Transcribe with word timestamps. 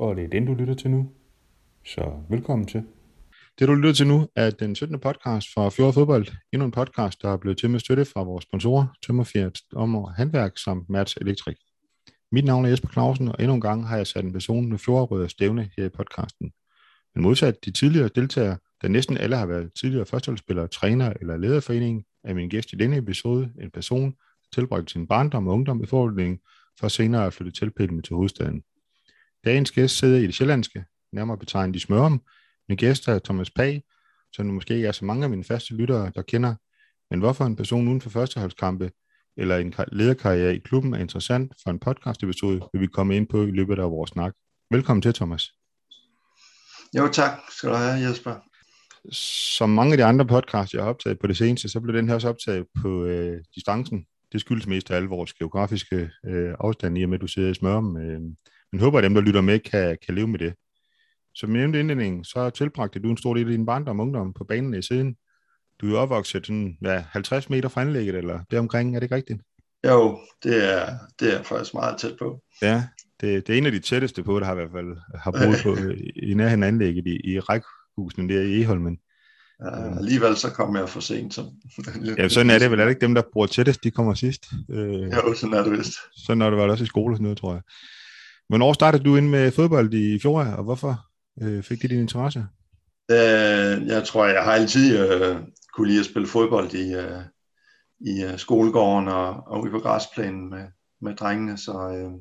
og 0.00 0.16
det 0.16 0.24
er 0.24 0.28
den, 0.28 0.46
du 0.46 0.54
lytter 0.54 0.74
til 0.74 0.90
nu. 0.90 1.10
Så 1.84 2.12
velkommen 2.30 2.66
til. 2.66 2.84
Det, 3.58 3.68
du 3.68 3.74
lytter 3.74 3.92
til 3.92 4.06
nu, 4.06 4.28
er 4.36 4.50
den 4.50 4.74
17. 4.74 5.00
podcast 5.00 5.48
fra 5.54 5.68
Fjord 5.68 5.92
Fodbold. 5.92 6.26
Endnu 6.52 6.66
en 6.66 6.70
podcast, 6.70 7.22
der 7.22 7.28
er 7.28 7.36
blevet 7.36 7.58
til 7.58 7.70
med 7.70 7.80
støtte 7.80 8.04
fra 8.04 8.22
vores 8.22 8.42
sponsorer, 8.42 8.86
Tømmerfjert, 9.06 9.60
Ommer 9.72 10.10
Handværk 10.10 10.58
samt 10.58 10.88
Mats 10.88 11.16
Elektrik. 11.20 11.56
Mit 12.32 12.44
navn 12.44 12.64
er 12.64 12.68
Jesper 12.68 12.88
Clausen, 12.88 13.28
og 13.28 13.34
endnu 13.38 13.54
en 13.54 13.60
gang 13.60 13.88
har 13.88 13.96
jeg 13.96 14.06
sat 14.06 14.24
en 14.24 14.32
person 14.32 14.68
med 14.68 14.78
fjordrød 14.78 15.28
stævne 15.28 15.70
her 15.76 15.84
i 15.84 15.88
podcasten. 15.88 16.52
Men 17.14 17.22
modsat 17.22 17.64
de 17.64 17.70
tidligere 17.70 18.10
deltagere, 18.14 18.58
der 18.82 18.88
næsten 18.88 19.16
alle 19.16 19.36
har 19.36 19.46
været 19.46 19.70
tidligere 19.80 20.06
førsteholdsspillere, 20.06 20.68
træner 20.68 21.12
eller 21.20 21.36
lederforening, 21.36 22.04
er 22.24 22.34
min 22.34 22.48
gæst 22.48 22.72
i 22.72 22.76
denne 22.76 22.96
episode 22.96 23.52
en 23.62 23.70
person, 23.70 24.10
der 24.10 24.48
tilbragte 24.52 24.92
sin 24.92 25.06
barndom 25.06 25.48
og 25.48 25.54
ungdom 25.54 25.82
i 25.82 25.86
forholdningen, 25.86 26.38
for 26.80 26.88
senere 26.88 27.26
at 27.26 27.32
flytte 27.32 27.52
tilpælende 27.52 28.02
til 28.02 28.16
hovedstaden. 28.16 28.62
Dagens 29.44 29.70
gæst 29.70 29.98
sidder 29.98 30.18
i 30.18 30.26
det 30.26 30.34
sjællandske, 30.34 30.84
nærmere 31.12 31.38
betegnet 31.38 31.76
i 31.76 31.78
Smørum. 31.78 32.22
Min 32.68 32.78
gæst 32.78 33.08
er 33.08 33.18
Thomas 33.18 33.50
Pag, 33.50 33.82
som 34.32 34.46
nu 34.46 34.52
måske 34.52 34.74
ikke 34.74 34.88
er 34.88 34.92
så 34.92 35.04
mange 35.04 35.24
af 35.24 35.30
mine 35.30 35.44
faste 35.44 35.74
lyttere, 35.74 36.12
der 36.14 36.22
kender. 36.22 36.54
Men 37.10 37.20
hvorfor 37.20 37.44
en 37.44 37.56
person 37.56 37.88
uden 37.88 38.00
for 38.00 38.10
førsteholdskampe 38.10 38.90
eller 39.36 39.56
en 39.56 39.74
lederkarriere 39.92 40.56
i 40.56 40.58
klubben 40.58 40.94
er 40.94 40.98
interessant 40.98 41.52
for 41.62 41.70
en 41.70 41.78
podcast 41.78 42.22
episode, 42.22 42.60
vil 42.72 42.80
vi 42.80 42.86
komme 42.86 43.16
ind 43.16 43.28
på 43.28 43.42
i 43.42 43.50
løbet 43.50 43.78
af 43.78 43.90
vores 43.90 44.10
snak. 44.10 44.32
Velkommen 44.70 45.02
til, 45.02 45.14
Thomas. 45.14 45.48
Jo, 46.96 47.08
tak 47.12 47.30
skal 47.50 47.68
du 47.68 47.74
have, 47.74 48.08
Jesper. 48.08 48.34
Som 49.12 49.70
mange 49.70 49.92
af 49.92 49.98
de 49.98 50.04
andre 50.04 50.26
podcasts, 50.26 50.74
jeg 50.74 50.82
har 50.82 50.90
optaget 50.90 51.18
på 51.18 51.26
det 51.26 51.36
seneste, 51.36 51.68
så 51.68 51.80
blev 51.80 51.96
den 51.96 52.08
her 52.08 52.14
også 52.14 52.28
optaget 52.28 52.66
på 52.82 53.04
øh, 53.04 53.40
distancen. 53.54 54.06
Det 54.32 54.40
skyldes 54.40 54.66
mest 54.66 54.90
af 54.90 54.96
alle 54.96 55.08
vores 55.08 55.32
geografiske 55.32 56.10
øh, 56.26 56.54
afstand 56.60 56.98
i 56.98 57.02
og 57.02 57.08
med, 57.08 57.18
at 57.18 57.22
du 57.22 57.26
sidder 57.26 57.50
i 57.50 57.54
Smørum. 57.54 57.96
Øh, 57.96 58.20
men 58.72 58.80
håber, 58.80 58.98
at 58.98 59.04
dem, 59.04 59.14
der 59.14 59.20
lytter 59.20 59.40
med, 59.40 59.58
kan, 59.58 59.98
kan 60.06 60.14
leve 60.14 60.28
med 60.28 60.38
det. 60.38 60.54
Som 61.34 61.50
jeg 61.50 61.58
nævnte 61.58 61.80
indledningen, 61.80 62.24
så 62.24 62.50
tilbragte 62.50 62.98
du 62.98 63.10
en 63.10 63.16
stor 63.16 63.34
del 63.34 63.46
af 63.46 63.50
din 63.50 63.66
barndom 63.66 64.00
og 64.00 64.06
ungdom 64.06 64.32
på 64.32 64.44
banen 64.44 64.74
i 64.74 64.82
siden. 64.82 65.16
Du 65.80 65.86
er 65.86 65.90
jo 65.90 65.98
opvokset 65.98 66.46
sådan, 66.46 66.76
ja, 66.82 67.04
50 67.10 67.50
meter 67.50 67.68
fra 67.68 67.80
anlægget, 67.80 68.14
eller 68.14 68.40
deromkring, 68.50 68.96
er 68.96 69.00
det 69.00 69.04
ikke 69.04 69.14
rigtigt? 69.14 69.40
Jo, 69.86 70.18
det 70.42 70.72
er, 70.72 70.86
det 71.20 71.34
er 71.34 71.42
faktisk 71.42 71.74
meget 71.74 71.98
tæt 71.98 72.16
på. 72.18 72.40
Ja, 72.62 72.84
det, 73.20 73.46
det 73.46 73.52
er 73.52 73.58
en 73.58 73.66
af 73.66 73.72
de 73.72 73.78
tætteste 73.78 74.22
på, 74.22 74.40
der 74.40 74.46
har 74.46 74.52
i 74.52 74.56
hvert 74.56 74.72
fald 74.72 74.96
har 75.14 75.30
boet 75.30 75.60
på, 75.62 75.76
i 76.16 76.34
nærheden 76.34 76.62
af 76.62 76.68
anlægget 76.68 77.06
i, 77.06 77.32
i 77.32 77.40
rækhusene 77.40 78.34
der 78.34 78.42
i 78.42 78.60
Eholmen. 78.60 78.98
Ja, 79.64 79.98
alligevel 79.98 80.36
så 80.36 80.50
kom 80.50 80.76
jeg 80.76 80.88
for 80.88 81.00
sent. 81.00 81.34
Så. 81.34 81.44
ja, 82.18 82.28
sådan 82.28 82.50
er 82.50 82.58
det 82.58 82.70
vel. 82.70 82.80
Er 82.80 82.84
det 82.84 82.90
ikke 82.90 83.06
dem, 83.06 83.14
der 83.14 83.22
bor 83.32 83.46
tættest, 83.46 83.84
de 83.84 83.90
kommer 83.90 84.14
sidst? 84.14 84.46
Øh, 84.70 85.02
jo, 85.02 85.34
sådan 85.34 85.54
er 85.54 85.62
det 85.62 85.78
vist. 85.78 85.92
Sådan 86.26 86.42
er 86.42 86.50
det 86.50 86.58
vel 86.58 86.70
også 86.70 86.84
i 86.84 86.86
skole 86.86 87.12
og 87.12 87.16
sådan 87.16 87.22
noget, 87.22 87.38
tror 87.38 87.52
jeg. 87.52 87.62
Hvornår 88.50 88.72
startede 88.72 89.04
du 89.04 89.16
ind 89.16 89.28
med 89.28 89.52
fodbold 89.52 89.94
i 89.94 90.18
fjor, 90.18 90.44
og 90.44 90.64
hvorfor 90.64 91.06
øh, 91.42 91.62
fik 91.62 91.82
det 91.82 91.90
din 91.90 92.00
interesse? 92.00 92.46
Øh, 93.10 93.86
jeg 93.86 94.04
tror, 94.06 94.26
jeg 94.26 94.44
har 94.44 94.52
altid 94.52 94.98
øh, 94.98 95.36
kunne 95.74 95.88
lide 95.88 96.00
at 96.00 96.06
spille 96.06 96.28
fodbold 96.28 96.74
i, 96.74 96.94
øh, 96.94 97.22
i 98.00 98.24
øh, 98.24 98.38
skolegården 98.38 99.08
og, 99.08 99.46
og 99.46 99.62
ude 99.62 99.70
på 99.70 99.78
græsplænen 99.78 100.50
med, 100.50 100.66
med 101.00 101.16
drengene. 101.16 101.58
Så, 101.58 101.72
øh, 101.72 102.12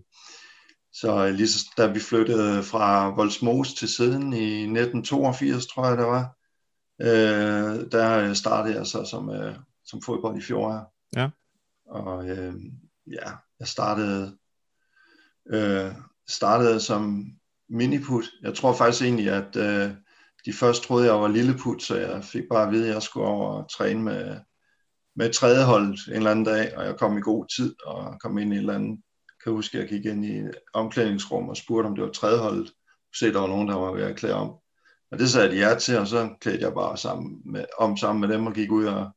så 0.91 1.31
lige 1.31 1.47
så, 1.47 1.73
da 1.77 1.87
vi 1.87 1.99
flyttede 1.99 2.63
fra 2.63 3.09
Voldsmos 3.15 3.73
til 3.73 3.87
siden 3.87 4.33
i 4.33 4.61
1982, 4.61 5.67
tror 5.67 5.87
jeg 5.87 5.97
det 5.97 6.05
var, 6.05 6.35
øh, 7.01 7.91
der 7.91 8.33
startede 8.33 8.75
jeg 8.75 8.87
så 8.87 9.05
som, 9.05 9.29
øh, 9.29 9.55
som 9.85 10.01
fodbold 10.01 10.37
i 10.37 10.41
fjor. 10.41 10.93
Ja. 11.15 11.29
Og 11.89 12.29
øh, 12.29 12.53
ja, 13.07 13.31
jeg 13.59 13.67
startede 13.67 14.37
øh, 15.53 15.91
startede 16.29 16.79
som 16.79 17.25
miniput. 17.69 18.25
Jeg 18.41 18.53
tror 18.55 18.73
faktisk 18.73 19.03
egentlig, 19.03 19.29
at 19.29 19.55
øh, 19.55 19.91
de 20.45 20.53
først 20.53 20.83
troede, 20.83 21.05
jeg 21.05 21.21
var 21.21 21.27
lilleput, 21.27 21.83
så 21.83 21.95
jeg 21.97 22.23
fik 22.23 22.43
bare 22.51 22.67
at 22.67 22.71
vide, 22.71 22.87
at 22.87 22.93
jeg 22.93 23.01
skulle 23.01 23.27
over 23.27 23.51
og 23.51 23.69
træne 23.71 24.03
med, 24.03 24.37
med 25.15 25.33
tredje 25.33 25.63
hold 25.63 26.07
en 26.07 26.13
eller 26.13 26.31
anden 26.31 26.45
dag, 26.45 26.77
og 26.77 26.85
jeg 26.85 26.97
kom 26.97 27.17
i 27.17 27.21
god 27.21 27.45
tid 27.57 27.75
og 27.85 28.19
kom 28.19 28.37
ind 28.37 28.53
i 28.53 28.55
en 28.55 28.59
eller 28.59 28.75
anden, 28.75 29.03
kan 29.43 29.53
huske, 29.53 29.77
at 29.77 29.81
jeg 29.81 29.89
gik 29.89 30.05
ind 30.05 30.25
i 30.25 30.41
omklædningsrum 30.73 31.49
og 31.49 31.57
spurgte, 31.57 31.87
om 31.87 31.95
det 31.95 32.03
var 32.03 32.11
tredje 32.11 32.39
hold. 32.39 32.67
Se, 33.15 33.33
der 33.33 33.39
var 33.39 33.47
nogen, 33.47 33.67
der 33.67 33.75
var 33.75 33.91
ved 33.91 34.03
at 34.03 34.15
klæde 34.15 34.33
om. 34.33 34.49
Og 35.11 35.19
det 35.19 35.29
sagde 35.29 35.51
de 35.51 35.67
ja 35.67 35.75
til, 35.75 35.97
og 35.97 36.07
så 36.07 36.29
klædte 36.41 36.65
jeg 36.65 36.73
bare 36.73 36.97
sammen 36.97 37.41
med, 37.45 37.65
om 37.79 37.97
sammen 37.97 38.21
med 38.21 38.37
dem 38.37 38.47
og 38.47 38.53
gik 38.53 38.71
ud 38.71 38.85
og, 38.85 39.09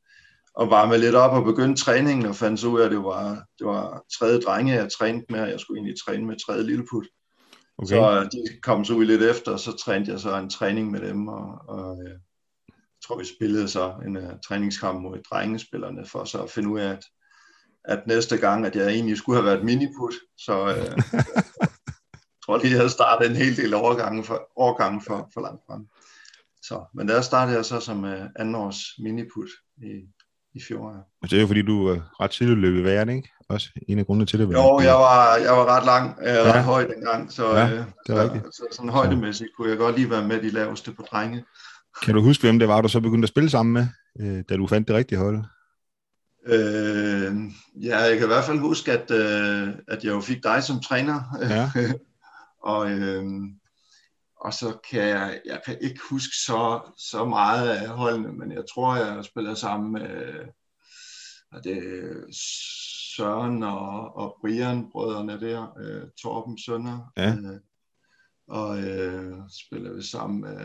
og 0.55 0.71
varme 0.71 0.99
lidt 0.99 1.15
op 1.15 1.33
og 1.33 1.45
begyndte 1.45 1.83
træningen 1.83 2.27
og 2.27 2.37
fandt 2.37 2.61
så 2.61 2.69
ud 2.69 2.81
af, 2.81 2.85
at 2.85 2.91
det 2.91 3.03
var, 3.03 3.45
det 3.59 3.67
var 3.67 4.05
tredje 4.19 4.41
drenge, 4.41 4.75
jeg 4.75 4.93
trænede 4.99 5.25
med, 5.29 5.41
og 5.41 5.51
jeg 5.51 5.61
skulle 5.61 5.79
egentlig 5.79 5.97
træne 6.07 6.27
med 6.27 6.47
tredje 6.47 6.63
lilleput. 6.63 7.07
Okay. 7.79 7.89
Så 7.89 8.21
øh, 8.21 8.25
de 8.25 8.61
kom 8.63 8.85
så 8.85 8.95
ud 8.95 9.05
lidt 9.05 9.23
efter, 9.23 9.53
og 9.53 9.61
så 9.61 9.77
trænede 9.77 10.11
jeg 10.13 10.21
så 10.21 10.37
en 10.37 10.51
træning 10.51 10.91
med 10.91 11.01
dem, 11.01 11.29
og, 11.29 11.59
og 11.69 11.99
jeg 12.05 12.17
tror, 13.05 13.19
vi 13.19 13.25
spillede 13.25 13.69
så 13.69 13.95
en 14.07 14.17
uh, 14.17 14.41
træningskamp 14.49 15.03
mod 15.03 15.23
drengespillerne, 15.31 16.07
for 16.07 16.25
så 16.25 16.43
at 16.43 16.51
finde 16.51 16.69
ud 16.69 16.81
af, 16.81 16.91
at, 16.91 17.05
at 17.85 18.07
næste 18.07 18.37
gang, 18.37 18.67
at 18.67 18.77
jeg 18.77 18.89
egentlig 18.89 19.17
skulle 19.17 19.37
have 19.37 19.47
været 19.47 19.65
miniput, 19.65 20.15
så 20.39 20.63
uh, 20.63 20.69
jeg 21.17 22.41
tror 22.45 22.57
lige, 22.57 22.71
jeg 22.71 22.79
havde 22.79 22.91
startet 22.91 23.31
en 23.31 23.37
hel 23.37 23.57
del 23.57 23.75
overgange 23.75 24.25
for, 24.25 24.49
overgange 24.57 25.01
for, 25.07 25.31
for 25.35 25.41
langt 25.41 25.63
frem. 25.67 25.87
Så, 26.63 26.85
men 26.95 27.09
der 27.09 27.21
startede 27.21 27.57
jeg 27.57 27.65
så 27.65 27.81
som 27.81 28.05
uh, 28.05 28.27
andenårs 28.37 28.79
miniput 28.99 29.49
i, 29.77 29.91
i 30.55 30.61
fjor. 30.69 30.91
Ja. 30.91 31.27
Det 31.27 31.37
er 31.37 31.41
jo 31.41 31.47
fordi, 31.47 31.63
du 31.63 31.87
er 31.87 32.01
ret 32.21 32.31
tidligt 32.31 32.59
løbet 32.59 32.85
vært, 32.85 33.09
ikke? 33.09 33.29
Også 33.49 33.69
en 33.89 33.99
af 33.99 34.07
grundene 34.07 34.27
til 34.27 34.39
det. 34.39 34.53
Jo, 34.53 34.81
jeg 34.81 34.95
var, 34.95 35.37
jeg 35.37 35.53
var 35.53 35.77
ret 35.77 35.87
lang, 35.87 36.19
øh, 36.23 36.35
ret 36.35 36.47
ja. 36.47 36.63
høj 36.63 36.87
dengang, 36.87 37.33
så, 37.33 37.57
ja, 37.57 37.71
øh, 37.71 37.85
det 38.07 38.17
er 38.17 38.29
så, 38.29 38.51
så 38.53 38.65
sådan 38.73 38.91
højdemæssigt 38.91 39.51
kunne 39.57 39.71
jeg 39.71 39.79
godt 39.79 39.97
lige 39.97 40.11
være 40.11 40.29
med 40.29 40.43
de 40.43 40.51
laveste 40.51 40.93
på 40.93 41.03
drenge. 41.11 41.45
Kan 42.03 42.15
du 42.15 42.23
huske, 42.23 42.43
hvem 42.43 42.59
det 42.59 42.69
var, 42.69 42.81
du 42.81 42.89
så 42.89 43.01
begyndte 43.01 43.27
at 43.27 43.29
spille 43.29 43.51
sammen 43.51 43.73
med, 43.73 43.87
øh, 44.21 44.45
da 44.49 44.57
du 44.57 44.67
fandt 44.67 44.89
det 44.89 44.97
rigtige 44.97 45.19
hold? 45.19 45.45
Øh, 46.47 47.35
ja, 47.83 47.99
jeg 47.99 48.19
kan 48.19 48.25
i 48.25 48.33
hvert 48.33 48.45
fald 48.45 48.59
huske, 48.59 48.93
at, 48.93 49.11
øh, 49.11 49.69
at 49.89 50.05
jeg 50.05 50.11
jo 50.11 50.21
fik 50.21 50.43
dig 50.43 50.63
som 50.63 50.81
træner. 50.81 51.21
Ja. 51.41 51.71
og, 52.73 52.91
øh, 52.91 53.25
og 54.45 54.55
så 54.55 54.79
kan 54.91 55.01
jeg, 55.01 55.41
jeg 55.47 55.61
kan 55.67 55.79
ikke 55.81 56.01
huske 56.11 56.37
så, 56.47 56.81
så 56.97 57.25
meget 57.25 57.69
af 57.69 57.89
holdene, 57.89 58.33
men 58.33 58.53
jeg 58.53 58.65
tror, 58.75 58.97
jeg 58.97 59.25
spiller 59.25 59.55
sammen 59.55 59.93
med 59.93 60.33
det 61.65 62.25
Søren 63.17 63.63
og, 63.63 64.17
og 64.17 64.39
Brian, 64.41 64.91
brødrene 64.93 65.41
der, 65.41 65.79
øh, 65.79 66.09
Torben 66.23 66.59
Sønder. 66.59 67.13
Ja. 67.17 67.35
Øh, 67.35 67.61
og 68.49 68.83
øh, 68.83 69.39
spiller 69.67 69.93
vi 69.93 70.03
sammen 70.03 70.41
med, 70.41 70.59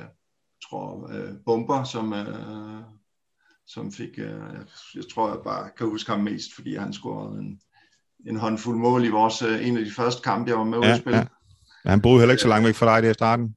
tror 0.70 1.12
øh, 1.12 1.34
Bomber, 1.46 1.84
som, 1.84 2.14
øh, 2.14 2.84
som 3.68 3.92
fik, 3.92 4.20
øh, 4.20 4.42
jeg 4.96 5.04
tror 5.14 5.30
jeg 5.30 5.40
bare 5.44 5.70
kan 5.78 5.88
huske 5.88 6.12
ham 6.12 6.20
mest, 6.20 6.56
fordi 6.56 6.76
han 6.76 6.94
scorede 6.94 7.40
en, 7.40 7.62
en 8.28 8.38
håndfuld 8.38 8.78
mål 8.78 9.06
i 9.06 9.10
vores, 9.10 9.42
øh, 9.42 9.68
en 9.68 9.78
af 9.78 9.86
de 9.86 9.92
første 9.92 10.22
kampe, 10.22 10.50
jeg 10.50 10.58
var 10.58 10.64
med 10.64 10.80
ja, 10.80 10.92
at 10.92 11.00
spille. 11.00 11.18
Ja. 11.18 11.28
Ja, 11.86 11.90
han 11.90 12.02
boede 12.02 12.20
heller 12.20 12.34
ikke 12.34 12.42
så 12.42 12.48
langt 12.48 12.68
væk 12.68 12.76
fra 12.76 12.96
dig 12.96 13.04
der 13.04 13.10
i 13.10 13.14
starten. 13.14 13.56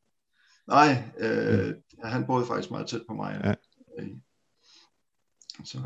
Nej, 0.69 1.03
øh, 1.19 1.67
mm. 1.67 1.75
han 2.05 2.27
boede 2.27 2.47
faktisk 2.47 2.71
meget 2.71 2.87
tæt 2.87 3.01
på 3.09 3.15
mig. 3.15 3.41
Ja. 3.45 3.49
Ja. 3.49 4.05
Så. 5.65 5.79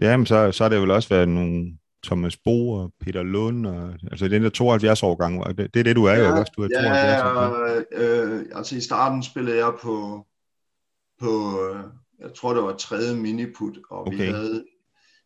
Ja, 0.00 0.16
men 0.16 0.26
så, 0.26 0.52
så 0.52 0.64
har 0.64 0.68
det 0.68 0.80
vel 0.80 0.90
også 0.90 1.08
været 1.08 1.28
nogle 1.28 1.78
Thomas 2.04 2.36
Bo 2.36 2.70
og 2.70 2.92
Peter 3.00 3.22
Lund, 3.22 3.66
og, 3.66 3.94
altså 4.10 4.28
den 4.28 4.42
der 4.42 4.50
72 4.50 5.02
år 5.02 5.14
gang, 5.14 5.58
det, 5.58 5.74
det 5.74 5.80
er 5.80 5.84
det, 5.84 5.96
du 5.96 6.04
er 6.04 6.12
ja, 6.12 6.28
jo 6.28 6.36
også, 6.36 6.52
du 6.56 6.62
er 6.62 6.68
72 6.68 6.82
ja, 6.82 7.48
år. 7.48 7.82
Øh, 7.92 8.44
altså 8.54 8.76
i 8.76 8.80
starten 8.80 9.22
spillede 9.22 9.56
jeg 9.56 9.72
på, 9.82 10.26
på 11.20 11.60
jeg 12.20 12.34
tror 12.34 12.54
det 12.54 12.62
var 12.62 12.76
tredje 12.76 13.16
miniput, 13.16 13.78
og 13.90 14.06
okay. 14.06 14.16
vi 14.16 14.32
havde 14.32 14.64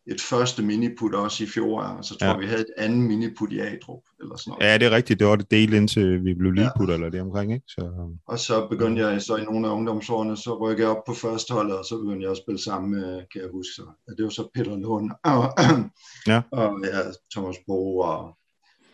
et 0.07 0.21
første 0.21 0.63
miniput 0.63 1.15
også 1.15 1.43
i 1.43 1.47
fjor, 1.47 1.81
og 1.81 2.05
så 2.05 2.17
tror 2.17 2.27
ja. 2.27 2.33
jeg, 2.33 2.41
vi 2.41 2.45
havde 2.45 2.61
et 2.61 2.73
andet 2.77 2.99
miniput 2.99 3.51
i 3.51 3.59
Adrup, 3.59 4.01
eller 4.19 4.35
sådan 4.37 4.51
noget. 4.51 4.65
Ja, 4.65 4.77
det 4.77 4.85
er 4.85 4.91
rigtigt, 4.91 5.19
det 5.19 5.27
var 5.27 5.35
det 5.35 5.51
del 5.51 5.73
indtil 5.73 6.23
vi 6.25 6.33
blev 6.33 6.51
lilleput, 6.51 6.89
ja. 6.89 6.93
eller 6.93 7.09
det 7.09 7.21
omkring, 7.21 7.53
ikke? 7.53 7.65
Så, 7.67 8.11
og 8.27 8.39
så 8.39 8.67
begyndte 8.67 9.01
jeg 9.07 9.21
så 9.21 9.35
i 9.35 9.43
nogle 9.43 9.67
af 9.67 9.71
ungdomsårene, 9.71 10.37
så 10.37 10.57
rykkede 10.57 10.87
jeg 10.87 10.97
op 10.97 11.03
på 11.07 11.13
førsteholdet, 11.13 11.77
og 11.77 11.85
så 11.85 11.97
begyndte 11.97 12.23
jeg 12.23 12.31
at 12.31 12.37
spille 12.37 12.63
sammen 12.63 12.91
med, 12.91 13.23
kan 13.31 13.41
jeg 13.41 13.49
huske, 13.51 13.73
så, 13.75 14.13
det 14.17 14.23
var 14.23 14.29
så 14.29 14.49
Peter 14.53 14.77
Lund, 14.77 15.11
og, 15.23 15.53
ja. 16.31 16.41
og 16.51 16.79
ja, 16.83 16.99
Thomas 17.33 17.57
Bo 17.67 17.97
og 17.97 18.37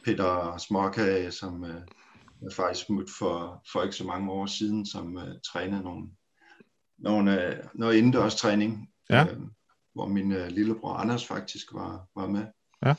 Peter 0.05 0.57
Småkage, 0.57 1.31
som 1.31 1.61
uh, 1.61 1.69
jeg 2.41 2.51
faktisk 2.53 2.89
mødte 2.89 3.11
for, 3.19 3.61
for 3.71 3.83
ikke 3.83 3.95
så 3.95 4.03
mange 4.03 4.31
år 4.31 4.45
siden, 4.45 4.85
som 4.85 5.15
uh, 5.15 5.23
trænede 5.53 5.83
nogle, 5.83 6.07
nogle, 6.97 7.31
uh, 7.31 7.79
noget 7.79 7.95
indendørs 7.95 8.35
træning. 8.35 8.89
Ja. 9.09 9.23
Uh, 9.23 9.47
hvor 9.93 10.07
min 10.07 10.31
øh, 10.31 10.47
lillebror 10.47 10.93
Anders 10.93 11.27
faktisk 11.27 11.73
var, 11.73 12.05
var 12.15 12.27
med. 12.27 12.45
Ja. 12.85 12.95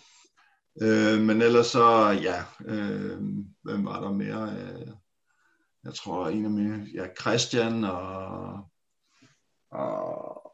Øh, 0.82 1.20
men 1.20 1.42
ellers 1.42 1.66
så, 1.66 2.18
ja, 2.22 2.42
øh, 2.64 3.18
hvem 3.62 3.84
var 3.84 4.00
der 4.00 4.12
mere? 4.12 4.56
Øh, 4.58 4.88
jeg 5.84 5.94
tror 5.94 6.28
en 6.28 6.44
af 6.44 6.50
mine, 6.50 6.86
ja, 6.94 7.06
Christian 7.20 7.84
og, 7.84 8.52
og 9.70 10.52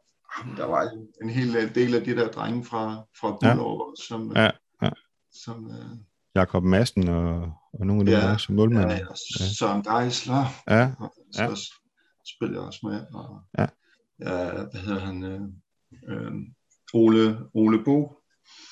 der 0.57 0.65
var 0.65 0.91
en 1.23 1.31
hel 1.31 1.75
del 1.75 1.95
af 1.95 2.05
de 2.05 2.17
der 2.17 2.31
drenge 2.31 2.65
fra, 2.65 3.05
fra 3.21 3.37
Bullover, 3.41 3.95
ja. 3.99 4.05
som, 4.09 4.37
ja. 4.37 4.51
Ja. 4.83 4.91
som, 5.33 5.71
øh, 5.71 5.97
Jakob 6.35 6.65
Madsen 6.65 7.09
og, 7.09 7.53
og 7.73 7.87
nogle 7.87 8.01
af 8.01 8.07
de 8.07 8.29
ja, 8.29 8.39
som 8.39 8.55
målmænd. 8.55 8.91
Ja, 8.91 8.97
ja, 8.97 9.05
Søren 9.59 9.83
Geisler. 9.83 10.45
Ja, 10.69 10.93
så 11.33 11.43
ja. 11.43 11.55
spiller 12.35 12.57
jeg 12.59 12.67
også 12.67 12.81
med. 12.83 13.07
Og, 13.15 13.43
ja. 13.59 13.67
ja. 14.21 14.53
hvad 14.53 14.81
hedder 14.81 15.01
han? 15.01 15.23
Øh, 16.09 16.33
Ole, 16.95 17.39
Ole 17.55 17.85
Bo. 17.85 18.17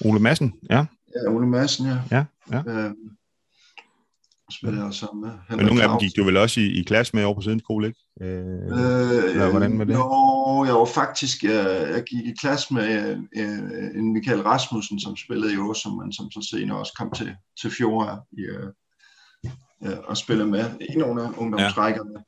Ole 0.05 0.21
Madsen, 0.21 0.53
ja. 0.71 0.87
Ja, 1.17 1.31
Ole 1.31 1.47
Madsen, 1.47 1.87
ja. 1.87 1.99
Ja, 2.11 2.25
ja. 2.53 2.63
Øh, 2.67 2.95
spiller 4.51 4.85
jeg 4.85 4.95
sammen 4.95 5.21
med. 5.21 5.31
Henrik 5.31 5.57
Men 5.57 5.67
nogle 5.67 5.83
af 5.83 5.89
dem 5.89 5.99
gik 5.99 6.17
du 6.17 6.25
vel 6.25 6.37
også 6.37 6.61
i, 6.61 6.67
i 6.81 6.83
klasse 6.83 7.17
med 7.17 7.25
over 7.25 7.35
på 7.35 7.41
siden 7.41 7.61
skole, 7.61 7.87
ikke? 7.87 8.01
Øh, 8.21 9.43
øh, 9.43 9.51
hvordan 9.51 9.79
med 9.79 9.87
det? 9.87 9.95
Jo, 9.95 10.65
jeg 10.65 10.75
var 10.75 10.91
faktisk, 10.95 11.45
jeg, 11.45 11.89
jeg 11.95 12.03
gik 12.03 12.27
i 12.27 12.35
klasse 12.41 12.75
med 12.75 13.17
øh, 13.37 13.99
en 13.99 14.13
Michael 14.13 14.43
Rasmussen, 14.43 15.01
som 15.01 15.17
spillede 15.17 15.55
i 15.55 15.59
Åsum, 15.59 15.93
men 15.93 16.13
som 16.13 16.31
så 16.31 16.49
senere 16.51 16.79
også 16.79 16.93
kom 16.99 17.11
til, 17.11 17.35
til 17.61 17.71
Fjord 17.71 18.27
i, 18.33 18.41
øh, 18.41 18.69
øh, 19.85 19.99
og 20.05 20.17
spillede 20.17 20.49
med 20.49 20.65
i 20.81 20.99
nogle 20.99 21.23
af 21.23 21.29
ungdomsrækkerne. 21.37 22.13
Ja. 22.17 22.23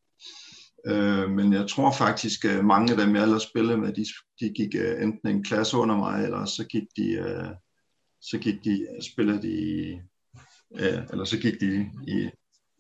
Øh, 0.87 1.31
men 1.31 1.53
jeg 1.53 1.69
tror 1.69 1.93
faktisk, 1.93 2.45
at 2.45 2.65
mange 2.65 2.93
af 2.93 2.99
dem, 2.99 3.15
jeg 3.15 3.23
ellers 3.23 3.43
spillede 3.43 3.79
med, 3.79 3.93
de, 3.93 4.05
de 4.41 4.51
gik 4.55 4.75
uh, 4.75 5.03
enten 5.03 5.29
en 5.29 5.45
klasse 5.45 5.77
under 5.77 5.97
mig, 5.97 6.25
eller 6.25 6.45
så 6.45 6.65
gik 6.65 6.83
de, 6.97 7.19
uh, 7.21 7.51
så 8.21 8.39
gik 8.39 8.65
de, 8.65 8.87
spillede 9.13 9.43
de, 9.43 9.93
uh, 10.71 11.11
eller 11.11 11.25
så 11.25 11.39
gik 11.39 11.61
de 11.61 11.91
i, 12.09 12.31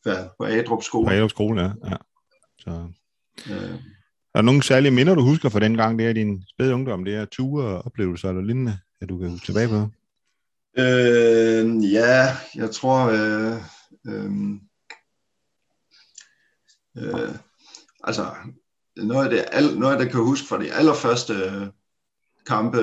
hvad, 0.02 0.29
på 0.38 0.44
Adrup 0.44 0.82
skole. 0.82 1.06
På 1.06 1.12
Adrup 1.12 1.31
skole, 1.31 1.62
ja. 1.62 1.70
ja. 1.91 1.97
Så. 2.58 2.70
Uh, 3.47 3.81
er 4.35 4.38
der 4.38 4.43
nogle 4.43 4.62
særlige 4.62 4.93
minder, 4.93 5.14
du 5.14 5.23
husker 5.23 5.49
fra 5.49 5.61
den 5.61 5.76
gang, 5.76 5.99
det 5.99 6.06
er 6.06 6.12
din 6.12 6.44
spæde 6.49 6.75
ungdom, 6.75 7.05
det 7.05 7.14
er 7.14 7.25
ture 7.25 7.64
og 7.64 7.87
oplevelser 7.87 8.29
eller 8.29 8.43
lignende, 8.43 8.79
at 9.00 9.08
du 9.08 9.19
kan 9.19 9.31
huske 9.31 9.47
tilbage 9.47 9.69
på? 9.69 9.88
Øh, 10.79 11.93
ja, 11.93 12.26
jeg 12.55 12.70
tror, 12.70 13.06
øh, 13.06 13.56
øh, 14.06 14.31
øh, 16.97 17.35
altså 18.05 18.26
noget 18.97 19.25
af 19.25 19.31
det, 19.31 19.44
al, 19.52 19.79
noget 19.79 19.93
af 19.93 19.99
det 19.99 20.11
kan 20.11 20.20
huske 20.20 20.49
fra 20.49 20.62
de 20.62 20.73
allerførste 20.73 21.32
øh, 21.32 21.67
kampe 22.47 22.79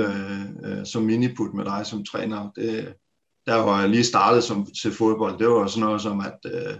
øh, 0.65 0.85
som 0.85 1.03
miniput 1.03 1.53
med 1.53 1.65
dig 1.65 1.85
som 1.85 2.05
træner, 2.05 2.51
det, 2.55 2.93
der 3.45 3.55
var 3.55 3.79
jeg 3.79 3.89
lige 3.89 4.03
startet 4.03 4.43
som, 4.43 4.67
til 4.81 4.91
fodbold, 4.91 5.39
det 5.39 5.47
var 5.47 5.67
sådan 5.67 5.85
noget 5.85 6.01
som, 6.01 6.19
at, 6.19 6.39
øh, 6.45 6.75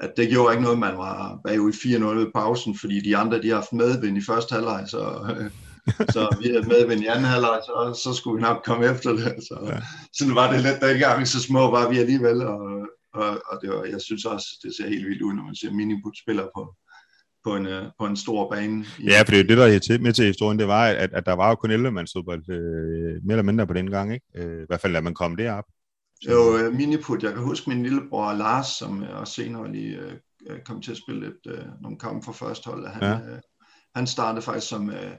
at 0.00 0.12
det 0.16 0.28
gjorde 0.28 0.52
ikke 0.52 0.62
noget, 0.62 0.78
man 0.78 0.98
var 0.98 1.40
bagud 1.44 1.72
4-0 1.72 2.04
ved 2.04 2.32
pausen, 2.34 2.78
fordi 2.78 3.00
de 3.00 3.16
andre, 3.16 3.42
de 3.42 3.48
har 3.48 3.54
haft 3.54 3.72
medvind 3.72 4.18
i 4.18 4.24
første 4.24 4.52
halvleg, 4.52 4.84
så, 4.88 5.34
øh, 5.38 5.50
så 6.14 6.36
vi 6.40 6.48
havde 6.48 6.68
medvind 6.68 7.00
i 7.02 7.06
anden 7.06 7.24
halvleg, 7.24 7.60
så, 7.66 8.00
så 8.04 8.12
skulle 8.12 8.36
vi 8.36 8.42
nok 8.42 8.62
komme 8.64 8.86
efter 8.86 9.10
det. 9.10 9.34
Så, 9.48 9.58
ja. 9.66 9.80
sådan 10.12 10.34
var 10.34 10.52
det 10.52 10.62
lidt 10.62 10.80
dengang, 10.80 11.28
så 11.28 11.40
små 11.42 11.70
var 11.70 11.88
vi 11.90 11.98
alligevel, 11.98 12.42
og, 12.42 12.60
og, 13.14 13.42
og 13.46 13.58
det 13.62 13.70
var, 13.70 13.84
jeg 13.84 14.00
synes 14.00 14.24
også, 14.24 14.46
det 14.62 14.76
ser 14.76 14.88
helt 14.88 15.06
vildt 15.06 15.22
ud, 15.22 15.32
når 15.32 15.42
man 15.42 15.54
ser 15.54 15.72
miniput 15.72 16.18
spiller 16.18 16.46
på, 16.56 16.74
på 17.44 17.56
en, 17.56 17.66
øh, 17.66 17.84
på 17.98 18.06
en 18.06 18.16
stor 18.16 18.50
bane. 18.50 18.84
Ja, 19.02 19.20
for 19.20 19.30
det 19.30 19.40
er 19.40 19.44
det, 19.44 19.56
der 19.56 19.64
er 19.64 19.98
med 20.02 20.12
til 20.12 20.24
historien, 20.24 20.58
det 20.58 20.68
var, 20.68 20.86
at, 20.86 21.12
at 21.12 21.26
der 21.26 21.32
var 21.32 21.48
jo 21.48 21.54
kun 21.54 21.70
11 21.70 21.90
mands 21.90 22.12
fodbold, 22.12 22.50
øh, 22.50 23.24
mere 23.24 23.32
eller 23.38 23.42
mindre 23.42 23.66
på 23.66 23.72
den 23.72 23.90
gang, 23.90 24.14
ikke? 24.14 24.26
Øh, 24.36 24.62
I 24.62 24.66
hvert 24.68 24.80
fald, 24.80 24.92
da 24.92 25.00
man 25.00 25.14
kom 25.14 25.36
derop. 25.36 25.64
Så. 26.22 26.30
Jo, 26.30 26.56
øh, 26.56 26.74
miniput. 26.74 27.22
Jeg 27.22 27.32
kan 27.32 27.42
huske 27.42 27.70
min 27.70 27.82
lillebror 27.82 28.32
Lars, 28.32 28.66
som 28.66 29.04
også 29.12 29.32
senere 29.32 29.72
lige 29.72 29.98
øh, 30.46 30.60
kom 30.64 30.82
til 30.82 30.90
at 30.90 30.96
spille 30.96 31.26
et, 31.26 31.52
øh, 31.52 31.64
nogle 31.82 31.98
kampe 31.98 32.24
for 32.24 32.32
første 32.32 32.66
hold. 32.70 32.86
Han, 32.88 33.02
ja. 33.02 33.14
øh, 33.14 33.40
han 33.94 34.06
startede 34.06 34.42
faktisk 34.42 34.68
som 34.68 34.90
øh, 34.90 35.12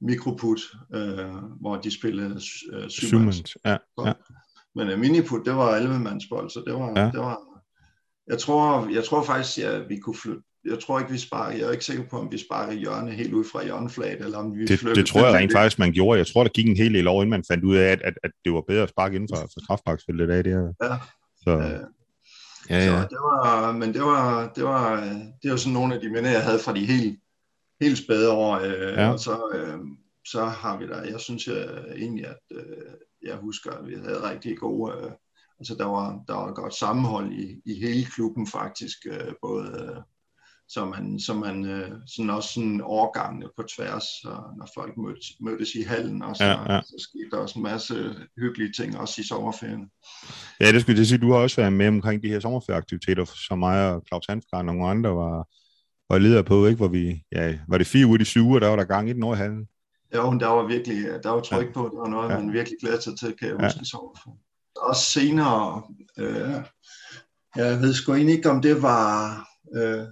mikroput, 0.00 0.60
øh, 0.94 1.26
hvor 1.60 1.76
de 1.76 1.94
spillede 1.94 2.40
øh, 2.72 2.88
syvmands. 2.90 3.56
Ja, 3.64 3.76
ja. 4.06 4.12
Men 4.74 4.88
øh, 4.88 4.98
miniput, 4.98 5.46
det 5.46 5.54
var 5.54 5.76
11 5.76 5.98
mandsbold, 5.98 6.50
så 6.50 6.62
det 6.66 6.74
var, 6.74 7.00
ja. 7.00 7.10
det 7.10 7.20
var 7.20 7.48
jeg 8.28 8.38
tror, 8.38 8.88
jeg 8.88 9.04
tror 9.04 9.22
faktisk, 9.22 9.58
at 9.58 9.88
vi 9.88 9.96
kunne 9.98 10.16
flytte 10.16 10.42
jeg 10.64 10.78
tror 10.78 10.98
ikke, 10.98 11.12
vi 11.12 11.18
sparker. 11.18 11.58
Jeg 11.58 11.66
er 11.66 11.72
ikke 11.72 11.84
sikker 11.84 12.04
på, 12.04 12.18
om 12.18 12.32
vi 12.32 12.38
sparker 12.38 12.72
hjørne 12.72 13.10
helt 13.10 13.34
ud 13.34 13.44
fra 13.44 13.64
hjørneflaget, 13.64 14.24
eller 14.24 14.38
om 14.38 14.54
vi 14.54 14.66
det, 14.66 14.80
det 14.94 15.06
tror 15.06 15.26
jeg 15.26 15.34
rent 15.34 15.52
faktisk, 15.52 15.78
man 15.78 15.92
gjorde. 15.92 16.18
Jeg 16.18 16.26
tror, 16.26 16.42
der 16.42 16.50
gik 16.50 16.66
en 16.66 16.76
hel 16.76 16.94
del 16.94 17.08
over, 17.08 17.22
inden 17.22 17.30
man 17.30 17.44
fandt 17.48 17.64
ud 17.64 17.76
af, 17.76 17.92
at, 17.92 18.02
at, 18.04 18.14
at 18.22 18.30
det 18.44 18.52
var 18.52 18.64
bedre 18.68 18.82
at 18.82 18.88
sparke 18.88 19.14
inden 19.14 19.28
for, 19.32 19.40
for 19.40 19.64
strafbaksfeltet 19.64 20.30
af 20.30 20.44
det 20.44 20.52
her. 20.52 20.72
Ja. 20.82 20.96
Så. 21.44 21.50
Øh, 21.50 21.80
ja, 22.70 22.84
ja. 22.84 23.02
Så 23.02 23.08
det 23.10 23.18
var, 23.18 23.72
men 23.72 23.94
det 23.94 24.02
var, 24.02 24.52
det 24.56 24.64
var, 24.64 25.00
det 25.42 25.50
var 25.50 25.56
sådan 25.56 25.72
nogle 25.72 25.94
af 25.94 26.00
de 26.00 26.08
minder, 26.08 26.30
jeg 26.30 26.44
havde 26.44 26.58
fra 26.58 26.74
de 26.74 26.86
helt, 26.86 27.20
helt 27.80 27.98
spæde 27.98 28.30
år. 28.32 28.58
Øh, 28.58 28.92
ja. 28.92 29.12
Og 29.12 29.18
så, 29.18 29.50
øh, 29.54 29.78
så 30.24 30.44
har 30.44 30.78
vi 30.78 30.86
der, 30.86 31.02
jeg 31.02 31.20
synes 31.20 31.46
jeg, 31.46 31.68
egentlig, 31.96 32.26
at 32.26 32.42
øh, 32.52 32.62
jeg 33.22 33.36
husker, 33.36 33.70
at 33.70 33.86
vi 33.86 33.94
havde 33.94 34.30
rigtig 34.30 34.58
gode, 34.58 34.92
øh, 34.92 35.10
altså 35.58 35.74
der 35.74 35.84
var, 35.84 36.20
der 36.28 36.34
var 36.34 36.52
godt 36.52 36.74
sammenhold 36.74 37.32
i, 37.32 37.60
i 37.66 37.74
hele 37.80 38.04
klubben 38.04 38.46
faktisk, 38.46 38.98
øh, 39.06 39.32
både 39.42 40.02
så 40.68 40.84
man, 40.84 41.20
så 41.20 41.34
man 41.34 41.64
øh, 41.64 41.90
sådan 42.06 42.30
også 42.30 42.52
sådan 42.52 42.80
overgangene 42.80 43.46
på 43.56 43.62
tværs, 43.62 44.04
og 44.24 44.42
når 44.58 44.68
folk 44.74 44.96
mødtes, 44.96 45.26
mødtes 45.40 45.74
i 45.74 45.82
hallen, 45.82 46.22
og 46.22 46.36
så, 46.36 46.44
ja, 46.44 46.74
ja. 46.74 46.80
så 46.82 46.94
skete 46.98 47.30
der 47.30 47.36
også 47.36 47.58
en 47.58 47.62
masse 47.62 48.14
hyggelige 48.36 48.72
ting, 48.72 48.98
også 48.98 49.20
i 49.20 49.24
sommerferien. 49.24 49.90
Ja, 50.60 50.72
det 50.72 50.80
skulle 50.80 50.98
jeg 50.98 51.06
sige, 51.06 51.18
du 51.18 51.32
har 51.32 51.38
også 51.38 51.56
været 51.56 51.72
med 51.72 51.88
omkring 51.88 52.22
de 52.22 52.28
her 52.28 52.40
sommerferieaktiviteter, 52.40 53.24
som 53.24 53.58
mig 53.58 53.94
og 53.94 54.02
Claus 54.08 54.26
Hansgaard 54.28 54.60
og 54.60 54.64
nogle 54.66 54.90
andre 54.90 55.10
var, 55.10 55.48
var 56.12 56.18
leder 56.18 56.42
på, 56.42 56.66
ikke? 56.66 56.76
hvor 56.76 56.88
vi, 56.88 57.22
ja, 57.32 57.58
var 57.68 57.78
det 57.78 57.86
fire 57.86 58.06
uger 58.06 58.20
i 58.20 58.24
syv 58.24 58.44
uger, 58.46 58.58
der 58.58 58.68
var 58.68 58.76
der 58.76 58.84
gang 58.84 59.10
i 59.10 59.12
den 59.12 59.22
over 59.22 59.34
i 59.34 59.38
hallen. 59.38 59.66
Ja, 60.12 60.18
der 60.18 60.46
var 60.46 60.66
virkelig, 60.66 60.96
der 61.22 61.30
var 61.30 61.40
tryk 61.40 61.66
ja. 61.66 61.72
på, 61.72 61.88
det 61.92 61.98
var 61.98 62.08
noget, 62.08 62.30
ja. 62.30 62.38
man 62.38 62.52
virkelig 62.52 62.78
glæder 62.80 63.00
sig 63.00 63.18
til, 63.18 63.34
kan 63.38 63.48
jeg 63.48 63.56
huske 63.66 63.80
i 63.82 63.84
sommerferien. 63.84 64.38
Også 64.76 65.04
senere, 65.04 65.82
øh, 66.18 66.54
jeg 67.56 67.80
ved 67.80 67.94
sgu 67.94 68.14
egentlig 68.14 68.36
ikke, 68.36 68.50
om 68.50 68.62
det 68.62 68.82
var... 68.82 69.38
Øh, 69.76 70.06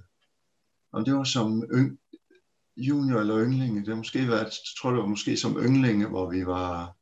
om 0.96 1.04
det 1.04 1.14
var 1.14 1.24
som 1.24 1.64
yng, 1.74 1.98
junior 2.76 3.20
eller 3.20 3.44
ynglinge, 3.44 3.80
det 3.80 3.88
har 3.88 3.96
måske 3.96 4.28
været, 4.28 4.44
jeg 4.44 4.52
tror 4.80 4.90
det 4.90 5.00
var 5.00 5.06
måske 5.06 5.36
som 5.36 5.58
ynglinge, 5.58 6.06
hvor 6.06 6.30
vi 6.30 6.46
var 6.46 6.96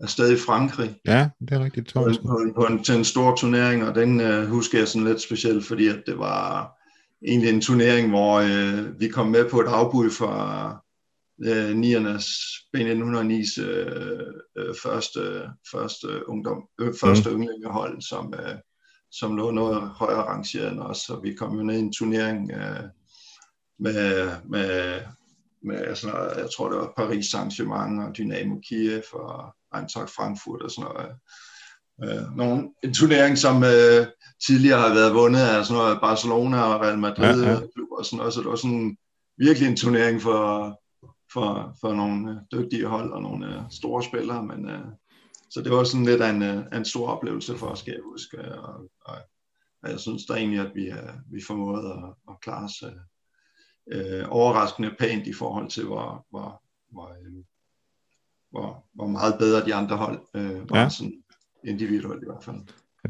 afsted 0.00 0.32
i 0.32 0.36
Frankrig. 0.36 1.00
Ja, 1.06 1.28
det 1.40 1.50
er 1.52 1.64
rigtigt. 1.64 1.92
På, 1.94 2.10
på, 2.22 2.52
på 2.54 2.64
en, 2.64 2.84
til 2.84 2.94
en 2.94 3.04
stor 3.04 3.36
turnering, 3.36 3.84
og 3.84 3.94
den 3.94 4.20
uh, 4.20 4.44
husker 4.44 4.78
jeg 4.78 4.88
sådan 4.88 5.08
lidt 5.08 5.20
specielt, 5.20 5.66
fordi 5.66 5.88
at 5.88 6.02
det 6.06 6.18
var 6.18 6.72
egentlig 7.26 7.50
en 7.50 7.60
turnering, 7.60 8.08
hvor 8.08 8.40
uh, 8.40 9.00
vi 9.00 9.08
kom 9.08 9.26
med 9.26 9.50
på 9.50 9.60
et 9.60 9.66
afbud 9.66 10.10
fra 10.10 10.70
uh, 11.38 11.76
Niernes, 11.76 12.26
B1909's 12.76 13.62
uh, 13.62 14.62
uh, 14.62 14.74
første, 14.82 15.20
første, 15.72 16.28
ungdom, 16.28 16.62
uh, 16.82 16.94
første 17.00 17.30
mm. 17.30 17.36
ynglingehold, 17.36 18.02
som, 18.02 18.26
uh, 18.26 18.54
som 19.10 19.36
lå 19.36 19.50
noget 19.50 19.82
højere 19.82 20.22
rangeret 20.22 20.72
end 20.72 20.80
os, 20.80 20.98
så 20.98 21.20
vi 21.22 21.34
kom 21.34 21.56
jo 21.56 21.62
ned 21.62 21.76
i 21.76 21.80
en 21.80 21.92
turnering 21.92 22.50
uh, 22.54 22.84
med, 23.82 24.30
med, 24.44 25.00
med 25.62 25.96
sådan 25.96 26.16
noget, 26.16 26.36
jeg 26.36 26.48
tror 26.56 26.68
det 26.68 26.78
var 26.78 26.92
Paris 26.96 27.26
Saint-Germain 27.34 28.00
og 28.06 28.16
Dynamo 28.16 28.56
Kiev 28.68 29.02
og 29.12 29.54
Eintracht 29.76 30.10
Frankfurt 30.16 30.62
og 30.62 30.70
sådan 30.70 30.90
noget. 30.90 31.12
Øh, 32.04 32.36
nogle, 32.36 32.68
en 32.84 32.94
turnering, 32.94 33.38
som 33.38 33.64
øh, 33.64 34.06
tidligere 34.46 34.80
har 34.80 34.94
været 34.94 35.14
vundet 35.14 35.40
af 35.40 35.66
sådan 35.66 35.82
noget 35.82 36.00
Barcelona 36.00 36.62
og 36.62 36.80
Real 36.80 36.98
Madrid 36.98 37.42
ja, 37.42 37.50
ja. 37.50 37.58
og 37.98 38.04
sådan 38.04 38.16
noget, 38.16 38.34
så 38.34 38.40
det 38.40 38.48
var 38.48 38.56
sådan 38.56 38.96
virkelig 39.38 39.68
en 39.68 39.76
turnering 39.76 40.22
for, 40.22 40.40
for, 41.32 41.76
for 41.80 41.94
nogle 41.94 42.30
øh, 42.30 42.36
dygtige 42.52 42.86
hold 42.86 43.12
og 43.12 43.22
nogle 43.22 43.46
øh, 43.46 43.62
store 43.70 44.02
spillere, 44.02 44.42
men 44.42 44.70
øh, 44.70 44.84
så 45.50 45.62
det 45.62 45.72
var 45.72 45.84
sådan 45.84 46.06
lidt 46.06 46.22
af 46.22 46.30
en, 46.30 46.42
øh, 46.42 46.64
en 46.74 46.84
stor 46.84 47.08
oplevelse 47.08 47.58
for 47.58 47.66
os, 47.66 47.78
skal 47.78 47.92
jeg 47.92 48.02
huske, 48.12 48.58
og, 48.58 48.74
og, 49.04 49.16
og 49.82 49.90
jeg 49.90 50.00
synes 50.00 50.26
da 50.26 50.34
egentlig, 50.34 50.60
at 50.60 50.72
vi, 50.74 50.84
øh, 50.84 51.14
vi 51.32 51.40
formåede 51.46 51.88
at, 51.92 52.04
at 52.30 52.40
klare 52.42 52.64
os 52.64 52.82
øh, 52.82 53.00
øh, 53.92 54.24
overraskende 54.28 54.94
pænt 54.98 55.26
i 55.26 55.32
forhold 55.32 55.70
til, 55.70 55.84
hvor, 55.84 56.26
hvor, 56.30 56.62
hvor, 56.92 57.08
øh, 57.08 57.44
hvor, 58.50 58.84
hvor 58.94 59.06
meget 59.06 59.34
bedre 59.38 59.66
de 59.66 59.74
andre 59.74 59.96
hold 59.96 60.20
øh, 60.34 60.70
var 60.70 60.82
ja. 60.82 60.88
sådan 60.88 61.22
individuelt 61.64 62.22
i 62.22 62.26
hvert 62.26 62.44
fald. 62.44 62.56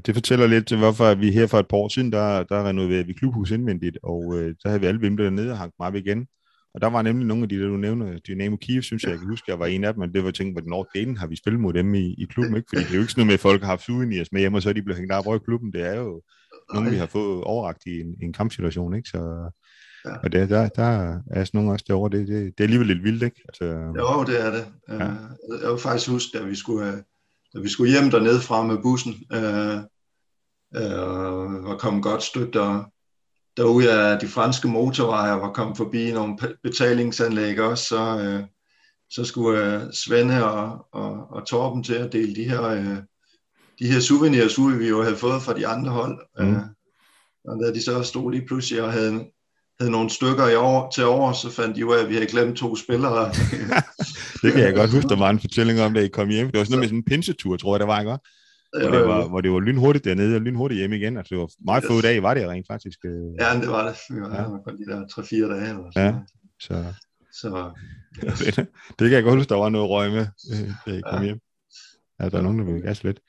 Det 0.06 0.14
fortæller 0.14 0.46
lidt 0.46 0.66
til, 0.66 0.78
hvorfor 0.78 1.14
vi 1.14 1.32
her 1.32 1.46
for 1.46 1.58
et 1.58 1.68
par 1.68 1.76
år 1.76 1.88
siden, 1.88 2.12
der, 2.12 2.42
der 2.42 2.68
renoverede 2.68 3.06
vi 3.06 3.12
klubhus 3.12 3.50
indvendigt, 3.50 3.98
og 4.02 4.38
øh, 4.38 4.54
der 4.62 4.68
havde 4.68 4.80
vi 4.80 4.86
alle 4.86 5.00
vimlet 5.00 5.24
dernede 5.24 5.50
og 5.50 5.58
hang 5.58 5.72
meget 5.78 5.96
igen. 5.96 6.26
Og 6.74 6.80
der 6.80 6.86
var 6.86 7.02
nemlig 7.02 7.26
nogle 7.26 7.42
af 7.42 7.48
de, 7.48 7.60
der 7.60 7.66
du 7.66 7.76
nævner, 7.76 8.18
Dynamo 8.18 8.56
Kiev, 8.56 8.82
synes 8.82 9.02
jeg, 9.02 9.10
jeg 9.10 9.18
kan 9.18 9.28
huske, 9.28 9.50
jeg 9.50 9.58
var 9.58 9.66
en 9.66 9.84
af 9.84 9.94
dem, 9.94 10.00
men 10.00 10.14
det 10.14 10.24
var 10.24 10.30
tænkt, 10.30 10.54
hvornår 10.54 10.90
delen 10.94 11.16
har 11.16 11.26
vi 11.26 11.36
spillet 11.36 11.60
mod 11.60 11.72
dem 11.72 11.94
i, 11.94 12.14
i 12.18 12.24
klubben, 12.24 12.56
ikke? 12.56 12.68
Fordi 12.68 12.82
det 12.84 12.90
er 12.90 12.94
jo 12.94 13.00
ikke 13.00 13.12
sådan 13.12 13.20
noget 13.20 13.26
med, 13.26 13.34
at 13.34 13.40
folk 13.40 13.60
har 13.60 13.68
haft 13.68 13.90
os 13.90 14.32
med 14.32 14.40
hjemme, 14.40 14.58
og 14.58 14.62
så 14.62 14.68
er 14.68 14.72
de 14.72 14.82
blevet 14.82 14.98
hængt 14.98 15.12
op 15.12 15.36
i 15.36 15.44
klubben. 15.44 15.72
Det 15.72 15.82
er 15.82 15.94
jo 15.94 16.22
nogle, 16.74 16.90
vi 16.90 16.96
har 16.96 17.06
fået 17.06 17.44
overragt 17.44 17.82
i 17.86 18.00
en, 18.00 18.16
en 18.22 18.32
kampsituation, 18.32 18.94
ikke? 18.94 19.08
Så, 19.08 19.50
Ja. 20.04 20.16
Og 20.22 20.32
det, 20.32 20.50
der, 20.50 20.68
der 20.68 21.18
er 21.30 21.44
sådan 21.44 21.58
nogle 21.58 21.72
også 21.72 21.84
derovre, 21.88 22.18
det, 22.18 22.28
det, 22.28 22.44
det 22.44 22.60
er 22.60 22.64
alligevel 22.64 22.86
lidt 22.86 23.04
vildt, 23.04 23.22
ikke? 23.22 23.42
Altså, 23.48 23.64
jo, 23.98 24.24
det 24.24 24.46
er 24.46 24.50
det. 24.50 24.66
Ja. 24.88 24.94
Øh, 24.94 25.62
jeg 25.62 25.70
vil 25.70 25.78
faktisk 25.78 26.10
huske, 26.10 26.38
da 26.38 26.44
vi 26.44 26.54
skulle, 26.54 27.04
da 27.54 27.60
vi 27.60 27.68
skulle 27.68 27.92
hjem 27.92 28.10
dernede 28.10 28.40
fra 28.40 28.62
med 28.62 28.78
bussen, 28.82 29.14
øh, 29.32 29.76
øh, 30.76 31.64
var 31.64 31.76
kommet 31.78 32.02
godt 32.02 32.22
stykke 32.22 32.52
der, 32.52 32.90
derude 33.56 33.92
af 33.92 34.20
de 34.20 34.28
franske 34.28 34.68
motorveje, 34.68 35.40
var 35.40 35.52
kommet 35.52 35.76
forbi 35.76 36.12
nogle 36.12 36.38
betalingsanlæg 36.62 37.60
også, 37.60 37.84
så, 37.84 38.18
øh, 38.18 38.44
så 39.10 39.24
skulle 39.24 39.74
øh, 39.74 39.92
Svende 39.92 40.44
og, 40.44 40.86
og, 40.92 41.30
og 41.30 41.46
Torben 41.46 41.84
til 41.84 41.94
at 41.94 42.12
dele 42.12 42.34
de 42.34 42.44
her, 42.44 42.62
øh, 42.62 42.96
de 43.78 43.92
her 43.92 44.00
souvenirs 44.00 44.58
ud, 44.58 44.72
vi 44.72 44.88
jo 44.88 45.02
havde 45.02 45.16
fået 45.16 45.42
fra 45.42 45.54
de 45.54 45.66
andre 45.66 45.90
hold. 45.90 46.18
Mm. 46.38 46.54
Øh, 46.54 46.62
og 47.44 47.60
da 47.62 47.72
de 47.72 47.82
så 47.82 48.02
stod 48.02 48.32
lige 48.32 48.46
pludselig 48.46 48.82
og 48.82 48.92
havde, 48.92 49.26
havde 49.80 49.92
nogle 49.92 50.10
stykker 50.10 50.48
i 50.48 50.54
år, 50.54 50.90
til 50.94 51.04
år, 51.04 51.32
så 51.32 51.50
fandt 51.50 51.76
de 51.76 51.86
ud 51.86 51.94
af, 51.94 52.02
at 52.02 52.08
vi 52.08 52.14
havde 52.14 52.26
glemt 52.26 52.56
to 52.56 52.76
spillere. 52.76 53.28
det 54.42 54.52
kan 54.52 54.62
jeg 54.62 54.74
godt 54.74 54.90
huske, 54.90 55.08
der 55.08 55.18
var 55.18 55.30
en 55.30 55.40
fortælling 55.40 55.80
om, 55.80 55.94
da 55.94 56.00
I 56.00 56.08
kom 56.08 56.28
hjem. 56.28 56.50
Det 56.50 56.58
var 56.58 56.64
sådan 56.64 56.72
noget 56.72 56.82
med 56.82 56.88
sådan 56.88 56.98
en 56.98 57.04
pinsetur, 57.04 57.56
tror 57.56 57.74
jeg, 57.74 57.80
der 57.80 57.86
var, 57.86 58.00
ikke? 58.00 58.18
Hvor 58.80 58.90
det, 58.90 59.08
var, 59.08 59.28
hvor 59.28 59.40
det 59.40 59.50
var 59.52 59.60
lynhurtigt 59.60 60.04
dernede 60.04 60.34
og 60.36 60.40
lynhurtigt 60.40 60.78
hjem 60.78 60.92
igen. 60.92 61.16
Altså, 61.16 61.34
det 61.34 61.38
var 61.38 61.50
meget 61.64 61.84
få 61.84 62.00
dage, 62.00 62.22
var 62.22 62.34
det 62.34 62.48
rent 62.48 62.66
faktisk. 62.70 62.98
Øh. 63.04 63.12
Ja, 63.40 63.60
det 63.60 63.68
var 63.68 63.88
det. 63.88 63.96
Vi 64.16 64.20
var 64.20 64.36
ja. 64.36 64.44
kun 64.44 64.78
de 64.78 64.86
der 64.92 65.04
3-4 65.06 65.52
dage. 65.52 65.68
Eller 65.68 65.90
ja, 65.96 66.14
så... 66.60 66.84
så 67.32 67.72
det, 68.20 68.56
det 68.98 69.08
kan 69.08 69.12
jeg 69.12 69.22
godt 69.22 69.36
huske, 69.36 69.48
der 69.48 69.56
var 69.56 69.68
noget 69.68 69.90
røg 69.90 70.10
med, 70.10 70.26
øh, 70.52 70.70
da 70.86 70.98
I 70.98 71.00
kom 71.10 71.18
ja. 71.20 71.24
hjem. 71.24 71.38
Ja, 72.20 72.28
der 72.28 72.38
er 72.38 72.42
nogen, 72.42 72.58
der 72.58 72.64
vil 72.64 72.82
gas 72.82 73.04
lidt. 73.04 73.20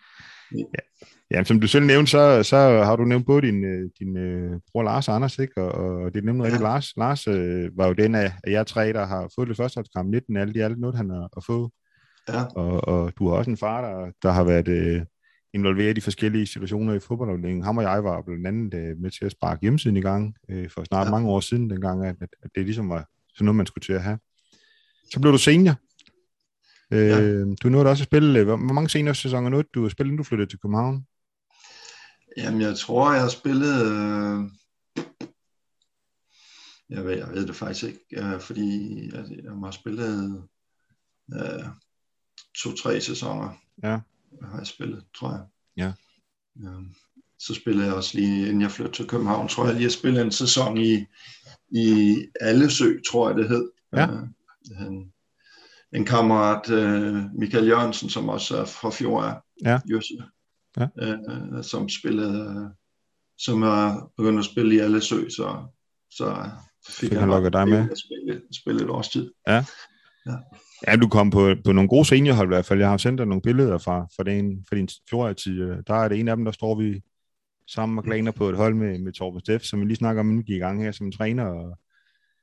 Ja. 0.56 1.06
Ja, 1.34 1.44
som 1.44 1.60
du 1.60 1.68
selv 1.68 1.86
nævnte, 1.86 2.12
så, 2.12 2.44
så 2.44 2.58
har 2.58 2.96
du 2.96 3.04
nævnt 3.04 3.26
både 3.26 3.42
din, 3.42 3.64
øh, 3.64 3.90
din 4.00 4.18
uh, 4.18 4.60
bror 4.72 4.84
Lars 4.84 5.08
og 5.08 5.16
Anders, 5.16 5.40
ikke? 5.40 5.62
Og, 5.62 6.04
og 6.04 6.14
det 6.14 6.24
nævnte 6.24 6.44
ja. 6.44 6.46
rigtig 6.46 6.62
Lars. 6.62 6.94
Lars 6.98 7.28
uh, 7.28 7.78
var 7.78 7.88
jo 7.88 7.94
den 7.94 8.16
af, 8.16 8.34
af 8.44 8.52
jer 8.52 8.64
tre, 8.64 8.94
der 8.94 9.06
har 9.06 9.32
fået 9.36 9.48
det 9.48 9.58
første 9.58 9.84
kamp 9.96 10.10
19, 10.10 10.38
alt 10.38 10.56
i 10.56 10.60
alt 10.60 10.80
noget, 10.80 10.96
han 10.96 11.10
har 11.10 11.30
at 11.38 11.44
få. 11.46 11.72
Ja. 12.30 12.44
Og, 12.56 12.88
og 12.88 13.14
du 13.20 13.30
har 13.30 13.36
også 13.36 13.52
en 13.52 13.58
far, 13.58 13.82
der, 13.82 14.12
der 14.24 14.32
har 14.32 14.44
været 14.44 14.68
uh, 14.68 15.06
involveret 15.54 15.98
i 15.98 16.02
forskellige 16.02 16.48
situationer 16.48 16.94
i 16.94 17.00
fodboldafdelingen. 17.00 17.64
Ham 17.64 17.78
og 17.78 17.84
jeg 17.84 18.04
var 18.04 18.22
blandt 18.22 18.48
andet 18.48 18.74
uh, 18.74 19.02
med 19.02 19.12
til 19.12 19.26
at 19.26 19.32
sparke 19.32 19.62
hjemmesiden 19.62 19.98
i 19.98 20.02
gang 20.02 20.36
uh, 20.54 20.70
for 20.70 20.84
snart 20.84 21.06
ja. 21.06 21.12
mange 21.12 21.30
år 21.30 21.40
siden, 21.40 21.70
dengang, 21.70 22.06
at, 22.06 22.16
at 22.22 22.50
det 22.56 22.66
ligesom 22.66 22.90
var 22.90 23.06
sådan 23.36 23.46
noget, 23.46 23.58
man 23.58 23.66
skulle 23.66 23.86
til 23.86 23.94
at 23.94 24.04
have. 24.04 24.20
Så 25.14 25.20
blev 25.20 25.34
du 25.34 25.38
senior. 25.38 25.76
Ja. 26.92 27.22
Øh, 27.22 27.48
du 27.64 27.70
nåede 27.70 27.90
også 27.90 28.04
at 28.04 28.08
spille, 28.08 28.44
hvor, 28.44 28.58
hvor 28.58 28.74
mange 28.74 28.90
senere 28.90 29.16
sæsoner 29.16 29.50
nåede 29.50 29.68
du 29.74 29.86
at 29.86 29.92
spille, 29.92 30.08
inden 30.08 30.18
du 30.18 30.24
flyttede 30.24 30.50
til 30.50 30.60
København? 30.60 31.06
Jamen, 32.38 32.62
jeg 32.62 32.78
tror, 32.78 33.12
jeg 33.12 33.22
har 33.22 33.30
spillet... 33.30 33.86
Øh... 33.86 34.50
Jeg 36.90 37.06
ved, 37.06 37.18
jeg 37.18 37.30
ved 37.30 37.48
det 37.48 37.56
faktisk 37.56 37.84
ikke, 37.84 38.06
øh, 38.12 38.40
fordi 38.40 38.96
jeg, 39.16 39.26
jeg 39.44 39.52
har 39.52 39.72
spillet 39.72 40.44
øh, 41.34 41.66
to-tre 42.56 43.02
sæsoner. 43.02 43.50
Ja. 43.84 44.00
Har 44.42 44.58
jeg 44.58 44.68
spillet, 44.68 45.06
tror 45.16 45.32
jeg. 45.32 45.46
Ja. 45.78 45.94
Øh, 46.60 46.82
så 47.40 47.54
spillede 47.54 47.86
jeg 47.86 47.96
også 47.96 48.18
lige, 48.18 48.48
inden 48.48 48.62
jeg 48.62 48.72
flyttede 48.72 48.96
til 48.96 49.08
København, 49.08 49.48
tror 49.48 49.66
jeg 49.66 49.76
lige, 49.76 49.86
at 49.86 49.92
spille 49.92 50.22
en 50.22 50.32
sæson 50.32 50.78
i, 50.78 51.06
i 51.70 52.18
Allesø, 52.42 53.00
tror 53.12 53.30
jeg 53.30 53.38
det 53.38 53.50
hed. 53.50 53.72
Ja. 53.94 54.08
Øh, 54.12 54.88
en, 54.88 55.14
en 55.94 56.06
kammerat, 56.06 56.70
øh, 56.70 57.16
Michael 57.36 57.68
Jørgensen, 57.68 58.10
som 58.10 58.30
også 58.30 58.58
er 58.58 58.66
fra 58.66 58.90
Fjord, 58.90 59.46
ja. 59.66 59.80
Jøsse, 59.90 60.24
ja. 60.78 60.88
øh, 61.02 61.64
som 61.64 61.90
spillede, 61.90 62.72
som 63.38 63.64
er 63.64 64.12
begyndt 64.18 64.40
at 64.40 64.46
spille 64.46 64.76
i 64.76 64.80
Allesø, 64.80 65.30
så, 65.30 65.58
så 66.12 66.50
fik, 66.88 67.10
fik 67.10 67.20
han 67.20 67.30
lukket 67.30 67.54
dig 67.54 67.68
med. 67.68 67.90
At 67.92 67.98
spille, 67.98 68.42
spille 68.62 68.84
et 68.84 68.90
års 68.90 69.10
tid. 69.10 69.32
Ja. 69.48 69.66
Ja. 70.26 70.36
Ja, 70.88 70.96
du 70.96 71.10
kom 71.10 71.30
på, 71.30 71.56
på 71.66 71.72
nogle 71.72 71.90
gode 71.90 72.06
seniorhold 72.06 72.48
i 72.48 72.54
hvert 72.56 72.66
fald. 72.66 72.80
Jeg 72.80 72.90
har 72.90 72.98
sendt 72.98 73.18
dig 73.18 73.28
nogle 73.28 73.42
billeder 73.42 73.78
fra, 73.78 74.08
fra, 74.16 74.24
din, 74.24 74.66
fra 74.70 74.76
din 74.76 74.90
fjordtid. 75.10 75.84
Der 75.88 75.94
er 75.94 76.08
det 76.08 76.20
en 76.20 76.28
af 76.28 76.36
dem, 76.36 76.46
der 76.46 76.52
står 76.52 76.76
vi 76.76 77.02
sammen 77.68 77.96
med 77.96 78.04
Glaner 78.04 78.32
på 78.32 78.50
et 78.50 78.58
hold 78.58 78.74
med, 78.74 79.00
med 79.00 79.12
Torben 79.12 79.40
Steff, 79.40 79.64
som 79.64 79.80
vi 79.80 79.86
lige 79.86 79.96
snakker 79.96 80.20
om, 80.20 80.30
inden 80.30 80.44
gik 80.44 80.56
i 80.56 80.60
gang 80.60 80.84
her 80.84 80.92
som 80.92 81.12
træner, 81.12 81.46
og, 81.46 81.78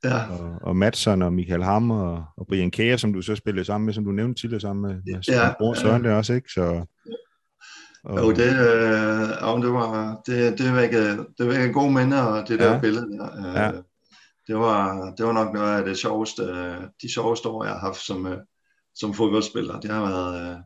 ja. 0.03 0.31
og, 0.31 0.55
og 0.61 0.75
Madsen 0.75 1.21
og 1.21 1.33
Michael 1.33 1.63
Hammer 1.63 2.01
og, 2.01 2.23
og 2.37 2.47
Brian 2.47 2.71
Kære, 2.71 2.97
som 2.97 3.13
du 3.13 3.21
så 3.21 3.35
spillede 3.35 3.65
sammen 3.65 3.85
med, 3.85 3.93
som 3.93 4.05
du 4.05 4.11
nævnte 4.11 4.41
tidligere 4.41 4.61
sammen 4.61 4.81
med, 4.81 5.13
med 5.13 5.21
ja, 5.27 5.53
bror 5.59 5.73
Søren 5.73 6.03
ja. 6.03 6.09
der 6.09 6.15
også, 6.15 6.33
ikke? 6.33 6.49
Så, 6.49 6.85
og... 8.03 8.17
Jo, 8.17 8.31
det, 8.31 8.49
øh, 8.49 9.61
det 9.63 9.73
var, 9.73 10.21
det, 10.25 10.57
det 10.57 10.75
vækkede, 10.75 11.27
det 11.37 11.47
vækkede 11.47 11.73
gode 11.73 11.91
minder, 11.91 12.45
det 12.45 12.59
der 12.59 12.73
ja. 12.73 12.79
billede 12.79 13.17
der. 13.17 13.49
Øh, 13.49 13.55
ja. 13.55 13.71
Det 14.47 14.55
var, 14.55 15.13
det 15.17 15.25
var 15.25 15.31
nok 15.31 15.53
noget 15.53 15.77
af 15.77 15.85
det 15.85 15.97
sjoveste, 15.97 16.43
de 17.01 17.13
sjoveste 17.13 17.49
år, 17.49 17.63
jeg 17.63 17.73
har 17.73 17.79
haft 17.79 18.05
som, 18.05 18.27
øh, 18.27 18.37
som 18.95 19.13
fodboldspiller. 19.13 19.79
Det 19.79 19.91
har 19.91 20.01
været 20.09 20.51
øh, 20.51 20.57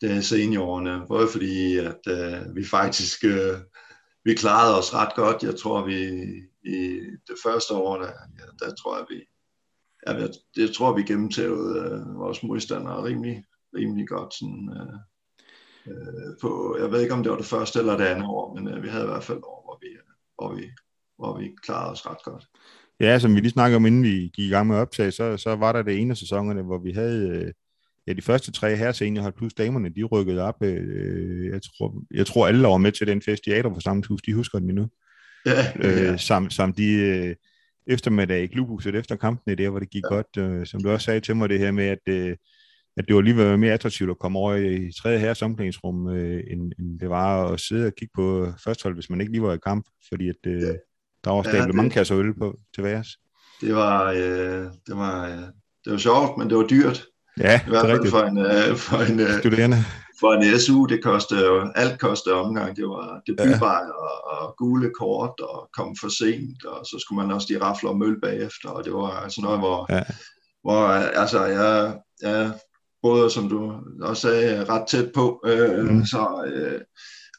det 0.00 0.24
seniorårene, 0.24 1.02
både 1.08 1.28
fordi, 1.28 1.76
at 1.76 2.00
øh, 2.08 2.56
vi 2.56 2.64
faktisk 2.64 3.24
øh, 3.24 3.58
vi 4.24 4.34
klarede 4.34 4.78
os 4.78 4.94
ret 4.94 5.14
godt. 5.14 5.42
Jeg 5.42 5.56
tror, 5.56 5.86
vi 5.86 5.98
i 6.64 7.00
det 7.28 7.36
første 7.44 7.74
år, 7.74 7.96
der, 7.96 8.12
ja, 8.38 8.66
der 8.66 8.74
tror 8.74 8.96
jeg, 8.96 9.06
vi, 9.10 9.24
ja, 10.06 10.12
jeg, 10.12 10.30
det 10.54 10.74
tror 10.74 10.96
vi 10.96 11.02
gennemtævede 11.02 11.80
øh, 11.80 12.18
vores 12.18 12.42
modstandere 12.42 13.04
rimelig, 13.04 13.44
rimelig 13.76 14.08
godt. 14.08 14.34
Sådan, 14.34 14.72
øh, 14.76 14.98
øh, 15.86 16.36
på, 16.40 16.76
jeg 16.80 16.90
ved 16.90 17.00
ikke, 17.00 17.14
om 17.14 17.22
det 17.22 17.30
var 17.30 17.38
det 17.38 17.46
første 17.46 17.78
eller 17.78 17.96
det 17.96 18.04
andet 18.04 18.26
år, 18.26 18.54
men 18.54 18.68
øh, 18.68 18.82
vi 18.82 18.88
havde 18.88 19.04
i 19.04 19.06
hvert 19.06 19.24
fald 19.24 19.38
år, 19.38 19.62
hvor 19.66 19.78
vi, 19.82 19.88
hvor 20.38 20.54
vi, 20.54 20.70
hvor 21.18 21.38
vi 21.38 21.50
klarede 21.62 21.92
os 21.92 22.06
ret 22.06 22.22
godt. 22.24 22.44
Ja, 23.00 23.18
som 23.18 23.34
vi 23.34 23.40
lige 23.40 23.50
snakkede 23.50 23.76
om, 23.76 23.86
inden 23.86 24.02
vi 24.02 24.30
gik 24.34 24.38
i 24.38 24.48
gang 24.48 24.66
med 24.66 24.76
at 24.76 24.80
optage, 24.80 25.10
så, 25.10 25.36
så 25.36 25.56
var 25.56 25.72
der 25.72 25.82
det 25.82 26.00
ene 26.00 26.10
af 26.10 26.16
sæsonerne, 26.16 26.62
hvor 26.62 26.78
vi 26.78 26.92
havde 26.92 27.28
øh, 27.28 27.52
ja, 28.06 28.12
de 28.12 28.22
første 28.22 28.52
tre 28.52 28.76
her 28.76 28.92
seniorhold 28.92 29.32
plus 29.32 29.54
damerne, 29.54 29.88
de 29.88 30.02
rykkede 30.02 30.42
op. 30.42 30.62
Øh, 30.62 31.46
jeg, 31.46 31.60
tror, 31.62 32.02
jeg 32.14 32.26
tror, 32.26 32.46
alle 32.46 32.68
var 32.68 32.76
med 32.76 32.92
til 32.92 33.06
den 33.06 33.22
fest 33.22 33.46
i 33.46 33.50
Adler 33.50 34.18
de 34.26 34.34
husker 34.34 34.58
den 34.58 34.70
endnu. 34.70 34.88
Ja, 35.46 35.66
ja. 35.82 36.12
Øh, 36.12 36.18
samt, 36.18 36.52
samt 36.52 36.76
de 36.76 36.92
øh, 36.92 37.34
eftermiddag 37.86 38.42
i 38.42 38.46
klubhuset 38.46 38.94
efter 38.94 39.16
kampene 39.16 39.56
der, 39.56 39.70
hvor 39.70 39.78
det 39.78 39.90
gik 39.90 40.02
ja. 40.10 40.14
godt. 40.14 40.36
Øh, 40.38 40.66
som 40.66 40.82
du 40.82 40.90
også 40.90 41.04
sagde 41.04 41.20
til 41.20 41.36
mig, 41.36 41.48
det 41.48 41.58
her 41.58 41.70
med, 41.70 41.84
at, 41.84 41.98
øh, 42.08 42.36
at 42.96 43.04
det 43.08 43.16
var 43.16 43.22
lige 43.22 43.36
var 43.36 43.56
mere 43.56 43.72
attraktivt 43.72 44.10
at 44.10 44.18
komme 44.18 44.38
over 44.38 44.54
i 44.54 44.92
tredje 45.02 45.18
herres 45.18 45.42
omklædningsrum, 45.42 46.08
øh, 46.08 46.44
end, 46.50 46.72
end 46.78 47.00
det 47.00 47.10
var 47.10 47.52
at 47.52 47.60
sidde 47.60 47.86
og 47.86 47.92
kigge 47.98 48.12
på 48.14 48.46
førstehold, 48.64 48.94
hvis 48.96 49.10
man 49.10 49.20
ikke 49.20 49.32
lige 49.32 49.42
var 49.42 49.54
i 49.54 49.58
kamp, 49.66 49.86
fordi 50.08 50.28
at, 50.28 50.36
øh, 50.46 50.60
ja. 50.60 50.72
der 51.24 51.30
var 51.30 51.42
stablet 51.42 51.60
ja, 51.60 51.66
det, 51.66 51.74
mange 51.74 51.90
kasser 51.90 52.18
øl 52.18 52.38
på 52.38 52.58
til 52.74 52.84
værs. 52.84 53.08
Det 53.60 53.74
var, 53.74 54.10
øh, 54.10 54.64
det 54.86 54.96
var, 54.96 55.26
øh, 55.26 55.42
det 55.84 55.92
var 55.92 55.98
sjovt, 55.98 56.38
men 56.38 56.50
det 56.50 56.56
var 56.56 56.66
dyrt. 56.66 57.06
Ja, 57.38 57.60
I 57.66 57.68
hvert 57.68 57.86
fald 57.86 58.10
for 58.10 58.22
en, 58.22 58.38
uh, 58.38 58.76
for 58.76 58.98
en, 59.12 59.20
uh, 59.20 59.38
Studerende. 59.40 59.76
For 60.20 60.32
en 60.32 60.60
SU, 60.60 60.86
det 60.86 61.02
kostede 61.02 61.44
jo, 61.46 61.72
alt 61.74 62.00
kostede 62.00 62.34
omgang. 62.34 62.76
Det 62.76 62.84
var 62.84 63.20
debutbar 63.26 63.80
ja. 63.80 63.90
og, 63.90 64.14
og, 64.32 64.54
gule 64.58 64.90
kort 65.00 65.40
og 65.40 65.70
kom 65.76 65.96
for 66.00 66.08
sent, 66.08 66.64
og 66.64 66.86
så 66.86 66.98
skulle 66.98 67.22
man 67.22 67.34
også 67.34 67.46
de 67.50 67.64
rafler 67.64 67.90
og 67.90 67.98
møl 67.98 68.20
bagefter, 68.20 68.68
og 68.68 68.84
det 68.84 68.92
var 68.92 69.28
sådan 69.28 69.42
noget, 69.42 69.58
hvor, 69.58 69.86
ja. 69.94 70.02
hvor 70.62 70.80
altså, 71.22 71.44
jeg, 71.44 71.98
jeg 72.22 72.52
både, 73.02 73.30
som 73.30 73.48
du 73.48 73.72
også 74.02 74.22
sagde, 74.22 74.64
ret 74.64 74.86
tæt 74.88 75.12
på, 75.14 75.42
øh, 75.46 75.84
mm. 75.84 76.04
så, 76.04 76.44
øh, 76.46 76.80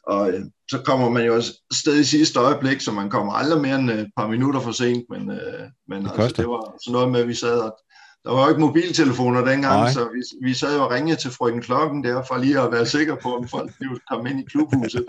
og 0.06 0.32
så 0.70 0.82
kommer 0.84 1.08
man 1.08 1.26
jo 1.26 1.42
sted 1.72 2.00
i 2.00 2.04
sidste 2.04 2.40
øjeblik, 2.40 2.80
så 2.80 2.92
man 2.92 3.10
kommer 3.10 3.32
aldrig 3.32 3.60
mere 3.60 3.78
end 3.78 3.90
et 3.90 4.10
par 4.16 4.28
minutter 4.28 4.60
for 4.60 4.72
sent, 4.72 5.04
men, 5.10 5.30
øh, 5.30 5.68
men 5.88 6.04
det, 6.04 6.10
altså, 6.18 6.36
det 6.36 6.48
var 6.48 6.76
sådan 6.84 6.92
noget 6.92 7.10
med, 7.10 7.20
at 7.20 7.28
vi 7.28 7.34
sad 7.34 7.58
og 7.58 7.78
der 8.24 8.32
var 8.32 8.42
jo 8.42 8.48
ikke 8.48 8.60
mobiltelefoner 8.60 9.44
dengang, 9.44 9.80
Nej. 9.80 9.92
så 9.92 10.08
vi, 10.14 10.46
vi 10.46 10.54
sad 10.54 10.76
jo 10.76 10.84
og 10.84 10.90
ringede 10.90 11.16
til 11.16 11.30
frøken 11.30 11.62
Klokken 11.62 12.04
der, 12.04 12.22
for 12.22 12.36
lige 12.36 12.60
at 12.60 12.72
være 12.72 12.86
sikker 12.86 13.16
på, 13.22 13.36
om 13.36 13.48
folk 13.48 13.72
ville 13.78 14.00
komme 14.10 14.30
ind 14.30 14.40
i 14.40 14.44
klubhuset 14.44 15.06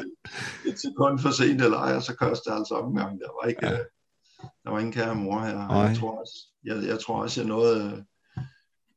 et 0.66 0.80
sekund 0.80 1.20
for 1.20 1.30
sent 1.30 1.62
eller 1.62 1.78
ej, 1.78 1.96
og 1.96 2.04
så 2.04 2.16
kostede 2.16 2.54
det 2.54 2.60
altså 2.60 2.74
omgang. 2.74 3.20
Der 3.20 3.30
var 3.42 3.50
ikke, 3.50 3.66
ja. 3.68 3.78
der 4.64 4.72
var 4.72 4.80
ingen 4.80 4.94
kære 4.94 5.16
mor 5.16 5.40
her. 5.40 5.84
Jeg 5.88 5.98
tror, 6.00 6.20
også, 6.20 6.34
jeg, 6.64 6.88
jeg 6.88 7.00
tror 7.00 7.22
også, 7.22 7.42
jeg 7.42 7.48
nåede, 7.48 8.06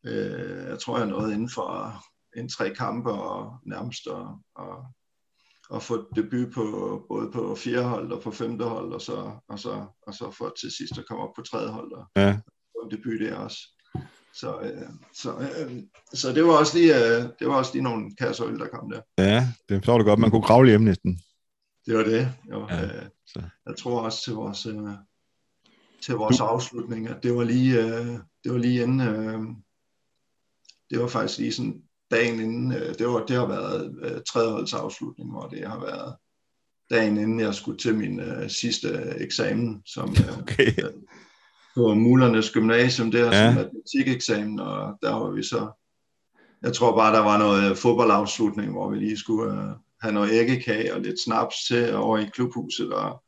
øh, 0.07 0.69
jeg 0.69 0.79
tror, 0.79 0.99
jeg 0.99 1.07
nåede 1.07 1.35
inden 1.35 1.51
for 1.51 1.95
en 2.37 2.49
tre 2.49 2.75
kampe 2.75 3.11
og 3.11 3.59
nærmest 3.67 4.07
at, 4.07 4.27
og, 4.55 4.85
og 5.71 5.83
få 5.83 6.09
debut 6.17 6.55
på 6.55 6.65
både 7.09 7.31
på 7.31 7.55
fjerde 7.55 7.89
hold 7.89 8.13
og 8.13 8.23
på 8.23 8.31
femte 8.31 8.65
hold, 8.65 8.93
og 8.93 9.01
så, 9.01 9.33
og 9.49 9.59
så, 9.59 9.87
og 10.07 10.15
så 10.15 10.31
for 10.31 10.55
til 10.61 10.71
sidst 10.73 10.99
at 10.99 11.07
komme 11.09 11.23
op 11.23 11.35
på 11.37 11.43
tredje 11.43 11.69
hold 11.69 11.93
og 11.93 12.07
ja. 12.17 12.41
få 12.73 12.89
debut 12.91 13.21
der 13.21 13.37
også. 13.37 13.59
Så, 14.35 14.61
øh, 14.61 14.89
så, 15.15 15.39
øh, 15.39 15.83
så 16.15 16.33
det 16.33 16.45
var 16.45 16.59
også 16.59 16.79
lige, 16.79 16.95
øh, 16.97 17.23
det 17.39 17.49
var 17.49 17.55
også 17.55 17.73
lige 17.73 17.83
nogle 17.83 18.17
kasser 18.17 18.47
øl, 18.47 18.59
der 18.59 18.69
kom 18.69 18.91
der. 18.91 19.01
Ja, 19.19 19.49
det 19.69 19.77
forstår 19.77 19.99
du 19.99 20.05
godt. 20.05 20.19
Man 20.19 20.31
kunne 20.31 20.43
kravle 20.43 20.69
hjem 20.69 20.81
næsten. 20.81 21.21
Det 21.87 21.97
var 21.97 22.05
det. 22.05 22.33
Jo, 22.51 22.67
ja, 22.71 22.85
øh, 22.85 23.09
så. 23.27 23.43
Jeg 23.67 23.77
tror 23.77 24.01
også 24.01 24.25
til 24.25 24.33
vores, 24.33 24.67
øh, 24.67 24.75
til 26.03 26.15
vores 26.15 26.39
du... 26.39 26.45
afslutning, 26.45 27.09
at 27.09 27.23
det 27.23 27.35
var 27.35 27.45
lige, 27.45 27.79
øh, 27.83 28.07
det 28.45 28.53
var 28.53 28.59
lige 28.59 28.83
inden, 28.83 29.01
øh, 29.01 29.41
det 30.91 31.01
var 31.01 31.07
faktisk 31.07 31.39
lige 31.39 31.53
sådan 31.53 31.83
dagen 32.11 32.41
inden, 32.41 32.73
øh, 32.73 32.95
det, 32.99 33.07
var, 33.07 33.25
det 33.25 33.37
har 33.37 33.47
været 33.47 33.95
øh, 34.03 34.21
tredjeholds 34.33 34.75
afslutning, 34.75 35.31
hvor 35.31 35.47
det 35.47 35.69
har 35.69 35.81
været 35.81 36.15
dagen 36.91 37.19
inden 37.19 37.41
jeg 37.41 37.55
skulle 37.55 37.79
til 37.79 37.95
min 37.95 38.21
øh, 38.21 38.51
sidste 38.51 39.15
eksamen, 39.19 39.83
som 39.87 40.11
øh, 40.11 40.39
okay. 40.39 40.85
øh, 40.85 40.93
på 41.77 41.95
Mullernes 41.95 42.51
Gymnasium 42.51 43.11
der, 43.11 43.25
ja. 43.25 43.47
som 43.47 43.55
matematikeksamen, 43.55 44.61
og 44.61 44.99
der 45.03 45.15
var 45.15 45.31
vi 45.31 45.43
så, 45.43 45.71
jeg 46.63 46.73
tror 46.73 46.97
bare, 46.97 47.15
der 47.15 47.21
var 47.21 47.39
noget 47.39 47.79
fodboldafslutning, 47.79 48.73
hvor 48.73 48.91
vi 48.91 48.99
lige 48.99 49.17
skulle 49.17 49.53
uh, 49.53 49.59
have 50.01 50.15
noget 50.15 50.31
æggekage 50.33 50.95
og 50.95 51.01
lidt 51.01 51.25
snaps 51.25 51.57
til 51.69 51.95
over 51.95 52.19
i 52.19 52.31
klubhuset, 52.35 52.93
og 52.93 53.23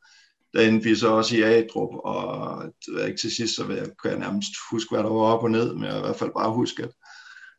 der 0.53 0.61
endte 0.61 0.89
vi 0.89 0.95
så 0.95 1.09
også 1.09 1.35
i 1.35 1.41
Adrup, 1.41 1.95
og 2.03 2.63
ikke 3.07 3.19
til 3.19 3.35
sidst, 3.35 3.55
så 3.55 3.67
jeg, 3.69 3.85
kan 4.01 4.11
jeg 4.11 4.19
nærmest 4.19 4.51
huske, 4.71 4.95
hvad 4.95 5.03
der 5.03 5.09
var 5.09 5.21
op 5.21 5.43
og 5.43 5.51
ned, 5.51 5.73
men 5.73 5.83
jeg 5.83 5.97
i 5.97 6.01
hvert 6.01 6.15
fald 6.15 6.31
bare 6.37 6.53
huske, 6.53 6.83
at, 6.83 6.91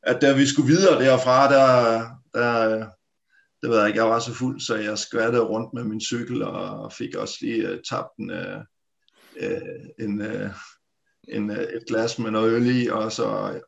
at 0.03 0.19
da 0.23 0.33
vi 0.33 0.47
skulle 0.47 0.69
videre 0.69 1.05
derfra, 1.05 1.53
der, 1.53 2.01
der, 2.35 2.87
det 3.63 3.71
ved 3.71 3.79
jeg 3.79 3.89
ikke, 3.89 4.01
jeg 4.01 4.11
var 4.11 4.19
så 4.19 4.35
fuld, 4.35 4.61
så 4.61 4.77
jeg 4.77 4.99
skvattede 4.99 5.45
rundt 5.45 5.75
med 5.75 5.85
min 5.85 6.01
cykel, 6.01 6.43
og 6.43 6.93
fik 6.93 7.15
også 7.15 7.35
lige 7.41 7.73
uh, 7.73 7.79
tabt 7.91 8.09
en, 8.19 8.31
uh, 8.31 8.63
en, 9.99 10.21
uh, 10.21 10.51
en, 11.29 11.51
uh, 11.51 11.57
et 11.57 11.85
glas 11.89 12.19
med 12.19 12.31
noget 12.31 12.53
øl 12.53 12.83
i, 12.83 12.89
og 12.89 13.13
så, 13.13 13.61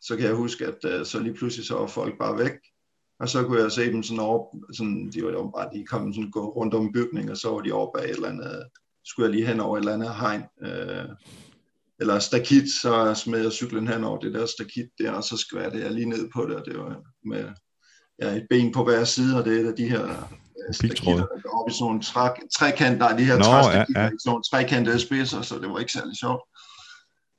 så 0.00 0.16
kan 0.16 0.26
jeg 0.26 0.34
huske, 0.34 0.66
at 0.66 1.00
uh, 1.00 1.06
så 1.06 1.18
lige 1.18 1.34
pludselig 1.34 1.66
så 1.66 1.74
var 1.74 1.86
folk 1.86 2.18
bare 2.18 2.38
væk, 2.38 2.58
og 3.20 3.28
så 3.28 3.44
kunne 3.44 3.62
jeg 3.62 3.72
se 3.72 3.92
dem 3.92 4.02
sådan 4.02 4.20
over, 4.20 4.56
sådan, 4.72 5.10
de 5.10 5.24
var 5.24 5.30
jo 5.30 5.52
bare, 5.56 5.70
de 5.74 5.86
kom 5.86 6.14
sådan 6.14 6.30
gå 6.30 6.48
rundt 6.48 6.74
om 6.74 6.92
bygningen, 6.92 7.30
og 7.30 7.36
så 7.36 7.50
var 7.50 7.60
de 7.60 7.72
over 7.72 7.92
bag 7.92 8.04
et 8.04 8.10
eller 8.10 8.28
andet, 8.28 8.68
skulle 9.04 9.28
jeg 9.28 9.34
lige 9.34 9.46
hen 9.46 9.60
over 9.60 9.76
et 9.76 9.80
eller 9.80 9.94
andet 9.94 10.14
hegn, 10.14 10.42
uh, 10.60 11.14
eller 12.00 12.18
stakit, 12.18 12.68
så 12.82 13.14
smed 13.14 13.42
jeg 13.42 13.52
cyklen 13.52 13.88
hen 13.88 14.04
over 14.04 14.18
det 14.18 14.34
der 14.34 14.46
stakit 14.46 14.88
der, 14.98 15.12
og 15.12 15.24
så 15.24 15.36
skvattede 15.36 15.84
jeg 15.84 15.92
lige 15.92 16.08
ned 16.08 16.28
på 16.34 16.46
det, 16.46 16.56
og 16.56 16.64
det 16.64 16.78
var 16.78 16.96
med 17.24 17.44
ja, 18.22 18.28
et 18.28 18.46
ben 18.50 18.72
på 18.72 18.84
hver 18.84 19.04
side, 19.04 19.38
og 19.38 19.44
det 19.44 19.56
er 19.56 19.60
et 19.60 19.68
af 19.68 19.76
de 19.76 19.88
her 19.88 20.04
øh, 20.04 20.74
stakitter, 20.74 21.26
der 21.32 21.40
går 21.42 21.60
op 21.60 21.68
i 21.70 21.72
sådan 21.72 21.84
nogle 21.84 22.02
træ, 22.02 22.28
trækant, 22.56 23.00
de 23.18 23.24
her 23.24 23.36
Nå, 23.36 23.44
træstakitter, 23.44 24.00
ja, 24.00 24.04
ja. 24.04 24.10
sådan 24.10 24.30
nogle 24.30 24.42
trekantede 24.50 25.00
spidser, 25.00 25.42
så 25.42 25.54
det 25.58 25.68
var 25.70 25.78
ikke 25.78 25.92
særlig 25.92 26.16
sjovt. 26.16 26.42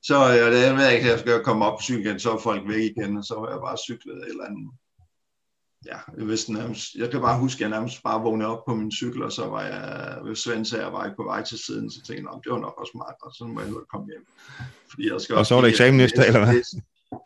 Så 0.03 0.17
ja, 0.39 0.45
det 0.53 0.67
er 0.67 0.89
ikke, 0.89 1.05
at 1.05 1.11
jeg 1.11 1.19
skal 1.19 1.43
komme 1.43 1.65
op 1.65 1.77
på 1.77 1.83
cyklen, 1.83 2.19
så 2.19 2.31
er 2.31 2.37
folk 2.37 2.63
væk 2.67 2.83
igen, 2.91 3.17
og 3.17 3.23
så 3.23 3.35
var 3.39 3.49
jeg 3.53 3.59
bare 3.67 3.77
cyklet 3.87 4.17
et 4.17 4.29
eller 4.29 4.45
andet 4.45 4.69
ja, 5.85 5.97
jeg, 6.17 6.27
vidste 6.27 6.53
nærmest, 6.53 6.95
jeg 6.95 7.11
kan 7.11 7.21
bare 7.21 7.39
huske, 7.39 7.57
at 7.57 7.61
jeg 7.61 7.69
nærmest 7.69 8.03
bare 8.03 8.21
vågnede 8.21 8.49
op 8.49 8.65
på 8.67 8.75
min 8.75 8.91
cykel, 8.91 9.23
og 9.23 9.31
så 9.31 9.45
var 9.45 9.63
jeg 9.63 10.17
ved 10.25 10.35
Svend, 10.35 10.75
jeg 10.75 10.93
var 10.93 11.05
ikke 11.05 11.15
på 11.15 11.23
vej 11.23 11.43
til 11.43 11.57
siden, 11.65 11.91
så 11.91 11.97
tænkte 12.07 12.23
jeg, 12.31 12.39
det 12.43 12.51
var 12.51 12.59
nok 12.59 12.79
også 12.81 12.91
smart, 12.91 13.15
og 13.21 13.31
så 13.33 13.43
må 13.45 13.59
jeg 13.61 13.69
nu 13.69 13.81
komme 13.93 14.07
hjem. 14.07 14.25
Fordi 14.89 15.11
jeg 15.11 15.21
skal 15.21 15.35
og 15.35 15.45
så 15.45 15.55
var 15.55 15.61
der 15.61 15.69
eksamen 15.69 15.97
næste 15.97 16.17
dag, 16.17 16.27
eller 16.27 16.45
hvad? 16.45 16.53
Læse, 16.53 16.81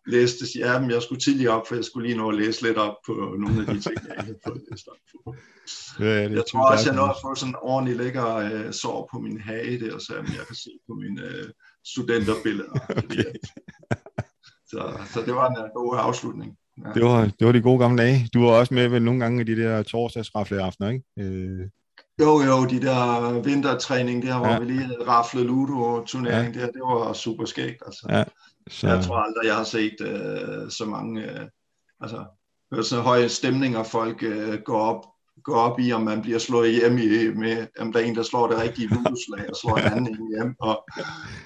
læste, 0.07 0.45
ja, 0.59 0.79
men 0.79 0.91
jeg 0.91 1.01
skulle 1.01 1.21
tidligere 1.21 1.53
op, 1.53 1.67
for 1.67 1.75
jeg 1.75 1.85
skulle 1.85 2.07
lige 2.07 2.17
nå 2.17 2.29
at 2.29 2.35
læse 2.35 2.61
lidt 2.61 2.77
op 2.77 2.95
på 3.05 3.13
nogle 3.39 3.59
af 3.61 3.67
de 3.73 3.81
ting, 3.81 3.95
jeg 4.07 4.23
havde 4.23 4.39
fået 4.47 4.61
læst 4.71 4.87
op 4.87 4.97
på. 5.11 5.35
Ja, 5.99 6.23
det 6.23 6.31
jeg 6.31 6.43
tror 6.51 6.71
også, 6.71 6.89
jeg 6.89 6.95
nåede 6.95 7.09
at 7.09 7.21
få 7.21 7.35
sådan 7.35 7.49
en 7.51 7.55
ordentlig 7.61 7.95
lækker 7.95 8.35
øh, 8.35 8.73
sår 8.73 9.09
på 9.11 9.19
min 9.19 9.41
hage 9.41 9.79
der, 9.79 9.97
så 9.99 10.13
jeg 10.15 10.45
kan 10.47 10.55
se 10.55 10.69
på 10.87 10.93
mine 10.93 11.21
øh, 11.21 11.49
studenterbilleder. 11.85 12.79
Okay. 13.03 13.33
Så, 14.67 14.81
så 15.13 15.21
det 15.25 15.35
var 15.35 15.49
en 15.49 15.69
god 15.75 15.95
afslutning. 15.99 16.57
Ja. 16.77 16.89
Det, 16.93 17.03
var, 17.03 17.21
det 17.39 17.47
var 17.47 17.51
de 17.51 17.61
gode 17.61 17.79
gamle 17.79 18.03
dage. 18.03 18.29
Du 18.33 18.45
var 18.45 18.51
også 18.51 18.73
med 18.73 18.87
vel 18.87 19.01
nogle 19.01 19.19
gange 19.19 19.41
i 19.41 19.43
de 19.43 19.55
der 19.55 19.83
torsdagsrafle 19.83 20.61
aftener, 20.61 20.89
ikke? 20.89 21.05
Øh... 21.19 21.69
Jo, 22.19 22.41
jo, 22.41 22.65
de 22.65 22.81
der 22.81 23.41
vintertræning 23.41 24.23
der, 24.23 24.37
hvor 24.37 24.47
ja. 24.47 24.59
vi 24.59 24.65
lige 24.65 24.79
havde 24.79 25.07
raflet 25.07 25.45
Ludo-turnering 25.45 26.55
ja. 26.55 26.61
der, 26.61 26.65
det 26.65 26.81
var 26.81 27.13
super 27.13 27.45
skægt. 27.45 27.83
Altså. 27.85 28.07
Ja. 28.09 28.23
Så... 28.69 28.87
Jeg 28.87 29.03
tror 29.03 29.15
aldrig, 29.15 29.45
jeg 29.45 29.55
har 29.55 29.63
set 29.63 29.95
uh, 30.01 30.69
så 30.69 30.85
mange, 30.85 31.23
uh, 31.23 31.47
altså, 32.01 32.25
så 32.81 33.01
høje 33.01 33.29
stemninger, 33.29 33.83
folk 33.83 34.23
uh, 34.23 34.55
går 34.65 34.79
op 34.79 35.12
gå 35.43 35.53
op 35.53 35.79
i, 35.79 35.91
om 35.91 36.01
man 36.01 36.21
bliver 36.21 36.39
slået 36.39 36.71
hjem 36.71 36.97
i, 36.97 37.27
med, 37.35 37.67
om 37.79 37.93
der 37.93 37.99
er 37.99 38.03
en, 38.03 38.15
der 38.15 38.23
slår 38.23 38.47
det 38.47 38.57
rigtige 38.57 38.87
ludoslag 38.87 39.49
og 39.49 39.55
slår 39.55 39.77
en 39.77 39.93
anden 39.93 40.27
hjem, 40.35 40.55
og, 40.59 40.85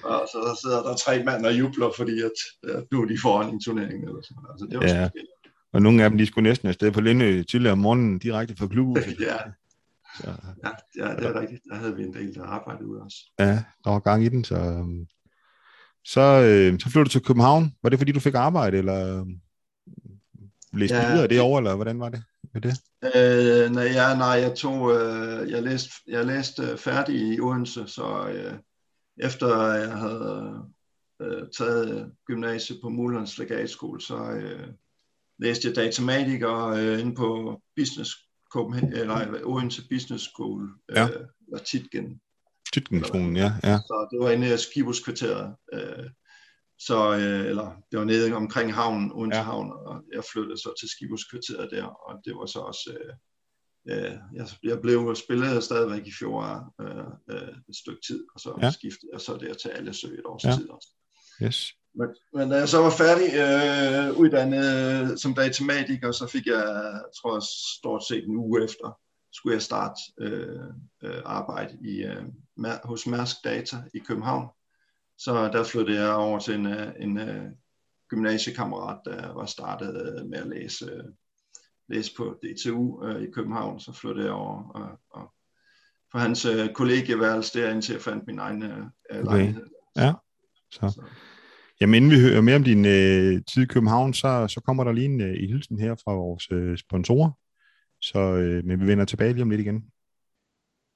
og 0.04 0.28
så 0.32 0.58
sidder 0.62 0.82
der 0.82 0.96
tre 0.96 1.24
mænd 1.24 1.46
og 1.46 1.58
jubler, 1.58 1.90
fordi 1.96 2.20
at, 2.20 2.38
at 2.74 2.84
nu 2.92 3.02
er 3.02 3.06
de 3.06 3.18
foran 3.22 3.54
en 3.54 3.60
turnering. 3.60 4.04
Eller 4.04 4.22
sådan. 4.22 4.44
Altså, 4.50 4.66
det 4.70 4.78
var 4.78 4.86
ja. 4.86 5.08
Og 5.72 5.82
nogle 5.82 6.04
af 6.04 6.10
dem, 6.10 6.18
de 6.18 6.26
skulle 6.26 6.48
næsten 6.48 6.68
afsted 6.68 6.92
på 6.92 7.00
Linde 7.00 7.42
tidligere 7.42 7.72
om 7.72 7.78
morgenen, 7.78 8.18
direkte 8.18 8.56
fra 8.56 8.66
klubben. 8.66 8.96
ja. 9.20 9.36
Så. 10.20 10.30
Ja, 10.64 10.70
ja, 11.04 11.16
det 11.16 11.26
er 11.26 11.40
rigtigt. 11.40 11.62
Der 11.70 11.76
havde 11.76 11.96
vi 11.96 12.02
en 12.02 12.14
del, 12.14 12.34
der 12.34 12.44
arbejdede 12.44 12.88
ud 12.88 12.96
også. 12.96 13.16
Ja, 13.38 13.62
der 13.84 13.90
var 13.90 13.98
gang 13.98 14.24
i 14.24 14.28
den, 14.28 14.44
så... 14.44 14.84
Så, 16.04 16.20
øh, 16.20 16.80
så 16.80 16.90
flyttede 16.90 17.04
du 17.04 17.10
til 17.10 17.22
København. 17.22 17.74
Var 17.82 17.90
det, 17.90 17.98
fordi 17.98 18.12
du 18.12 18.20
fik 18.20 18.34
arbejde, 18.34 18.78
eller 18.78 19.26
læste 20.72 20.96
ja, 20.96 21.12
videre 21.12 21.28
det 21.28 21.40
over, 21.40 21.58
eller 21.58 21.74
hvordan 21.74 22.00
var 22.00 22.08
det 22.08 22.22
med 22.52 22.60
det? 22.60 22.74
Øh, 23.02 23.70
nej, 23.70 23.84
ja, 23.84 24.16
nej, 24.16 24.26
jeg 24.26 24.54
tog, 24.56 24.92
øh, 24.94 25.50
jeg 25.50 25.62
læste, 25.62 25.90
jeg 26.06 26.26
læste 26.26 26.76
færdig 26.76 27.34
i 27.34 27.40
Odense, 27.40 27.86
så 27.86 28.28
øh, 28.28 28.58
efter 29.20 29.72
jeg 29.72 29.92
havde 29.92 30.64
øh, 31.22 31.42
taget 31.58 32.12
gymnasiet 32.26 32.78
på 32.82 32.88
Mulhollands 32.88 33.38
Legatskole, 33.38 34.00
så 34.00 34.30
øh, 34.30 34.68
læste 35.38 35.68
jeg 35.68 35.76
datamatiker 35.76 36.66
øh, 36.66 37.00
inde 37.00 37.14
på 37.14 37.60
Business 37.76 38.10
Copenhagen, 38.52 38.92
eller 38.92 39.40
Odense 39.44 39.82
Business 39.88 40.24
School, 40.24 40.70
ja. 40.94 41.04
øh, 41.04 41.26
eller 41.46 41.64
Titgen. 41.64 42.20
Titgen-skolen, 42.72 43.36
ja, 43.36 43.52
ja. 43.64 43.78
Så 43.78 44.08
det 44.10 44.20
var 44.20 44.30
inde 44.30 44.54
i 44.54 44.56
Skibuskvarteret. 44.56 45.54
Øh, 45.72 46.10
så, 46.78 47.14
øh, 47.14 47.46
eller 47.46 47.76
det 47.90 47.98
var 47.98 48.04
nede 48.04 48.32
omkring 48.32 48.74
havnen, 48.74 49.12
uden 49.12 49.32
ja. 49.32 49.42
havn, 49.42 49.72
og 49.72 50.02
jeg 50.14 50.24
flyttede 50.32 50.58
så 50.58 50.74
til 50.80 50.88
Skibuskvarteret 50.88 51.70
der, 51.70 51.84
og 51.84 52.20
det 52.24 52.34
var 52.36 52.46
så 52.46 52.58
også, 52.58 52.96
øh, 53.00 53.14
øh, 53.90 54.16
jeg, 54.34 54.48
jeg 54.62 54.80
blev 54.80 55.14
spillet 55.14 55.64
stadigvæk 55.64 56.06
i 56.06 56.12
fjor 56.18 56.74
øh, 56.80 57.06
øh, 57.30 57.54
et 57.68 57.76
stykke 57.76 58.00
tid, 58.06 58.24
og 58.34 58.40
så 58.40 58.58
ja. 58.62 58.70
skiftede 58.70 59.10
jeg 59.12 59.20
så 59.20 59.36
der 59.36 59.54
til 59.54 59.68
alle 59.68 59.94
sø 59.94 60.08
et 60.08 60.26
års 60.26 60.44
ja. 60.44 60.52
tid 60.52 60.68
også. 60.68 60.88
Yes. 61.42 61.72
Men, 61.94 62.08
men 62.34 62.50
da 62.50 62.56
jeg 62.56 62.68
så 62.68 62.78
var 62.78 62.90
færdig 62.90 63.28
øh, 63.44 64.18
uddannet 64.20 65.20
som 65.20 65.34
datamatiker, 65.34 66.12
så 66.12 66.26
fik 66.26 66.46
jeg, 66.46 67.02
tror 67.20 67.34
jeg, 67.34 67.42
stort 67.78 68.04
set 68.08 68.24
en 68.24 68.36
uge 68.36 68.64
efter, 68.64 68.98
skulle 69.32 69.54
jeg 69.54 69.62
starte 69.62 70.00
øh, 70.20 70.60
øh, 71.04 71.22
arbejde 71.24 71.78
i, 71.80 72.04
øh, 72.04 72.24
hos 72.84 73.06
Mærsk 73.06 73.36
Data 73.44 73.76
i 73.94 73.98
København. 73.98 74.48
Så 75.18 75.50
der 75.52 75.64
flyttede 75.64 76.00
jeg 76.00 76.14
over 76.14 76.38
til 76.38 76.54
en, 76.54 76.66
øh, 76.66 76.92
en, 77.00 77.18
en 77.18 77.28
øh, 77.28 77.50
gymnasiekammerat, 78.08 79.00
der 79.04 79.32
var 79.34 79.46
startet 79.46 80.18
øh, 80.20 80.26
med 80.26 80.38
at 80.38 80.48
læse, 80.48 81.02
læse 81.88 82.14
på 82.16 82.40
DTU 82.42 83.08
i 83.18 83.30
København. 83.30 83.80
Så 83.80 83.92
flyttede 83.92 84.26
jeg 84.26 84.34
over 84.34 84.68
og, 84.68 85.00
og 85.10 85.34
på 86.12 86.18
hans 86.18 86.46
kollegieværelse 86.74 87.60
der, 87.60 87.70
indtil 87.70 87.92
jeg 87.92 88.02
fandt 88.02 88.26
min 88.26 88.38
egen 88.38 88.62
okay. 88.62 89.22
lejlighed. 89.24 89.66
Ja, 89.96 90.12
så. 90.70 90.80
så. 90.80 91.02
Jamen 91.80 91.94
inden 91.94 92.10
vi 92.10 92.20
hører 92.20 92.40
mere 92.40 92.56
om 92.56 92.64
din 92.64 92.84
øh, 92.84 93.42
tid 93.52 93.62
i 93.62 93.66
København, 93.66 94.14
så, 94.14 94.48
så 94.48 94.60
kommer 94.60 94.84
der 94.84 94.92
lige 94.92 95.04
en 95.04 95.20
øh, 95.20 95.34
hilsen 95.34 95.78
her 95.78 95.94
fra 95.94 96.12
vores 96.12 96.50
øh, 96.50 96.78
sponsorer. 96.78 97.30
Så 98.00 98.18
øh, 98.18 98.64
men 98.64 98.80
vi 98.80 98.86
vender 98.86 99.04
tilbage 99.04 99.32
lige 99.32 99.42
om 99.42 99.50
lidt 99.50 99.60
igen. 99.60 99.92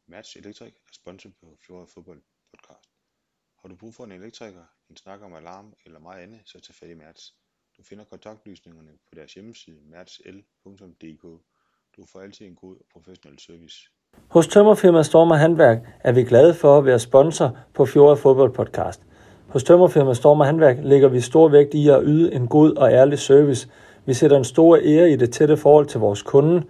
Match 0.09 0.37
Electric 0.37 0.73
er 0.73 0.93
sponsor 0.93 1.31
på 1.41 1.59
Fjord 1.67 1.89
Fodbold 1.95 2.23
Podcast. 2.53 2.92
Har 3.63 3.69
du 3.69 3.77
brug 3.77 3.95
for 3.95 4.05
en 4.05 4.13
elektriker, 4.13 4.65
en 4.91 4.97
snak 4.97 5.23
om 5.25 5.35
alarm 5.35 5.73
eller 5.87 6.01
meget 6.01 6.23
andet, 6.23 6.41
så 6.45 6.61
tag 6.61 6.75
fat 6.75 6.91
i 6.91 6.95
Mertz. 6.95 7.23
Du 7.79 7.83
finder 7.83 8.05
kontaktlysningerne 8.05 8.91
på 9.09 9.15
deres 9.15 9.35
hjemmeside 9.35 9.77
mertzl.dk. 9.91 11.23
Du 11.97 12.05
får 12.13 12.21
altid 12.21 12.47
en 12.47 12.55
god 12.55 12.77
og 12.77 12.85
professionel 12.93 13.39
service. 13.39 13.77
Hos 14.29 14.47
Tømmerfirma 14.47 15.03
Storm 15.03 15.31
og 15.31 15.39
Handværk 15.39 15.79
er 16.01 16.13
vi 16.13 16.23
glade 16.23 16.55
for 16.55 16.79
at 16.79 16.85
være 16.85 16.99
sponsor 16.99 17.59
på 17.75 17.87
Fjord 17.87 18.17
Fodbold 18.17 18.53
Podcast. 18.53 19.03
Hos 19.49 19.65
Tømmerfirma 19.65 20.15
Storm 20.15 20.41
og 20.41 20.47
Handværk 20.47 20.77
lægger 20.83 21.09
vi 21.09 21.21
stor 21.21 21.49
vægt 21.49 21.75
i 21.75 21.89
at 21.89 22.01
yde 22.05 22.35
en 22.35 22.49
god 22.49 22.75
og 22.75 22.93
ærlig 22.93 23.19
service. 23.19 23.69
Vi 24.07 24.15
sætter 24.15 24.37
en 24.37 24.45
stor 24.45 24.77
ære 24.77 25.11
i 25.11 25.17
det 25.17 25.33
tætte 25.33 25.57
forhold 25.57 25.87
til 25.87 26.01
vores 26.01 26.23
kunde. 26.23 26.67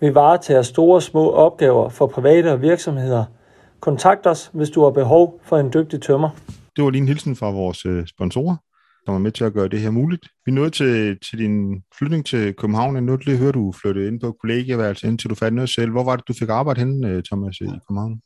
Vi 0.00 0.14
varetager 0.14 0.62
store 0.62 0.96
og 0.96 1.02
små 1.02 1.30
opgaver 1.30 1.88
for 1.88 2.06
private 2.06 2.52
og 2.52 2.62
virksomheder– 2.62 3.24
Kontakt 3.80 4.26
os, 4.26 4.50
hvis 4.54 4.70
du 4.70 4.84
har 4.84 4.90
behov 4.90 5.40
for 5.44 5.58
en 5.58 5.72
dygtig 5.72 6.02
tømmer. 6.02 6.30
Det 6.76 6.84
var 6.84 6.90
lige 6.90 7.02
en 7.02 7.08
hilsen 7.08 7.36
fra 7.36 7.50
vores 7.50 7.86
øh, 7.86 8.06
sponsorer, 8.06 8.56
som 9.04 9.14
er 9.14 9.18
med 9.18 9.32
til 9.32 9.44
at 9.44 9.52
gøre 9.52 9.68
det 9.68 9.80
her 9.80 9.90
muligt. 9.90 10.28
Vi 10.46 10.52
nåede 10.52 10.70
til, 10.70 11.18
til 11.30 11.38
din 11.38 11.82
flytning 11.98 12.26
til 12.26 12.54
København. 12.54 12.94
Jeg 12.94 13.02
nåede 13.02 13.24
lige 13.24 13.34
at 13.34 13.40
høre, 13.40 13.52
du 13.52 13.72
flyttede 13.72 14.08
ind 14.08 14.20
på 14.20 14.36
kollegieværelse, 14.40 15.06
indtil 15.06 15.30
du 15.30 15.34
fandt 15.34 15.54
noget 15.54 15.70
selv. 15.70 15.90
Hvor 15.90 16.04
var 16.04 16.16
det, 16.16 16.28
du 16.28 16.32
fik 16.38 16.48
arbejde 16.48 16.80
henne, 16.80 17.08
øh, 17.08 17.22
Thomas, 17.22 17.56
i 17.60 17.64
København? 17.64 18.20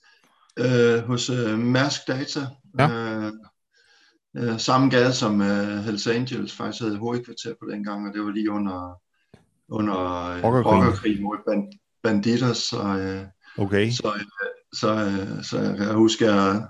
Øh, 0.59 0.99
hos 1.07 1.31
øh, 1.31 1.59
Mærsk 1.59 2.01
Data. 2.09 2.41
Ja. 2.79 2.88
Øh, 2.91 3.33
øh, 4.37 4.59
samme 4.59 4.88
gade 4.88 5.12
som 5.12 5.41
øh, 5.41 5.79
Hells 5.85 6.07
Angels 6.07 6.57
faktisk 6.57 6.83
havde 6.83 6.97
hovedkvarter 6.97 7.55
på 7.61 7.71
den 7.71 7.85
gang, 7.85 8.09
og 8.09 8.15
det 8.15 8.25
var 8.25 8.31
lige 8.31 8.51
under, 8.51 9.01
under 9.69 9.99
øh, 10.31 10.45
rockerkrigen 10.45 11.23
mod 11.23 11.37
band, 11.49 11.65
banditter. 12.03 12.53
Så, 12.53 12.77
øh, 12.99 13.65
okay. 13.65 13.91
så 13.91 14.12
øh, 14.17 14.21
så, 14.72 14.94
øh, 14.94 15.44
så 15.44 15.58
jeg 15.61 15.76
kan 15.76 15.94
huske, 15.94 16.26
at 16.26 16.62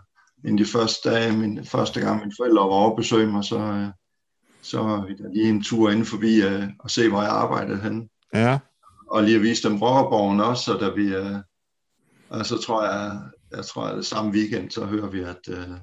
en 0.44 0.58
de 0.58 0.66
første 0.66 1.10
dage, 1.10 1.36
min 1.36 1.64
første 1.64 2.00
gang 2.00 2.20
mine 2.20 2.32
forældre 2.38 2.62
var 2.62 2.74
over 2.74 2.96
besøge 2.96 3.26
mig, 3.26 3.44
så, 3.44 3.58
øh, 3.58 3.88
så 4.62 4.82
var 4.82 5.06
vi 5.06 5.14
der 5.14 5.32
lige 5.32 5.48
en 5.48 5.62
tur 5.62 5.90
inden 5.90 6.04
forbi 6.04 6.46
uh, 6.46 6.62
og 6.78 6.90
se, 6.90 7.08
hvor 7.08 7.22
jeg 7.22 7.30
arbejdede 7.30 7.80
hen. 7.80 8.08
Ja. 8.34 8.58
Og 9.10 9.22
lige 9.22 9.36
at 9.36 9.42
vise 9.42 9.68
dem 9.68 9.82
Rockerborgen 9.82 10.40
også, 10.40 10.64
så 10.64 10.72
da 10.72 10.88
vi, 10.88 11.16
uh, 11.16 11.36
og 12.28 12.46
så 12.46 12.58
tror 12.58 12.84
jeg, 12.84 13.20
jeg 13.56 13.64
tror, 13.64 13.82
at 13.82 13.96
det 13.96 14.06
samme 14.06 14.30
weekend, 14.30 14.70
så 14.70 14.84
hører 14.84 15.08
vi, 15.08 15.20
at 15.20 15.48
uh, 15.48 15.76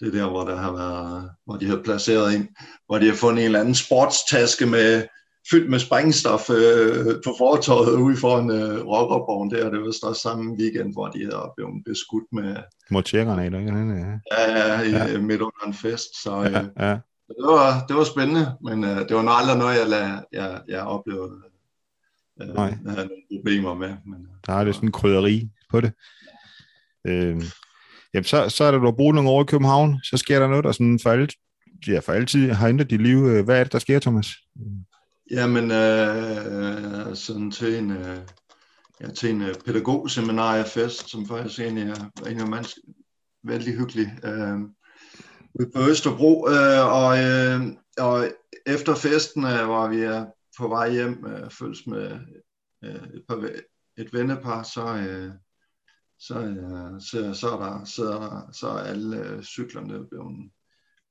det 0.00 0.08
er 0.08 0.12
der, 0.20 0.30
hvor 0.30 0.44
der 0.44 0.56
har 0.56 0.72
været, 0.72 1.30
hvor 1.44 1.56
de 1.56 1.68
har 1.68 1.80
placeret 1.84 2.34
ind, 2.34 2.48
hvor 2.86 2.98
de 2.98 3.08
har 3.08 3.14
fundet 3.14 3.40
en 3.40 3.44
eller 3.44 3.60
anden 3.60 3.74
sportstaske 3.74 4.66
med 4.66 5.06
fyldt 5.50 5.70
med 5.70 5.78
sprængstof 5.78 6.50
øh, 6.50 7.06
på 7.24 7.34
fortorvet 7.38 7.94
ude 7.94 8.16
foran 8.16 8.50
øh, 8.50 8.86
Rockerborgen 8.86 9.50
der. 9.50 9.70
Det 9.70 9.80
var 9.80 9.86
også 9.86 10.20
samme 10.22 10.56
weekend, 10.58 10.92
hvor 10.92 11.08
de 11.08 11.18
havde 11.18 11.52
blevet 11.56 11.84
beskudt 11.84 12.24
med... 12.32 12.56
Mortiergranater, 12.90 13.58
ikke? 13.58 13.72
Ja, 14.32 14.44
ja, 14.56 14.80
i, 14.80 14.90
ja. 14.90 15.20
midt 15.20 15.40
under 15.40 15.66
en 15.66 15.74
fest. 15.74 16.22
Så, 16.22 16.44
øh, 16.44 16.52
ja, 16.52 16.88
ja. 16.88 16.92
det, 17.28 17.44
var, 17.44 17.86
det 17.88 17.96
var 17.96 18.04
spændende, 18.04 18.56
men 18.64 18.84
øh, 18.84 19.08
det 19.08 19.16
var 19.16 19.22
nok 19.22 19.34
aldrig 19.40 19.58
noget, 19.58 19.78
jeg, 19.78 19.88
lad, 19.88 20.18
jeg, 20.32 20.60
jeg 20.68 20.82
oplevede 20.82 21.32
øh, 22.42 22.48
Nej. 22.48 22.70
havde 22.86 23.08
nogle 23.08 23.22
problemer 23.36 23.74
med. 23.74 23.96
Men, 24.06 24.20
øh, 24.20 24.34
der 24.46 24.52
er 24.52 24.64
lidt 24.64 24.76
sådan 24.76 24.88
en 24.88 24.92
krydderi 24.92 25.50
på 25.70 25.80
det. 25.80 25.92
Øh, 27.06 27.42
jamen, 28.14 28.24
så, 28.24 28.48
så 28.48 28.64
er 28.64 28.70
der, 28.70 28.78
du 28.78 28.84
har 28.84 28.92
boet 28.92 29.14
nogle 29.14 29.30
år 29.30 29.42
i 29.42 29.46
København, 29.46 30.00
så 30.04 30.16
sker 30.16 30.38
der 30.38 30.48
noget, 30.48 30.64
der 30.64 30.72
sådan 30.72 30.98
for, 31.02 31.10
alt, 31.10 31.34
ja, 31.86 31.98
for 31.98 32.12
altid 32.12 32.50
har 32.50 32.68
ændret 32.68 32.90
dit 32.90 33.02
liv. 33.02 33.42
Hvad 33.42 33.58
er 33.60 33.64
det, 33.64 33.72
der 33.72 33.78
sker, 33.78 33.98
Thomas? 33.98 34.26
Jamen, 35.32 35.70
øh, 35.70 37.08
øh, 37.08 37.16
sådan 37.16 37.50
til 37.50 37.78
en, 37.78 37.90
øh, 37.90 38.18
ja, 39.00 39.10
til 39.10 39.30
en 39.30 39.42
øh, 39.42 39.54
pædagogseminariefest, 39.64 41.08
som 41.08 41.26
faktisk 41.26 41.60
egentlig 41.60 41.88
er 41.88 42.26
en 42.26 42.40
af 42.40 42.48
mands, 42.48 42.78
vældig 43.42 43.74
hyggelig, 43.74 44.18
øh, 44.24 44.60
ude 45.54 45.70
på 45.74 45.80
Østerbro, 45.90 46.48
øh, 46.48 46.86
og, 47.02 47.18
øh, 47.24 47.60
og 47.98 48.28
efter 48.66 48.94
festen 48.94 49.44
øh, 49.44 49.68
var 49.68 49.88
vi 49.88 49.96
øh, 49.96 50.22
på 50.58 50.68
vej 50.68 50.90
hjem, 50.90 51.26
øh, 51.26 51.50
følges 51.50 51.86
med 51.86 52.10
øh, 52.84 52.94
et, 52.94 53.24
par, 53.28 53.50
et 53.96 54.12
vennepar, 54.12 54.62
så, 54.62 54.96
øh, 54.96 55.32
så, 56.18 56.40
øh, 56.40 57.00
så, 57.00 57.40
så, 57.40 57.48
er 57.48 57.58
der, 57.58 57.84
så, 57.84 58.10
er 58.10 58.20
der, 58.20 58.52
så 58.52 58.68
er 58.68 58.78
alle 58.78 59.18
øh, 59.18 59.42
cyklerne 59.42 60.08
blevet, 60.08 60.50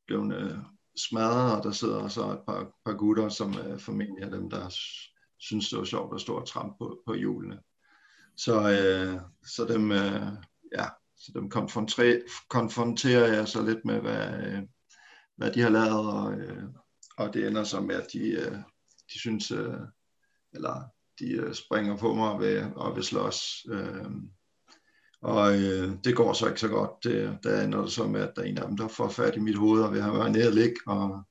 blevet 0.08 0.36
øh, 0.36 0.58
smadret, 0.98 1.58
og 1.58 1.64
der 1.64 1.72
sidder 1.72 2.08
så 2.08 2.32
et 2.32 2.40
par, 2.48 2.72
par 2.86 2.94
gutter, 2.94 3.30
som 3.30 3.54
er 3.54 3.78
formentlig 3.78 4.24
er 4.24 4.30
dem, 4.30 4.50
der 4.50 4.70
synes, 5.40 5.70
det 5.70 5.80
var 5.80 5.86
sjovt 5.86 6.16
at 6.16 6.22
stå 6.22 6.36
og 6.36 6.48
trampe 6.48 6.76
på, 6.78 7.02
på 7.06 7.14
hjulene. 7.14 7.60
Så, 8.38 8.56
øh, 8.72 9.22
så 9.48 9.66
dem, 9.66 9.92
øh, 9.92 10.28
ja, 10.78 10.88
så 11.18 11.32
dem 11.36 11.50
konfronterer 12.50 13.34
jeg 13.34 13.48
så 13.48 13.62
lidt 13.62 13.86
med, 13.86 14.00
hvad, 14.02 14.48
øh, 14.48 14.62
hvad 15.38 15.52
de 15.52 15.62
har 15.62 15.70
lavet, 15.70 16.14
og, 16.14 16.34
øh, 16.34 16.64
og 17.18 17.34
det 17.34 17.48
ender 17.48 17.64
så 17.64 17.82
med, 17.82 17.96
at 17.96 18.08
de, 18.14 18.30
øh, 18.32 18.58
de 19.14 19.20
synes, 19.20 19.52
øh, 19.52 19.80
eller 20.54 20.84
de 21.20 21.32
øh, 21.32 21.54
springer 21.54 21.98
på 21.98 22.14
mig 22.14 22.40
ved, 22.40 22.72
og 22.76 22.96
vil 22.96 23.04
slås. 23.04 23.66
Øh, 23.70 24.06
og 25.22 25.56
øh, 25.56 25.92
det 26.04 26.16
går 26.16 26.34
så 26.34 26.48
ikke 26.48 26.60
så 26.60 26.68
godt. 26.68 26.92
Det, 27.04 27.38
der 27.44 27.62
ender 27.64 27.82
det 27.82 27.92
så 27.92 28.08
med, 28.08 28.22
at 28.22 28.32
der 28.36 28.42
er 28.42 28.46
en 28.46 28.58
af 28.58 28.68
dem, 28.68 28.78
der 28.78 28.88
får 28.88 29.10
fat 29.10 29.36
i 29.36 29.40
mit 29.40 29.58
hoved, 29.58 29.82
og 29.82 29.94
vil 29.94 30.02
have 30.02 30.18
været 30.18 30.32
nede 30.32 30.48
og 30.48 30.54
ligge, 30.54 30.76
og, 30.88 31.22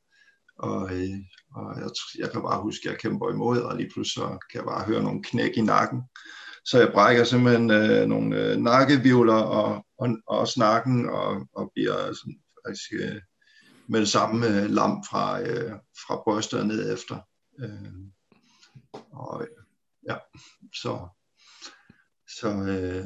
og, 0.58 0.94
øh, 0.94 1.18
og 1.54 1.80
jeg, 1.80 1.90
jeg 2.18 2.30
kan 2.30 2.42
bare 2.42 2.62
huske, 2.62 2.88
at 2.88 2.92
jeg 2.92 3.00
kæmper 3.00 3.30
imod, 3.30 3.58
og 3.58 3.76
lige 3.76 3.90
pludselig 3.94 4.24
så 4.24 4.38
kan 4.50 4.58
jeg 4.58 4.64
bare 4.64 4.84
høre 4.84 5.02
nogle 5.02 5.22
knæk 5.22 5.56
i 5.56 5.60
nakken. 5.60 6.02
Så 6.64 6.78
jeg 6.78 6.92
brækker 6.92 7.24
simpelthen 7.24 7.70
øh, 7.70 8.06
nogle 8.06 8.36
øh, 8.36 8.56
nakkevivler 8.56 9.34
og, 9.34 9.86
og, 9.98 10.08
og 10.26 10.48
snakken, 10.48 11.08
og, 11.08 11.46
og 11.52 11.70
bliver 11.74 12.12
sådan, 12.12 12.40
faktisk 12.66 12.92
øh, 12.92 13.20
med 13.88 14.00
det 14.00 14.08
samme 14.08 14.46
øh, 14.46 14.70
lam 14.70 15.04
fra, 15.10 15.40
øh, 15.40 15.72
fra 16.06 16.22
brystet 16.24 16.60
og 16.60 16.66
ned 16.66 16.94
efter. 16.94 17.18
Øh, 17.60 17.92
og 19.12 19.46
ja, 20.08 20.16
så, 20.74 21.08
så 22.38 22.48
øh, 22.48 23.04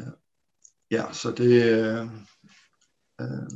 ja, 0.91 1.13
så 1.13 1.31
det, 1.31 1.63
øh, 1.63 2.07
øh, 3.21 3.51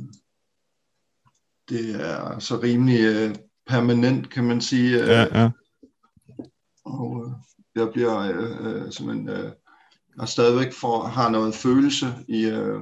det 1.69 2.01
er 2.01 2.39
så 2.39 2.59
rimelig 2.63 2.99
øh, 2.99 3.35
permanent, 3.67 4.29
kan 4.29 4.43
man 4.43 4.61
sige. 4.61 5.01
Øh, 5.01 5.07
ja, 5.07 5.41
ja. 5.41 5.49
Og 6.85 7.25
øh, 7.25 7.31
jeg 7.75 7.93
bliver 7.93 8.17
øh, 8.17 8.85
øh, 8.85 8.91
simpelthen, 8.91 9.29
øh, 9.29 9.51
jeg 10.19 10.27
stadigvæk 10.27 10.73
får, 10.73 11.07
har 11.07 11.29
noget 11.29 11.55
følelse 11.55 12.07
i, 12.27 12.45
øh, 12.45 12.81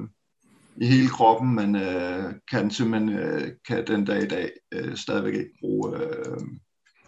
i 0.76 0.86
hele 0.86 1.08
kroppen, 1.08 1.54
men 1.54 1.76
øh, 1.76 2.34
kan 2.50 2.70
simpelthen 2.70 3.18
øh, 3.18 3.52
kan 3.68 3.86
den 3.86 4.04
dag 4.04 4.22
i 4.22 4.28
dag 4.28 4.50
øh, 4.72 4.96
stadigvæk 4.96 5.34
ikke 5.34 5.58
bruge 5.60 5.96
øh, 5.96 6.38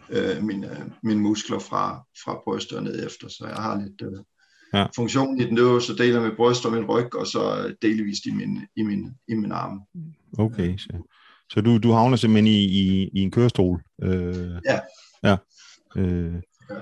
øh, 0.09 0.43
mine, 0.43 0.93
mine 1.03 1.21
muskler 1.21 1.59
fra, 1.59 2.05
fra 2.23 2.41
brystet 2.43 2.77
og 2.77 2.83
ned 2.83 3.05
efter, 3.05 3.27
så 3.27 3.47
jeg 3.47 3.55
har 3.55 3.81
lidt 3.81 4.01
øh, 4.01 4.23
ja. 4.73 4.85
funktion 4.95 5.41
i 5.41 5.45
den 5.45 5.57
øverste 5.57 5.97
del 5.97 6.15
af 6.15 6.21
mit 6.21 6.35
bryst 6.37 6.65
og 6.65 6.71
min 6.71 6.85
ryg, 6.85 7.15
og 7.15 7.27
så 7.27 7.73
delvist 7.81 8.25
i 8.25 8.31
min, 8.31 8.59
i 8.75 8.83
min, 8.83 9.11
i 9.27 9.33
min 9.33 9.51
arm. 9.51 9.81
Okay, 10.37 10.77
så, 10.77 10.89
så 11.49 11.61
du, 11.61 11.77
du 11.77 11.91
havner 11.91 12.17
simpelthen 12.17 12.47
i, 12.47 12.63
i, 12.63 13.09
i 13.13 13.19
en 13.19 13.31
kørestol? 13.31 13.81
Øh, 14.03 14.51
ja. 14.65 14.79
Ja. 15.23 15.37
Øh, 15.95 16.33
ja. 16.69 16.75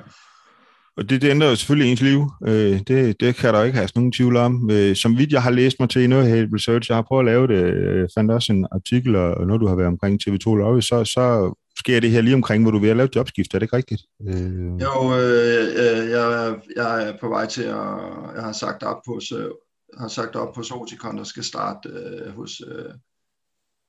Og 0.97 1.10
det, 1.10 1.21
det 1.21 1.30
ændrer 1.30 1.49
jo 1.49 1.56
selvfølgelig 1.56 1.91
ens 1.91 2.02
liv. 2.02 2.32
Øh, 2.47 2.80
det, 2.88 3.19
det 3.19 3.36
kan 3.36 3.54
der 3.54 3.63
ikke 3.63 3.78
have 3.78 3.89
nogen 3.95 4.12
tvivl 4.12 4.38
om. 4.38 4.69
Øh, 4.71 4.95
som 4.95 5.17
vidt 5.17 5.32
jeg 5.32 5.43
har 5.43 5.52
læst 5.52 5.80
mig 5.80 5.89
til 5.89 6.02
i 6.02 6.08
noget 6.08 6.28
her 6.28 6.47
research, 6.54 6.91
jeg 6.91 6.97
har 6.97 7.02
prøvet 7.02 7.21
at 7.21 7.25
lave 7.25 7.47
det, 7.47 7.73
øh, 7.73 8.10
fandt 8.17 8.32
også 8.32 8.54
en 8.54 8.67
artikel, 8.71 9.15
og 9.15 9.47
når 9.47 9.58
du 9.58 9.67
har 9.67 9.75
været 9.75 9.88
omkring 9.88 10.21
TV2 10.23 10.56
Love, 10.56 10.82
så, 10.82 11.06
så 11.06 11.54
sker 11.80 12.00
det 12.00 12.12
her 12.12 12.22
lige 12.22 12.36
omkring, 12.36 12.63
hvor 12.63 12.72
du 12.72 12.78
er 12.78 12.82
ved 12.82 12.89
at 12.89 12.98
lave 12.98 13.10
jobskift. 13.15 13.54
Er 13.54 13.60
det 13.60 13.63
ikke 13.63 13.78
rigtigt? 13.78 14.02
Øh... 14.28 14.82
Jo, 14.82 15.13
øh, 15.20 15.68
øh, 15.84 16.10
jeg, 16.10 16.56
jeg 16.76 17.08
er 17.08 17.18
på 17.22 17.28
vej 17.30 17.46
til 17.46 17.63
at... 17.63 17.88
Jeg 18.36 18.44
har 18.44 18.52
sagt 18.52 18.84
op 18.84 19.02
hos, 19.08 19.32
øh, 19.32 19.50
har 19.98 20.08
sagt 20.08 20.36
op 20.36 20.56
hos 20.56 20.72
Oticon, 20.72 21.18
der 21.18 21.24
skal 21.24 21.44
starte 21.44 21.89
øh, 21.89 22.36
hos... 22.36 22.62
Øh, 22.68 22.94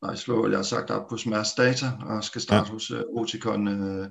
nej, 0.03 0.15
slå, 0.15 0.49
jeg 0.49 0.59
har 0.59 0.63
sagt 0.63 0.91
op 0.91 1.11
hos 1.11 1.27
Mads 1.27 1.53
Data, 1.55 1.87
og 2.01 2.25
skal 2.25 2.41
starte 2.41 2.67
ja. 2.69 2.73
hos 2.73 2.91
øh, 2.91 3.03
Oticon... 3.09 3.69
Øh, 3.69 4.09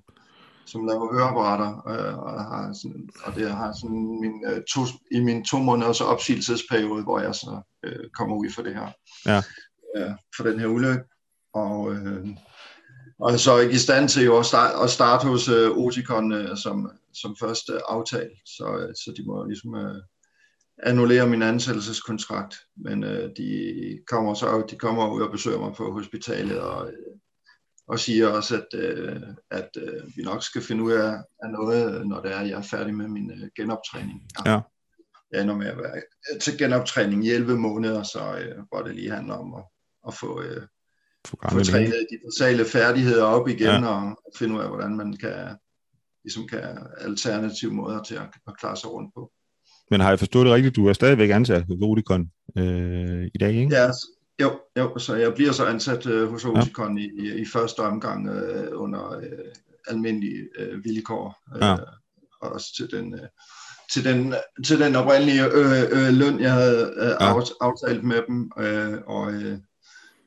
som 0.66 0.88
laver 0.88 1.14
høreapparater, 1.14 1.72
øh, 1.88 2.18
og, 2.18 2.44
har 2.44 2.74
sådan, 2.74 3.10
og 3.24 3.36
det 3.36 3.52
har 3.52 3.74
sådan 3.82 4.20
min, 4.22 4.36
øh, 4.50 4.62
to, 4.74 4.82
i 5.12 5.20
min 5.20 5.46
to 5.46 5.58
måneders 5.58 6.02
opsigelsesperiode, 6.02 7.04
hvor 7.04 7.20
jeg 7.20 7.36
så 7.36 7.62
øh, 7.84 8.10
kommer 8.18 8.36
ud 8.36 8.50
for 8.56 8.62
det 8.62 8.74
her, 8.76 8.88
ja. 9.26 9.42
øh, 9.96 10.12
for 10.38 10.44
den 10.44 10.60
her 10.60 10.68
ulykke. 10.68 11.04
Og, 11.54 11.94
øh, 11.94 12.28
og 13.20 13.40
så 13.40 13.58
ikke 13.58 13.74
i 13.74 13.78
stand 13.78 14.10
til 14.10 14.24
jo 14.26 14.40
at 14.40 14.46
starte, 14.46 14.78
at 14.84 14.90
starte 14.90 15.28
hos 15.28 15.48
øh, 15.48 15.72
Oticon 15.72 16.32
øh, 16.32 16.58
som, 16.58 16.92
som 17.14 17.36
første 17.40 17.74
aftale, 17.90 18.32
så, 18.46 18.78
øh, 18.80 18.96
så 18.96 19.14
de 19.18 19.24
må 19.28 19.46
ligesom 19.46 19.76
øh, 19.76 20.02
annullere 20.84 21.28
min 21.28 21.42
ansættelseskontrakt, 21.42 22.56
men 22.78 23.04
øh, 23.04 23.30
de 23.38 23.50
kommer 24.08 24.34
så 24.34 24.66
de 24.70 24.76
kommer 24.76 25.14
ud 25.14 25.22
og 25.22 25.32
besøger 25.32 25.60
mig 25.60 25.74
på 25.74 25.92
hospitalet, 25.92 26.60
og 26.60 26.88
øh, 26.88 27.20
og 27.90 28.00
siger 28.00 28.28
også, 28.28 28.56
at, 28.56 28.80
øh, 28.80 29.22
at 29.52 29.70
øh, 29.78 30.04
vi 30.16 30.24
nok 30.24 30.44
skal 30.44 30.62
finde 30.62 30.84
ud 30.84 30.92
af, 30.92 31.18
af 31.44 31.50
noget, 31.50 32.08
når 32.08 32.22
det 32.22 32.32
er, 32.32 32.42
jeg 32.42 32.58
er 32.58 32.62
færdig 32.62 32.96
med 32.96 33.08
min 33.08 33.32
øh, 33.32 33.50
genoptræning. 33.56 34.22
Ja. 34.46 34.52
ja. 34.52 34.60
Jeg 35.32 35.42
ender 35.42 35.56
med 35.56 35.68
at 35.68 35.78
være 35.78 36.02
til 36.42 36.58
genoptræning 36.58 37.26
i 37.26 37.30
11 37.30 37.58
måneder, 37.58 38.04
så 38.04 38.40
øh, 38.40 38.64
hvor 38.70 38.82
det 38.82 38.96
lige 38.96 39.12
handler 39.12 39.34
om 39.34 39.54
at, 39.54 39.64
at 40.08 40.14
få, 40.14 40.42
øh, 40.42 40.68
få 41.28 41.36
trænet 41.64 42.08
de 42.12 42.18
basale 42.26 42.66
færdigheder 42.66 43.24
op 43.24 43.48
igen, 43.48 43.84
ja. 43.84 43.88
og 43.88 44.18
finde 44.38 44.56
ud 44.56 44.60
af, 44.60 44.68
hvordan 44.68 44.98
man 44.98 45.18
kan, 45.18 45.58
ligesom 46.24 46.48
kan 46.48 46.78
alternative 46.98 47.74
måder 47.74 48.04
til 48.04 48.16
at, 48.16 48.28
at 48.48 48.58
klare 48.60 48.78
sig 48.78 48.92
rundt 48.92 49.14
på. 49.14 49.32
Men 49.92 50.02
har 50.02 50.10
jeg 50.10 50.20
forstået 50.20 50.46
det 50.46 50.54
rigtigt? 50.54 50.76
Du 50.76 50.88
er 50.88 50.94
stadigvæk 50.94 51.30
ansat 51.30 51.64
hos 51.64 51.78
Odicon 51.82 52.32
øh, 52.58 53.26
i 53.34 53.38
dag, 53.38 53.54
ikke? 53.54 53.76
Ja, 53.76 53.92
jo, 54.42 54.60
jo, 54.78 54.98
så 54.98 55.16
jeg 55.16 55.34
bliver 55.34 55.52
så 55.52 55.66
ansat 55.66 56.06
øh, 56.06 56.30
hos 56.30 56.46
Oticon 56.46 56.98
ja. 56.98 57.04
i, 57.04 57.42
i 57.42 57.46
første 57.46 57.80
omgang 57.80 58.30
øh, 58.30 58.68
under 58.74 59.18
øh, 59.18 59.54
almindelige 59.88 60.50
øh, 60.60 60.84
vilkår. 60.84 61.38
Øh, 61.56 61.62
ja. 61.62 61.76
Også 62.42 62.68
til 62.78 62.92
den, 62.92 63.14
øh, 63.14 63.28
til 63.92 64.04
den, 64.04 64.34
til 64.66 64.80
den 64.80 64.96
oprindelige 64.96 65.46
øh, 65.46 65.82
øh, 65.92 66.14
løn, 66.14 66.40
jeg 66.40 66.54
havde 66.54 66.94
øh, 66.98 67.14
ja. 67.22 67.42
aftalt 67.62 68.04
med 68.04 68.22
dem, 68.28 68.52
øh, 68.60 68.98
og, 69.08 69.34
øh, 69.34 69.58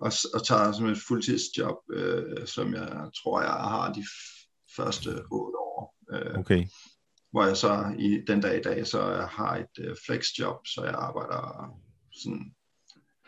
og, 0.02 0.12
og 0.34 0.46
tager 0.46 0.72
som 0.72 0.86
et 0.86 0.98
fuldtidsjob, 1.08 1.76
øh, 1.92 2.46
som 2.46 2.74
jeg 2.74 3.10
tror, 3.22 3.40
jeg 3.40 3.50
har 3.50 3.92
de 3.92 4.04
første 4.76 5.08
otte 5.08 5.58
år. 5.58 5.96
Øh, 6.12 6.38
okay. 6.38 6.66
Hvor 7.30 7.46
jeg 7.46 7.56
så 7.56 7.94
i 7.98 8.20
den 8.26 8.40
dag 8.40 8.58
i 8.58 8.62
dag, 8.62 8.86
så 8.86 9.26
har 9.30 9.56
et 9.56 9.84
øh, 9.84 9.96
flexjob, 10.06 10.66
så 10.66 10.84
jeg 10.84 10.94
arbejder 10.94 11.72
sådan 12.12 12.54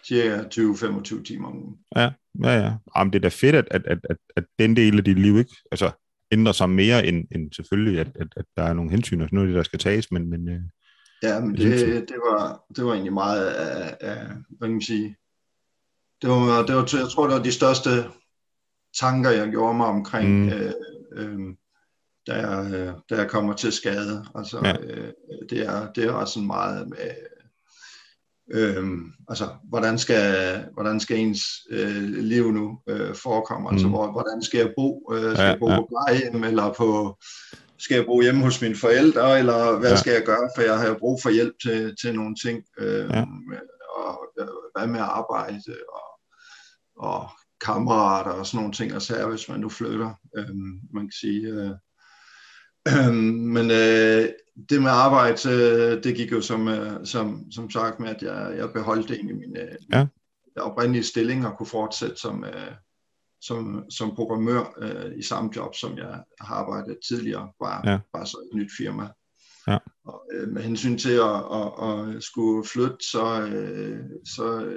cirka 0.06 0.42
20-25 0.42 1.22
timer 1.22 1.48
om 1.48 1.56
ugen. 1.56 1.78
Ja, 1.96 2.12
ja, 2.42 2.54
ja. 2.64 2.72
Jamen, 2.96 3.12
det 3.12 3.18
er 3.18 3.22
da 3.22 3.28
fedt, 3.28 3.54
at, 3.54 3.68
at, 3.70 3.82
at, 3.84 3.98
at, 4.10 4.16
at 4.36 4.44
den 4.58 4.76
del 4.76 4.98
af 4.98 5.04
dit 5.04 5.18
liv 5.18 5.38
ikke 5.38 5.56
altså, 5.70 5.90
ændrer 6.30 6.52
sig 6.52 6.70
mere, 6.70 7.06
end, 7.06 7.28
end 7.34 7.52
selvfølgelig, 7.52 8.00
at, 8.00 8.10
at, 8.14 8.28
at 8.36 8.44
der 8.56 8.62
er 8.62 8.72
nogle 8.72 8.90
hensyn 8.90 9.20
og 9.20 9.28
sådan 9.28 9.36
noget, 9.36 9.54
der 9.54 9.62
skal 9.62 9.78
tages, 9.78 10.10
men... 10.10 10.30
men 10.30 10.48
øh, 10.48 10.60
ja, 11.22 11.40
men 11.40 11.56
det, 11.56 12.08
det, 12.08 12.16
var, 12.26 12.64
det 12.76 12.84
var 12.84 12.92
egentlig 12.92 13.12
meget 13.12 13.46
af, 13.46 13.96
af 14.00 14.26
hvad 14.48 14.68
kan 14.68 14.72
man 14.72 14.82
sige, 14.82 15.16
det 16.22 16.30
var, 16.30 16.66
det 16.66 16.74
var, 16.74 16.90
jeg 16.92 17.08
tror, 17.10 17.26
det 17.26 17.36
var 17.36 17.42
de 17.42 17.52
største 17.52 17.90
tanker, 19.00 19.30
jeg 19.30 19.50
gjorde 19.50 19.76
mig 19.76 19.86
omkring, 19.86 20.44
mm. 20.44 20.48
øh, 20.48 20.72
øh, 21.16 21.38
da, 22.26 22.34
jeg, 22.34 22.94
da 23.10 23.16
jeg 23.16 23.30
kommer 23.30 23.52
til 23.52 23.72
skade. 23.72 24.26
Altså, 24.34 24.60
ja. 24.64 24.74
øh, 24.80 25.12
det, 25.50 25.66
er, 25.66 25.92
det 25.92 26.04
er 26.04 26.24
sådan 26.24 26.46
meget 26.46 26.88
med 26.88 27.10
Øhm, 28.52 29.12
altså, 29.28 29.48
hvordan 29.64 29.98
skal, 29.98 30.64
hvordan 30.74 31.00
skal 31.00 31.18
ens 31.18 31.42
øh, 31.70 32.02
liv 32.02 32.52
nu 32.52 32.78
øh, 32.88 33.14
forekomme? 33.14 33.70
Altså, 33.70 33.86
mm. 33.86 33.92
hvor, 33.92 34.12
hvordan 34.12 34.42
skal 34.42 34.58
jeg 34.58 34.72
bo? 34.76 35.12
Øh, 35.12 35.32
skal 35.32 35.44
ja, 35.44 35.48
jeg 35.48 35.58
bo 35.58 35.70
ja. 35.70 35.76
på 35.76 35.88
plejehjem, 35.90 36.44
eller 36.44 36.72
på, 36.72 37.18
skal 37.78 37.94
jeg 37.94 38.06
bo 38.06 38.20
hjemme 38.20 38.42
hos 38.42 38.62
mine 38.62 38.76
forældre, 38.76 39.38
eller 39.38 39.78
hvad 39.78 39.90
ja. 39.90 39.96
skal 39.96 40.12
jeg 40.12 40.22
gøre, 40.22 40.48
for 40.56 40.62
jeg 40.62 40.78
har 40.78 40.96
brug 40.98 41.22
for 41.22 41.30
hjælp 41.30 41.54
til, 41.62 41.96
til 42.02 42.14
nogle 42.14 42.34
ting. 42.44 42.62
Øh, 42.78 43.10
ja. 43.10 43.24
Og 44.04 44.32
øh, 44.40 44.48
hvad 44.74 44.86
med 44.86 45.00
arbejde, 45.00 45.76
og, 45.92 46.20
og 46.96 47.30
kammerater 47.60 48.30
og 48.30 48.46
sådan 48.46 48.58
nogle 48.58 48.72
ting, 48.72 48.94
og 48.94 49.02
så 49.02 49.28
hvis 49.28 49.48
man 49.48 49.60
nu 49.60 49.68
flytter. 49.68 50.14
Øh, 50.36 50.54
man 50.94 51.02
kan 51.02 51.12
sige... 51.20 51.46
Øh, 51.46 51.70
øh, 52.88 53.14
men 53.54 53.70
øh, 53.70 54.28
det 54.68 54.82
med 54.82 54.90
arbejde, 54.90 55.50
øh, 55.50 56.04
det 56.04 56.16
gik 56.16 56.32
jo 56.32 56.40
som, 56.40 56.68
øh, 56.68 57.06
som, 57.06 57.50
som 57.50 57.70
sagt 57.70 58.00
med, 58.00 58.08
at 58.08 58.22
jeg, 58.22 58.54
jeg 58.56 58.72
beholdt 58.72 59.10
egentlig 59.10 59.36
min 59.36 59.56
øh, 59.56 59.76
ja. 59.92 60.06
oprindelige 60.56 61.04
stilling 61.04 61.46
og 61.46 61.56
kunne 61.58 61.66
fortsætte 61.66 62.16
som, 62.16 62.44
som, 63.40 63.90
som 63.90 64.14
programmør 64.14 64.64
i 65.16 65.22
samme 65.22 65.50
job, 65.56 65.74
som 65.74 65.98
jeg 65.98 66.22
har 66.40 66.54
arbejdet 66.54 66.98
tidligere, 67.08 67.52
bare, 67.60 67.90
ja. 67.90 67.98
bare 68.12 68.26
så 68.26 68.48
et 68.52 68.56
nyt 68.56 68.70
firma. 68.78 69.08
Ja. 69.68 69.78
Og, 70.04 70.22
med 70.48 70.62
hensyn 70.62 70.98
til 70.98 71.12
at, 71.12 71.36
at, 71.52 72.16
at 72.16 72.22
skulle 72.22 72.68
flytte, 72.68 72.96
så, 73.00 73.48
så, 74.24 74.72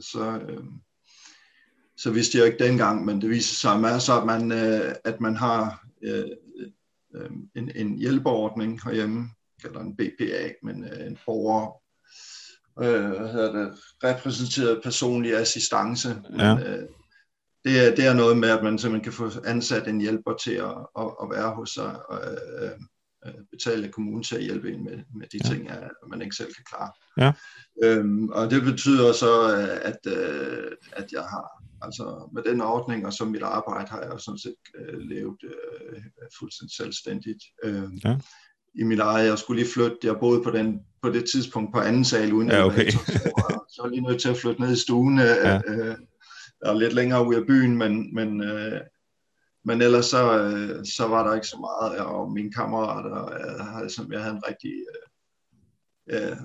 så, 0.00 0.40
så 1.96 2.10
vidste 2.10 2.38
jeg 2.38 2.46
ikke 2.46 2.64
dengang, 2.64 3.04
men 3.04 3.20
det 3.20 3.30
viser 3.30 3.54
sig 3.54 4.02
så, 4.02 4.20
at 4.20 4.26
man, 4.26 4.52
at 5.04 5.20
man 5.20 5.36
har 5.36 5.84
en, 7.54 7.70
en 7.74 7.98
hjælpeordning 7.98 8.80
herhjemme, 8.84 9.30
kalder 9.62 9.80
en 9.80 9.96
BPA, 9.96 10.52
men 10.62 10.84
øh, 10.84 11.06
en 11.06 11.18
borger, 11.26 11.72
øh, 12.82 13.10
hvad 13.10 13.32
hedder 13.32 13.52
det, 13.52 13.78
repræsenteret 14.04 14.80
personlig 14.82 15.36
assistance. 15.36 16.08
Ja. 16.38 16.54
Men, 16.54 16.66
øh, 16.66 16.88
det, 17.64 17.86
er, 17.86 17.94
det 17.94 18.06
er 18.06 18.14
noget 18.14 18.38
med, 18.38 18.48
at 18.48 18.64
man 18.64 18.78
simpelthen 18.78 19.04
kan 19.04 19.12
få 19.12 19.40
ansat 19.44 19.88
en 19.88 20.00
hjælper 20.00 20.34
til 20.36 20.52
at, 20.52 20.76
at, 20.98 21.10
at 21.22 21.30
være 21.30 21.54
hos 21.54 21.70
sig, 21.70 22.10
og 22.10 22.20
øh, 22.62 22.70
øh 23.26 23.34
betale 23.50 23.88
kommunen 23.88 24.22
til 24.22 24.36
at 24.36 24.42
hjælpe 24.42 24.72
en 24.72 24.84
med, 24.84 24.98
med 25.14 25.26
de 25.32 25.38
ja. 25.44 25.50
ting, 25.50 25.68
at 25.68 25.90
man 26.10 26.22
ikke 26.22 26.36
selv 26.36 26.54
kan 26.54 26.64
klare. 26.70 26.92
Ja. 27.18 27.32
Øhm, 27.82 28.28
og 28.28 28.50
det 28.50 28.62
betyder 28.62 29.12
så, 29.12 29.32
at, 29.82 30.12
øh, 30.16 30.72
at 30.92 31.12
jeg 31.12 31.22
har, 31.22 31.62
altså 31.82 32.30
med 32.34 32.42
den 32.42 32.60
ordning 32.60 33.06
og 33.06 33.12
som 33.12 33.28
mit 33.28 33.42
arbejde, 33.42 33.90
har 33.90 34.00
jeg 34.00 34.20
sådan 34.20 34.38
set 34.38 34.54
øh, 34.78 34.98
levet 34.98 35.38
øh, 35.44 36.02
fuldstændig 36.38 36.76
selvstændigt. 36.76 37.42
Øh, 37.64 37.88
ja 38.04 38.18
i 38.74 38.82
mit 38.82 38.98
eget. 38.98 39.28
Jeg 39.28 39.38
skulle 39.38 39.62
lige 39.62 39.72
flytte. 39.72 39.96
Jeg 40.04 40.16
boede 40.20 40.42
på, 40.42 40.50
den, 40.50 40.80
på 41.02 41.08
det 41.10 41.24
tidspunkt 41.32 41.74
på 41.74 41.80
anden 41.80 42.04
sal 42.04 42.32
uden 42.32 42.48
ja, 42.48 42.66
okay. 42.66 42.90
så, 42.90 42.98
så, 42.98 43.66
så 43.68 43.82
var 43.82 43.88
lige 43.88 44.00
nødt 44.00 44.20
til 44.22 44.28
at 44.28 44.36
flytte 44.36 44.60
ned 44.60 44.72
i 44.72 44.80
stuen. 44.80 45.18
Øh, 45.18 45.24
ja. 45.24 45.60
Øh, 45.66 45.96
og 46.62 46.76
lidt 46.76 46.92
længere 46.92 47.26
ud 47.26 47.34
af 47.34 47.46
byen, 47.46 47.76
men, 47.76 48.14
men, 48.14 48.42
øh, 48.42 48.80
men 49.64 49.82
ellers 49.82 50.06
så, 50.06 50.38
øh, 50.38 50.86
så 50.86 51.06
var 51.08 51.26
der 51.26 51.34
ikke 51.34 51.46
så 51.46 51.58
meget. 51.58 52.00
Og 52.00 52.32
mine 52.32 52.52
kammerater, 52.52 53.32
øh, 53.82 53.90
som 53.90 54.12
jeg 54.12 54.22
havde 54.22 54.34
en 54.36 54.42
rigtig... 54.48 54.72
Øh, 56.10 56.28
øh, 56.30 56.36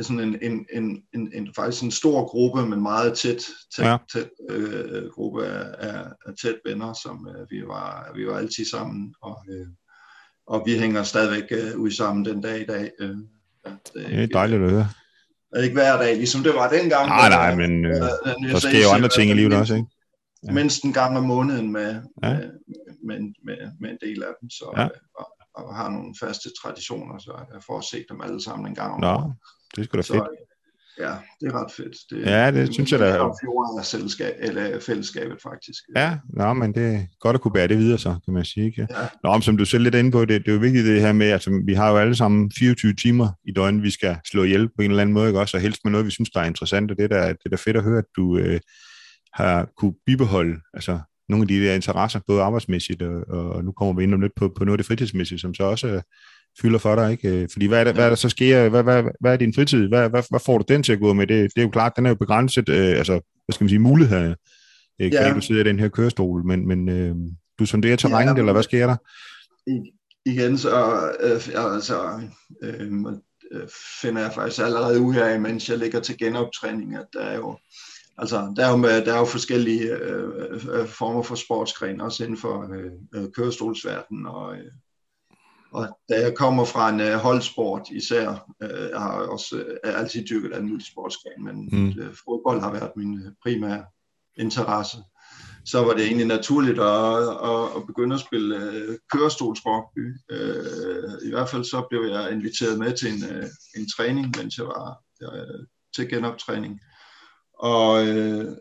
sådan 0.00 0.20
en, 0.20 0.38
en, 0.42 0.66
en, 0.72 1.02
en, 1.14 1.30
en, 1.34 1.48
faktisk 1.56 1.82
en 1.82 1.90
stor 1.90 2.28
gruppe, 2.28 2.66
men 2.66 2.82
meget 2.82 3.18
tæt, 3.18 3.42
tæt, 3.76 3.86
ja. 3.86 3.96
tæt 4.12 4.28
øh, 4.50 5.10
gruppe 5.10 5.46
af, 5.46 5.74
af, 5.78 6.04
af 6.26 6.32
tæt 6.42 6.56
venner, 6.66 6.92
som 6.92 7.28
øh, 7.28 7.50
vi, 7.50 7.62
var, 7.66 8.12
vi 8.16 8.26
var 8.26 8.38
altid 8.38 8.64
sammen. 8.64 9.14
Og, 9.22 9.38
øh, 9.48 9.66
og 10.46 10.62
vi 10.66 10.78
hænger 10.78 11.02
stadigvæk 11.02 11.44
øh, 11.50 11.80
ud 11.80 11.90
sammen 11.90 12.24
den 12.24 12.40
dag 12.40 12.60
i 12.60 12.66
dag. 12.66 12.90
Øh, 13.00 13.16
ja, 13.66 13.70
det, 13.94 14.04
er, 14.04 14.08
det 14.08 14.22
er 14.22 14.26
dejligt 14.26 14.62
at 14.62 14.70
høre. 14.70 14.88
Ikke 15.62 15.74
hver 15.74 15.96
dag, 15.96 16.16
ligesom 16.16 16.42
det 16.42 16.54
var 16.54 16.68
dengang. 16.70 17.08
Nej, 17.08 17.28
nej, 17.28 17.54
men 17.54 17.84
øh, 17.84 17.92
der 17.92 18.58
sker 18.58 18.82
jo 18.82 18.90
andre 18.90 19.08
ting 19.08 19.30
i 19.30 19.34
livet 19.34 19.52
også, 19.52 19.74
ikke? 19.74 19.86
Ja. 20.46 20.52
Mindst 20.52 20.84
en 20.84 20.92
gang 20.92 21.16
om 21.16 21.24
måneden 21.24 21.72
med, 21.72 22.02
ja. 22.22 22.34
med, 22.34 22.50
med, 23.04 23.34
med, 23.44 23.56
med 23.80 23.90
en 23.90 23.98
del 24.00 24.22
af 24.22 24.32
dem, 24.40 24.50
så 24.50 24.72
ja. 24.76 24.84
øh, 24.84 24.90
og, 25.14 25.26
og 25.54 25.76
har 25.76 25.90
nogle 25.90 26.14
faste 26.20 26.50
traditioner, 26.62 27.18
så 27.18 27.32
jeg 27.52 27.62
får 27.66 27.80
set 27.80 28.06
dem 28.10 28.20
alle 28.20 28.42
sammen 28.42 28.66
en 28.68 28.74
gang 28.74 28.94
om 28.94 29.00
Nå, 29.00 29.32
det 29.76 29.80
er 29.80 29.84
sgu 29.84 29.96
da 29.96 29.98
fedt. 29.98 30.06
Så, 30.06 30.46
Ja, 31.00 31.14
det 31.40 31.48
er 31.48 31.64
ret 31.64 31.72
fedt. 31.72 31.96
Det, 32.10 32.26
ja, 32.26 32.46
det, 32.46 32.54
det 32.54 32.74
synes 32.74 32.92
jeg 32.92 33.00
da. 33.00 33.06
Det 33.06 33.14
er 33.14 33.82
selskab, 33.82 34.34
eller 34.38 34.80
fællesskabet 34.80 35.42
faktisk. 35.42 35.82
Ja, 35.96 36.18
nå, 36.32 36.52
men 36.52 36.74
det 36.74 36.94
er 36.94 37.00
godt 37.20 37.34
at 37.34 37.40
kunne 37.40 37.52
bære 37.52 37.68
det 37.68 37.78
videre 37.78 37.98
så, 37.98 38.16
kan 38.24 38.34
man 38.34 38.44
sige. 38.44 38.66
Ikke? 38.66 38.86
Ja. 38.90 39.06
Nå, 39.24 39.32
men 39.32 39.42
som 39.42 39.56
du 39.56 39.64
selv 39.64 39.82
lidt 39.82 39.94
inde 39.94 40.10
på, 40.10 40.24
det, 40.24 40.40
det 40.40 40.48
er 40.48 40.52
jo 40.52 40.58
vigtigt 40.60 40.86
det 40.86 41.00
her 41.00 41.12
med, 41.12 41.26
at 41.26 41.32
altså, 41.32 41.62
vi 41.66 41.74
har 41.74 41.90
jo 41.90 41.96
alle 41.96 42.16
sammen 42.16 42.52
24 42.58 42.94
timer 42.94 43.28
i 43.44 43.52
døgnet, 43.52 43.82
vi 43.82 43.90
skal 43.90 44.16
slå 44.30 44.42
ihjel 44.42 44.68
på 44.68 44.82
en 44.82 44.90
eller 44.90 45.02
anden 45.02 45.14
måde, 45.14 45.28
ikke? 45.28 45.40
også, 45.40 45.56
og 45.56 45.60
helst 45.60 45.80
med 45.84 45.92
noget, 45.92 46.06
vi 46.06 46.10
synes, 46.10 46.30
der 46.30 46.40
er 46.40 46.44
interessant, 46.44 46.90
og 46.90 46.96
det 46.96 47.04
er 47.04 47.08
da, 47.08 47.28
det 47.28 47.38
er 47.46 47.50
da 47.50 47.56
fedt 47.56 47.76
at 47.76 47.82
høre, 47.82 47.98
at 47.98 48.04
du 48.16 48.36
øh, 48.38 48.60
har 49.34 49.68
kunne 49.76 49.94
bibeholde 50.06 50.60
altså, 50.74 50.98
nogle 51.28 51.42
af 51.42 51.48
de 51.48 51.64
der 51.64 51.74
interesser, 51.74 52.20
både 52.26 52.42
arbejdsmæssigt, 52.42 53.02
og, 53.02 53.24
og 53.28 53.64
nu 53.64 53.72
kommer 53.72 53.94
vi 53.94 54.02
ind 54.02 54.14
om 54.14 54.20
lidt 54.20 54.32
på, 54.36 54.48
på 54.48 54.64
noget 54.64 54.74
af 54.74 54.78
det 54.78 54.86
fritidsmæssige, 54.86 55.38
som 55.38 55.54
så 55.54 55.62
også 55.62 56.02
fylder 56.60 56.78
for 56.78 56.94
dig, 56.94 57.12
ikke? 57.12 57.28
Øh, 57.28 57.48
fordi 57.52 57.66
hvad 57.66 57.80
er, 57.80 57.84
det, 57.84 57.94
hvad 57.94 58.04
er 58.04 58.08
der 58.08 58.16
så 58.16 58.28
sker? 58.28 58.68
Hvad, 58.68 58.82
hvad, 58.82 59.04
hvad 59.20 59.32
er 59.32 59.36
din 59.36 59.54
fritid? 59.54 59.88
Hvad, 59.88 60.08
hvad, 60.08 60.22
hvad 60.30 60.40
får 60.46 60.58
du 60.58 60.64
den 60.68 60.82
til 60.82 60.92
at 60.92 61.00
gå 61.00 61.12
med? 61.12 61.26
Det, 61.26 61.50
det 61.54 61.60
er 61.60 61.64
jo 61.64 61.70
klart, 61.70 61.92
den 61.96 62.06
er 62.06 62.10
jo 62.10 62.14
begrænset, 62.14 62.68
øh, 62.68 62.98
altså, 62.98 63.12
hvad 63.12 63.52
skal 63.52 63.64
man 63.64 63.68
sige, 63.68 63.78
muligheder, 63.78 64.34
øh, 65.00 65.12
ja. 65.12 65.34
du 65.34 65.40
sidder 65.40 65.60
i 65.60 65.68
den 65.68 65.78
her 65.78 65.88
kørestol, 65.88 66.46
men, 66.46 66.68
men 66.68 66.88
øh, 66.88 67.14
du 67.58 67.66
sonderer 67.66 67.96
terrænet, 67.96 68.34
ja, 68.34 68.38
eller 68.38 68.52
hvad 68.52 68.62
sker 68.62 68.86
der? 68.86 68.96
Igen, 70.26 70.58
så 70.58 71.00
øh, 71.20 71.74
altså, 71.74 72.20
øh, 72.62 72.90
finder 74.02 74.22
jeg 74.22 74.32
faktisk 74.34 74.62
allerede 74.62 75.00
ud 75.00 75.16
af, 75.16 75.40
mens 75.40 75.68
jeg 75.68 75.78
ligger 75.78 76.00
til 76.00 76.18
genoptræning, 76.18 76.96
at 76.96 77.06
der 77.12 77.20
er 77.20 77.36
jo 77.36 77.58
Altså, 78.18 78.52
der 78.56 78.66
er 78.66 78.70
jo, 78.70 78.82
der 78.82 79.14
er 79.14 79.18
jo 79.18 79.24
forskellige 79.24 79.92
øh, 79.92 80.86
former 80.86 81.22
for 81.22 81.34
sportsgren, 81.34 82.00
også 82.00 82.24
inden 82.24 82.38
for 82.38 82.74
øh, 83.14 83.32
kørestolsverdenen, 83.32 84.26
og, 84.26 84.56
øh, 84.56 84.72
og 85.72 85.98
da 86.08 86.20
jeg 86.20 86.34
kommer 86.36 86.64
fra 86.64 86.88
en 86.88 87.00
uh, 87.00 87.06
holdsport 87.06 87.88
især, 87.90 88.28
uh, 88.64 88.90
jeg 88.90 89.00
har 89.00 89.12
også 89.12 89.56
uh, 89.56 90.00
altid 90.00 90.24
dyrket 90.26 90.56
en 90.56 90.68
multisportsgren, 90.68 91.44
men 91.44 91.68
mm. 91.72 91.88
uh, 91.88 92.14
fodbold 92.24 92.60
har 92.60 92.72
været 92.72 92.90
min 92.96 93.14
uh, 93.14 93.32
primære 93.42 93.84
interesse. 94.36 94.96
Så 95.64 95.84
var 95.84 95.92
det 95.92 96.04
egentlig 96.04 96.26
naturligt 96.26 96.78
at, 96.78 97.18
at, 97.50 97.64
at 97.76 97.86
begynde 97.86 98.14
at 98.14 98.20
spille 98.20 98.56
uh, 98.56 98.94
kørestolsrugby. 99.12 100.14
Uh, 100.32 101.26
I 101.26 101.30
hvert 101.30 101.48
fald 101.48 101.64
så 101.64 101.86
blev 101.90 102.02
jeg 102.02 102.32
inviteret 102.32 102.78
med 102.78 102.96
til 102.96 103.08
en, 103.08 103.22
uh, 103.36 103.46
en 103.76 103.88
træning, 103.96 104.34
mens 104.36 104.58
jeg 104.58 104.66
var 104.66 105.02
uh, 105.22 105.64
til 105.96 106.08
genoptræning. 106.08 106.80
Og, 107.60 107.92
uh, 107.94 108.56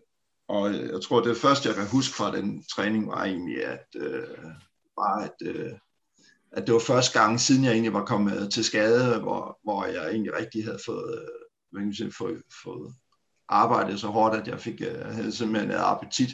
og 0.48 0.74
jeg 0.74 1.02
tror, 1.04 1.22
det 1.22 1.38
første, 1.38 1.68
jeg 1.70 1.76
kan 1.76 1.88
huske 1.88 2.16
fra 2.16 2.36
den 2.36 2.64
træning, 2.76 3.08
var 3.08 3.24
egentlig, 3.24 3.66
at, 3.66 3.86
uh, 3.96 4.44
var, 4.98 5.20
at 5.24 5.48
uh, 5.48 5.72
at 6.52 6.68
det 6.68 6.74
var 6.74 6.80
første 6.80 7.20
gang, 7.20 7.40
siden 7.40 7.64
jeg 7.64 7.72
egentlig 7.72 7.94
var 7.94 8.06
kommet 8.06 8.52
til 8.54 8.64
skade, 8.64 9.20
hvor, 9.20 9.60
hvor 9.64 9.86
jeg 9.86 10.10
egentlig 10.12 10.34
rigtig 10.40 10.64
havde 10.64 10.80
fået, 10.86 11.26
hvad 11.72 11.82
kan 11.82 11.94
sige, 11.94 12.12
fået, 12.18 12.42
fået 12.64 12.94
arbejdet 13.50 14.00
så 14.00 14.08
hårdt, 14.08 14.36
at 14.36 14.48
jeg 14.48 14.60
fik 14.60 14.82
uh, 14.82 15.14
havde 15.14 15.32
simpelthen 15.32 15.72
et 15.72 15.76
appetit 15.78 16.30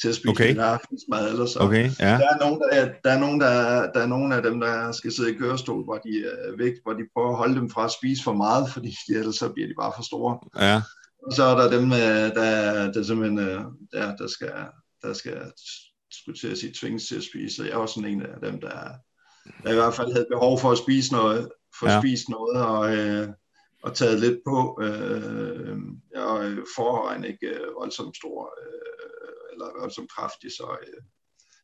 til 0.00 0.08
at 0.08 0.14
spise 0.14 0.30
okay. 0.30 0.56
aftensmad. 0.56 1.28
Eller 1.28 1.46
så. 1.46 1.58
Okay, 1.58 1.90
ja. 2.00 2.12
der, 2.18 2.28
er 2.34 2.38
nogen, 2.40 2.60
der, 2.60 2.92
der, 3.04 3.10
er 3.10 3.18
nogen, 3.18 3.40
der, 3.40 3.54
der 3.92 4.00
er 4.00 4.06
nogen 4.06 4.32
af 4.32 4.42
dem, 4.42 4.60
der 4.60 4.92
skal 4.92 5.12
sidde 5.12 5.34
i 5.34 5.38
kørestol, 5.38 5.84
hvor 5.84 5.98
de 5.98 6.24
er 6.24 6.56
væk, 6.56 6.72
hvor 6.82 6.92
de 6.92 7.02
prøver 7.14 7.30
at 7.30 7.36
holde 7.36 7.54
dem 7.54 7.70
fra 7.70 7.84
at 7.84 7.90
spise 7.90 8.22
for 8.22 8.32
meget, 8.32 8.70
fordi 8.70 8.94
ellers 9.18 9.36
så 9.36 9.48
bliver 9.48 9.68
de 9.68 9.74
bare 9.80 9.92
for 9.96 10.02
store. 10.02 10.38
Ja. 10.66 10.82
Og 11.26 11.32
så 11.32 11.42
er 11.42 11.54
der 11.56 11.70
dem, 11.78 11.90
der, 11.90 12.92
der 12.92 13.02
simpelthen 13.02 13.38
øh, 13.38 13.64
der, 13.92 14.16
der 14.16 14.26
skal, 14.26 14.52
der 15.02 15.12
skal 15.12 15.52
skulle 16.10 16.38
til 16.38 16.48
at 16.48 16.58
sige, 16.58 16.74
tvinges 16.80 17.06
til 17.06 17.16
at 17.16 17.24
spise. 17.24 17.62
jeg 17.62 17.72
er 17.72 17.76
også 17.76 17.94
sådan 17.94 18.10
en 18.10 18.22
af 18.22 18.40
dem, 18.42 18.60
der, 18.60 18.92
jeg 19.64 19.72
i 19.72 19.74
hvert 19.74 19.94
fald 19.94 20.12
havde 20.12 20.26
behov 20.30 20.60
for 20.60 20.70
at 20.70 20.78
spise 20.78 21.12
noget, 21.12 21.48
for 21.78 21.86
at 21.86 21.92
ja. 21.92 22.00
spise 22.00 22.30
noget 22.30 22.64
og, 22.66 22.96
øh, 22.96 23.28
og 23.82 23.94
taget 23.94 24.20
lidt 24.20 24.38
på. 24.46 24.80
Øh, 24.82 25.78
jeg 26.14 26.56
forvejen 26.76 27.24
ikke 27.24 27.46
øh, 27.46 27.74
voldsomt 27.74 28.16
stor 28.16 28.54
øh, 28.62 29.52
eller 29.52 29.80
voldsomt 29.80 30.10
kraftig, 30.12 30.50
så, 30.50 30.76
øh, 30.82 31.02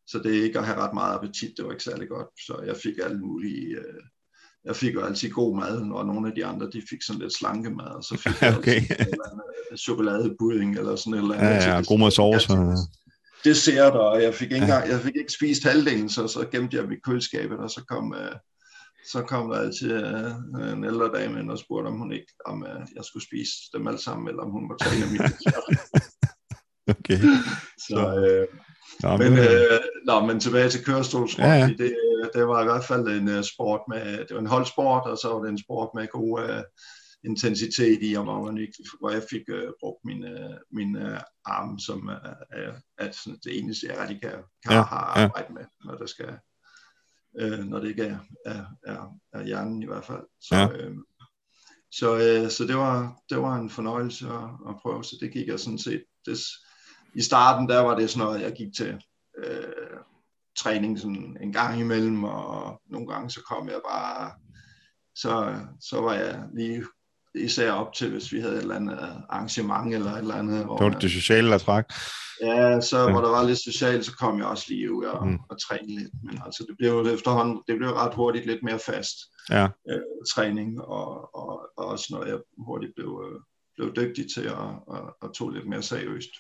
så 0.06 0.18
det 0.18 0.32
ikke 0.32 0.58
at 0.58 0.66
have 0.66 0.78
ret 0.78 0.94
meget 0.94 1.14
appetit, 1.14 1.56
det 1.56 1.64
var 1.64 1.70
ikke 1.70 1.84
særlig 1.84 2.08
godt. 2.08 2.28
Så 2.46 2.62
jeg 2.66 2.76
fik 2.76 2.98
alle 3.02 3.18
mulige... 3.18 3.76
Øh, 3.76 4.02
jeg 4.66 4.76
fik 4.76 4.94
jo 4.94 5.04
altid 5.04 5.30
god 5.30 5.56
mad, 5.56 5.90
og 5.92 6.06
nogle 6.06 6.28
af 6.28 6.34
de 6.34 6.44
andre, 6.46 6.66
de 6.66 6.82
fik 6.90 7.02
sådan 7.02 7.22
lidt 7.22 7.36
slanke 7.38 7.70
mad, 7.70 7.86
og 7.86 8.02
så 8.04 8.18
fik 8.18 8.32
jeg 8.42 8.56
okay. 8.56 8.80
altid 8.90 9.12
en 10.62 10.74
øh, 10.74 10.78
eller 10.78 10.96
sådan 10.96 11.14
et 11.14 11.18
eller 11.18 11.34
andet. 11.34 11.66
Ja, 11.66 11.74
ja, 11.74 11.82
god 11.88 11.98
med 11.98 12.10
sovs. 12.10 12.50
Og 12.50 12.76
dessert, 13.44 13.92
og 13.92 14.22
jeg 14.22 14.34
fik 14.34 14.52
ikke, 14.52 14.62
engang, 14.62 14.88
jeg 14.88 15.00
fik 15.00 15.16
ikke 15.16 15.32
spist 15.32 15.64
halvdelen, 15.64 16.08
så, 16.08 16.28
så 16.28 16.46
gemte 16.52 16.76
jeg 16.76 16.92
i 16.92 16.96
køleskabet, 17.04 17.58
og 17.58 17.70
så 17.70 17.84
kom, 17.88 18.10
uh, 18.10 18.36
så 19.12 19.22
kom 19.22 19.50
der 19.50 19.58
altid 19.58 19.90
uh, 20.04 20.72
en 20.72 20.84
ældre 20.84 21.10
dame 21.14 21.40
ind 21.40 21.50
og 21.50 21.58
spurgte, 21.58 21.88
om 21.88 21.98
hun 21.98 22.12
ikke, 22.12 22.32
om 22.46 22.62
uh, 22.62 22.80
jeg 22.96 23.04
skulle 23.04 23.26
spise 23.26 23.52
dem 23.74 23.86
alle 23.86 24.02
sammen, 24.02 24.28
eller 24.28 24.42
om 24.42 24.50
hun 24.50 24.68
måtte 24.68 24.84
tage 24.84 24.96
en 24.96 25.02
af 25.02 25.10
mine 25.10 25.24
Okay. 26.98 27.18
så, 27.78 27.98
uh, 28.24 28.58
ja, 29.02 29.16
men, 29.16 29.32
uh, 29.32 29.80
nå, 30.06 30.26
men 30.26 30.40
tilbage 30.40 30.68
til 30.68 30.84
kørestolssport, 30.84 31.46
ja, 31.46 31.54
ja. 31.54 31.66
det, 31.66 31.96
det 32.34 32.46
var 32.48 32.62
i 32.62 32.64
hvert 32.64 32.84
fald 32.84 33.08
en 33.08 33.28
uh, 33.28 33.42
sport 33.42 33.80
med, 33.88 34.18
det 34.18 34.30
var 34.30 34.40
en 34.40 34.46
holdsport, 34.46 35.06
og 35.06 35.18
så 35.18 35.28
var 35.28 35.42
det 35.42 35.50
en 35.50 35.64
sport 35.64 35.90
med 35.94 36.08
gode, 36.08 36.42
uh, 36.42 36.62
intensitet 37.24 37.98
i, 38.02 38.14
og 38.14 38.24
hvor, 38.24 38.44
man 38.44 38.58
ikke, 38.58 38.84
hvor 39.00 39.10
jeg 39.10 39.22
fik 39.30 39.42
uh, 39.52 39.70
brugt 39.80 40.04
min, 40.04 40.24
uh, 40.24 40.56
min 40.72 40.96
uh, 40.96 41.20
arm 41.44 41.78
som 41.78 42.08
uh, 42.08 42.74
at 42.98 43.14
sådan, 43.14 43.38
det 43.44 43.58
eneste, 43.58 43.86
jeg 43.86 43.98
rigtig 43.98 44.20
kan, 44.20 44.30
kan 44.64 44.72
ja, 44.72 44.82
have 44.82 45.00
arbejde 45.00 45.46
ja. 45.48 45.54
med, 45.54 45.64
når 45.84 45.96
det 45.96 46.10
skal, 46.10 46.38
uh, 47.42 47.64
når 47.64 47.78
det 47.80 47.88
ikke 47.88 48.04
er, 48.04 48.18
er, 48.46 48.64
er, 48.86 49.18
er 49.32 49.44
hjernen 49.44 49.82
i 49.82 49.86
hvert 49.86 50.04
fald. 50.04 50.24
Så, 50.40 50.56
ja. 50.56 50.68
så, 51.92 52.14
uh, 52.14 52.50
så 52.50 52.64
det, 52.64 52.76
var, 52.76 53.20
det 53.30 53.38
var 53.38 53.56
en 53.56 53.70
fornøjelse 53.70 54.26
at, 54.26 54.48
at 54.68 54.74
prøve, 54.82 55.04
så 55.04 55.16
det 55.20 55.32
gik 55.32 55.48
jeg 55.48 55.60
sådan 55.60 55.78
set. 55.78 56.04
Det, 56.26 56.38
I 57.14 57.22
starten, 57.22 57.68
der 57.68 57.80
var 57.80 57.94
det 57.94 58.10
sådan 58.10 58.26
noget, 58.26 58.42
jeg 58.42 58.52
gik 58.52 58.74
til 58.76 59.00
uh, 59.38 59.98
træning 60.58 60.98
sådan 60.98 61.36
en 61.40 61.52
gang 61.52 61.80
imellem, 61.80 62.24
og 62.24 62.80
nogle 62.90 63.06
gange 63.06 63.30
så 63.30 63.40
kom 63.50 63.68
jeg 63.68 63.80
bare 63.90 64.30
så, 65.14 65.54
så 65.80 66.00
var 66.00 66.14
jeg 66.14 66.42
lige 66.54 66.84
især 67.34 67.72
op 67.72 67.92
til, 67.92 68.10
hvis 68.10 68.32
vi 68.32 68.40
havde 68.40 68.54
et 68.54 68.62
eller 68.62 68.74
andet 68.74 69.22
arrangement 69.28 69.94
eller 69.94 70.12
et 70.12 70.18
eller 70.18 70.34
andet. 70.34 70.64
Hvor 70.64 70.76
det 70.76 70.92
var 70.92 70.98
det 70.98 71.10
sociale, 71.10 71.50
der 71.50 71.58
trak. 71.58 71.92
Ja, 72.42 72.80
så 72.80 72.98
ja. 72.98 73.10
hvor 73.10 73.20
der 73.20 73.28
var 73.28 73.44
lidt 73.46 73.58
socialt, 73.58 74.04
så 74.04 74.16
kom 74.16 74.38
jeg 74.38 74.46
også 74.46 74.64
lige 74.68 74.92
ud 74.92 75.04
og, 75.04 75.26
mm. 75.26 75.38
og 75.50 75.56
træne 75.68 75.86
lidt. 75.86 76.10
Men 76.24 76.40
altså, 76.44 76.64
det 76.68 76.76
blev 76.78 77.14
efterhånden, 77.14 77.62
det 77.68 77.76
blev 77.76 77.90
ret 77.90 78.14
hurtigt 78.14 78.46
lidt 78.46 78.62
mere 78.62 78.78
fast 78.86 79.16
ja. 79.50 79.64
øh, 79.90 80.00
træning, 80.34 80.80
og, 80.80 81.34
og, 81.34 81.68
og 81.76 81.86
også 81.86 82.06
noget, 82.10 82.28
jeg 82.28 82.38
hurtigt 82.58 82.92
blev, 82.96 83.24
øh, 83.26 83.40
blev 83.76 84.06
dygtig 84.06 84.26
til 84.34 84.44
at, 84.44 84.68
at, 84.94 85.02
at 85.22 85.30
tog 85.34 85.50
lidt 85.50 85.68
mere 85.68 85.82
seriøst. 85.82 86.30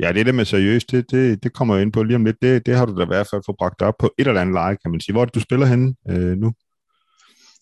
Ja, 0.00 0.12
det 0.12 0.26
der 0.26 0.32
med 0.32 0.44
seriøst, 0.44 0.90
det, 0.90 1.10
det, 1.10 1.42
det 1.42 1.52
kommer 1.52 1.74
jeg 1.74 1.82
ind 1.82 1.92
på 1.92 2.02
lige 2.02 2.16
om 2.16 2.24
lidt. 2.24 2.42
Det, 2.42 2.66
det 2.66 2.76
har 2.76 2.86
du 2.86 2.96
da 2.98 3.02
i 3.02 3.06
hvert 3.06 3.28
fald 3.30 3.42
fået 3.46 3.56
bragt 3.58 3.82
op 3.82 3.94
på 3.98 4.14
et 4.18 4.26
eller 4.26 4.40
andet 4.40 4.54
leje, 4.54 4.76
kan 4.76 4.90
man 4.90 5.00
sige. 5.00 5.12
Hvor 5.12 5.20
er 5.20 5.24
det, 5.24 5.34
du 5.34 5.40
spiller 5.40 5.66
henne 5.66 5.94
øh, 6.10 6.36
nu? 6.36 6.52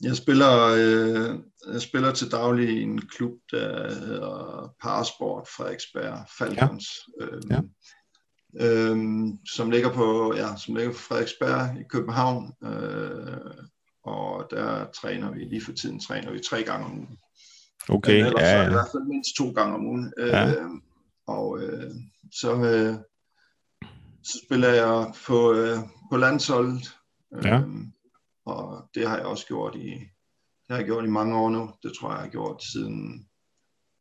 Jeg 0.02 0.16
spiller, 0.16 0.74
øh, 0.76 1.38
jeg 1.72 1.80
spiller 1.80 2.12
til 2.12 2.30
daglig 2.30 2.68
i 2.68 2.82
en 2.82 2.98
klub, 2.98 3.32
der 3.50 3.94
hedder 3.94 4.72
Parasport 4.82 5.48
Frederiksberg 5.56 6.26
Falcons. 6.38 6.86
Ja. 7.20 7.26
Øh, 7.26 7.42
ja. 7.50 7.60
Øh, 8.60 8.96
som 9.54 9.70
ligger 9.70 9.92
på 9.92 10.34
ja, 10.36 10.56
som 10.56 10.74
ligger 10.74 10.92
på 10.92 10.98
Frederiksberg 10.98 11.80
i 11.80 11.84
København. 11.90 12.52
Øh, 12.64 13.36
og 14.04 14.46
der 14.50 14.86
træner 15.00 15.32
vi, 15.32 15.40
lige 15.44 15.64
for 15.64 15.72
tiden 15.72 16.00
træner 16.00 16.32
vi 16.32 16.38
tre 16.50 16.62
gange 16.62 16.86
om 16.86 16.92
ugen. 16.92 17.18
Okay, 17.88 18.16
Men 18.16 18.26
ellers 18.26 18.42
ja, 18.42 18.60
ja. 18.60 18.66
i 18.66 18.72
hvert 18.72 18.88
fald 18.92 19.08
mindst 19.08 19.36
to 19.36 19.50
gange 19.50 19.74
om 19.74 19.86
ugen. 19.86 20.12
Ja. 20.18 20.54
Og 21.26 21.62
øh, 21.62 21.90
så, 22.32 22.54
øh, 22.54 22.94
så 24.22 24.40
spiller 24.46 24.68
jeg 24.68 25.14
på, 25.26 25.52
øh, 25.52 25.78
på 26.10 26.16
landsholdet. 26.16 26.96
Ja. 27.42 27.60
Øh, 27.60 27.66
og 28.46 28.90
det 28.94 29.08
har 29.08 29.16
jeg 29.16 29.26
også 29.26 29.46
gjort 29.46 29.76
i, 29.76 29.88
det 29.88 30.70
har 30.70 30.76
jeg 30.76 30.86
gjort 30.86 31.04
i 31.04 31.08
mange 31.08 31.36
år 31.36 31.50
nu. 31.50 31.72
Det 31.82 31.92
tror 31.96 32.08
jeg, 32.08 32.16
jeg 32.16 32.24
har 32.24 32.30
gjort 32.30 32.64
siden 32.64 33.28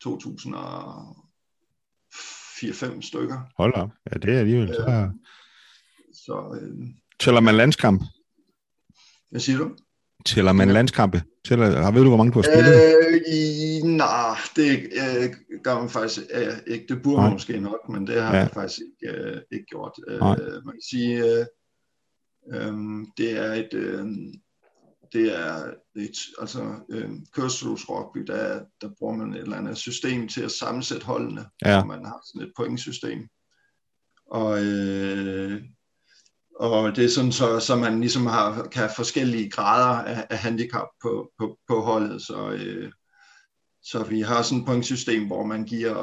2004-5 0.05 3.01
stykker. 3.01 3.39
Hold 3.57 3.73
op. 3.73 3.89
Ja, 4.12 4.17
det 4.17 4.36
er 4.36 4.39
alligevel. 4.39 4.67
Så... 4.67 4.89
Øh, 4.89 5.09
så 6.13 6.59
øh, 6.62 6.88
Tæller 7.19 7.41
man 7.41 7.55
landskamp? 7.55 8.03
hvad 9.33 9.41
siger 9.41 9.57
du? 9.57 9.75
Tæller 10.25 10.51
man 10.51 10.69
landskampe? 10.69 11.23
Tæller, 11.45 11.91
ved 11.91 12.01
du, 12.01 12.07
hvor 12.07 12.17
mange 12.17 12.31
du 12.31 12.38
har 12.38 12.43
spillet? 12.43 12.73
Øh, 12.75 13.21
i, 13.33 13.81
nej, 13.83 14.38
det 14.55 14.79
øh, 14.93 15.29
gør 15.63 15.79
man 15.79 15.89
faktisk 15.89 16.21
øh, 16.33 16.53
ikke. 16.67 16.86
Det 16.89 17.03
burde 17.03 17.21
man 17.21 17.31
måske 17.31 17.59
nok, 17.59 17.89
men 17.89 18.07
det 18.07 18.21
har 18.21 18.33
Ja. 18.36 18.39
jeg 18.41 18.49
faktisk 18.53 18.79
ikke, 19.01 19.17
øh, 19.17 19.41
ikke 19.51 19.65
gjort. 19.65 19.91
Øh, 20.07 20.19
Nej. 20.19 20.36
man 20.65 20.73
kan 20.73 20.81
sige, 20.89 21.23
øh, 21.23 21.45
øh, 22.53 22.73
det 23.17 23.31
er 23.38 23.53
et, 23.53 23.73
øh, 23.73 24.05
det 25.13 25.39
er 25.39 25.73
et, 25.95 26.17
altså 26.41 26.75
øh, 26.89 27.09
kørselsrugby, 27.36 28.19
der, 28.27 28.62
der 28.81 28.89
bruger 28.99 29.15
man 29.15 29.33
et 29.33 29.41
eller 29.41 29.57
andet 29.57 29.77
system 29.77 30.27
til 30.27 30.41
at 30.41 30.51
sammensætte 30.51 31.05
holdene, 31.05 31.45
Ja. 31.65 31.83
man 31.83 32.05
har 32.05 32.21
sådan 32.27 32.47
et 32.47 32.53
pointsystem. 32.57 33.27
Og, 34.31 34.63
øh, 34.65 35.62
og 36.55 36.95
det 36.95 37.05
er 37.05 37.09
sådan, 37.09 37.31
så, 37.31 37.59
så 37.59 37.75
man 37.75 37.99
ligesom 37.99 38.25
har, 38.25 38.67
kan 38.71 38.79
have 38.79 38.91
forskellige 38.95 39.49
grader 39.49 40.03
af, 40.03 40.27
af 40.29 40.37
handicap 40.37 40.87
på, 41.01 41.31
på, 41.39 41.57
på 41.67 41.81
holdet. 41.81 42.21
Så, 42.21 42.49
øh, 42.49 42.91
så 43.83 44.03
vi 44.03 44.21
har 44.21 44.41
sådan 44.41 44.59
et 44.59 44.65
pointsystem, 44.65 45.27
hvor 45.27 45.45
man 45.45 45.63
giver, 45.63 45.93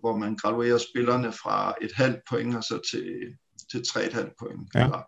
hvor 0.00 0.16
man 0.16 0.36
graduerer 0.36 0.78
spillerne 0.78 1.32
fra 1.32 1.74
et 1.82 1.92
halvt 1.94 2.20
point 2.28 2.56
og 2.56 2.62
så 2.64 2.80
til, 2.90 3.14
til 3.70 3.86
tre 3.86 4.06
et 4.06 4.12
halvt 4.12 4.32
point. 4.38 4.70
Ja. 4.74 4.84
Eller, 4.84 5.02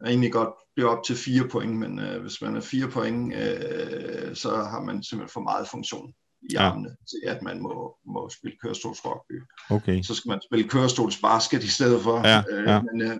er 0.00 0.08
egentlig 0.08 0.32
godt 0.32 0.48
blive 0.74 0.88
op 0.88 1.04
til 1.04 1.16
fire 1.16 1.48
point, 1.48 1.76
men 1.76 1.98
øh, 1.98 2.22
hvis 2.22 2.42
man 2.42 2.56
er 2.56 2.60
fire 2.60 2.88
point, 2.88 3.34
øh, 3.34 4.34
så 4.36 4.56
har 4.56 4.82
man 4.82 5.02
simpelthen 5.02 5.32
for 5.32 5.40
meget 5.40 5.68
funktion 5.68 6.12
i 6.42 6.46
Ja. 6.52 6.62
armene 6.62 6.88
til, 6.88 7.20
at 7.26 7.42
man 7.42 7.62
må, 7.62 7.96
må 8.06 8.30
spille 8.30 8.56
kørestolsrugby 8.62 9.42
Okay. 9.70 10.02
så 10.02 10.14
skal 10.14 10.28
man 10.28 10.40
spille 10.48 10.68
kørestolsbasket 10.68 11.64
i 11.64 11.68
stedet 11.68 12.02
for. 12.02 12.28
Ja, 12.28 12.42
øh, 12.50 12.68
ja. 12.68 12.82
Men, 12.82 13.02
øh, 13.02 13.18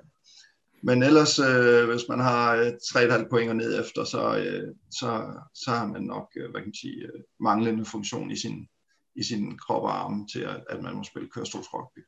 men 0.83 1.03
ellers, 1.03 1.39
øh, 1.39 1.89
hvis 1.89 2.09
man 2.09 2.21
har 2.21 2.55
øh, 2.55 2.67
3,5 2.67 3.29
point 3.31 3.51
og 3.51 3.57
ned 3.57 3.81
efter, 3.81 4.05
så, 4.05 4.37
øh, 4.37 4.75
så, 4.91 5.41
så 5.55 5.71
har 5.71 5.87
man 5.87 6.03
nok 6.03 6.29
øh, 6.37 6.51
hvad 6.51 6.61
kan 6.61 6.69
man 6.69 6.75
sige, 6.75 7.03
øh, 7.03 7.23
manglende 7.41 7.85
funktion 7.85 8.31
i 8.31 8.37
sin, 8.37 8.69
i 9.17 9.23
sin 9.23 9.59
krop 9.59 9.83
og 9.83 10.05
arme 10.05 10.27
til, 10.33 10.41
at, 10.41 10.65
at 10.71 10.83
man 10.83 10.95
må 10.95 11.03
spille 11.05 11.29
kørestolsrugby. 11.29 11.99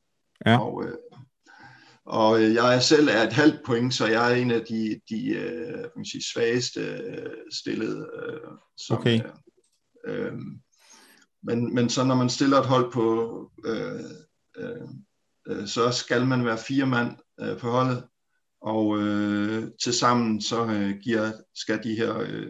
Ja. 0.46 0.60
Og, 0.60 0.84
øh, 0.84 0.94
og 2.04 2.42
øh, 2.42 2.54
jeg 2.54 2.76
er 2.76 2.80
selv 2.80 3.08
er 3.08 3.22
et 3.22 3.32
halvt 3.32 3.60
point, 3.66 3.94
så 3.94 4.06
jeg 4.06 4.32
er 4.32 4.36
en 4.36 4.50
af 4.50 4.60
de, 4.60 5.00
de 5.08 5.28
øh, 5.28 5.74
hvad 5.74 5.82
kan 5.82 5.90
man 5.96 6.04
sige, 6.04 6.24
svageste 6.32 6.80
øh, 6.80 7.30
stillede. 7.52 8.10
Øh, 8.22 8.50
som, 8.76 8.98
Okay. 8.98 9.20
øh, 10.06 10.26
øh, 10.26 10.38
men, 11.42 11.74
men 11.74 11.88
så 11.88 12.04
når 12.04 12.14
man 12.14 12.30
stiller 12.30 12.60
et 12.60 12.66
hold 12.66 12.92
på, 12.92 13.50
øh, 13.64 14.00
øh, 14.56 14.88
øh, 15.46 15.66
så 15.66 15.90
skal 15.90 16.26
man 16.26 16.44
være 16.44 16.58
fire 16.58 16.86
mand 16.86 17.16
øh, 17.40 17.58
på 17.58 17.70
holdet, 17.70 18.04
og 18.64 18.98
øh, 18.98 19.64
til 19.84 19.92
sammen 19.92 20.40
så 20.42 20.64
øh, 20.66 20.94
giver, 21.04 21.32
skal 21.54 21.80
de 21.84 21.94
her 21.94 22.18
øh, 22.18 22.46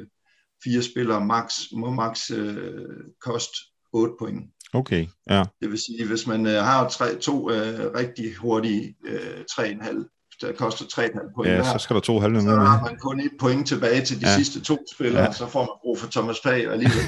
fire 0.65 0.83
spillere 0.83 1.25
max, 1.25 1.55
må 1.73 1.91
max 1.91 2.31
øh, 2.31 2.85
koste 3.21 3.57
8 3.93 4.15
point. 4.19 4.51
Okay, 4.73 5.07
ja. 5.31 5.45
Det 5.63 5.71
vil 5.71 5.79
sige, 5.79 6.07
hvis 6.07 6.27
man 6.27 6.47
øh, 6.47 6.53
har 6.63 6.89
tre, 6.89 7.15
to 7.15 7.51
øh, 7.51 7.91
rigtig 7.95 8.35
hurtige 8.35 8.95
øh, 9.07 9.41
3,5, 9.51 10.39
der 10.41 10.53
koster 10.53 10.85
3,5 10.85 11.35
point 11.35 11.51
Ja, 11.51 11.55
hver, 11.63 11.73
så 11.73 11.79
skal 11.79 11.95
der 11.95 12.01
to 12.01 12.19
halve 12.21 12.41
så 12.41 12.47
med 12.47 12.57
med. 12.57 12.67
har 12.67 12.83
man 12.85 12.99
kun 12.99 13.21
et 13.21 13.31
point 13.41 13.69
tilbage 13.69 14.05
til 14.05 14.21
de 14.21 14.29
Ja. 14.29 14.37
sidste 14.37 14.61
to 14.61 14.79
spillere, 14.95 15.23
Ja. 15.25 15.33
så 15.33 15.47
får 15.47 15.61
man 15.61 15.69
brug 15.83 15.99
for 15.99 16.11
Thomas 16.11 16.41
Pag 16.41 16.67
alligevel. 16.73 17.03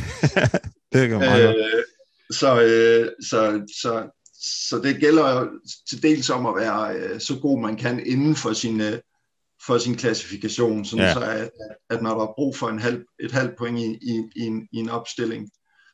det 0.93 1.09
kan 1.09 1.19
meget. 1.19 1.49
Øh, 1.57 1.83
så, 2.31 2.61
øh, 2.63 3.11
så, 3.31 3.67
så, 3.83 4.16
så 4.41 4.79
det 4.79 5.01
gælder 5.01 5.41
jo 5.41 5.51
til 5.89 6.03
dels 6.03 6.31
om 6.31 6.47
at 6.47 6.55
være 6.57 6.97
øh, 6.97 7.21
så 7.21 7.39
god 7.43 7.61
man 7.61 7.77
kan 7.77 8.07
inden 8.07 8.37
for 8.37 8.53
sin, 8.53 8.81
øh, 8.81 8.99
for 9.67 9.79
sin 9.79 9.95
klassifikation, 9.97 10.85
sådan 10.85 11.05
Ja. 11.05 11.09
ja. 11.09 11.15
så 11.15 11.21
at, 11.21 11.51
at 11.91 12.03
når 12.03 12.15
der 12.19 12.23
er 12.27 12.33
brug 12.37 12.57
for 12.57 12.69
en 12.69 12.79
halv, 12.79 13.05
et 13.21 13.33
halvt 13.33 13.57
point 13.59 13.79
i, 13.79 13.85
i, 14.03 14.23
i, 14.37 14.41
en, 14.41 14.69
i 14.73 14.77
en 14.77 14.89
opstilling, 14.89 15.51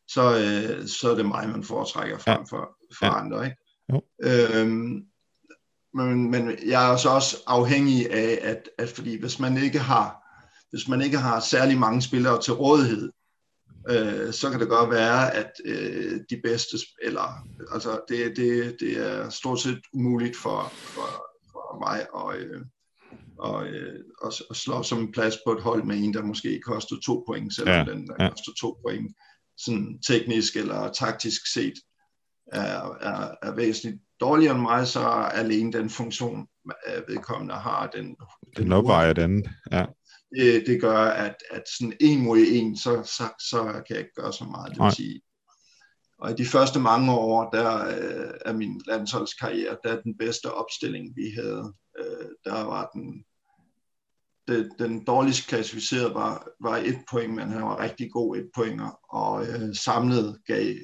så, 0.09 0.23
øh, 0.39 0.89
så 0.89 1.11
er 1.11 1.15
det 1.15 1.27
mig, 1.27 1.49
man 1.49 1.65
foretrækker 1.65 2.19
frem 2.19 2.39
Ja. 2.41 2.45
for, 2.57 2.77
for 2.99 3.07
Ja. 3.07 3.21
andre. 3.25 3.45
Ikke? 3.45 3.57
Jo. 3.93 4.03
Øhm, 4.23 5.03
men, 5.95 6.31
men 6.31 6.59
jeg 6.67 6.93
er 6.93 6.97
så 6.97 7.09
også 7.09 7.37
afhængig 7.47 8.13
af, 8.13 8.39
at, 8.43 8.69
at 8.79 8.89
fordi 8.89 9.21
hvis 9.21 9.39
man 9.39 9.57
ikke 9.57 9.79
har 9.79 10.19
hvis 10.71 10.89
man 10.89 11.03
ikke 11.03 11.19
har 11.19 11.41
særlig 11.41 11.79
mange 11.79 12.03
spillere 12.03 12.43
til 12.43 12.53
rådighed, 12.53 13.11
øh, 13.89 14.33
så 14.33 14.51
kan 14.51 14.61
det 14.61 14.69
godt 14.69 14.91
være, 14.91 15.35
at 15.35 15.51
øh, 15.65 16.21
de 16.31 16.41
bedste 16.45 16.79
spillere, 16.79 17.35
altså 17.73 18.01
det, 18.09 18.37
det, 18.37 18.77
det 18.81 18.99
er 18.99 19.29
stort 19.31 19.61
set 19.61 19.81
umuligt 19.93 20.37
for, 20.37 20.73
for, 20.73 21.27
for 21.53 21.79
mig 21.81 22.01
at, 22.01 22.43
øh, 22.43 22.61
og, 23.39 23.67
øh, 23.67 24.01
at, 24.25 24.43
at 24.51 24.57
slå 24.57 24.83
som 24.83 24.99
en 24.99 25.13
plads 25.13 25.37
på 25.47 25.53
et 25.53 25.63
hold 25.63 25.85
med 25.85 25.97
en, 25.97 26.15
der 26.15 26.23
måske 26.23 26.61
koster 26.61 26.97
to 27.07 27.25
point, 27.27 27.55
selvom 27.55 27.75
Ja, 27.75 27.93
den 27.93 28.07
der 28.07 28.15
ja. 28.21 28.29
koster 28.29 28.53
to 28.61 28.79
point, 28.87 29.17
sådan 29.57 29.99
teknisk 30.09 30.57
eller 30.57 30.93
taktisk 30.93 31.53
set, 31.53 31.75
er, 32.53 32.97
er, 33.01 33.35
er 33.43 33.55
væsentligt 33.55 34.03
dårligere 34.21 34.55
end 34.55 34.63
mig, 34.63 34.87
så 34.89 35.01
alene 35.35 35.73
den 35.73 35.91
funktion, 35.91 36.47
at 36.87 37.05
vedkommende 37.09 37.55
har, 37.55 37.87
den, 37.87 38.17
Den 38.57 38.73
opvejer 38.73 39.13
den. 39.13 39.47
Ja. 39.73 39.85
Det, 40.37 40.67
det 40.67 40.81
gør, 40.81 40.99
at, 40.99 41.37
at 41.51 41.63
sådan 41.79 41.97
en 42.01 42.23
mod 42.25 42.39
en, 42.49 42.77
så, 42.77 43.03
så, 43.05 43.45
så 43.51 43.63
kan 43.65 43.97
jeg 43.97 43.99
ikke 43.99 44.15
gøre 44.15 44.33
så 44.33 44.45
meget. 44.45 44.75
Det 44.75 44.85
vil 44.85 44.93
sige. 44.93 45.23
Og 46.19 46.31
i 46.31 46.35
de 46.35 46.47
første 46.47 46.81
mange 46.81 47.13
år, 47.13 47.51
der 47.51 47.87
øh, 47.87 48.35
af 48.47 48.55
min 48.55 48.83
landsholdskarriere, 48.87 49.77
der 49.85 49.97
er 49.97 50.01
den 50.01 50.17
bedste 50.19 50.53
opstilling, 50.53 51.17
vi 51.17 51.31
havde, 51.31 51.73
øh, 51.99 52.29
der 52.45 52.63
var 52.63 52.91
den, 52.95 53.25
det, 54.49 54.71
den 54.79 55.05
dårligst 55.05 55.49
klassificeret 55.49 56.15
var, 56.15 56.49
var 56.61 56.77
et 56.77 56.99
point, 57.11 57.35
men 57.35 57.49
han 57.49 57.63
var 57.63 57.81
rigtig 57.81 58.13
god 58.13 58.37
et 58.37 58.51
pointer, 58.55 59.15
og 59.15 59.47
øh, 59.47 59.75
samlet 59.75 60.41
gav 60.47 60.75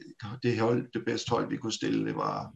det, 0.42 0.60
hold, 0.60 0.92
det 0.92 1.04
bedste 1.04 1.30
hold, 1.30 1.48
vi 1.48 1.56
kunne 1.56 1.72
stille, 1.72 2.06
det 2.06 2.16
var 2.16 2.52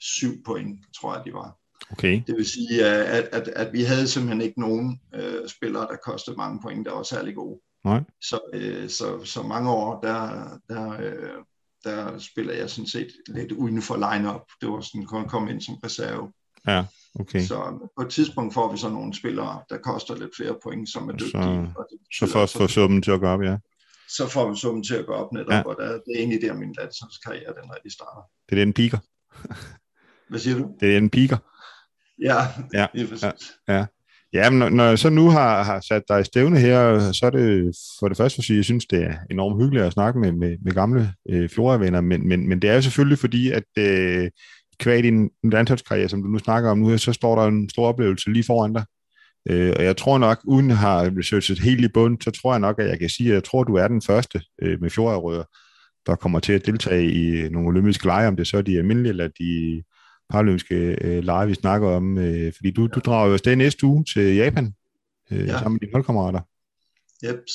syv 0.00 0.42
point, 0.46 0.80
tror 1.00 1.14
jeg, 1.14 1.24
de 1.24 1.32
var. 1.32 1.58
Okay. 1.92 2.22
Det 2.26 2.36
vil 2.36 2.46
sige, 2.46 2.84
at, 2.86 3.24
at, 3.32 3.48
at 3.48 3.72
vi 3.72 3.82
havde 3.82 4.08
simpelthen 4.08 4.40
ikke 4.40 4.60
nogen 4.60 5.00
øh, 5.14 5.48
spillere, 5.48 5.82
der 5.86 5.96
kostede 6.04 6.36
mange 6.36 6.60
point, 6.62 6.86
der 6.86 6.92
var 6.92 7.02
særlig 7.02 7.34
gode. 7.34 7.60
Nej. 7.84 8.02
Så, 8.22 8.38
øh, 8.54 8.88
så, 8.88 9.24
så 9.24 9.42
mange 9.42 9.70
år, 9.70 10.00
der, 10.00 10.48
der, 10.68 10.90
øh, 11.00 11.30
der 11.84 12.18
spiller 12.18 12.54
jeg 12.54 12.70
sådan 12.70 12.88
set 12.88 13.08
lidt 13.28 13.52
uden 13.52 13.82
for 13.82 13.96
line-up. 13.96 14.40
Det 14.60 14.68
var 14.68 14.80
sådan, 14.80 15.04
kun 15.06 15.28
komme 15.28 15.50
ind 15.50 15.60
som 15.60 15.74
reserve. 15.84 16.32
Ja, 16.66 16.84
okay. 17.20 17.40
Så 17.40 17.88
på 17.96 18.02
et 18.02 18.10
tidspunkt 18.10 18.54
får 18.54 18.72
vi 18.72 18.78
så 18.78 18.88
nogle 18.88 19.14
spillere, 19.14 19.62
der 19.70 19.78
koster 19.78 20.14
lidt 20.16 20.30
flere 20.36 20.56
point, 20.62 20.88
som 20.92 21.08
er 21.08 21.12
Så- 21.18 21.24
dygtige. 21.24 21.72
og 21.76 21.86
det 21.90 21.98
Så 22.12 22.24
betyder 22.26 22.26
for 22.32 22.42
at 22.42 22.50
få 22.50 22.66
summen 22.68 23.02
til 23.02 23.10
at 23.10 23.20
gå 23.20 23.26
op, 23.26 23.42
ja. 23.42 23.56
så 24.08 24.26
får 24.28 24.50
vi 24.50 24.56
summen 24.56 24.82
til 24.84 24.94
at 24.94 25.06
gå 25.06 25.12
op 25.12 25.32
netop, 25.32 25.52
ja. 25.52 25.62
og 25.62 25.76
der, 25.78 25.88
det 25.92 26.10
er 26.14 26.18
egentlig 26.18 26.42
der, 26.42 26.54
min 26.54 26.74
landsholdskarriere, 26.78 27.52
den 27.62 27.70
rigtig 27.74 27.92
starter. 27.92 28.22
Det 28.50 28.58
er 28.60 28.64
den 28.64 28.72
piker. 28.72 28.98
Hvad 30.28 30.38
siger 30.38 30.56
du? 30.58 30.74
Det 30.80 30.96
er 30.96 31.00
den 31.00 31.10
piker. 31.10 31.36
Ja, 32.24 32.36
Ja, 32.74 32.86
præcis. 33.10 33.52
Ja. 33.68 33.84
Ja, 34.32 34.50
men 34.50 34.58
når, 34.58 34.68
når 34.68 34.84
jeg 34.84 34.98
så 34.98 35.10
nu 35.10 35.30
har, 35.30 35.62
har 35.62 35.80
sat 35.80 36.02
dig 36.08 36.20
i 36.20 36.24
stævne 36.24 36.58
her, 36.58 36.98
så 37.12 37.26
er 37.26 37.30
det 37.30 37.74
for 38.00 38.08
det 38.08 38.16
første 38.16 38.36
for 38.36 38.40
at 38.40 38.44
sige, 38.44 38.54
at 38.54 38.58
jeg 38.58 38.64
synes, 38.64 38.86
det 38.86 39.04
er 39.04 39.14
enormt 39.30 39.62
hyggeligt 39.62 39.86
at 39.86 39.92
snakke 39.92 40.20
med, 40.20 40.32
med, 40.32 40.56
med 40.64 40.72
gamle 40.72 41.12
øh, 41.30 41.48
Flora-venner, 41.48 42.00
men, 42.00 42.28
men, 42.28 42.48
men 42.48 42.62
det 42.62 42.70
er 42.70 42.74
jo 42.74 42.82
selvfølgelig 42.82 43.18
fordi, 43.18 43.50
at 43.50 43.64
øh, 43.78 44.30
kvad 44.78 45.02
din 45.02 45.30
landsholdskarriere, 45.52 46.08
som 46.08 46.22
du 46.22 46.28
nu 46.28 46.38
snakker 46.38 46.70
om 46.70 46.78
nu, 46.78 46.98
så 46.98 47.12
står 47.12 47.36
der 47.36 47.46
en 47.46 47.70
stor 47.70 47.86
oplevelse 47.86 48.30
lige 48.30 48.44
foran 48.44 48.72
dig. 48.72 48.84
Øh, 49.50 49.72
og 49.76 49.84
jeg 49.84 49.96
tror 49.96 50.18
nok, 50.18 50.40
uden 50.44 50.70
at 50.70 50.76
have 50.76 51.18
researchet 51.18 51.58
helt 51.58 51.84
i 51.84 51.88
bund, 51.88 52.20
så 52.20 52.30
tror 52.30 52.52
jeg 52.52 52.60
nok, 52.60 52.78
at 52.78 52.88
jeg 52.88 52.98
kan 52.98 53.08
sige, 53.08 53.28
at 53.28 53.34
jeg 53.34 53.44
tror, 53.44 53.60
at 53.60 53.66
du 53.66 53.74
er 53.74 53.88
den 53.88 54.02
første 54.02 54.42
øh, 54.62 54.80
med 54.80 54.90
fjorderødder, 54.90 55.44
der 56.06 56.14
kommer 56.14 56.40
til 56.40 56.52
at 56.52 56.66
deltage 56.66 57.12
i 57.12 57.48
nogle 57.48 57.68
olympiske 57.68 58.06
lege, 58.06 58.28
om 58.28 58.36
det 58.36 58.46
så 58.46 58.56
er 58.58 58.62
de 58.62 58.78
almindelige 58.78 59.10
eller 59.10 59.28
de 59.28 59.82
paralympiske 60.30 60.96
øh, 61.00 61.24
lege, 61.24 61.46
vi 61.46 61.54
snakker 61.54 61.88
om. 61.88 62.18
Øh, 62.18 62.52
fordi 62.56 62.70
du, 62.70 62.86
du 62.86 63.00
drager 63.00 63.26
jo 63.26 63.32
afsted 63.32 63.56
næste 63.56 63.86
uge 63.86 64.04
til 64.04 64.34
Japan, 64.34 64.74
øh, 65.30 65.38
ja. 65.38 65.58
sammen 65.58 65.72
med 65.72 65.80
dine 65.80 65.92
holdkammerater. 65.92 66.40
Jeps, 67.24 67.52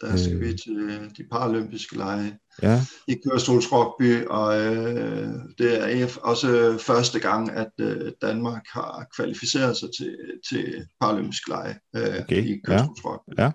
der 0.00 0.16
skal 0.16 0.34
øh. 0.34 0.40
vi 0.40 0.46
til 0.46 1.10
de 1.18 1.24
paralympiske 1.32 1.96
lege 1.96 2.38
ja. 2.62 2.80
i 3.08 3.14
kørestolsrugby, 3.26 4.24
og 4.26 4.60
øh, 4.60 5.28
det 5.58 6.02
er 6.02 6.18
også 6.22 6.78
første 6.80 7.20
gang, 7.20 7.50
at 7.50 7.72
øh, 7.80 8.12
Danmark 8.22 8.62
har 8.72 9.06
kvalificeret 9.16 9.76
sig 9.76 9.88
til, 9.98 10.16
til 10.50 10.86
paralympiske 11.00 11.50
lege 11.50 11.78
øh, 11.96 12.20
okay. 12.20 12.44
i 12.44 12.60
kørestolsrugby. 12.66 13.32
Ja. 13.38 13.44
Ja. 13.44 13.50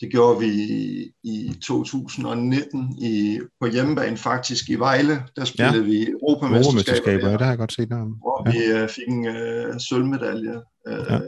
Det 0.00 0.12
gjorde 0.12 0.40
vi 0.40 0.46
i, 0.46 1.12
i 1.22 1.54
2019 1.62 2.98
i, 2.98 3.40
på 3.60 3.66
hjemmebane 3.66 4.16
faktisk 4.16 4.70
i 4.70 4.74
Vejle. 4.74 5.22
Der 5.36 5.44
spillede 5.44 5.78
ja. 5.78 5.84
vi 5.84 6.10
Europamesterskaber. 6.10 7.28
Ja, 7.28 7.32
det 7.32 7.40
har 7.40 7.48
jeg 7.48 7.58
godt 7.58 7.72
set. 7.72 7.88
Der. 7.88 8.04
Hvor 8.04 8.42
ja. 8.46 8.52
vi 8.52 8.82
uh, 8.82 8.88
fik 8.88 9.08
en 9.08 9.26
uh, 9.28 9.80
sølvmedalje. 9.80 10.56
Uh, 10.88 10.92
ja. 11.10 11.20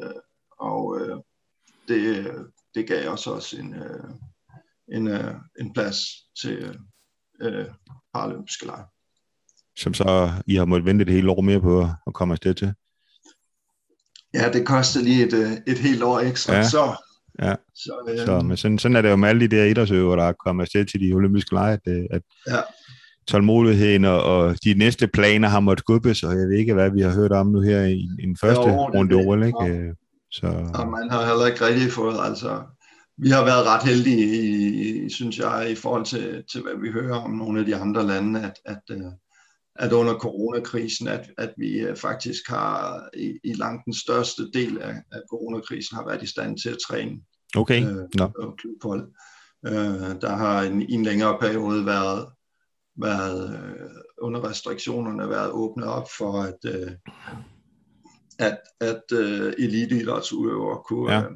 Og 0.58 0.86
uh, 0.86 1.18
det, 1.88 2.30
det 2.74 2.86
gav 2.86 3.12
os 3.12 3.26
også 3.26 3.56
en, 3.60 3.74
uh, 3.74 4.10
en, 4.96 5.06
uh, 5.06 5.34
en 5.60 5.72
plads 5.72 5.98
til 6.42 6.78
uh, 7.44 7.64
paralympiske 8.14 8.66
lege. 8.66 8.84
Som 9.76 9.94
så 9.94 10.32
I 10.46 10.54
har 10.54 10.64
måttet 10.64 10.86
vente 10.86 11.02
et 11.02 11.12
helt 11.12 11.28
år 11.28 11.40
mere 11.40 11.60
på 11.60 11.88
at 12.06 12.14
komme 12.14 12.32
afsted 12.34 12.54
til? 12.54 12.74
Ja, 14.34 14.50
det 14.52 14.66
kostede 14.66 15.04
lige 15.04 15.26
et, 15.26 15.62
et 15.66 15.78
helt 15.78 16.02
år 16.02 16.18
ekstra. 16.20 16.54
Ja. 16.54 16.68
Så 16.68 16.96
Ja, 17.42 17.54
så, 17.74 17.92
øh, 18.08 18.26
så 18.26 18.40
men 18.40 18.56
sådan, 18.56 18.78
sådan 18.78 18.96
er 18.96 19.02
det 19.02 19.10
jo 19.10 19.16
med 19.16 19.28
alle 19.28 19.48
de 19.48 19.56
der 19.56 19.64
idrætsøver, 19.64 20.16
der 20.16 20.24
er 20.24 20.32
kommet 20.32 20.62
afsted 20.62 20.84
til 20.84 21.00
de 21.00 21.12
olympiske 21.12 21.54
lege, 21.54 21.72
at, 21.72 21.92
øh, 21.92 22.04
at 22.10 22.22
ja. 22.48 22.60
tålmodigheden 23.26 24.04
og, 24.04 24.22
og 24.22 24.56
de 24.64 24.74
næste 24.74 25.06
planer 25.06 25.48
har 25.48 25.60
måttet 25.60 25.84
skubbes, 25.84 26.22
og 26.22 26.30
jeg 26.30 26.48
ved 26.48 26.58
ikke, 26.58 26.74
hvad 26.74 26.90
vi 26.90 27.00
har 27.00 27.14
hørt 27.14 27.32
om 27.32 27.46
nu 27.46 27.60
her 27.60 27.82
i, 27.82 28.08
i 28.18 28.26
den 28.26 28.36
første 28.40 28.68
jo, 28.68 28.88
runde 28.88 29.14
OL, 29.14 29.42
ikke? 29.42 29.66
Øh, 29.66 29.94
så... 30.30 30.46
Og 30.74 30.88
man 30.88 31.10
har 31.10 31.26
heller 31.26 31.46
ikke 31.46 31.66
rigtig 31.66 31.92
fået, 31.92 32.16
altså, 32.20 32.62
vi 33.18 33.28
har 33.28 33.44
været 33.44 33.66
ret 33.66 33.82
heldige, 33.82 34.24
i, 35.06 35.10
synes 35.10 35.38
jeg, 35.38 35.68
i 35.70 35.74
forhold 35.74 36.04
til, 36.04 36.44
til, 36.52 36.62
hvad 36.62 36.82
vi 36.82 36.90
hører 36.90 37.16
om 37.16 37.30
nogle 37.30 37.60
af 37.60 37.66
de 37.66 37.76
andre 37.76 38.06
lande, 38.06 38.40
at, 38.40 38.54
at, 38.64 38.82
øh, 38.90 39.02
at 39.78 39.92
under 39.92 40.14
coronakrisen, 40.18 41.08
at, 41.08 41.30
at 41.38 41.54
vi 41.56 41.86
faktisk 41.96 42.48
har 42.48 43.08
i, 43.16 43.38
i 43.44 43.52
langt 43.52 43.84
den 43.84 43.94
største 43.94 44.50
del 44.50 44.78
af, 44.80 44.94
af 45.12 45.20
coronakrisen 45.30 45.96
har 45.96 46.04
været 46.06 46.22
i 46.22 46.26
stand 46.26 46.58
til 46.58 46.68
at 46.68 46.78
træne 46.88 47.20
Okay. 47.56 47.82
Øh, 47.82 48.08
no. 48.18 48.28
klubhold. 48.58 49.12
Øh, 49.66 50.20
der 50.20 50.36
har 50.36 50.62
en, 50.62 50.82
en 50.88 51.02
længere 51.02 51.38
periode 51.40 51.86
været, 51.86 52.28
været 52.96 53.54
øh, 53.54 53.90
under 54.18 54.48
restriktionerne 54.48 55.28
været 55.28 55.50
åbnet 55.50 55.86
op 55.86 56.08
for, 56.18 56.42
at, 56.42 56.58
øh, 56.74 56.92
at, 58.38 58.58
at 58.80 59.02
øh, 59.12 59.52
eliteidrætsudøvere 59.58 60.82
kunne, 60.88 61.12
ja. 61.12 61.22
øh, 61.22 61.30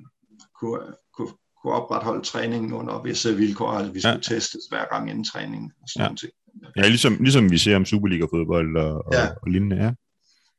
kunne, 0.60 0.80
kunne, 1.14 1.32
kunne 1.62 1.72
opretholde 1.72 2.24
træningen 2.24 2.72
under 2.72 3.02
visse 3.02 3.36
vilkår, 3.36 3.70
at 3.70 3.94
vi 3.94 4.00
skulle 4.00 4.12
ja. 4.12 4.36
testes 4.36 4.64
hver 4.68 4.84
gang 4.90 5.10
inden 5.10 5.24
træning. 5.24 5.72
Og 5.82 5.88
sådan 5.88 6.10
ja. 6.10 6.16
Ting. 6.16 6.32
Ja, 6.76 6.88
ligesom, 6.88 7.16
ligesom 7.20 7.50
vi 7.50 7.58
ser 7.58 7.76
om 7.76 7.84
Superliga-fodbold 7.84 8.76
og, 8.76 9.04
ja. 9.12 9.26
og, 9.26 9.36
og 9.42 9.50
lignende. 9.50 9.76
Ja. 9.76 9.90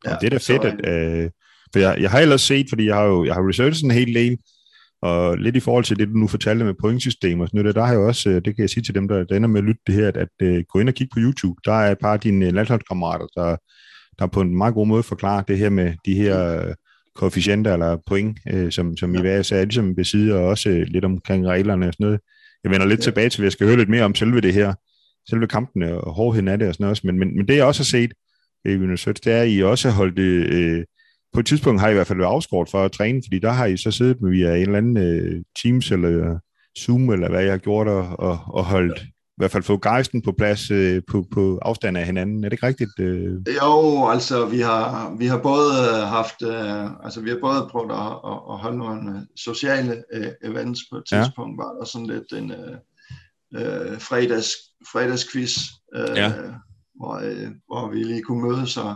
ja. 0.05 0.15
det 0.21 0.25
er 0.25 0.29
da 0.29 0.37
fedt, 0.37 0.63
at, 0.63 0.75
øh, 0.93 1.29
for 1.73 1.79
jeg, 1.79 1.97
jeg 2.01 2.11
har 2.11 2.19
ellers 2.19 2.41
set, 2.41 2.65
fordi 2.69 2.85
jeg 2.85 2.95
har 2.95 3.03
jo 3.03 3.25
jeg 3.25 3.33
har 3.33 3.49
researchet 3.49 3.83
en 3.83 3.91
hel 3.91 4.15
del, 4.15 4.37
og 5.01 5.37
lidt 5.37 5.55
i 5.55 5.59
forhold 5.59 5.83
til 5.83 5.99
det, 5.99 6.07
du 6.07 6.13
nu 6.13 6.27
fortalte 6.27 6.65
med 6.65 6.73
pointsystem 6.81 7.39
og 7.39 7.47
sådan 7.47 7.61
noget, 7.61 7.75
der 7.75 7.85
har 7.85 7.93
jeg 7.93 8.01
også, 8.01 8.29
øh, 8.29 8.35
det 8.35 8.55
kan 8.55 8.61
jeg 8.61 8.69
sige 8.69 8.83
til 8.83 8.95
dem, 8.95 9.07
der, 9.07 9.23
der 9.23 9.35
ender 9.35 9.49
med 9.49 9.59
at 9.59 9.65
lytte 9.65 9.81
det 9.87 9.95
her, 9.95 10.07
at, 10.07 10.17
at, 10.17 10.29
øh, 10.41 10.63
gå 10.69 10.79
ind 10.79 10.89
og 10.89 10.95
kigge 10.95 11.13
på 11.13 11.19
YouTube. 11.19 11.59
Der 11.65 11.73
er 11.73 11.91
et 11.91 11.97
par 12.01 12.13
af 12.13 12.19
dine 12.19 12.45
øh, 12.45 12.53
landsholdskammerater, 12.53 13.27
der, 13.35 13.57
der 14.19 14.27
på 14.27 14.41
en 14.41 14.57
meget 14.57 14.73
god 14.73 14.87
måde 14.87 15.03
forklarer 15.03 15.41
det 15.41 15.57
her 15.57 15.69
med 15.69 15.93
de 16.05 16.15
her 16.15 16.73
koefficienter 17.15 17.73
eller 17.73 17.97
point, 18.07 18.39
øh, 18.49 18.71
som, 18.71 18.97
som 18.97 19.15
I 19.15 19.19
hver 19.19 19.51
er 19.51 19.65
ligesom 19.65 19.95
besidder 19.95 20.39
og 20.39 20.45
også 20.45 20.85
lidt 20.87 21.05
omkring 21.05 21.47
reglerne 21.47 21.87
og 21.87 21.93
sådan 21.93 22.05
noget. 22.05 22.19
Jeg 22.63 22.71
vender 22.71 22.85
lidt 22.85 22.99
ja. 22.99 23.03
tilbage 23.03 23.29
til, 23.29 23.41
at 23.41 23.43
jeg 23.43 23.51
skal 23.51 23.67
høre 23.67 23.77
lidt 23.77 23.89
mere 23.89 24.03
om 24.03 24.15
selve 24.15 24.41
det 24.41 24.53
her, 24.53 24.73
selve 25.29 25.47
kampen 25.47 25.83
og 25.83 26.13
hårdheden 26.13 26.47
af 26.47 26.59
det 26.59 26.67
og 26.67 26.73
sådan 26.73 26.83
noget 26.83 26.91
også. 26.91 27.07
Men, 27.07 27.19
men, 27.19 27.37
men 27.37 27.47
det 27.47 27.55
jeg 27.55 27.65
også 27.65 27.79
har 27.79 27.85
set, 27.85 28.13
det 28.65 29.27
er, 29.27 29.41
at 29.41 29.49
I 29.51 29.63
også 29.63 29.89
holdt 29.89 30.19
øh, 30.19 30.85
på 31.33 31.39
et 31.39 31.45
tidspunkt 31.45 31.81
har 31.81 31.87
I 31.87 31.91
i 31.91 31.93
hvert 31.93 32.07
fald 32.07 32.19
været 32.19 32.29
afskåret 32.29 32.69
for 32.69 32.83
at 32.83 32.91
træne, 32.91 33.21
fordi 33.25 33.39
der 33.39 33.51
har 33.51 33.65
I 33.65 33.77
så 33.77 33.91
siddet 33.91 34.21
med 34.21 34.31
via 34.31 34.55
en 34.55 34.61
eller 34.61 34.77
anden 34.77 34.97
uh, 34.97 35.41
Teams 35.63 35.91
eller 35.91 36.39
Zoom, 36.79 37.09
eller 37.09 37.29
hvad 37.29 37.43
jeg 37.43 37.51
har 37.51 37.57
gjort, 37.57 37.87
og, 37.87 38.07
og, 38.19 38.39
og 38.47 38.65
holdt 38.65 38.99
i 39.01 39.37
hvert 39.37 39.51
fald 39.51 39.63
få 39.63 39.77
gejsten 39.77 40.21
på 40.21 40.31
plads 40.31 40.71
uh, 40.71 40.97
på, 41.11 41.25
på 41.33 41.59
afstand 41.61 41.97
af 41.97 42.05
hinanden. 42.05 42.43
Er 42.43 42.49
det 42.49 42.53
ikke 42.53 42.67
rigtigt? 42.67 42.99
Uh... 42.99 43.55
Jo, 43.61 44.07
altså 44.09 44.45
vi 44.45 44.59
har, 44.59 45.15
vi 45.17 45.25
har 45.25 45.37
både 45.37 46.05
haft, 46.05 46.41
uh, 46.41 47.05
altså 47.05 47.21
vi 47.21 47.29
har 47.29 47.37
både 47.41 47.67
prøvet 47.71 47.91
at, 47.91 48.31
at, 48.31 48.39
at 48.51 48.57
holde 48.57 48.77
nogle 48.77 49.27
sociale 49.35 50.03
uh, 50.15 50.49
events 50.49 50.79
på 50.91 50.97
et 50.97 51.03
tidspunkt, 51.05 51.59
ja. 51.59 51.63
var 51.63 51.73
der 51.79 51.85
sådan 51.85 52.07
lidt 52.07 52.43
en 52.43 52.51
uh, 52.51 52.75
uh, 53.57 53.99
fredags, 53.99 54.49
fredagsquiz, 54.91 55.57
uh, 55.95 56.17
ja. 56.17 56.33
hvor, 56.95 57.15
uh, 57.17 57.51
hvor 57.67 57.89
vi 57.89 58.03
lige 58.03 58.23
kunne 58.23 58.49
mødes 58.49 58.77
og 58.77 58.95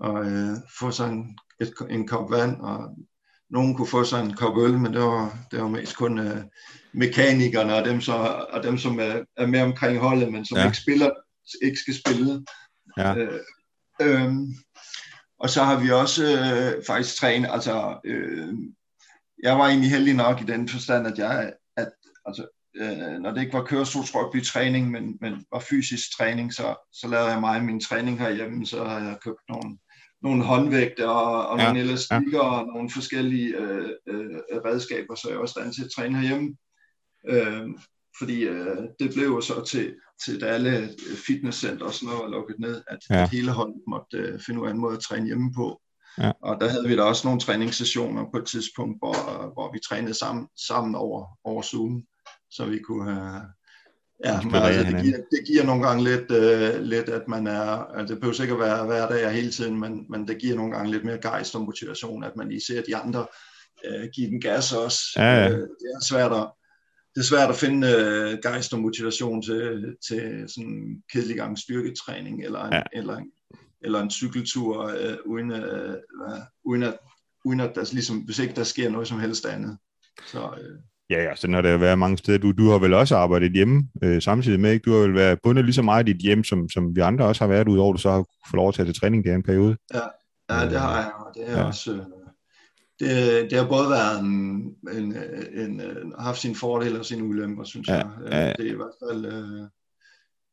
og 0.00 0.26
øh, 0.26 0.56
få 0.78 1.04
en, 1.04 1.38
et, 1.60 1.72
en 1.90 2.06
kop 2.06 2.30
vand, 2.30 2.60
og 2.60 2.96
nogen 3.50 3.74
kunne 3.74 3.88
få 3.88 4.04
sig 4.04 4.20
en 4.20 4.34
kop 4.34 4.58
øl, 4.58 4.78
men 4.78 4.92
det 4.92 5.00
var, 5.00 5.38
det 5.50 5.62
var 5.62 5.68
mest 5.68 5.96
kun 5.96 6.18
øh, 6.18 6.44
mekanikerne 6.92 7.74
og 7.74 7.84
dem, 7.84 8.00
så, 8.00 8.12
og 8.50 8.62
dem 8.62 8.78
som 8.78 8.98
er, 9.00 9.24
er 9.36 9.46
med 9.46 9.62
omkring 9.62 9.98
holdet, 9.98 10.32
men 10.32 10.44
som 10.44 10.58
ja. 10.58 10.64
ikke 10.64 10.76
spiller, 10.76 11.10
ikke 11.62 11.78
skal 11.78 11.94
spille. 11.94 12.44
Ja. 12.96 13.16
Øh, 13.16 13.40
øh, 14.02 14.32
og 15.40 15.50
så 15.50 15.64
har 15.64 15.80
vi 15.80 15.90
også 15.90 16.24
øh, 16.24 16.84
faktisk 16.86 17.16
trænet, 17.20 17.50
altså 17.52 18.00
øh, 18.04 18.54
jeg 19.42 19.58
var 19.58 19.66
egentlig 19.68 19.90
heldig 19.90 20.14
nok 20.14 20.40
i 20.40 20.44
den 20.44 20.68
forstand, 20.68 21.06
at 21.06 21.18
jeg, 21.18 21.52
at, 21.76 21.90
altså, 22.26 22.46
øh, 22.78 23.18
når 23.22 23.30
det 23.30 23.40
ikke 23.40 23.52
var 23.52 23.64
kørestolsrugby 23.64 24.44
træning, 24.44 24.90
men, 24.90 25.18
men 25.20 25.44
var 25.52 25.64
fysisk 25.70 26.16
træning, 26.16 26.54
så, 26.54 26.88
så 26.92 27.08
lavede 27.08 27.28
jeg 27.28 27.40
mig 27.40 27.64
min 27.64 27.80
træning 27.80 28.18
herhjemme, 28.18 28.66
så 28.66 28.84
har 28.84 28.98
jeg 28.98 29.16
købt 29.24 29.40
nogle 29.48 29.78
nogle 30.22 30.44
håndvægte 30.44 31.08
og, 31.08 31.48
og 31.48 31.58
ja, 31.58 31.64
nogle 31.64 31.80
elastikker 31.80 32.38
ja. 32.44 32.50
og 32.50 32.66
nogle 32.66 32.90
forskellige 32.90 33.56
øh, 33.56 33.90
øh, 34.06 34.36
redskaber, 34.64 35.14
så 35.14 35.28
jeg 35.30 35.38
var 35.38 35.46
stand 35.46 35.72
til 35.72 35.84
at 35.84 35.90
træne 35.96 36.18
herhjemme. 36.18 36.56
Øh, 37.28 37.68
fordi 38.18 38.42
øh, 38.42 38.76
det 38.98 39.10
blev 39.14 39.26
jo 39.26 39.40
så 39.40 39.64
til, 39.64 39.94
til 40.24 40.44
at 40.44 40.50
alle 40.54 40.94
fitnesscenter 41.26 41.86
og 41.86 41.94
sådan 41.94 42.06
noget 42.06 42.22
var 42.22 42.30
lukket 42.30 42.56
ned, 42.58 42.82
at, 42.88 42.98
ja. 43.10 43.22
at 43.22 43.30
hele 43.30 43.50
holdet 43.50 43.82
måtte 43.88 44.16
øh, 44.16 44.40
finde 44.40 44.60
ud 44.60 44.66
af 44.66 44.70
en 44.70 44.78
måde 44.78 44.96
at 44.96 45.02
træne 45.02 45.26
hjemme 45.26 45.52
på. 45.56 45.80
Ja. 46.18 46.32
Og 46.42 46.60
der 46.60 46.68
havde 46.68 46.88
vi 46.88 46.96
da 46.96 47.02
også 47.02 47.26
nogle 47.26 47.40
træningssessioner 47.40 48.24
på 48.32 48.38
et 48.38 48.46
tidspunkt, 48.46 48.98
hvor, 48.98 49.52
hvor 49.52 49.72
vi 49.72 49.78
trænede 49.88 50.14
sammen, 50.14 50.48
sammen 50.68 50.94
over, 50.94 51.26
over 51.44 51.62
Zoom, 51.62 52.02
så 52.50 52.66
vi 52.66 52.78
kunne 52.78 53.14
have, 53.14 53.42
Ja, 54.24 54.42
men 54.42 54.54
altså, 54.54 54.92
det, 54.92 55.02
giver, 55.02 55.16
det 55.16 55.46
giver 55.46 55.64
nogle 55.64 55.86
gange 55.86 56.04
lidt, 56.04 56.30
uh, 56.30 56.82
lidt 56.82 57.08
at 57.08 57.28
man 57.28 57.46
er, 57.46 57.84
altså 57.96 58.14
det 58.14 58.20
behøver 58.20 58.34
sikkert 58.34 58.58
være 58.58 58.86
hver 58.86 59.08
dag 59.08 59.32
hele 59.32 59.50
tiden, 59.50 59.80
men, 59.80 60.06
men 60.10 60.28
det 60.28 60.38
giver 60.38 60.56
nogle 60.56 60.72
gange 60.72 60.90
lidt 60.90 61.04
mere 61.04 61.18
gejst 61.18 61.54
og 61.54 61.60
motivation, 61.60 62.24
at 62.24 62.36
man 62.36 62.48
lige 62.48 62.64
ser 62.66 62.82
de 62.82 62.96
andre 62.96 63.26
uh, 63.88 64.08
give 64.14 64.30
den 64.30 64.40
gas 64.40 64.72
også. 64.72 65.00
Ja, 65.16 65.34
ja. 65.34 65.46
Uh, 65.46 65.58
det 65.58 65.88
er 65.94 66.04
svært 66.08 66.32
at, 66.32 66.50
det 67.14 67.20
er 67.20 67.24
svært 67.24 67.50
at 67.50 67.56
finde 67.56 67.86
uh, 67.86 68.38
gejst 68.42 68.72
og 68.72 68.80
motivation 68.80 69.42
til, 69.42 69.96
til 70.08 70.44
sådan 70.48 70.70
en 70.70 71.02
kedelig 71.12 71.36
gang 71.36 71.58
styrketræning, 71.58 72.44
eller 72.44 72.64
en, 72.64 72.72
ja. 72.72 72.82
eller 72.92 73.16
en, 73.16 73.30
eller 73.82 74.00
en 74.00 74.10
cykeltur, 74.10 74.84
uh, 74.84 75.32
uden, 75.32 75.50
uh, 75.50 75.94
uden, 76.64 76.82
at, 76.82 76.98
uden 77.44 77.60
at 77.60 77.72
der, 77.74 77.88
ligesom, 77.92 78.16
hvis 78.16 78.38
ikke 78.38 78.54
der 78.54 78.64
sker 78.64 78.90
noget 78.90 79.08
som 79.08 79.20
helst 79.20 79.46
andet. 79.46 79.78
Så, 80.26 80.42
uh, 80.42 80.80
Ja, 81.10 81.22
ja, 81.22 81.36
sådan 81.36 81.54
har 81.54 81.60
det 81.60 81.80
været 81.80 81.98
mange 81.98 82.18
steder. 82.18 82.38
Du, 82.38 82.52
du 82.52 82.70
har 82.70 82.78
vel 82.78 82.94
også 82.94 83.16
arbejdet 83.16 83.52
hjemme 83.52 83.88
øh, 84.04 84.22
samtidig 84.22 84.60
med, 84.60 84.72
ikke? 84.72 84.84
Du 84.84 84.92
har 84.92 85.00
vel 85.00 85.14
været 85.14 85.38
bundet 85.42 85.64
lige 85.64 85.74
så 85.74 85.82
meget 85.82 86.08
i 86.08 86.12
dit 86.12 86.22
hjem, 86.22 86.44
som, 86.44 86.68
som 86.68 86.96
vi 86.96 87.00
andre 87.00 87.24
også 87.24 87.44
har 87.44 87.48
været, 87.48 87.68
udover 87.68 87.92
du 87.92 87.98
så 87.98 88.10
har 88.10 88.24
fået 88.50 88.58
lov 88.58 88.68
at 88.68 88.74
tage 88.74 88.86
til 88.86 89.00
træning 89.00 89.24
der 89.24 89.34
en 89.34 89.42
periode. 89.42 89.76
Ja, 89.94 90.00
ja 90.50 90.68
det 90.70 90.80
har 90.80 90.96
jeg, 90.96 91.12
og 91.14 91.34
det 91.34 91.50
er 91.50 91.58
ja. 91.58 91.64
også... 91.64 91.92
Øh, 91.92 92.02
det, 93.00 93.50
det 93.50 93.58
har 93.58 93.68
både 93.68 93.90
været 93.90 94.20
en, 94.20 94.60
en, 94.92 95.16
en, 95.54 95.80
en, 95.80 96.12
haft 96.18 96.40
sine 96.40 96.54
fordele 96.54 96.98
og 96.98 97.04
sine 97.04 97.24
ulemper, 97.24 97.64
synes 97.64 97.88
ja, 97.88 97.94
jeg. 97.94 98.06
Ja, 98.30 98.46
ja. 98.46 98.52
Det 98.52 98.66
er 98.66 98.72
i 98.72 98.76
hvert 98.76 99.08
fald... 99.08 99.26
Øh, 99.26 99.68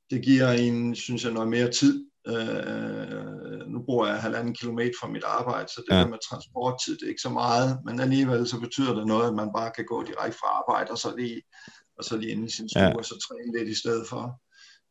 det 0.10 0.22
giver 0.22 0.52
en, 0.52 0.96
synes 0.96 1.24
jeg, 1.24 1.34
noget 1.34 1.50
mere 1.50 1.72
tid 1.72 2.06
Øh, 2.28 3.68
nu 3.74 3.80
bor 3.88 4.08
jeg 4.08 4.22
halvanden 4.22 4.54
kilometer 4.54 4.96
fra 5.02 5.08
mit 5.08 5.24
arbejde, 5.24 5.68
så 5.70 5.82
det 5.86 5.96
ja. 5.96 6.02
der 6.02 6.08
med 6.08 6.18
transporttid, 6.30 6.94
det 6.98 7.06
er 7.06 7.14
ikke 7.14 7.28
så 7.30 7.30
meget, 7.30 7.80
men 7.86 8.00
alligevel 8.00 8.48
så 8.48 8.60
betyder 8.60 8.94
det 8.96 9.08
noget, 9.08 9.28
at 9.28 9.36
man 9.36 9.50
bare 9.58 9.72
kan 9.76 9.86
gå 9.86 10.04
direkte 10.04 10.38
fra 10.42 10.50
arbejde, 10.60 10.92
og 10.92 10.98
så 10.98 11.10
lige, 11.18 11.42
og 11.98 12.04
så 12.04 12.18
lige 12.18 12.32
ind 12.32 12.46
i 12.50 12.52
sin 12.56 12.70
stue, 12.70 12.84
ja. 12.84 12.96
og 12.96 13.06
så 13.06 13.16
træne 13.26 13.58
lidt 13.58 13.70
i 13.70 13.80
stedet 13.82 14.06
for. 14.10 14.24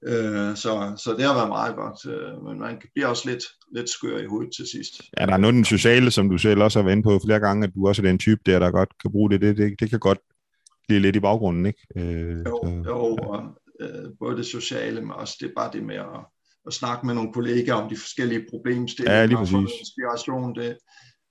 Øh, 0.07 0.57
så, 0.57 0.73
så 1.05 1.15
det 1.19 1.25
har 1.25 1.35
været 1.35 1.49
meget 1.49 1.75
godt, 1.77 2.01
øh, 2.15 2.45
men 2.45 2.59
man 2.61 2.81
bliver 2.95 3.09
også 3.09 3.29
lidt, 3.31 3.45
lidt 3.77 3.91
skør 3.91 4.19
i 4.19 4.27
hovedet 4.27 4.53
til 4.57 4.67
sidst. 4.73 4.93
Ja, 5.21 5.27
der 5.27 5.33
er 5.33 5.37
noget 5.37 5.55
den 5.55 5.65
sociale, 5.65 6.11
som 6.11 6.31
du 6.31 6.39
selv 6.39 6.63
også 6.63 6.79
har 6.79 6.85
været 6.85 6.97
inde 6.97 7.09
på 7.09 7.21
flere 7.27 7.41
gange, 7.41 7.67
at 7.67 7.75
du 7.75 7.89
også 7.89 8.03
er 8.03 8.07
den 8.07 8.19
type 8.19 8.41
der, 8.47 8.59
der 8.59 8.71
godt 8.71 8.93
kan 9.03 9.13
bruge 9.13 9.31
det. 9.31 9.41
Det, 9.41 9.57
det, 9.57 9.81
det 9.81 9.91
kan 9.91 10.01
godt 10.01 10.19
blive 10.89 11.01
lidt 11.01 11.17
i 11.17 11.21
baggrunden, 11.21 11.67
ikke? 11.67 11.87
Øh, 11.97 12.39
jo, 12.39 12.61
så, 12.65 12.83
jo, 12.87 13.17
og 13.17 13.43
øh, 13.81 14.11
både 14.21 14.37
det 14.37 14.47
sociale, 14.47 15.01
men 15.01 15.11
også 15.11 15.37
det 15.41 15.53
bare 15.57 15.71
det 15.73 15.83
med 15.83 15.97
at, 15.97 16.21
at 16.67 16.73
snakke 16.73 17.07
med 17.07 17.15
nogle 17.15 17.33
kollegaer 17.33 17.75
om 17.75 17.89
de 17.89 17.97
forskellige 17.97 18.47
problemstillinger. 18.51 19.21
Ja, 19.21 19.27
lige 19.27 19.37
præcis. 19.37 19.55
Og 19.55 19.69
inspiration, 19.81 20.55
det, 20.55 20.79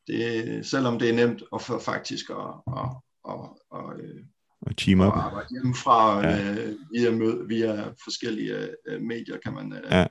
det, 0.08 0.66
selvom 0.66 1.00
det 1.00 1.10
er 1.10 1.14
nemt 1.14 1.44
at 1.56 1.62
få 1.62 1.80
faktisk 1.80 2.30
at, 2.30 2.54
at, 2.68 2.90
at, 3.30 3.40
at, 3.76 4.00
at 4.00 4.24
og 4.68 4.78
team 4.78 5.00
up. 5.00 5.08
Og 5.08 5.26
arbejde 5.26 5.48
hjemmefra 5.52 6.28
ja. 6.28 6.52
øh, 6.52 6.76
via, 6.92 7.12
mød, 7.12 7.48
via 7.48 7.88
forskellige 8.04 8.70
øh, 8.88 9.02
medier 9.02 9.38
kan 9.38 9.54
man, 9.54 9.74
øh, 9.74 9.92
ja. 9.92 10.08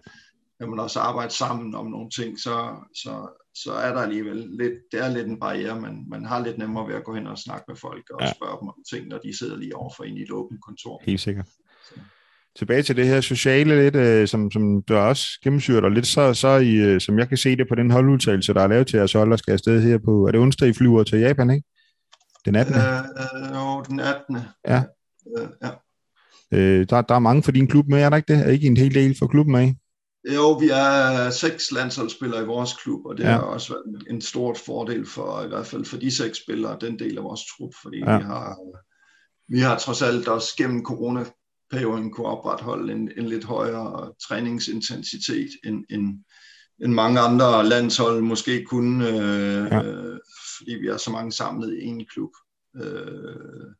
kan 0.61 0.70
man 0.70 0.79
også 0.79 1.01
arbejde 1.01 1.33
sammen 1.33 1.75
om 1.75 1.87
nogle 1.87 2.11
ting, 2.11 2.39
så, 2.39 2.77
så, 2.95 3.29
så 3.55 3.73
er 3.73 3.95
der 3.95 4.01
alligevel 4.01 4.37
lidt, 4.37 4.73
det 4.93 5.01
er 5.01 5.09
lidt 5.09 5.27
en 5.27 5.41
barriere, 5.41 5.81
men 5.81 6.09
man 6.09 6.25
har 6.25 6.45
lidt 6.45 6.59
nemmere 6.59 6.89
ved 6.89 6.95
at 6.95 7.05
gå 7.05 7.14
hen 7.14 7.27
og 7.27 7.39
snakke 7.39 7.64
med 7.68 7.77
folk 7.77 8.11
og 8.11 8.20
ja. 8.20 8.33
spørge 8.33 8.61
dem 8.61 8.68
om 8.68 8.83
ting, 8.91 9.09
når 9.09 9.18
de 9.18 9.39
sidder 9.39 9.57
lige 9.57 9.77
overfor 9.77 10.05
en 10.05 10.16
i 10.16 10.23
et 10.23 10.31
åbent 10.31 10.61
kontor. 10.64 11.03
Helt 11.05 11.20
sikkert. 11.20 11.49
Så. 11.89 11.95
Tilbage 12.59 12.82
til 12.82 12.96
det 12.96 13.07
her 13.07 13.20
sociale 13.20 13.82
lidt, 13.82 13.96
øh, 13.96 14.28
som, 14.28 14.50
som 14.50 14.82
du 14.82 14.94
også 14.94 15.26
gennemsyret, 15.44 15.84
og 15.84 15.90
lidt 15.90 16.07
så, 16.07 16.34
så 16.34 16.48
i, 16.48 16.74
øh, 16.74 17.00
som 17.00 17.18
jeg 17.18 17.28
kan 17.28 17.36
se 17.36 17.57
det 17.57 17.68
på 17.68 17.74
den 17.74 17.90
holdudtalelse, 17.90 18.55
der 18.55 18.61
er 18.61 18.66
lavet 18.66 18.86
til 18.86 19.00
os 19.00 19.12
hold, 19.12 19.30
der 19.30 19.36
skal 19.36 19.53
afsted 19.53 19.82
her 19.82 19.98
på, 19.98 20.26
er 20.26 20.30
det 20.30 20.40
onsdag, 20.40 20.68
I 20.68 20.72
flyver 20.72 21.03
til 21.03 21.18
Japan, 21.18 21.50
ikke? 21.50 21.64
Den 22.44 22.57
18. 22.57 22.74
Øh, 22.74 22.80
jo, 23.55 23.82
den 23.88 24.00
18. 24.00 24.38
Ja. 24.68 24.82
Øh, 25.38 25.48
ja. 25.62 25.70
Øh, 26.53 26.86
der, 26.90 27.03
der 27.03 27.14
er 27.14 27.18
mange 27.18 27.42
for 27.42 27.53
din 27.53 27.68
klub 27.68 27.88
med, 27.88 28.03
er 28.03 28.11
der 28.11 28.16
ikke 28.16 28.34
det? 28.34 28.46
Er 28.46 28.50
ikke 28.50 28.66
en 28.66 28.76
hel 28.76 28.94
del 28.94 29.16
for 29.18 29.26
klubben 29.26 29.53
med? 29.53 29.74
Jo, 30.34 30.53
vi 30.53 30.68
er 30.72 31.30
seks 31.30 31.72
landsholdsspillere 31.72 32.42
i 32.42 32.46
vores 32.46 32.72
klub, 32.82 33.07
og 33.07 33.16
det 33.16 33.24
ja. 33.24 33.30
har 33.30 33.40
også 33.40 33.72
været 33.72 34.07
en 34.11 34.20
stor 34.20 34.55
fordel 34.66 35.07
for, 35.07 35.42
i 35.42 35.48
hvert 35.48 35.66
fald 35.66 35.84
for 35.84 35.96
de 35.96 36.11
seks 36.11 36.38
spillere, 36.38 36.76
den 36.80 36.98
del 36.98 37.18
af 37.18 37.24
vores 37.24 37.40
trup, 37.57 37.70
fordi 37.82 37.98
ja. 37.98 38.18
vi 38.18 38.24
har 38.24 38.57
vi 39.48 39.59
har 39.59 39.78
trods 39.78 40.03
alt 40.03 40.28
også 40.28 40.48
gennem 40.59 40.84
coronaperioden 41.73 42.11
kunne 42.11 42.27
opretholde 42.27 42.93
en, 42.93 43.11
en 43.16 43.27
lidt 43.27 43.45
højere 43.45 44.12
træningsintensitet 44.29 45.51
end, 45.64 45.85
end, 45.91 46.25
end 46.83 46.93
mange 46.93 47.20
andre 47.20 47.68
landshold 47.68 48.23
måske 48.23 48.64
kunne, 48.64 49.09
øh, 49.09 49.66
ja. 49.70 49.81
fordi 50.59 50.75
vi 50.81 50.87
er 50.89 50.97
så 50.97 51.11
mange 51.11 51.33
samlet 51.33 51.79
i 51.83 51.85
en 51.85 52.07
klub. 52.07 52.31
Øh, 52.77 53.75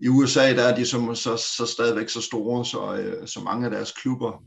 I 0.00 0.08
USA 0.08 0.56
der 0.56 0.62
er 0.62 0.76
de 0.76 0.86
så, 0.86 1.14
så, 1.14 1.36
så 1.56 1.66
stadigvæk 1.66 2.08
så 2.08 2.20
store, 2.20 2.64
så, 2.64 2.96
øh, 2.96 3.28
så 3.28 3.40
mange 3.40 3.64
af 3.64 3.70
deres 3.70 3.92
klubber, 3.92 4.44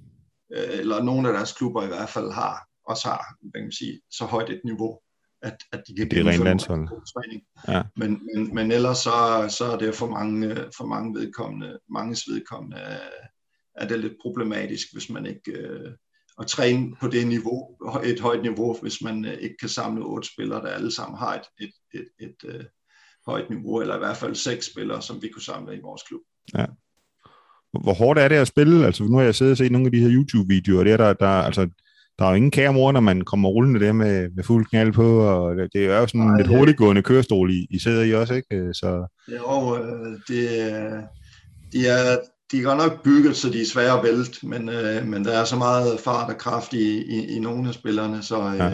øh, 0.56 0.80
eller 0.80 1.04
nogle 1.04 1.28
af 1.28 1.34
deres 1.34 1.54
klubber 1.54 1.84
i 1.84 1.88
hvert 1.88 2.10
fald 2.10 2.32
har, 2.32 2.68
også 2.88 3.08
har 3.08 3.36
hvad 3.42 3.62
kan 3.62 3.66
man 3.66 3.72
sige, 3.72 4.02
så 4.12 4.26
højt 4.26 4.50
et 4.50 4.62
niveau, 4.66 5.00
at, 5.48 5.58
at 5.72 5.84
de 5.88 5.96
kan 5.96 6.10
det 6.10 6.20
er 6.20 6.44
landshold. 6.44 6.88
træning. 7.14 7.42
Ja. 7.68 7.82
Men, 7.96 8.22
men, 8.34 8.56
men 8.56 8.72
ellers 8.72 8.98
så, 8.98 9.46
så 9.50 9.66
er 9.66 9.78
det 9.78 9.96
for 9.96 10.08
mange, 10.08 10.56
for 10.78 10.86
mange 10.86 11.20
vedkommende, 11.20 11.80
manges 11.90 12.24
vedkommende, 12.28 12.78
er 13.76 13.88
det 13.88 14.00
lidt 14.00 14.14
problematisk, 14.22 14.88
hvis 14.94 15.10
man 15.10 15.26
ikke 15.26 15.52
øh, 15.52 15.92
at 16.40 16.48
træne 16.48 16.96
på 17.02 17.08
det 17.08 17.28
niveau, 17.28 17.78
et 18.04 18.20
højt 18.20 18.42
niveau, 18.42 18.78
hvis 18.82 19.02
man 19.02 19.26
øh, 19.26 19.34
ikke 19.34 19.56
kan 19.60 19.70
samle 19.70 20.06
otte 20.06 20.28
spillere, 20.34 20.62
der 20.62 20.68
alle 20.68 20.92
sammen 20.92 21.18
har 21.18 21.34
et, 21.36 21.48
et, 21.60 21.74
et, 21.94 22.08
et, 22.20 22.36
øh, 22.46 22.64
højt 23.28 23.50
niveau, 23.50 23.82
eller 23.82 23.96
i 23.96 24.00
hvert 24.00 24.18
fald 24.18 24.36
seks 24.36 24.66
spillere, 24.72 25.02
som 25.02 25.22
vi 25.22 25.28
kunne 25.30 25.42
samle 25.42 25.78
i 25.78 25.82
vores 25.82 26.04
klub. 26.04 26.22
Ja. 26.58 26.66
Hvor 27.84 27.94
hårdt 27.94 28.20
er 28.20 28.28
det 28.28 28.36
at 28.36 28.48
spille? 28.48 28.86
Altså, 28.86 29.04
nu 29.04 29.18
har 29.18 29.24
jeg 29.24 29.36
siddet 29.36 29.52
og 29.52 29.58
set 29.58 29.72
nogle 29.72 29.86
af 29.86 29.92
de 29.92 30.00
her 30.00 30.12
YouTube-videoer, 30.12 30.80
og 30.80 30.86
det 30.86 30.94
er 30.94 30.98
der, 30.98 31.14
der, 31.14 31.28
altså, 31.28 31.70
der 32.20 32.26
er 32.26 32.30
jo 32.30 32.36
ingen 32.36 32.52
kamera, 32.52 32.92
når 32.92 33.00
man 33.00 33.22
kommer 33.22 33.50
rullende 33.50 33.80
der 33.80 33.94
med, 33.94 34.30
med 34.36 34.44
fuld 34.44 34.66
knald 34.66 34.94
på, 34.94 35.20
og 35.20 35.56
det, 35.74 35.86
er 35.86 36.00
jo 36.00 36.08
sådan 36.08 36.22
en 36.22 36.38
lidt 36.38 36.48
hurtiggående 36.48 37.02
kørestol, 37.02 37.52
I, 37.52 37.68
I 37.70 37.80
sidder 37.80 38.04
i 38.04 38.14
også, 38.14 38.34
ikke? 38.34 38.74
Så... 38.74 39.08
Jo, 39.28 39.78
det, 40.28 40.50
det 41.72 41.90
er, 41.90 42.18
de 42.52 42.60
er 42.60 42.64
godt 42.64 42.78
nok 42.78 43.04
bygget, 43.04 43.36
så 43.36 43.50
de 43.50 43.62
er 43.62 43.66
svære 43.66 43.98
at 43.98 44.04
vælte, 44.04 44.48
men, 44.48 44.70
øh, 44.70 45.08
men 45.08 45.26
der 45.26 45.32
er 45.32 45.46
så 45.46 45.56
meget 45.56 46.00
fart 46.00 46.30
og 46.30 46.38
kraft 46.38 46.74
i, 46.74 47.04
i, 47.04 47.36
i 47.36 47.40
nogle 47.40 47.68
af 47.68 47.74
spillerne, 47.74 48.24
så, 48.24 48.42
øh, 48.42 48.58
ja. 48.58 48.74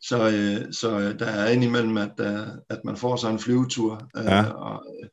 så, 0.00 0.28
øh, 0.28 0.72
så 0.72 0.98
øh, 0.98 1.18
der 1.18 1.26
er 1.26 1.50
indimellem, 1.50 1.96
at, 1.96 2.12
øh, 2.20 2.46
at 2.70 2.80
man 2.84 2.96
får 2.96 3.16
sig 3.16 3.30
en 3.30 3.38
flyvetur. 3.38 4.08
Øh, 4.16 4.24
ja. 4.24 4.44
Og, 4.44 4.84
øh, 5.02 5.08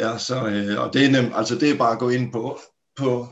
ja, 0.00 0.18
så, 0.18 0.46
øh, 0.46 0.82
og 0.82 0.92
det 0.92 1.04
er 1.04 1.10
nemt, 1.10 1.32
altså 1.34 1.54
det 1.54 1.70
er 1.70 1.78
bare 1.78 1.92
at 1.92 1.98
gå 1.98 2.08
ind 2.08 2.32
på, 2.32 2.58
på, 2.96 3.28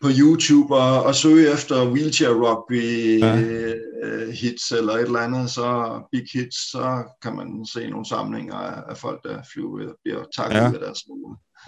på 0.00 0.08
YouTube 0.18 0.74
og, 0.74 1.02
og 1.02 1.14
søge 1.14 1.52
efter 1.52 1.90
wheelchair 1.90 2.30
rugby 2.30 3.20
ja. 3.20 3.40
øh, 3.40 4.28
hits 4.28 4.72
eller 4.72 4.92
et 4.92 5.02
eller 5.02 5.18
andet, 5.18 5.50
så 5.50 6.00
big 6.12 6.26
hits, 6.32 6.70
så 6.70 7.04
kan 7.22 7.36
man 7.36 7.66
se 7.66 7.90
nogle 7.90 8.08
samlinger 8.08 8.54
af, 8.54 8.82
af 8.90 8.96
folk, 8.96 9.24
der 9.24 9.42
flyver 9.52 9.88
og 9.88 9.96
bliver 10.04 10.24
takket 10.36 10.56
ja. 10.56 10.70
ved 10.70 10.80
deres. 10.80 10.98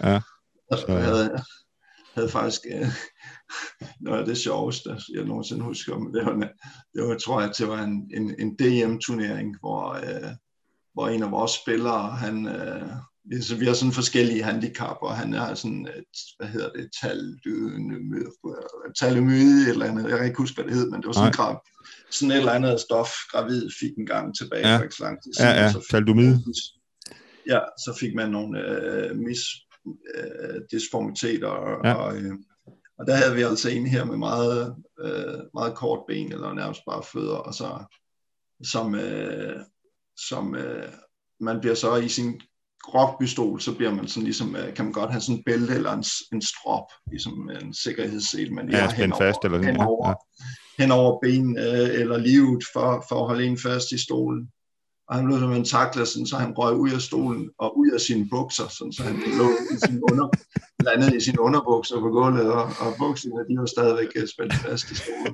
Ja. 0.03 0.19
Så 0.71 0.85
jeg 0.87 1.03
havde, 1.03 1.43
havde 2.15 2.29
faktisk 2.29 2.61
øh, 2.73 2.87
noget 4.05 4.19
af 4.19 4.25
det 4.25 4.37
sjoveste, 4.37 4.89
jeg 5.13 5.23
nogensinde 5.23 5.63
husker, 5.63 5.97
men 5.97 6.13
det 6.13 6.25
var, 6.25 6.33
det 6.93 7.07
var 7.07 7.17
tror 7.17 7.41
jeg, 7.41 7.51
det 7.57 7.67
var 7.67 7.83
en, 7.83 8.11
en, 8.13 8.35
en 8.39 8.55
DM-turnering, 8.55 9.55
hvor, 9.59 9.93
øh, 9.93 10.31
hvor 10.93 11.07
en 11.07 11.23
af 11.23 11.31
vores 11.31 11.51
spillere, 11.51 12.09
han, 12.09 12.47
øh, 12.47 12.91
så 13.41 13.55
vi 13.55 13.65
har 13.65 13.73
sådan 13.73 13.93
forskellige 13.93 14.43
handicap, 14.43 14.97
og 15.01 15.17
han 15.17 15.33
har 15.33 15.55
sådan 15.55 15.87
et, 15.87 16.19
hvad 16.37 16.47
hedder 16.47 16.69
det, 16.69 16.89
talemyde, 18.99 19.63
et 19.63 19.69
eller 19.69 19.85
andet, 19.85 20.09
jeg 20.09 20.17
kan 20.17 20.27
ikke 20.27 20.37
huske, 20.37 20.55
hvad 20.55 20.65
det 20.65 20.73
hed, 20.73 20.89
men 20.91 21.01
det 21.01 21.07
var 21.07 21.13
sådan, 21.13 21.31
grav, 21.31 21.65
sådan 22.11 22.31
et 22.31 22.37
eller 22.37 22.51
andet 22.51 22.79
stof, 22.79 23.09
gravid 23.31 23.69
fik 23.79 23.91
en 23.97 24.05
gang 24.05 24.37
tilbage 24.37 24.67
ja. 24.67 24.77
for 24.77 24.83
ikke 24.83 24.95
så 24.95 25.03
lang 25.03 25.23
tid 25.23 25.33
siden. 25.33 25.49
Ja, 25.49 25.63
ja, 25.63 25.73
taldomide. 25.91 26.43
Ja, 27.47 27.59
så 27.59 27.97
fik 27.99 28.15
man 28.15 28.29
nogle 28.29 28.59
øh, 28.59 29.15
mis, 29.15 29.39
øh, 30.15 30.61
disformiteter, 30.71 31.47
og, 31.47 31.85
ja. 31.85 31.93
og, 31.93 32.17
øh, 32.17 32.33
og 32.99 33.07
der 33.07 33.15
havde 33.15 33.35
vi 33.35 33.41
altså 33.41 33.69
en 33.69 33.87
her 33.87 34.05
med 34.05 34.17
meget, 34.17 34.75
øh, 34.99 35.39
meget 35.53 35.75
kort 35.75 36.03
ben, 36.07 36.33
eller 36.33 36.53
nærmest 36.53 36.81
bare 36.87 37.03
fødder, 37.03 37.35
og 37.35 37.53
så, 37.53 37.97
som, 38.63 38.95
øh, 38.95 39.59
som 40.17 40.55
øh, 40.55 40.89
man 41.39 41.59
bliver 41.59 41.75
så 41.75 41.95
i 41.95 42.07
sin 42.07 42.41
rockpistol, 42.93 43.61
så 43.61 43.75
bliver 43.75 43.93
man 43.93 44.07
sådan 44.07 44.23
ligesom, 44.23 44.55
øh, 44.55 44.73
kan 44.73 44.85
man 44.85 44.93
godt 44.93 45.11
have 45.11 45.21
sådan 45.21 45.35
en 45.35 45.43
bælte 45.43 45.73
eller 45.73 45.91
en, 45.91 46.03
en 46.33 46.41
strop, 46.41 46.91
ligesom 47.11 47.49
en 47.61 47.73
sikkerhedssel, 47.73 48.53
man 48.53 48.65
lige 48.65 48.77
ja, 48.77 48.83
har 48.83 48.91
henover, 48.91 49.21
fast 49.21 49.39
eller 49.43 49.57
sådan, 49.57 49.75
henover, 49.75 50.07
ja. 50.09 50.13
henover 50.83 51.19
ben 51.21 51.57
øh, 51.57 52.01
eller 52.01 52.17
livet 52.17 52.63
for, 52.73 53.05
for 53.09 53.15
at 53.21 53.27
holde 53.27 53.45
en 53.45 53.57
fast 53.57 53.91
i 53.91 53.97
stolen 53.97 54.51
og 55.07 55.15
han 55.15 55.25
blev 55.25 55.37
simpelthen 55.37 55.65
taklet, 55.65 56.07
sådan, 56.07 56.25
så 56.25 56.37
han 56.37 56.57
røg 56.57 56.75
ud 56.75 56.91
af 56.91 57.01
stolen 57.01 57.49
og 57.59 57.77
ud 57.79 57.89
af 57.91 58.01
sine 58.01 58.29
bukser, 58.29 58.67
sådan, 58.67 58.93
så 58.93 59.03
han 59.03 59.15
lå 59.15 59.49
i 59.73 59.75
sin 59.85 59.99
under, 60.11 60.27
landet 60.83 61.13
i 61.13 61.19
sine 61.19 61.41
underbukser 61.41 61.99
på 61.99 62.09
gulvet, 62.09 62.51
og, 62.53 62.63
og 62.63 62.89
bukserne, 62.99 63.47
de 63.49 63.59
var 63.59 63.65
stadigvæk 63.65 64.11
øh, 64.15 64.27
spændt 64.27 64.53
fast 64.53 64.91
i 64.91 64.95
stolen. 64.95 65.33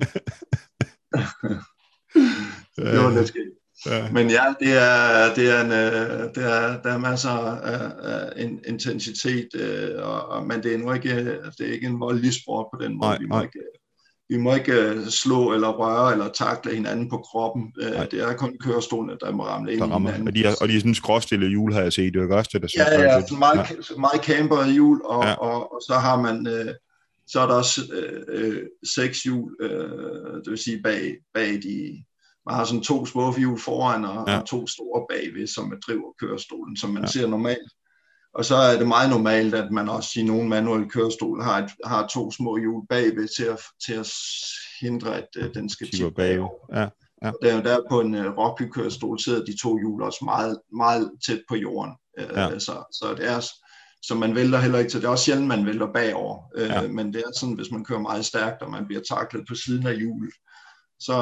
det 2.92 3.00
var 3.04 3.14
lidt 3.16 3.28
skidt. 3.28 3.63
Ja. 3.86 4.08
Men 4.12 4.30
ja, 4.30 4.44
det 4.60 4.72
er, 4.72 5.34
det 5.34 5.50
er 5.50 5.60
en, 5.60 5.72
øh, 5.72 6.34
det 6.34 6.44
er, 6.44 6.82
der 6.82 6.92
er 6.92 6.98
masser 6.98 7.30
af, 7.30 7.92
af 8.02 8.32
intensitet, 8.68 9.48
øh, 9.54 9.90
og, 10.02 10.28
og, 10.28 10.46
men 10.46 10.62
det 10.62 10.74
er 10.74 10.78
nu 10.78 10.92
ikke, 10.92 11.38
det 11.58 11.68
er 11.68 11.72
ikke 11.72 11.86
en 11.86 12.00
voldelig 12.00 12.32
sport 12.34 12.66
på 12.74 12.82
den 12.82 12.98
måde. 12.98 13.10
Nej, 13.10 13.18
vi 13.18 13.26
må 13.26 13.34
nej. 13.34 13.42
ikke 13.42 13.58
vi 14.28 14.36
må 14.36 14.54
ikke 14.54 14.72
øh, 14.72 15.06
slå 15.06 15.52
eller 15.52 15.68
røre 15.68 16.12
eller 16.12 16.28
takle 16.28 16.74
hinanden 16.74 17.10
på 17.10 17.18
kroppen. 17.18 17.72
Nej. 17.76 18.06
Det 18.06 18.20
er 18.20 18.32
kun 18.32 18.56
kørestolene, 18.60 19.16
der 19.20 19.32
må 19.32 19.46
ramle 19.46 19.72
ind 19.72 19.80
der 19.80 19.86
rammer. 19.86 20.10
hinanden. 20.10 20.28
Og 20.28 20.34
de 20.34 20.44
er, 20.44 20.54
og 20.60 20.68
de 20.68 20.76
er 20.76 20.80
sådan 20.80 20.94
skråstille 20.94 21.48
hjul, 21.48 21.72
har 21.72 21.80
jeg 21.80 21.92
set. 21.92 22.14
Det 22.14 22.22
er 22.22 22.36
også 22.36 22.50
det, 22.52 22.62
der 22.62 22.68
Ja, 22.76 23.02
ja, 23.02 23.26
så 23.26 23.34
meget, 23.34 23.58
ja. 23.58 23.96
meget 23.98 24.24
camper 24.24 24.72
hjul, 24.72 25.00
og, 25.04 25.24
ja. 25.24 25.34
og, 25.34 25.72
og, 25.72 25.80
så 25.88 25.94
har 25.94 26.20
man... 26.20 26.46
Øh, 26.46 26.74
så 27.26 27.40
er 27.40 27.46
der 27.46 27.54
også 27.54 27.80
øh, 27.92 28.22
øh, 28.28 28.62
seks 28.94 29.22
hjul, 29.22 29.56
øh, 29.60 29.70
det 30.44 30.50
vil 30.50 30.58
sige 30.58 30.82
bag, 30.82 31.14
bag 31.34 31.52
de, 31.62 32.04
man 32.46 32.54
har 32.54 32.64
sådan 32.64 32.82
to 32.82 33.06
små 33.06 33.34
hjul 33.36 33.60
foran 33.60 34.04
og, 34.04 34.24
ja. 34.28 34.38
og 34.38 34.46
to 34.46 34.66
store 34.66 35.06
bagved, 35.10 35.46
som 35.46 35.72
driver 35.86 36.12
kørestolen, 36.20 36.76
som 36.76 36.90
man 36.90 37.02
ja. 37.02 37.08
ser 37.08 37.26
normalt 37.26 37.72
og 38.34 38.44
så 38.44 38.56
er 38.56 38.78
det 38.78 38.88
meget 38.88 39.10
normalt, 39.10 39.54
at 39.54 39.70
man 39.70 39.88
også 39.88 40.20
i 40.20 40.22
nogle 40.22 40.48
manuelle 40.48 40.90
kørestol 40.90 41.42
har, 41.42 41.58
et, 41.58 41.70
har 41.84 42.06
to 42.06 42.30
små 42.30 42.56
hjul 42.56 42.86
bagved 42.88 43.28
til 43.36 43.44
at, 43.44 43.60
til 43.86 43.92
at 43.92 44.12
hindre, 44.80 45.16
at 45.16 45.28
uh, 45.38 45.54
den 45.54 45.68
skal 45.68 45.90
tippe 45.90 46.14
bagover. 46.14 46.50
Ja, 46.74 46.88
ja. 47.22 47.32
Der, 47.42 47.62
der 47.62 47.78
på 47.90 48.00
en 48.00 48.14
uh, 48.14 48.38
rockkørestol 48.38 49.20
sidder 49.20 49.44
de 49.44 49.56
to 49.62 49.78
hjul 49.78 50.02
også 50.02 50.24
meget, 50.24 50.60
meget 50.76 51.10
tæt 51.26 51.42
på 51.48 51.56
jorden. 51.56 51.92
Uh, 52.20 52.36
ja. 52.36 52.58
så, 52.58 52.72
så 52.92 53.14
det 53.16 53.30
er 53.30 53.40
så 54.02 54.14
man 54.14 54.34
vælter 54.34 54.58
heller 54.58 54.78
ikke 54.78 54.90
til. 54.90 55.00
Det 55.00 55.06
er 55.06 55.10
også 55.10 55.24
sjældent, 55.24 55.48
man 55.48 55.66
vælter 55.66 55.92
bagover. 55.92 56.38
Uh, 56.58 56.62
ja. 56.62 56.88
Men 56.88 57.12
det 57.12 57.20
er 57.26 57.38
sådan, 57.38 57.54
hvis 57.54 57.70
man 57.70 57.84
kører 57.84 58.00
meget 58.00 58.24
stærkt, 58.24 58.62
og 58.62 58.70
man 58.70 58.86
bliver 58.86 59.02
taklet 59.02 59.44
på 59.48 59.54
siden 59.54 59.86
af 59.86 59.96
hjulet, 59.96 60.34
så, 61.06 61.16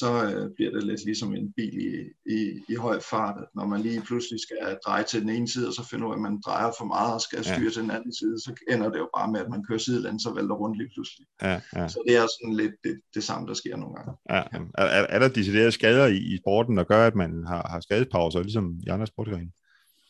så 0.00 0.10
øh, 0.30 0.50
bliver 0.54 0.70
det 0.70 0.82
lidt 0.84 1.04
ligesom 1.04 1.34
en 1.34 1.52
bil 1.52 1.76
i, 1.88 1.92
i, 2.36 2.62
i 2.68 2.74
høj 2.74 3.00
fart, 3.10 3.36
at 3.42 3.48
når 3.54 3.66
man 3.66 3.80
lige 3.80 4.00
pludselig 4.00 4.40
skal 4.40 4.78
dreje 4.86 5.04
til 5.04 5.20
den 5.20 5.28
ene 5.28 5.48
side, 5.48 5.68
og 5.68 5.74
så 5.74 5.88
finder 5.90 6.06
ud 6.06 6.12
af, 6.12 6.16
at 6.16 6.22
man 6.22 6.40
drejer 6.46 6.70
for 6.78 6.84
meget 6.84 7.14
og 7.14 7.20
skal 7.20 7.44
styre 7.44 7.68
ja. 7.68 7.70
til 7.70 7.82
den 7.82 7.90
anden 7.90 8.14
side, 8.14 8.36
så 8.40 8.50
ender 8.72 8.88
det 8.90 8.98
jo 8.98 9.08
bare 9.16 9.32
med, 9.32 9.40
at 9.40 9.50
man 9.50 9.64
kører 9.68 9.78
sidelænden, 9.78 10.20
så 10.20 10.34
vælter 10.34 10.54
rundt 10.54 10.78
lige 10.78 10.90
pludselig. 10.94 11.26
Ja, 11.42 11.60
ja. 11.76 11.88
Så 11.88 11.98
det 12.08 12.16
er 12.16 12.26
sådan 12.36 12.54
lidt 12.54 12.74
det, 12.84 13.00
det 13.14 13.24
samme, 13.24 13.48
der 13.48 13.54
sker 13.54 13.76
nogle 13.76 13.94
gange. 13.96 14.12
Ja. 14.30 14.42
Er, 14.78 14.84
er 15.14 15.18
der 15.18 15.28
deciderede 15.28 15.72
skader 15.72 16.06
i, 16.06 16.16
i 16.16 16.36
sporten, 16.36 16.76
der 16.76 16.84
gør, 16.84 17.06
at 17.06 17.14
man 17.14 17.44
har, 17.46 17.68
har 17.70 17.80
skadespauser, 17.80 18.42
ligesom 18.42 18.80
i 18.86 18.88
andre 18.88 19.06
sportsgrene? 19.06 19.50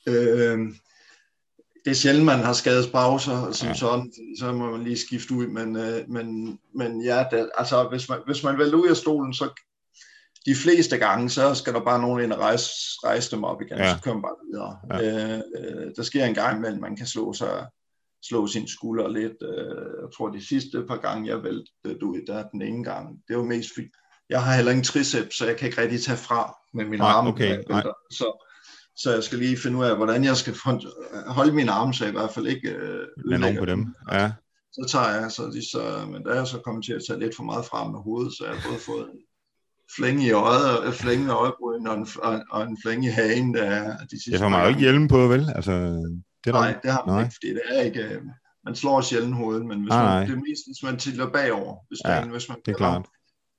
Øh, 0.09 0.59
det 1.89 1.95
er 1.95 1.99
sjældent, 1.99 2.25
man 2.25 2.39
har 2.39 2.53
skadespauser 2.53 3.53
som 3.53 3.69
ja. 3.69 3.75
sådan, 3.75 4.13
så 4.39 4.53
må 4.53 4.71
man 4.71 4.85
lige 4.85 4.99
skifte 4.99 5.35
ud, 5.35 5.47
men, 5.47 5.77
øh, 5.77 6.09
men, 6.09 6.59
men 6.75 7.03
ja, 7.03 7.25
det, 7.31 7.51
altså 7.59 7.89
hvis 7.91 8.09
man, 8.09 8.19
hvis 8.27 8.43
man 8.45 8.59
vælger 8.59 8.75
ud 8.75 8.89
af 8.89 8.97
stolen, 8.97 9.35
så 9.35 9.63
de 10.47 10.55
fleste 10.55 10.99
gange, 10.99 11.31
så 11.31 11.55
skal 11.55 11.73
der 11.75 11.81
bare 11.81 12.01
nogen 12.01 12.25
ind 12.25 12.33
og 12.33 12.41
rejse, 12.41 12.71
rejse 13.05 13.31
dem 13.31 13.45
op 13.45 13.63
igen, 13.63 13.79
ja. 13.79 13.95
så 13.95 14.03
kører 14.03 14.15
man 14.15 14.23
bare 14.23 14.45
videre. 14.51 14.79
Ja. 14.91 15.35
Øh, 15.35 15.43
øh, 15.59 15.91
der 15.97 16.03
sker 16.03 16.25
en 16.25 16.35
gang 16.35 16.59
imellem, 16.59 16.81
man 16.81 16.97
kan 16.97 17.07
slå 17.07 17.33
sig 17.33 17.67
slå 18.23 18.47
sin 18.47 18.69
skulder 18.69 19.09
lidt. 19.09 19.43
Øh, 19.43 20.03
jeg 20.03 20.09
tror, 20.17 20.29
de 20.29 20.47
sidste 20.47 20.85
par 20.89 20.97
gange, 20.97 21.29
jeg 21.29 21.43
væltede 21.43 22.05
ud, 22.05 22.27
der 22.27 22.49
den 22.49 22.63
ene 22.63 22.85
gang, 22.85 23.19
det 23.29 23.37
var 23.37 23.45
mest 23.45 23.71
fordi, 23.75 23.89
jeg 24.31 24.43
har 24.43 24.55
heller 24.55 24.71
ingen 24.71 24.85
triceps, 24.85 25.37
så 25.37 25.47
jeg 25.47 25.57
kan 25.57 25.69
ikke 25.69 25.81
rigtig 25.83 26.03
tage 26.03 26.19
fra 26.19 26.55
med 26.75 26.85
min 26.85 27.01
arm. 27.01 27.27
Okay, 27.27 27.63
så, 28.11 28.48
så 28.99 29.15
jeg 29.15 29.23
skal 29.23 29.39
lige 29.39 29.59
finde 29.63 29.79
ud 29.79 29.85
af, 29.85 29.97
hvordan 29.97 30.25
jeg 30.25 30.37
skal 30.37 30.55
holde 31.27 31.53
mine 31.53 31.73
arme, 31.73 31.95
så 31.95 32.05
jeg 32.05 32.15
i 32.15 32.17
hvert 32.17 32.31
fald 32.31 32.47
ikke 32.47 32.69
øh, 32.71 33.07
ødelægger 33.27 33.61
på 33.61 33.67
dem. 33.67 33.95
Ja. 34.13 34.33
Så 34.73 34.89
tager 34.89 35.21
jeg, 35.21 35.31
så, 35.31 35.43
de, 35.55 35.71
så, 35.71 36.07
men 36.13 36.25
der 36.25 36.31
er 36.31 36.37
jeg 36.37 36.47
så 36.47 36.59
kommet 36.65 36.85
til 36.85 36.93
at 36.93 37.03
tage 37.09 37.21
lidt 37.21 37.37
for 37.37 37.43
meget 37.43 37.65
frem 37.65 37.91
med 37.91 38.01
hovedet, 38.01 38.33
så 38.33 38.45
jeg 38.45 38.55
har 38.55 38.69
både 38.69 38.81
fået 38.81 39.07
en 39.13 39.21
flænge 39.97 40.27
i 40.27 40.31
øjet, 40.31 40.87
en 40.87 40.93
flænge 40.93 41.27
i 41.27 41.29
øjebryn 41.29 41.87
og 41.87 41.95
en, 41.95 42.07
og, 42.23 42.41
og 42.51 42.63
en 42.63 42.79
flænge 42.85 43.09
i 43.09 43.11
hagen. 43.11 43.55
Der, 43.55 43.97
de 44.11 44.23
sidste 44.23 44.33
det 44.33 44.41
får 44.41 44.49
man 44.49 44.63
jo 44.63 44.69
ikke 44.69 44.81
hjelm 44.81 45.09
på, 45.09 45.29
vel? 45.29 45.53
Altså, 45.55 45.73
det 46.45 46.55
der... 46.55 46.61
Nej, 46.61 46.77
det 46.83 46.91
har 46.91 47.03
man 47.07 47.15
nej. 47.15 47.23
ikke, 47.25 47.35
fordi 47.39 47.51
det 47.59 47.63
er 47.71 47.81
ikke... 47.81 48.03
Øh, 48.03 48.23
man 48.65 48.75
slår 48.75 49.01
sjældent 49.01 49.35
hovedet, 49.35 49.67
men 49.67 49.81
hvis 49.81 49.91
man, 49.91 50.27
det 50.27 50.35
er 50.35 50.43
mest, 50.49 50.63
hvis 50.69 50.83
man 50.83 50.97
tiller 50.99 51.27
bagover, 51.31 51.77
hvis, 51.89 51.99
ja, 52.05 52.21
man, 52.21 52.31
hvis 52.31 52.49
man 52.49 52.59
det 52.67 52.73
er 52.73 52.77
klart 52.77 53.07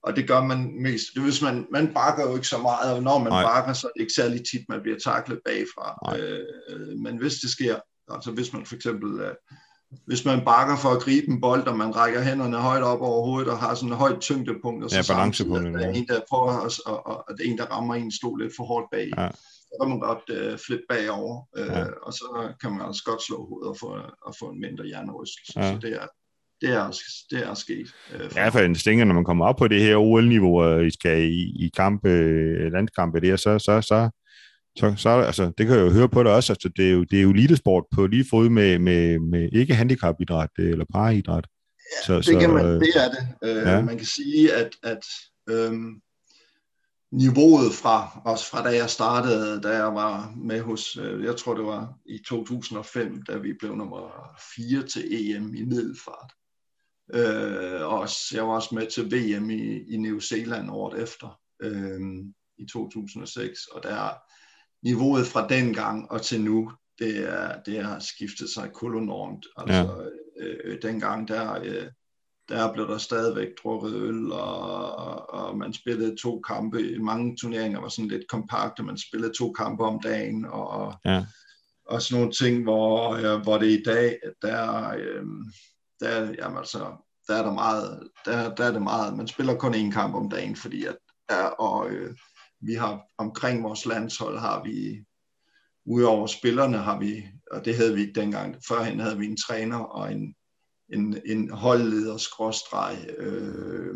og 0.04 0.16
det 0.16 0.28
gør 0.28 0.42
man 0.42 0.82
mest. 0.82 1.06
Det, 1.16 1.24
hvis 1.24 1.42
man, 1.42 1.68
man 1.72 1.94
bakker 1.94 2.30
jo 2.30 2.36
ikke 2.36 2.48
så 2.48 2.58
meget, 2.58 2.94
og 2.94 3.04
når 3.04 3.18
man 3.18 3.32
Nej. 3.32 3.44
bakker, 3.44 3.74
så 3.74 3.88
er 3.88 3.92
det 3.92 4.02
ikke 4.02 4.14
særlig 4.14 4.42
tit, 4.52 4.70
man 4.70 4.82
bliver 4.82 5.00
taklet 5.00 5.40
bagfra. 5.46 6.18
Øh, 6.18 6.98
men 6.98 7.18
hvis 7.18 7.34
det 7.34 7.50
sker, 7.50 7.76
altså 8.10 8.32
hvis 8.32 8.54
man 8.54 8.66
for 8.66 8.76
eksempel, 8.76 9.20
øh, 9.20 9.36
hvis 10.06 10.26
man 10.26 10.46
bakker 10.46 10.78
for 10.78 10.90
at 10.90 11.02
gribe 11.02 11.28
en 11.28 11.42
bold, 11.42 11.68
og 11.68 11.78
man 11.78 11.96
rækker 11.96 12.22
hænderne 12.22 12.58
højt 12.58 12.84
op 12.84 13.02
over 13.02 13.26
hovedet, 13.26 13.52
og 13.52 13.58
har 13.58 13.76
sådan 13.76 13.90
en 13.90 13.96
højt 13.96 14.20
tyngdepunkt, 14.22 14.84
og 14.84 14.90
så 14.90 14.96
ja, 14.98 15.14
balancepunkt, 15.14 15.68
at 15.68 15.74
der 15.74 15.88
er 15.88 15.92
en, 15.92 16.08
der 16.08 16.20
prøver, 16.30 16.52
og, 16.52 16.72
og, 16.86 17.08
og, 17.08 17.32
at 17.32 17.36
en, 17.44 17.58
der 17.58 17.66
rammer 17.66 17.96
en 17.96 18.12
stol 18.12 18.42
lidt 18.42 18.54
for 18.56 18.64
hårdt 18.64 18.88
bag. 18.92 19.10
Ja. 19.18 19.30
Så 19.70 19.78
kan 19.82 19.90
man 19.90 20.00
godt 20.00 20.24
øh, 20.30 20.58
flippe 20.66 20.84
bagover, 20.90 21.48
øh, 21.58 21.68
ja. 21.68 21.86
og 22.04 22.14
så 22.14 22.54
kan 22.62 22.72
man 22.72 22.82
også 22.82 23.04
godt 23.06 23.22
slå 23.24 23.48
hovedet 23.48 23.70
og 23.70 23.78
få, 23.80 23.88
og 24.22 24.36
få 24.40 24.46
en 24.50 24.62
mindre 24.62 24.86
hjernerystelse. 24.86 25.60
Ja. 25.60 25.74
Så 25.74 25.80
det 25.82 25.94
er, 26.02 26.08
det 26.62 26.70
er, 26.70 26.98
det 27.32 27.48
er 27.48 27.54
sket. 27.54 27.88
Øh, 28.14 28.32
ja, 28.36 28.50
for 28.50 28.60
en 28.60 28.76
stinger, 28.76 29.06
når 29.06 29.14
man 29.14 29.24
kommer 29.24 29.46
op 29.46 29.56
på 29.58 29.68
det 29.68 29.82
her 29.82 29.98
OL-niveau, 29.98 30.62
og 30.62 30.86
I 30.86 30.92
skal 30.92 31.24
i, 31.24 31.66
i 31.66 31.72
kampe, 31.76 32.10
landkampe 32.70 33.20
der, 33.20 33.36
så, 33.36 33.60
så, 33.60 33.82
så, 33.82 34.10
så, 34.78 34.94
så 34.98 35.10
altså, 35.10 35.52
det 35.58 35.68
kan 35.68 35.76
jeg 35.76 35.86
jo 35.86 35.92
høre 35.92 36.10
på 36.10 36.24
det 36.24 36.32
også, 36.32 36.54
altså, 36.54 36.70
det 36.78 36.88
er 36.88 36.92
jo, 36.92 37.04
det 37.04 37.18
er 37.20 37.24
jo 37.24 37.30
elitesport 37.30 37.84
på 37.92 38.08
lige 38.08 38.26
fod 38.30 38.50
med, 38.50 38.80
med, 38.80 39.20
med 39.20 39.50
ikke 39.52 39.76
handicapidræt 39.76 40.50
eller 40.58 40.86
paraidræt. 40.94 41.48
Ja, 41.92 42.06
så, 42.06 42.16
det, 42.16 42.26
så, 42.26 42.40
kan 42.40 42.50
man, 42.50 42.66
det 42.66 42.94
er 42.96 43.10
det. 43.10 43.28
Øh, 43.44 43.68
ja. 43.68 43.82
Man 43.82 43.98
kan 43.98 44.06
sige, 44.06 44.54
at, 44.54 44.70
at 44.84 45.06
øhm, 45.50 46.02
niveauet 47.12 47.74
fra, 47.74 48.22
også 48.26 48.46
fra 48.46 48.64
da 48.64 48.76
jeg 48.76 48.90
startede, 48.90 49.62
da 49.62 49.70
jeg 49.70 49.96
var 49.96 50.34
med 50.38 50.62
hos, 50.62 50.98
øh, 50.98 51.24
jeg 51.24 51.38
tror 51.38 51.54
det 51.54 51.66
var 51.66 51.94
i 52.06 52.20
2005, 52.28 53.22
da 53.22 53.38
vi 53.38 53.54
blev 53.60 53.76
nummer 53.76 54.30
4 54.56 54.88
til 54.88 55.36
EM 55.36 55.56
i 55.56 55.64
middelfart. 55.64 56.34
Øh, 57.14 57.82
og 57.88 58.08
jeg 58.34 58.48
var 58.48 58.54
også 58.54 58.76
med 58.76 58.88
til 58.88 59.06
VM 59.06 59.50
i, 59.50 59.94
i 59.94 59.98
New 59.98 60.20
Zealand 60.20 60.70
året 60.72 61.04
efter, 61.04 61.40
øh, 61.62 62.00
i 62.58 62.66
2006, 62.66 63.66
og 63.66 63.84
der 63.84 64.18
niveauet 64.84 65.28
fra 65.28 65.48
den 65.48 65.74
gang 65.74 66.12
og 66.12 66.22
til 66.22 66.42
nu, 66.42 66.72
det, 67.00 67.30
er, 67.30 67.62
det 67.62 67.84
har 67.84 68.00
skiftet 68.00 68.50
sig 68.50 68.72
kolonormt. 68.74 69.46
Altså, 69.58 70.10
ja. 70.40 70.46
øh, 70.46 70.82
dengang 70.82 71.28
der, 71.28 71.60
øh, 71.64 71.88
der 72.50 72.74
blev 72.74 72.88
der 72.88 72.98
stadigvæk 72.98 73.48
drukket 73.64 73.94
øl, 73.94 74.32
og, 74.32 75.30
og 75.30 75.58
man 75.58 75.74
spillede 75.74 76.16
to 76.22 76.40
kampe. 76.40 76.98
Mange 77.00 77.38
turneringer 77.42 77.82
var 77.82 77.90
sådan 77.90 78.10
lidt 78.10 78.28
kompakte, 78.30 78.84
man 78.84 78.98
spillede 78.98 79.34
to 79.38 79.52
kampe 79.52 79.84
om 79.84 80.00
dagen, 80.04 80.46
og, 80.46 80.94
ja. 81.06 81.26
og 81.86 82.02
sådan 82.02 82.20
nogle 82.20 82.34
ting, 82.34 82.64
hvor, 82.64 83.14
øh, 83.14 83.42
hvor 83.42 83.58
det 83.58 83.80
i 83.80 83.84
dag, 83.84 84.20
der, 84.42 84.90
øh, 84.90 85.26
der, 86.00 86.34
jamen 86.40 86.58
altså, 86.58 86.96
der 87.28 87.36
er 87.36 87.44
der 87.44 87.54
meget, 87.54 88.10
der, 88.26 88.56
der 88.56 88.66
er 88.66 88.72
det 88.72 88.82
meget, 88.82 89.18
man 89.18 89.28
spiller 89.28 89.56
kun 89.56 89.74
én 89.74 89.92
kamp 89.92 90.16
om 90.16 90.30
dagen, 90.30 90.56
fordi 90.56 90.86
at, 90.86 90.98
ja, 91.32 91.46
og 91.46 91.90
øh, 91.90 92.16
vi 92.62 92.74
har 92.74 93.02
omkring 93.18 93.64
vores 93.64 93.86
landshold 93.86 94.40
har 94.40 94.64
vi, 94.64 95.06
udover 95.86 96.28
spillerne 96.28 96.78
har 96.78 97.00
vi, 97.00 97.26
og 97.52 97.66
det 97.66 97.76
havde 97.76 97.96
vi 97.96 98.02
ikke 98.02 98.20
dengang, 98.22 98.56
førhen 98.68 99.00
havde 99.00 99.18
vi 99.18 99.26
en 99.26 99.38
træner 99.38 99.78
og 99.78 100.12
en, 100.12 100.36
en, 100.94 101.22
en 101.26 101.50
holdleder, 101.50 102.18
skråstreg, 102.18 103.10
øh, 103.18 103.96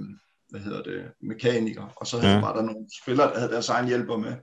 hvad 0.49 0.62
hedder 0.62 0.84
det, 0.84 1.12
mekaniker, 1.22 1.93
og 1.95 2.08
så 2.08 2.18
ja. 2.18 2.39
var 2.39 2.56
der 2.56 2.62
nogle 2.62 2.88
spillere, 3.04 3.34
der 3.34 3.39
havde 3.39 3.51
deres 3.51 3.70
egen 3.70 3.88
hjælper 3.88 4.18
med. 4.18 4.36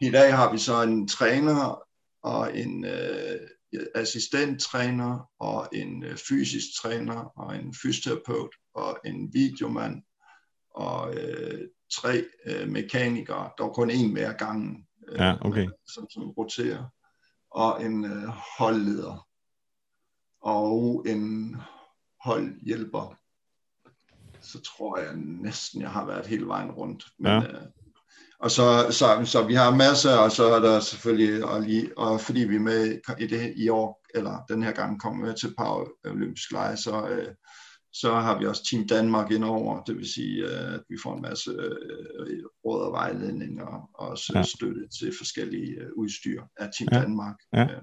I 0.00 0.10
dag 0.10 0.36
har 0.36 0.52
vi 0.52 0.58
så 0.58 0.82
en 0.82 1.08
træner 1.08 1.82
og 2.22 2.58
en, 2.58 2.84
øh, 2.84 3.40
assistenttræner 3.94 5.30
og 5.38 5.68
en 5.72 6.04
øh, 6.04 6.16
fysisk 6.16 6.66
træner 6.82 7.38
og 7.38 7.56
en 7.56 7.74
fysioterapeut 7.82 8.54
og 8.74 8.98
en 9.04 9.32
videomand 9.32 10.02
og 10.74 11.14
øh, 11.14 11.68
tre 11.92 12.24
øh, 12.46 12.68
mekanikere. 12.68 13.50
Der 13.58 13.64
var 13.64 13.72
kun 13.72 13.90
en 13.90 14.14
mere 14.14 14.34
gangen, 14.34 14.86
øh, 15.08 15.18
ja, 15.18 15.34
okay. 15.40 15.68
som, 15.94 16.06
som 16.10 16.30
roterer, 16.30 16.84
og 17.50 17.84
en 17.84 18.04
øh, 18.04 18.28
holdleder 18.58 19.28
og 20.40 21.04
en 21.08 21.56
holdhjælper. 22.20 23.18
Så 24.40 24.60
tror 24.62 24.98
jeg 24.98 25.16
næsten, 25.16 25.82
jeg 25.82 25.90
har 25.90 26.06
været 26.06 26.26
hele 26.26 26.46
vejen 26.46 26.70
rundt. 26.70 27.04
Men, 27.18 27.32
ja. 27.32 27.38
øh, 27.38 27.66
og 28.42 28.50
så, 28.50 28.86
så, 28.90 29.22
så 29.24 29.46
vi 29.46 29.54
har 29.54 29.76
masser, 29.76 30.16
og 30.16 30.32
så 30.32 30.44
er 30.44 30.60
der 30.60 30.80
selvfølgelig, 30.80 31.44
og, 31.44 31.62
lige, 31.62 31.98
og 31.98 32.20
fordi 32.20 32.40
vi 32.40 32.56
er 32.56 32.60
med 32.60 33.00
i 33.18 33.26
det 33.26 33.52
i 33.56 33.68
år, 33.68 34.02
eller 34.14 34.44
den 34.48 34.62
her 34.62 34.72
gang 34.72 35.00
kommer 35.00 35.26
vi 35.26 35.32
til 35.40 35.54
Paralympisk 35.58 36.52
Lege, 36.52 36.76
så, 36.76 37.08
øh, 37.08 37.34
så 37.92 38.14
har 38.14 38.38
vi 38.38 38.46
også 38.46 38.66
Team 38.70 38.88
Danmark 38.88 39.30
indover, 39.30 39.82
det 39.82 39.96
vil 39.96 40.12
sige, 40.12 40.44
øh, 40.44 40.74
at 40.74 40.80
vi 40.88 40.96
får 41.02 41.16
en 41.16 41.22
masse 41.22 41.50
øh, 41.50 42.42
råd 42.64 42.82
og 42.82 42.92
vejledning 42.92 43.62
og, 43.62 43.90
og 43.94 44.08
også 44.08 44.32
ja. 44.34 44.42
støtte 44.42 44.88
til 44.98 45.12
forskellige 45.18 45.72
øh, 45.80 45.88
udstyr 45.96 46.42
af 46.56 46.68
Team 46.78 46.88
ja. 46.92 47.00
Danmark. 47.00 47.36
Ja. 47.52 47.62
Øh, 47.62 47.82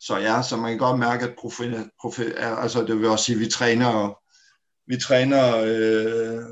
så 0.00 0.16
ja, 0.16 0.42
så 0.42 0.56
man 0.56 0.70
kan 0.70 0.78
godt 0.78 0.98
mærke, 0.98 1.24
at 1.24 1.34
profe, 1.38 1.90
profe, 2.00 2.38
altså 2.38 2.84
det 2.84 2.98
vil 2.98 3.08
også 3.08 3.24
sige, 3.24 3.36
at 3.36 3.40
vi 3.40 3.48
træner, 3.48 4.18
vi 4.86 4.96
træner 4.96 5.56
øh, 5.56 6.44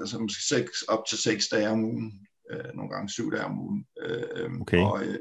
altså 0.00 0.18
måske 0.18 0.42
seks, 0.48 0.82
op 0.82 1.06
til 1.08 1.18
seks 1.18 1.48
dage 1.48 1.70
om 1.70 1.84
ugen 1.84 2.12
øh, 2.50 2.74
nogle 2.74 2.90
gange 2.90 3.08
syv 3.08 3.32
dage 3.32 3.44
om 3.44 3.58
ugen. 3.58 3.86
Øh, 4.02 4.50
okay. 4.60 4.78
Og, 4.78 5.04
øh, 5.04 5.18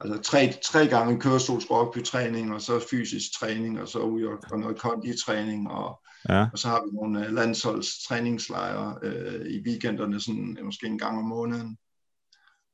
altså 0.00 0.22
tre, 0.22 0.54
tre 0.64 0.86
gange 0.86 1.20
kørestolsrugby-træning, 1.20 2.54
og 2.54 2.60
så 2.60 2.86
fysisk 2.90 3.40
træning, 3.40 3.80
og 3.80 3.88
så 3.88 3.98
ud 3.98 4.24
og, 4.24 4.38
og 4.50 4.58
noget 4.58 4.78
konditræning, 4.78 5.70
og, 5.70 6.00
ja. 6.28 6.46
og 6.52 6.58
så 6.58 6.68
har 6.68 6.84
vi 6.84 6.90
nogle 6.92 7.26
øh, 7.26 7.32
landsholdstræningslejre 7.32 8.98
øh, 9.02 9.46
i 9.46 9.62
weekenderne, 9.66 10.20
sådan 10.20 10.56
øh, 10.58 10.64
måske 10.64 10.86
en 10.86 10.98
gang 10.98 11.18
om 11.18 11.24
måneden. 11.24 11.78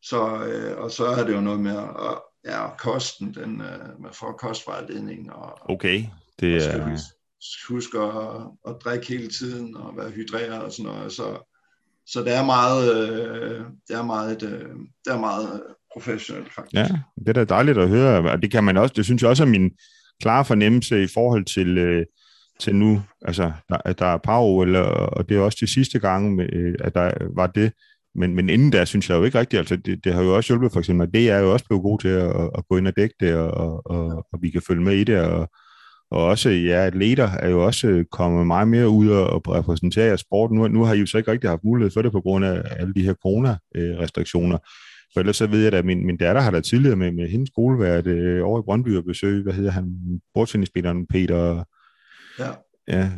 Så, 0.02 0.44
øh, 0.44 0.78
og 0.78 0.90
så 0.90 1.06
er 1.06 1.24
det 1.24 1.34
jo 1.34 1.40
noget 1.40 1.60
med 1.60 1.76
at, 1.76 2.22
ja, 2.44 2.76
kosten, 2.76 3.34
den, 3.34 3.60
øh, 3.60 4.00
med 4.00 4.12
for 4.12 4.32
kostvejledning. 4.32 5.32
Og, 5.32 5.58
okay, 5.70 6.04
det 6.40 6.56
er... 6.56 6.82
Og 6.82 6.98
huske 7.68 7.98
at, 7.98 8.42
at 8.68 8.76
drikke 8.84 9.06
hele 9.06 9.28
tiden, 9.28 9.76
og 9.76 9.96
være 9.96 10.10
hydreret 10.10 10.62
og 10.62 10.72
sådan 10.72 10.92
noget, 10.92 11.12
så 11.12 11.53
så 12.06 12.20
det 12.20 12.36
er 12.36 12.44
meget, 12.44 12.94
øh, 12.94 13.60
det 13.88 13.96
er 13.96 14.02
meget, 14.02 14.42
øh, 14.42 14.70
det 15.04 15.12
er 15.12 15.18
meget 15.18 15.48
øh, 15.54 15.74
professionelt 15.92 16.54
faktisk. 16.54 16.74
Ja, 16.74 16.88
det 17.18 17.28
er 17.28 17.32
da 17.32 17.44
dejligt 17.44 17.78
at 17.78 17.88
høre, 17.88 18.30
og 18.30 18.42
det 18.42 18.50
kan 18.50 18.64
man 18.64 18.76
også, 18.76 18.94
det 18.96 19.04
synes 19.04 19.22
jeg 19.22 19.30
også 19.30 19.42
er 19.42 19.48
min 19.48 19.70
klare 20.20 20.44
fornemmelse 20.44 21.02
i 21.02 21.06
forhold 21.14 21.44
til, 21.44 21.78
øh, 21.78 22.06
til 22.60 22.74
nu, 22.74 23.02
altså, 23.22 23.52
der, 23.68 23.76
at 23.84 23.98
der 23.98 24.06
er 24.06 24.18
par 24.18 24.62
eller, 24.62 24.80
og 24.80 25.28
det 25.28 25.36
er 25.36 25.40
også 25.40 25.58
de 25.60 25.72
sidste 25.72 25.98
gange, 25.98 26.36
med, 26.36 26.52
øh, 26.52 26.74
at 26.80 26.94
der 26.94 27.10
var 27.36 27.46
det, 27.46 27.72
men, 28.14 28.34
men 28.34 28.50
inden 28.50 28.72
der 28.72 28.84
synes 28.84 29.10
jeg 29.10 29.16
jo 29.16 29.24
ikke 29.24 29.38
rigtigt, 29.38 29.58
altså 29.58 29.76
det, 29.76 30.04
det 30.04 30.14
har 30.14 30.22
jo 30.22 30.36
også 30.36 30.50
hjulpet 30.52 30.72
for 30.72 30.78
eksempel, 30.78 31.06
at 31.06 31.14
det 31.14 31.30
er 31.30 31.38
jo 31.38 31.52
også 31.52 31.64
blevet 31.64 31.82
god 31.82 31.98
til 31.98 32.08
at, 32.08 32.50
at 32.58 32.64
gå 32.68 32.76
ind 32.76 32.88
og 32.88 32.96
dække 32.96 33.14
det, 33.20 33.34
og, 33.34 33.82
og, 33.86 34.26
og 34.32 34.38
vi 34.42 34.50
kan 34.50 34.62
følge 34.62 34.82
med 34.82 34.96
i 34.96 35.04
det, 35.04 35.20
og, 35.20 35.48
og 36.14 36.24
også 36.24 36.50
ja, 36.50 36.86
atleter 36.86 37.30
er 37.30 37.48
jo 37.48 37.64
også 37.64 38.04
kommet 38.10 38.46
meget 38.46 38.68
mere 38.68 38.88
ud 38.88 39.08
og 39.08 39.48
repræsentere 39.48 40.04
jeres 40.04 40.20
sport. 40.20 40.50
Nu, 40.50 40.68
nu 40.68 40.84
har 40.84 40.94
I 40.94 40.98
jo 40.98 41.06
så 41.06 41.18
ikke 41.18 41.30
rigtig 41.30 41.50
haft 41.50 41.64
mulighed 41.64 41.90
for 41.90 42.02
det 42.02 42.12
på 42.12 42.20
grund 42.20 42.44
af 42.44 42.62
alle 42.76 42.94
de 42.94 43.02
her 43.02 43.14
corona-restriktioner. 43.14 44.58
For 45.12 45.20
ellers 45.20 45.36
så 45.36 45.46
ved 45.46 45.62
jeg 45.62 45.72
at 45.72 45.84
min, 45.84 46.06
min 46.06 46.16
datter 46.16 46.42
har 46.42 46.50
da 46.50 46.60
tidligere 46.60 46.96
med, 46.96 47.12
med 47.12 47.28
hendes 47.28 47.48
skole 47.48 47.78
været 47.78 48.06
øh, 48.06 48.44
over 48.44 48.60
i 48.60 48.62
Brøndby 48.64 48.96
og 48.96 49.04
besøge, 49.04 49.42
hvad 49.42 49.52
hedder 49.52 49.70
han, 49.70 49.94
bordtennisspilleren 50.34 51.06
Peter 51.06 51.64
Ja. 52.38 52.50
Ja, 52.88 53.10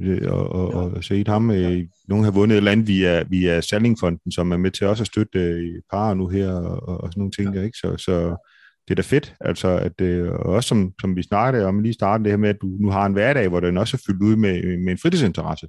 øh, 0.00 0.32
og, 0.32 0.52
og, 0.52 0.74
og, 0.74 0.90
og 0.90 1.04
set 1.04 1.28
ham, 1.28 1.50
øh, 1.50 1.84
nogen 2.08 2.24
har 2.24 2.30
vundet 2.30 2.54
et 2.54 2.56
eller 2.56 2.72
andet 2.72 2.88
via, 2.88 3.22
via 3.22 3.60
Sallingfonden, 3.60 4.32
som 4.32 4.52
er 4.52 4.56
med 4.56 4.70
til 4.70 4.86
også 4.86 5.02
at 5.02 5.06
støtte 5.06 5.38
øh, 5.38 5.82
par 5.92 6.14
nu 6.14 6.28
her, 6.28 6.50
og, 6.52 7.00
og 7.00 7.08
sådan 7.12 7.20
nogle 7.20 7.32
ting, 7.32 7.54
ja. 7.54 7.62
ikke? 7.62 7.78
Så, 7.78 7.96
så 7.96 8.46
det 8.88 8.90
er 8.90 8.94
da 8.94 9.02
fedt, 9.02 9.34
altså, 9.40 9.68
at 9.68 10.00
øh, 10.00 10.32
også 10.32 10.68
som, 10.68 10.92
som 11.00 11.16
vi 11.16 11.22
snakkede 11.22 11.66
om 11.66 11.80
lige 11.80 11.94
starten, 11.94 12.24
det 12.24 12.32
her 12.32 12.36
med, 12.36 12.48
at 12.48 12.58
du 12.62 12.66
nu 12.66 12.90
har 12.90 13.06
en 13.06 13.12
hverdag, 13.12 13.48
hvor 13.48 13.60
den 13.60 13.78
også 13.78 13.96
er 13.96 14.02
fyldt 14.06 14.22
ud 14.22 14.36
med, 14.36 14.78
med 14.78 14.92
en 14.92 14.98
fritidsinteresse. 14.98 15.68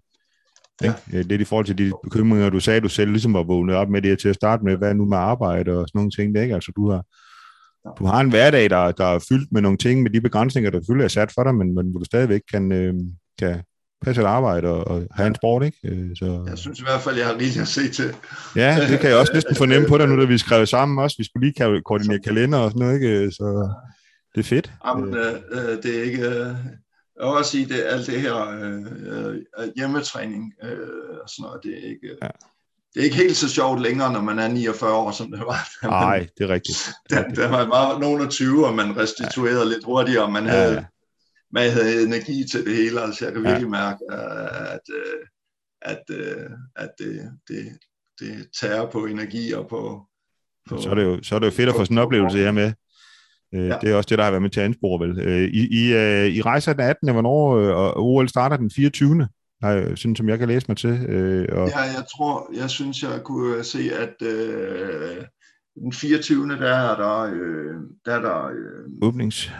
Ja. 0.83 0.93
Ikke? 1.13 1.27
Lidt 1.27 1.41
i 1.41 1.43
forhold 1.43 1.65
til 1.65 1.77
de 1.77 1.91
bekymringer, 2.03 2.49
du 2.49 2.59
sagde, 2.59 2.81
du 2.81 2.89
selv 2.89 3.11
ligesom 3.11 3.33
var 3.33 3.43
vågnet 3.43 3.75
op 3.75 3.89
med 3.89 4.01
det 4.01 4.19
til 4.19 4.29
at 4.29 4.35
starte 4.35 4.63
med, 4.63 4.77
hvad 4.77 4.93
nu 4.93 5.05
med 5.05 5.17
arbejde 5.17 5.71
og 5.71 5.87
sådan 5.87 5.99
nogle 5.99 6.11
ting, 6.11 6.37
ikke? 6.37 6.55
Altså, 6.55 6.71
du 6.75 6.89
har, 6.89 7.03
du 7.99 8.05
har 8.05 8.19
en 8.21 8.29
hverdag, 8.29 8.69
der, 8.69 8.91
der 8.91 9.05
er 9.05 9.25
fyldt 9.29 9.51
med 9.51 9.61
nogle 9.61 9.77
ting, 9.77 10.01
med 10.01 10.11
de 10.11 10.21
begrænsninger, 10.21 10.71
der 10.71 10.79
selvfølgelig 10.79 11.05
er 11.05 11.09
sat 11.09 11.31
for 11.35 11.43
dig, 11.43 11.55
men, 11.55 11.75
men 11.75 11.91
hvor 11.91 11.99
du 11.99 12.05
stadigvæk 12.05 12.41
kan, 12.51 12.71
øh, 12.71 12.93
kan 13.39 13.63
passe 14.03 14.21
et 14.21 14.25
arbejde 14.25 14.67
og, 14.67 14.87
og 14.87 15.07
have 15.11 15.27
en 15.27 15.35
sport, 15.35 15.63
ikke? 15.63 15.77
Øh, 15.83 16.09
så... 16.15 16.45
Jeg 16.47 16.57
synes 16.57 16.79
i 16.79 16.83
hvert 16.83 17.01
fald, 17.01 17.17
jeg 17.17 17.25
har 17.25 17.33
rigeligt 17.33 17.61
at 17.61 17.67
se 17.67 17.89
til. 17.89 18.15
Ja, 18.55 18.87
det 18.89 18.99
kan 18.99 19.09
jeg 19.09 19.17
også 19.17 19.33
næsten 19.33 19.55
fornemme 19.55 19.87
på 19.87 19.97
dig 19.97 20.07
nu, 20.07 20.21
da 20.21 20.25
vi 20.25 20.37
skrev 20.37 20.65
sammen 20.65 21.03
også. 21.03 21.15
Vi 21.17 21.23
skulle 21.23 21.47
lige 21.47 21.81
koordinere 21.81 22.19
kalender 22.19 22.57
og 22.57 22.71
sådan 22.71 22.79
noget, 22.79 22.95
ikke? 22.95 23.31
Så 23.31 23.73
det 24.35 24.39
er 24.39 24.43
fedt. 24.43 24.71
Jamen, 24.85 25.15
øh, 25.15 25.33
øh, 25.51 25.83
det 25.83 25.99
er 25.99 26.03
ikke... 26.03 26.25
Øh, 26.27 26.55
jeg 27.19 27.27
vil 27.27 27.37
også 27.37 27.51
sige, 27.51 27.65
det 27.65 27.83
alt 27.85 28.07
det 28.07 28.21
her 28.21 28.49
øh, 28.49 28.81
øh, 29.59 29.69
hjemmetræning 29.75 30.53
øh, 30.63 30.77
og 31.23 31.29
sådan 31.29 31.43
noget, 31.43 31.59
det 31.63 31.71
er 31.71 31.89
ikke... 31.89 32.17
Ja. 32.21 32.27
Det 32.93 32.99
er 32.99 33.03
ikke 33.03 33.15
helt 33.15 33.37
så 33.37 33.49
sjovt 33.49 33.81
længere, 33.81 34.13
når 34.13 34.21
man 34.21 34.39
er 34.39 34.47
49 34.47 34.93
år, 34.93 35.11
som 35.11 35.31
det 35.31 35.39
var. 35.39 35.87
Nej, 35.87 36.27
det 36.37 36.43
er 36.43 36.49
rigtigt. 36.49 36.89
Da, 37.09 37.23
da 37.35 37.51
man 37.51 37.69
var 37.69 37.99
nogen 37.99 38.21
af 38.21 38.29
20, 38.29 38.67
og 38.67 38.73
man 38.73 38.97
restituerede 38.97 39.59
ja. 39.59 39.65
lidt 39.65 39.85
hurtigere, 39.85 40.23
og 40.23 40.31
man 40.31 40.45
havde 40.45 40.73
ja 40.73 40.83
man 41.53 41.71
havde 41.71 42.03
energi 42.03 42.45
til 42.51 42.65
det 42.65 42.75
hele. 42.75 43.01
Altså, 43.01 43.25
jeg 43.25 43.33
kan 43.33 43.43
virkelig 43.43 43.65
ja. 43.65 43.69
mærke, 43.69 43.99
at, 44.11 44.79
at, 45.81 46.03
at 46.75 46.89
det, 46.99 47.31
det, 47.47 47.77
det 48.19 48.47
tager 48.61 48.85
på 48.91 49.05
energi 49.05 49.51
og 49.51 49.67
på... 49.69 50.01
på 50.69 50.77
så, 50.77 50.89
er 50.89 50.95
det 50.95 51.03
jo, 51.03 51.23
så 51.23 51.35
er 51.35 51.39
det 51.39 51.45
jo 51.45 51.51
fedt 51.51 51.69
at 51.69 51.75
få 51.75 51.85
sådan 51.85 51.97
en 51.97 52.03
oplevelse 52.03 52.37
her 52.37 52.51
med. 52.51 52.73
Øh, 53.53 53.67
ja. 53.67 53.77
Det 53.81 53.91
er 53.91 53.95
også 53.95 54.09
det, 54.09 54.17
der 54.17 54.23
har 54.23 54.31
været 54.31 54.41
med 54.41 54.49
til 54.49 54.59
at 54.59 54.65
anspore, 54.65 55.07
vel. 55.07 55.19
Øh, 55.19 55.43
I, 55.43 55.67
I, 55.83 55.93
øh, 55.93 56.27
I 56.27 56.41
rejser 56.41 56.73
den 56.73 56.81
18. 56.81 57.11
Hvornår, 57.11 57.55
og 57.55 58.05
OL 58.05 58.29
starter 58.29 58.57
den 58.57 58.71
24. 58.71 59.27
Nej, 59.61 59.95
sådan 59.95 60.15
som 60.15 60.29
jeg 60.29 60.39
kan 60.39 60.47
læse 60.47 60.65
mig 60.67 60.77
til. 60.77 60.89
og... 61.51 61.67
Ja, 61.67 61.79
jeg 61.79 62.05
tror, 62.15 62.53
jeg 62.55 62.69
synes, 62.69 63.03
jeg 63.03 63.21
kunne 63.23 63.63
se, 63.63 63.91
at 63.93 64.27
øh, 64.27 65.23
den 65.75 65.93
24. 65.93 66.49
der 66.49 66.75
er 66.75 66.95
der, 66.95 67.19
øh, 67.19 67.75
der, 68.05 68.15
er 68.15 68.21
der 68.21 68.45
øh, 68.45 68.89
åbnings 69.01 69.51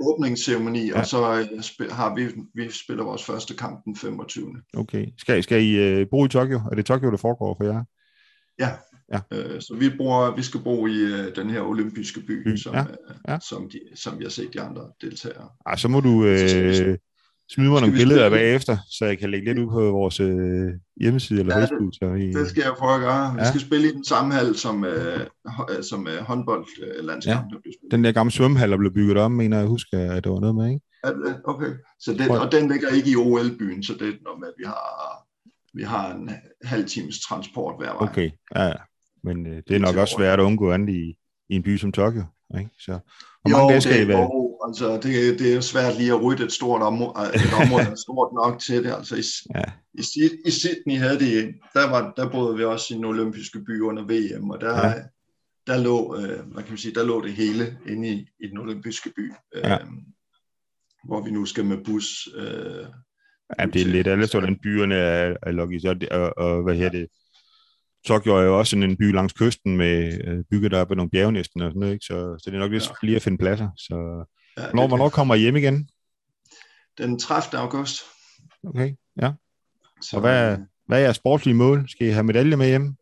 åbningsceremoni, 0.00 0.86
ja. 0.86 0.98
og 0.98 1.06
så 1.06 1.46
øh, 1.80 1.90
har 1.90 2.14
vi, 2.14 2.28
vi 2.54 2.70
spiller 2.70 3.04
vores 3.04 3.24
første 3.24 3.54
kamp 3.54 3.84
den 3.84 3.96
25. 3.96 4.54
Okay. 4.76 5.06
Skal, 5.18 5.42
skal 5.42 5.62
I 5.64 6.00
uh, 6.00 6.08
bo 6.10 6.24
i 6.24 6.28
Tokyo? 6.28 6.60
Er 6.70 6.74
det 6.74 6.86
Tokyo, 6.86 7.10
der 7.10 7.16
foregår 7.16 7.56
for 7.60 7.64
jer? 7.64 7.84
Ja. 8.58 8.70
ja. 9.12 9.20
Uh, 9.36 9.60
så 9.60 9.76
vi, 9.78 9.96
bruger, 9.96 10.36
vi 10.36 10.42
skal 10.42 10.60
bo 10.60 10.86
i 10.86 11.04
uh, 11.04 11.34
den 11.36 11.50
her 11.50 11.60
olympiske 11.60 12.20
by, 12.20 12.42
by. 12.44 12.56
Som, 12.56 12.74
ja. 12.74 12.84
Ja. 13.28 13.38
som, 13.38 13.70
de, 13.70 13.80
som 13.94 14.18
vi 14.18 14.24
har 14.24 14.30
set 14.30 14.54
de 14.54 14.60
andre 14.60 14.82
deltagere. 15.00 15.48
Ej, 15.66 15.76
så 15.76 15.88
må 15.88 16.00
du... 16.00 16.10
Uh, 16.10 16.96
smide 17.50 17.70
mig 17.70 17.80
nogle 17.80 17.96
billeder 17.96 18.30
bagefter, 18.30 18.76
så 18.90 19.04
jeg 19.04 19.18
kan 19.18 19.30
lægge 19.30 19.46
lidt 19.46 19.58
ud 19.58 19.70
på 19.70 19.80
vores 19.80 20.20
øh, 20.20 20.72
hjemmeside 21.00 21.40
eller 21.40 21.54
ja, 21.54 21.60
Facebook. 21.60 21.94
Så 21.94 22.06
i, 22.14 22.26
det 22.26 22.48
skal 22.48 22.62
jeg 22.62 22.72
prøve 22.78 22.94
at 22.94 23.00
gøre. 23.00 23.34
Vi 23.34 23.40
ja. 23.40 23.48
skal 23.48 23.60
spille 23.60 23.88
i 23.88 23.92
den 23.92 24.04
samme 24.04 24.34
hal 24.34 24.54
som, 24.56 24.84
øh, 24.84 25.20
som 25.82 26.08
øh, 26.08 26.18
håndboldlandskampen. 26.18 27.58
Ja. 27.64 27.96
Den 27.96 28.04
der 28.04 28.12
gamle 28.12 28.30
svømmehal, 28.30 28.70
der 28.70 28.76
blev 28.76 28.94
bygget 28.94 29.18
om, 29.18 29.32
mener 29.32 29.58
jeg 29.58 29.66
husker, 29.66 30.12
at 30.12 30.24
det 30.24 30.32
var 30.32 30.40
noget 30.40 30.54
med, 30.54 30.68
ikke? 30.68 30.80
Okay, 31.44 31.72
så 32.00 32.12
den, 32.12 32.30
og 32.30 32.52
den 32.52 32.70
ligger 32.70 32.88
ikke 32.88 33.10
i 33.10 33.16
OL-byen, 33.16 33.82
så 33.82 33.92
det 33.92 34.08
er 34.08 34.12
noget 34.24 34.40
med, 34.40 34.48
at 34.48 34.54
vi 34.58 34.64
har, 34.64 35.26
vi 35.74 35.82
har 35.82 36.14
en 36.14 36.30
halv 36.62 36.86
times 36.86 37.20
transport 37.20 37.74
hver 37.78 37.92
vej. 37.92 38.08
Okay, 38.08 38.30
ja, 38.56 38.72
men 39.24 39.46
øh, 39.46 39.62
det 39.68 39.76
er 39.76 39.78
nok 39.78 39.96
også 39.96 40.14
svært 40.18 40.40
at 40.40 40.44
undgå 40.44 40.72
andet 40.72 40.94
i, 40.94 41.16
i 41.48 41.54
en 41.56 41.62
by 41.62 41.76
som 41.76 41.92
Tokyo, 41.92 42.22
ikke? 42.58 42.70
Så, 42.78 42.92
hvor 42.92 43.50
mange 43.50 43.62
jo, 43.62 43.68
dage 43.68 43.80
skal 43.80 43.98
det, 43.98 44.04
I 44.04 44.08
være? 44.08 44.28
Altså, 44.66 44.94
det, 45.02 45.38
det 45.38 45.54
er 45.54 45.60
svært 45.60 45.98
lige 45.98 46.12
at 46.12 46.22
rydde 46.22 46.44
et 46.44 46.52
stort 46.52 46.82
område, 46.82 47.34
et 47.34 47.54
område 47.62 47.84
er 47.84 47.94
stort 47.94 48.32
nok 48.34 48.60
til 48.60 48.84
det. 48.84 48.92
Altså, 48.92 49.16
i, 49.16 49.24
ja. 49.54 49.64
i, 49.94 50.30
i 50.46 50.50
Sydney 50.50 50.96
havde 50.98 51.20
de, 51.20 51.54
der, 51.74 51.90
var, 51.90 52.12
der 52.16 52.30
boede 52.30 52.56
vi 52.56 52.64
også 52.64 52.94
i 52.94 52.96
den 52.96 53.04
olympiske 53.04 53.58
by 53.64 53.80
under 53.80 54.02
VM, 54.02 54.50
og 54.50 54.60
der, 54.60 54.86
ja. 54.86 54.94
der, 55.66 55.82
lå, 55.82 56.16
øh, 56.16 56.52
hvad 56.52 56.62
kan 56.62 56.72
man 56.72 56.78
sige, 56.78 56.94
der 56.94 57.04
lå 57.04 57.24
det 57.24 57.32
hele 57.32 57.78
inde 57.88 58.08
i, 58.08 58.26
i 58.40 58.46
den 58.48 58.58
olympiske 58.58 59.12
by, 59.16 59.32
øh, 59.54 59.62
ja. 59.64 59.78
hvor 61.04 61.24
vi 61.24 61.30
nu 61.30 61.44
skal 61.44 61.64
med 61.64 61.84
bus. 61.84 62.28
Øh, 62.36 62.86
Ja, 63.58 63.66
det 63.66 63.82
er 63.82 63.86
lidt 63.86 64.06
alle 64.06 64.26
sådan 64.26 64.58
byerne 64.62 64.94
er, 64.94 65.36
er 65.42 65.50
logisk, 65.50 65.86
og, 65.86 65.96
og, 66.10 66.38
og 66.38 66.62
hvad 66.62 66.74
her 66.74 66.88
det, 66.88 67.06
Tokyo 68.06 68.36
er 68.36 68.42
jo 68.42 68.58
også 68.58 68.70
sådan 68.70 68.90
en 68.90 68.96
by 68.96 69.12
langs 69.12 69.32
kysten 69.32 69.76
med 69.76 70.20
øh, 70.24 70.44
bygget 70.50 70.70
der 70.70 70.84
på 70.84 70.94
nogle 70.94 71.10
bjergnæsten 71.10 71.62
og 71.62 71.70
sådan 71.70 71.80
noget, 71.80 71.92
ikke? 71.92 72.04
Så, 72.04 72.36
så 72.38 72.50
det 72.50 72.56
er 72.56 72.60
nok 72.60 72.72
lidt 72.72 72.88
ja. 72.88 72.94
lige 73.02 73.16
at 73.16 73.22
finde 73.22 73.38
pladser. 73.38 73.68
Så 73.76 74.24
ja, 74.56 74.62
hvornår, 74.62 74.86
hvornår 74.86 75.08
kommer 75.08 75.34
I 75.34 75.38
hjem 75.38 75.56
igen? 75.56 75.88
Den 76.98 77.18
30. 77.18 77.60
august. 77.60 78.02
Okay, 78.68 78.94
ja. 79.20 79.32
Så, 80.00 80.16
og 80.16 80.20
hvad, 80.20 80.58
hvad 80.86 80.98
er 80.98 81.02
jeres 81.02 81.16
sportslige 81.16 81.54
mål? 81.54 81.88
Skal 81.88 82.06
I 82.06 82.10
have 82.10 82.24
medalje 82.24 82.56
med 82.56 82.66
hjem? 82.66 82.94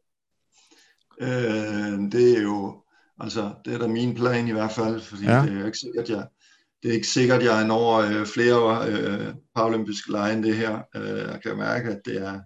Øh, 1.20 2.12
det 2.12 2.38
er 2.38 2.42
jo, 2.42 2.82
altså, 3.20 3.52
det 3.64 3.74
er 3.74 3.78
da 3.78 3.86
min 3.86 4.14
plan 4.14 4.48
i 4.48 4.52
hvert 4.52 4.70
fald, 4.70 5.00
fordi 5.00 5.24
ja. 5.24 5.42
det 5.42 5.60
er 5.60 5.66
ikke 5.66 5.78
sikkert, 5.78 6.08
jeg, 6.08 6.26
det 6.82 6.88
er 6.88 6.94
ikke 6.94 7.06
sikkert, 7.06 7.42
jeg 7.42 7.66
når 7.66 7.96
øh, 7.96 8.26
flere 8.26 8.88
øh, 8.88 9.34
paralympiske 9.54 10.12
lege 10.12 10.32
end 10.32 10.44
det 10.44 10.56
her. 10.56 10.80
Øh, 10.96 11.18
jeg 11.18 11.40
kan 11.42 11.56
mærke, 11.56 11.90
at 11.90 12.00
det 12.04 12.16
er, 12.16 12.40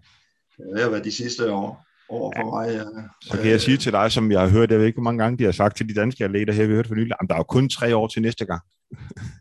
det 0.74 0.82
har 0.82 0.90
været 0.90 1.04
de 1.04 1.12
sidste 1.12 1.52
år 1.52 1.86
over 2.08 2.32
for 2.36 2.56
mig. 2.56 2.74
Ja. 2.74 2.84
Så 3.22 3.36
kan 3.36 3.50
jeg 3.50 3.60
sige 3.60 3.76
til 3.76 3.92
dig, 3.92 4.12
som 4.12 4.32
jeg 4.32 4.40
har 4.40 4.48
hørt, 4.48 4.70
jeg 4.70 4.78
ved 4.78 4.86
ikke, 4.86 4.96
hvor 4.96 5.02
mange 5.02 5.22
gange 5.22 5.38
de 5.38 5.44
har 5.44 5.52
sagt 5.52 5.76
til 5.76 5.88
de 5.88 5.94
danske 5.94 6.24
atleter 6.24 6.52
her, 6.52 6.66
vi 6.66 6.74
hørt 6.74 6.86
for 6.86 6.94
nylig, 6.94 7.12
at 7.20 7.26
der 7.28 7.34
er 7.34 7.38
jo 7.38 7.44
kun 7.44 7.68
tre 7.68 7.96
år 7.96 8.06
til 8.06 8.22
næste 8.22 8.44
gang. 8.44 8.62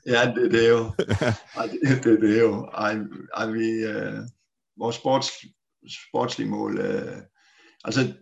Ja, 0.05 0.33
det, 0.35 0.51
det 0.51 0.65
er 0.65 0.69
jo. 0.69 0.91
Ej, 1.57 1.67
det, 1.67 2.03
det, 2.03 2.21
det 2.21 2.37
er 2.37 2.41
jo. 2.41 2.65
Ej, 2.65 2.97
ej, 3.37 3.45
vi, 3.45 3.69
øh, 3.69 4.19
vores 4.77 4.95
sports, 4.95 5.31
sportslige 6.07 6.49
mål, 6.49 6.79
øh, 6.79 7.17
altså 7.83 8.13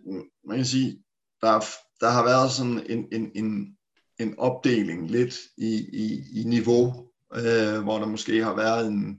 man 0.48 0.56
kan 0.56 0.66
sige, 0.66 1.02
der, 1.40 1.64
der 2.00 2.10
har 2.10 2.24
været 2.24 2.50
sådan 2.50 2.86
en, 2.86 3.08
en, 3.12 3.30
en, 3.34 3.76
en 4.18 4.38
opdeling 4.38 5.10
lidt 5.10 5.34
i, 5.56 5.74
i, 5.92 6.40
i 6.40 6.44
niveau, 6.44 7.08
øh, 7.34 7.82
hvor 7.82 7.98
der 7.98 8.06
måske 8.06 8.44
har 8.44 8.56
været 8.56 8.86
en, 8.86 9.18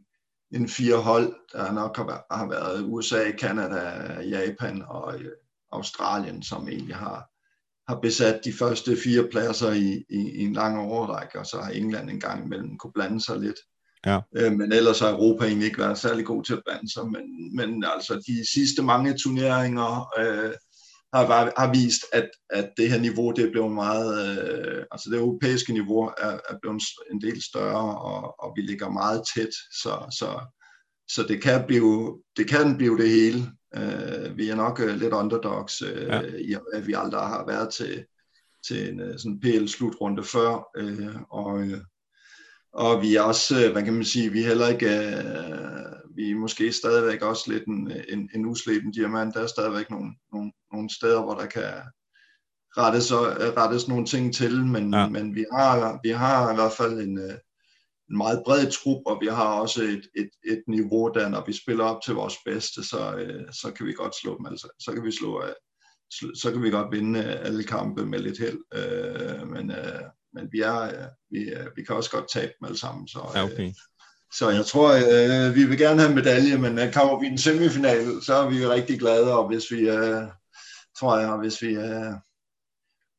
en 0.51 0.69
fire 0.69 0.97
hold, 0.97 1.35
der 1.53 1.71
nok 1.71 1.97
har, 1.97 2.35
har 2.35 2.49
været 2.49 2.83
USA, 2.83 3.31
Kanada, 3.31 3.79
Japan 4.21 4.83
og 4.87 5.19
øh, 5.19 5.31
Australien, 5.71 6.43
som 6.43 6.67
egentlig 6.67 6.95
har, 6.95 7.29
har 7.87 7.99
besat 8.01 8.41
de 8.45 8.53
første 8.53 8.97
fire 9.03 9.27
pladser 9.31 9.71
i, 9.71 10.03
i, 10.09 10.31
i 10.35 10.43
en 10.43 10.53
lang 10.53 10.79
overrække, 10.79 11.39
og 11.39 11.45
så 11.45 11.57
har 11.57 11.71
England 11.71 12.09
en 12.09 12.19
gang 12.19 12.45
imellem 12.45 12.77
kunne 12.77 12.93
blande 12.93 13.21
sig 13.21 13.39
lidt. 13.39 13.57
Ja. 14.05 14.19
Øh, 14.37 14.51
men 14.51 14.71
ellers 14.71 14.99
har 14.99 15.11
Europa 15.11 15.45
egentlig 15.45 15.65
ikke 15.65 15.79
været 15.79 15.97
særlig 15.97 16.25
god 16.25 16.43
til 16.43 16.53
at 16.53 16.61
blande 16.65 16.93
sig. 16.93 17.03
Men, 17.05 17.55
men 17.55 17.83
altså 17.93 18.23
de 18.27 18.51
sidste 18.53 18.83
mange 18.83 19.17
turneringer 19.17 20.09
øh, 20.19 20.53
har, 21.13 21.53
har 21.57 21.73
vist, 21.73 22.05
at, 22.13 22.29
at 22.49 22.69
det 22.77 22.89
her 22.89 22.99
niveau 22.99 23.31
det 23.31 23.45
er 23.45 23.51
blevet 23.51 23.71
meget, 23.71 24.11
øh, 24.27 24.83
altså 24.91 25.09
det 25.09 25.19
europæiske 25.19 25.73
niveau 25.73 26.03
er, 26.17 26.37
er 26.49 26.55
blevet 26.61 26.81
en 27.11 27.21
del 27.21 27.43
større, 27.43 27.99
og, 27.99 28.43
og 28.43 28.53
vi 28.55 28.61
ligger 28.61 28.89
meget 28.89 29.21
tæt, 29.35 29.53
så, 29.81 30.15
så, 30.19 30.29
så 31.07 31.23
det 31.23 31.41
kan 31.41 31.63
blive 31.67 32.19
det, 32.37 32.49
kan 32.49 32.77
blive 32.77 32.97
det 32.97 33.09
hele. 33.09 33.51
Øh, 33.75 34.37
vi 34.37 34.49
er 34.49 34.55
nok 34.55 34.79
øh, 34.79 34.95
lidt 34.95 35.13
underdogs, 35.13 35.81
øh, 35.81 36.07
ja. 36.07 36.21
i 36.21 36.55
at 36.73 36.87
vi 36.87 36.93
aldrig 36.93 37.21
har 37.21 37.45
været 37.47 37.73
til, 37.73 38.05
til 38.67 38.89
en 38.89 38.99
øh, 38.99 39.19
sådan 39.19 39.39
PL-slutrunde 39.39 40.23
før, 40.23 40.69
øh, 40.77 41.15
og, 41.29 41.61
øh, 41.61 41.81
og 42.73 43.01
vi 43.01 43.15
er 43.15 43.21
også, 43.21 43.65
øh, 43.65 43.71
hvad 43.71 43.83
kan 43.83 43.93
man 43.93 44.05
sige, 44.05 44.31
vi 44.31 44.41
er 44.41 44.47
heller 44.47 44.67
ikke, 44.67 44.85
øh, 44.85 46.15
vi 46.15 46.31
er 46.31 46.35
måske 46.35 46.71
stadigvæk 46.71 47.21
også 47.21 47.51
lidt 47.51 47.65
en, 47.65 47.91
en, 48.09 48.29
en 48.35 48.45
usleben 48.45 48.91
diamant. 48.91 49.33
Der 49.33 49.41
er 49.41 49.47
stadigvæk 49.47 49.89
nogle, 49.89 50.13
nogle, 50.33 50.51
nogle 50.73 50.89
steder, 50.89 51.23
hvor 51.23 51.33
der 51.33 51.45
kan 51.45 51.71
rettes, 52.77 53.13
rettes 53.57 53.87
nogle 53.87 54.05
ting 54.05 54.33
til, 54.33 54.65
men, 54.65 54.93
ja. 54.93 55.09
men 55.09 55.35
vi, 55.35 55.45
har, 55.53 55.99
vi 56.03 56.09
har 56.09 56.51
i 56.51 56.55
hvert 56.55 56.71
fald 56.71 56.99
en, 56.99 57.17
øh, 57.17 57.37
en 58.09 58.17
meget 58.17 58.41
bred 58.45 58.71
trup, 58.71 59.01
og 59.05 59.17
vi 59.21 59.27
har 59.27 59.59
også 59.59 59.81
et, 59.83 60.07
et, 60.15 60.29
et 60.43 60.63
niveau, 60.67 61.11
der 61.13 61.29
når 61.29 61.43
vi 61.47 61.53
spiller 61.53 61.83
op 61.83 62.01
til 62.01 62.13
vores 62.13 62.35
bedste, 62.45 62.83
så, 62.83 63.15
øh, 63.15 63.53
så 63.53 63.71
kan 63.71 63.85
vi 63.85 63.93
godt 63.93 64.15
slå 64.21 64.37
dem. 64.37 64.45
Altså, 64.45 64.67
så 64.79 64.93
kan 64.93 65.03
vi 65.03 65.11
slå, 65.11 65.43
så 66.35 66.51
kan 66.51 66.63
vi 66.63 66.69
godt 66.69 66.91
vinde 66.91 67.23
alle 67.23 67.63
kampe 67.63 68.05
med 68.05 68.19
lidt 68.19 68.39
held. 68.39 68.59
Øh, 68.73 69.47
men, 69.47 69.71
øh, 69.71 70.01
men 70.33 70.49
vi, 70.51 70.59
er, 70.59 71.07
vi, 71.31 71.53
vi 71.75 71.83
kan 71.83 71.95
også 71.95 72.11
godt 72.11 72.31
tabe 72.33 72.51
dem 72.59 72.65
alle 72.65 72.77
sammen. 72.77 73.07
Så, 73.07 73.19
okay. 73.19 73.71
Så 74.37 74.49
jeg 74.49 74.65
tror, 74.65 74.89
øh, 74.91 75.55
vi 75.55 75.63
vil 75.63 75.77
gerne 75.77 76.01
have 76.01 76.15
medalje, 76.15 76.57
men 76.57 76.79
øh, 76.79 76.93
kommer 76.93 77.19
vi 77.19 77.25
i 77.25 77.29
en 77.29 77.37
semifinal, 77.37 78.21
så 78.21 78.33
er 78.33 78.49
vi 78.49 78.67
rigtig 78.67 78.99
glade, 78.99 79.37
og 79.37 79.47
hvis 79.47 79.71
vi, 79.71 79.89
øh, 79.89 80.23
tror 80.99 81.17
jeg, 81.17 81.37
hvis 81.37 81.61
vi 81.61 81.67
øh, 81.67 82.13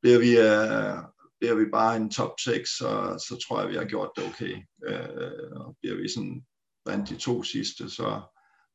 bliver 0.02 0.18
vi, 0.18 0.38
øh, 0.38 0.96
bliver 1.40 1.54
vi 1.54 1.64
bare 1.72 1.96
en 1.96 2.10
top 2.10 2.40
6, 2.40 2.70
så, 2.70 2.90
så 3.28 3.38
tror 3.46 3.60
jeg, 3.60 3.70
vi 3.70 3.76
har 3.76 3.84
gjort 3.84 4.10
det 4.16 4.24
okay. 4.24 4.54
Øh, 4.88 5.50
og 5.60 5.76
bliver 5.80 5.96
vi 5.96 6.08
sådan 6.08 6.44
blandt 6.84 7.08
de 7.08 7.16
to 7.16 7.42
sidste, 7.42 7.90
så 7.90 8.22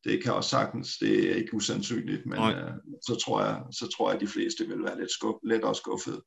det 0.04 0.24
kan 0.24 0.34
også 0.34 0.50
sagtens, 0.50 0.98
det 0.98 1.32
er 1.32 1.36
ikke 1.36 1.54
usandsynligt, 1.54 2.26
men 2.26 2.40
øh, 2.40 2.72
så, 3.08 3.22
tror 3.26 3.44
jeg, 3.44 3.62
så 3.72 3.88
tror 3.98 4.10
jeg, 4.10 4.16
at 4.16 4.22
de 4.22 4.28
fleste 4.28 4.68
vil 4.68 4.84
være 4.84 5.00
lidt, 5.00 5.12
skuff, 5.12 5.38
lidt 5.44 5.64
og 5.64 5.76
skuffet. 5.76 6.22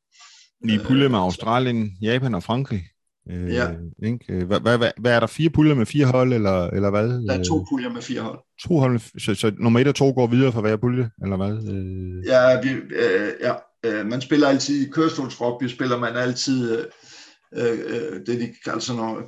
I 0.68 0.78
pulje 0.86 1.08
med 1.08 1.18
Australien, 1.18 1.96
Japan 2.02 2.34
og 2.34 2.42
Frankrig. 2.42 2.82
Øh, 3.30 3.54
ja. 3.54 3.68
Ikke? 4.02 4.44
Hvad, 4.44 4.60
hvad, 4.60 4.78
hvad, 4.78 4.90
hvad 5.00 5.12
er 5.12 5.20
der? 5.20 5.26
Fire 5.26 5.50
puljer 5.50 5.74
med 5.74 5.86
fire 5.86 6.06
hold, 6.06 6.32
eller, 6.32 6.66
eller 6.66 6.90
hvad? 6.90 7.08
Der 7.08 7.38
er 7.38 7.44
to 7.44 7.64
puljer 7.70 7.90
med 7.90 8.02
fire 8.02 8.20
hold. 8.20 8.38
To 8.60 8.78
hold, 8.78 9.20
så, 9.20 9.34
så 9.34 9.52
nummer 9.58 9.80
et 9.80 9.88
og 9.88 9.94
to 9.94 10.10
går 10.10 10.26
videre 10.26 10.52
for 10.52 10.60
hver 10.60 10.76
pulje, 10.76 11.10
eller 11.22 11.36
hvad? 11.36 11.72
Øh... 11.74 12.26
Ja, 12.26 12.60
vi, 12.60 12.68
øh, 12.70 13.32
ja 13.40 13.54
øh, 13.84 14.06
man 14.06 14.20
spiller 14.20 14.48
altid, 14.48 14.86
i 14.86 14.90
kørestolsrugby 14.90 15.68
spiller 15.68 15.98
man 15.98 16.16
altid 16.16 16.78
øh, 16.78 16.84
øh, 17.56 18.20
det, 18.26 18.40
de 18.40 18.54
kalder 18.64 18.78
sådan 18.78 19.02
nogle 19.02 19.24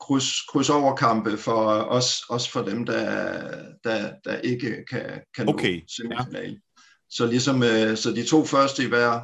kryds, 0.00 0.40
krydsoverkampe 0.52 1.36
for 1.36 1.66
os, 1.68 2.22
også 2.28 2.50
for 2.50 2.62
dem, 2.62 2.84
der, 2.84 3.40
der, 3.84 4.10
der 4.24 4.36
ikke 4.36 4.84
kan, 4.90 5.04
kan 5.36 5.48
okay. 5.48 5.80
nå 5.80 5.86
semifinalen. 5.96 6.50
Ja. 6.50 6.82
Så 7.10 7.26
ligesom, 7.26 7.62
øh, 7.62 7.96
så 7.96 8.12
de 8.12 8.26
to 8.26 8.44
første 8.44 8.82
i 8.84 8.88
hver 8.88 9.20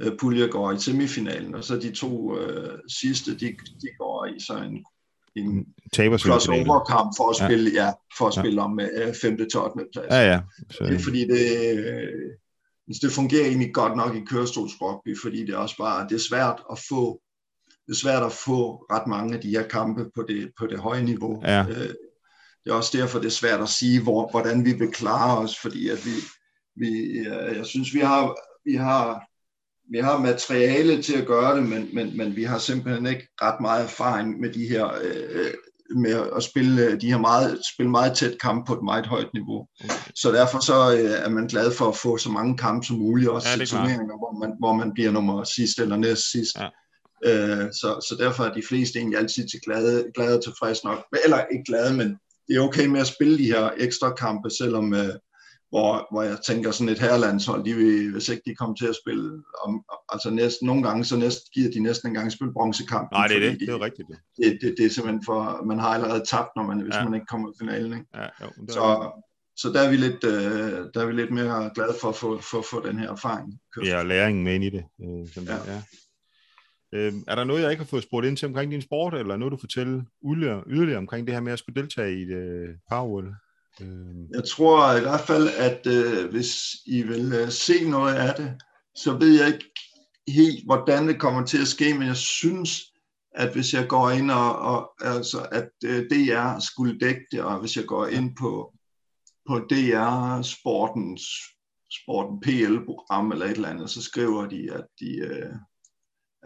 øh, 0.00 0.16
pulje 0.18 0.46
går 0.46 0.72
i 0.72 0.78
semifinalen, 0.78 1.54
og 1.54 1.64
så 1.64 1.76
de 1.76 1.90
to 1.90 2.38
øh, 2.38 2.78
sidste, 2.88 3.30
de, 3.30 3.46
de 3.82 3.88
går 3.98 4.26
i 4.26 4.40
så 4.40 4.56
en, 4.56 4.84
en 5.36 5.66
crossover-kamp 6.18 7.12
for 7.16 7.30
at 7.30 7.36
spille, 7.36 7.70
ja. 7.70 7.84
ja 7.84 7.92
for 8.18 8.26
at 8.26 8.34
spille 8.34 8.62
ja. 8.62 8.64
om 8.64 8.80
øh, 8.80 9.14
5. 9.22 9.36
til 9.36 9.60
8. 9.60 9.86
plads. 9.92 10.06
Ja, 10.10 10.30
ja. 10.30 10.40
Så... 10.70 10.84
Det 10.84 10.94
er 10.94 10.98
fordi, 10.98 11.20
det, 11.26 11.78
øh, 11.78 12.30
det 13.02 13.12
fungerer 13.12 13.46
egentlig 13.46 13.74
godt 13.74 13.96
nok 13.96 14.16
i 14.16 14.24
kørestolsrugby, 14.24 15.18
fordi 15.22 15.46
det 15.46 15.54
er 15.54 15.58
også 15.58 15.76
bare, 15.76 16.08
det 16.08 16.14
er 16.14 16.28
svært 16.30 16.62
at 16.72 16.78
få, 16.88 17.20
det 17.86 17.92
er 17.92 17.96
svært 17.96 18.22
at 18.22 18.32
få 18.32 18.86
ret 18.92 19.06
mange 19.06 19.34
af 19.34 19.40
de 19.40 19.50
her 19.50 19.68
kampe 19.68 20.10
på 20.14 20.24
det, 20.28 20.50
på 20.58 20.66
det 20.66 20.78
høje 20.78 21.02
niveau. 21.02 21.42
Ja. 21.44 21.64
Øh, 21.68 21.94
det 22.64 22.74
er 22.74 22.74
også 22.74 22.98
derfor, 22.98 23.18
det 23.18 23.26
er 23.26 23.30
svært 23.30 23.60
at 23.60 23.68
sige, 23.68 24.02
hvor, 24.02 24.30
hvordan 24.30 24.64
vi 24.64 24.72
vil 24.72 24.90
klare 24.90 25.38
os, 25.38 25.58
fordi 25.58 25.88
at 25.88 26.06
vi, 26.06 26.10
vi 26.76 27.18
jeg 27.56 27.66
synes, 27.66 27.94
vi 27.94 28.00
har, 28.00 28.36
vi 28.64 28.74
har 28.74 29.27
vi 29.90 29.98
har 29.98 30.18
materiale 30.18 31.02
til 31.02 31.16
at 31.16 31.26
gøre 31.26 31.56
det, 31.56 31.68
men, 31.68 31.88
men, 31.92 32.16
men 32.16 32.36
vi 32.36 32.44
har 32.44 32.58
simpelthen 32.58 33.06
ikke 33.06 33.28
ret 33.42 33.60
meget 33.60 33.84
erfaring 33.84 34.40
med 34.40 34.52
de 34.52 34.68
her 34.68 34.86
øh, 35.02 35.50
med 35.96 36.30
at 36.36 36.42
spille 36.42 36.96
de 36.96 37.10
her 37.10 37.18
meget, 37.18 37.60
spille 37.74 37.90
meget 37.90 38.16
tæt 38.16 38.38
kamp 38.40 38.66
på 38.66 38.74
et 38.74 38.82
meget 38.82 39.06
højt 39.06 39.30
niveau. 39.34 39.66
Okay. 39.84 39.94
Så 40.14 40.32
derfor 40.32 40.58
så 40.58 40.96
øh, 40.98 41.24
er 41.24 41.28
man 41.28 41.46
glad 41.46 41.72
for 41.72 41.88
at 41.88 41.96
få 41.96 42.18
så 42.18 42.30
mange 42.30 42.56
kampe 42.56 42.86
som 42.86 42.96
muligt, 42.96 43.30
også 43.30 43.48
ja, 43.48 43.56
til 43.56 43.66
turneringer, 43.66 44.18
hvor 44.18 44.38
man, 44.40 44.56
hvor 44.58 44.72
man 44.72 44.92
bliver 44.94 45.10
nummer 45.10 45.44
sidst 45.44 45.78
eller 45.78 45.96
næst 45.96 46.30
sidst. 46.32 46.56
Ja. 46.56 46.68
Øh, 47.24 47.72
så, 47.72 48.06
så 48.08 48.16
derfor 48.20 48.44
er 48.44 48.52
de 48.54 48.62
fleste 48.68 48.98
egentlig 48.98 49.18
altid 49.18 49.48
til 49.48 49.60
glade, 49.66 50.04
glade 50.14 50.36
og 50.36 50.44
tilfredse 50.44 50.84
nok. 50.84 51.04
Eller 51.24 51.44
ikke 51.52 51.64
glade, 51.64 51.94
men 51.96 52.08
det 52.48 52.56
er 52.56 52.60
okay 52.60 52.86
med 52.86 53.00
at 53.00 53.06
spille 53.06 53.38
de 53.38 53.52
her 53.52 53.70
ekstra 53.76 54.14
kampe, 54.14 54.50
selvom, 54.50 54.94
øh, 54.94 55.14
hvor, 55.70 56.06
hvor 56.12 56.22
jeg 56.22 56.38
tænker 56.46 56.70
sådan 56.70 56.92
et 56.92 56.98
herrelandshold, 56.98 57.64
de 57.64 57.74
vil, 57.74 58.12
hvis 58.12 58.28
ikke 58.28 58.42
de 58.46 58.54
kommer 58.54 58.76
til 58.76 58.86
at 58.86 58.96
spille, 59.02 59.42
om, 59.64 59.84
altså 60.08 60.30
næsten, 60.30 60.66
nogle 60.66 60.82
gange, 60.82 61.04
så 61.04 61.16
næsten, 61.16 61.46
giver 61.54 61.70
de 61.70 61.80
næsten 61.80 62.08
engang 62.08 62.32
spille 62.32 62.52
bronzekamp. 62.52 63.12
Nej, 63.12 63.26
det 63.26 63.36
er 63.36 63.40
det, 63.40 63.60
de, 63.60 63.66
det 63.66 63.74
er 63.74 63.80
rigtigt. 63.80 64.08
Det. 64.08 64.18
Det, 64.36 64.58
det, 64.62 64.74
det 64.78 64.86
er 64.86 64.90
simpelthen 64.90 65.24
for, 65.24 65.64
man 65.64 65.78
har 65.78 65.88
allerede 65.88 66.24
tabt, 66.30 66.48
når 66.56 66.62
man, 66.62 66.80
hvis 66.80 66.94
ja. 66.94 67.04
man 67.04 67.14
ikke 67.14 67.26
kommer 67.26 67.48
i 67.48 67.52
finalen. 67.60 67.92
Ikke? 67.92 68.06
Ja, 68.14 68.26
jo, 68.42 68.48
det 68.60 68.72
så, 68.72 69.10
så 69.56 69.68
der 69.68 69.80
er 69.80 69.90
vi 69.90 69.96
lidt, 69.96 70.24
øh, 70.24 70.72
der 70.94 71.00
er 71.02 71.06
vi 71.06 71.12
lidt 71.12 71.30
mere 71.30 71.70
glade 71.74 71.94
for 72.00 72.08
at 72.08 72.16
få, 72.16 72.40
for, 72.40 72.62
for 72.70 72.80
den 72.80 72.98
her 72.98 73.10
erfaring. 73.10 73.60
Ja, 73.84 73.98
og 73.98 74.06
læringen 74.06 74.44
med 74.44 74.54
ind 74.54 74.64
i 74.64 74.70
det. 74.70 74.84
Øh, 75.02 75.28
som 75.34 75.44
ja. 75.44 75.52
Det, 75.52 75.60
ja. 75.66 75.80
Øh, 76.92 77.12
er 77.26 77.34
der 77.34 77.44
noget, 77.44 77.62
jeg 77.62 77.70
ikke 77.70 77.82
har 77.82 77.88
fået 77.88 78.02
spurgt 78.02 78.26
ind 78.26 78.36
til 78.36 78.48
omkring 78.48 78.72
din 78.72 78.82
sport, 78.82 79.14
eller 79.14 79.36
noget, 79.36 79.52
du 79.52 79.56
fortæller 79.56 80.02
yderligere, 80.26 80.62
yderligere 80.66 80.98
omkring 80.98 81.26
det 81.26 81.34
her 81.34 81.40
med 81.40 81.52
at 81.52 81.58
skulle 81.58 81.82
deltage 81.82 82.20
i 82.20 82.24
det 82.24 82.36
øh, 82.36 82.68
power. 82.90 83.22
Øhm. 83.80 84.26
Jeg 84.34 84.44
tror 84.44 84.96
i 84.96 85.00
hvert 85.00 85.20
fald, 85.20 85.48
at 85.48 85.86
øh, 85.86 86.30
hvis 86.30 86.76
I 86.86 87.02
vil 87.02 87.32
øh, 87.32 87.50
se 87.50 87.90
noget 87.90 88.14
af 88.14 88.34
det, 88.34 88.54
så 88.94 89.16
ved 89.18 89.38
jeg 89.40 89.46
ikke 89.46 89.70
helt, 90.28 90.64
hvordan 90.64 91.08
det 91.08 91.20
kommer 91.20 91.44
til 91.44 91.60
at 91.60 91.68
ske, 91.68 91.94
men 91.94 92.08
jeg 92.08 92.16
synes, 92.16 92.82
at 93.34 93.52
hvis 93.52 93.74
jeg 93.74 93.88
går 93.88 94.10
ind 94.10 94.30
og, 94.30 94.58
og 94.58 94.92
altså, 95.00 95.46
at 95.52 95.70
øh, 95.84 96.10
DR 96.10 96.58
skulle 96.58 96.98
dække 96.98 97.26
det, 97.32 97.42
og 97.42 97.60
hvis 97.60 97.76
jeg 97.76 97.86
går 97.86 98.06
ind 98.06 98.36
på, 98.36 98.74
på 99.48 99.58
DR 99.58 100.42
Sportens 100.42 101.22
Sporten 101.90 102.40
PL-program 102.40 103.32
eller 103.32 103.46
et 103.46 103.50
eller 103.50 103.68
andet, 103.68 103.90
så 103.90 104.02
skriver 104.02 104.46
de, 104.46 104.72
at 104.72 104.84
de, 105.00 105.16
øh, 105.16 105.54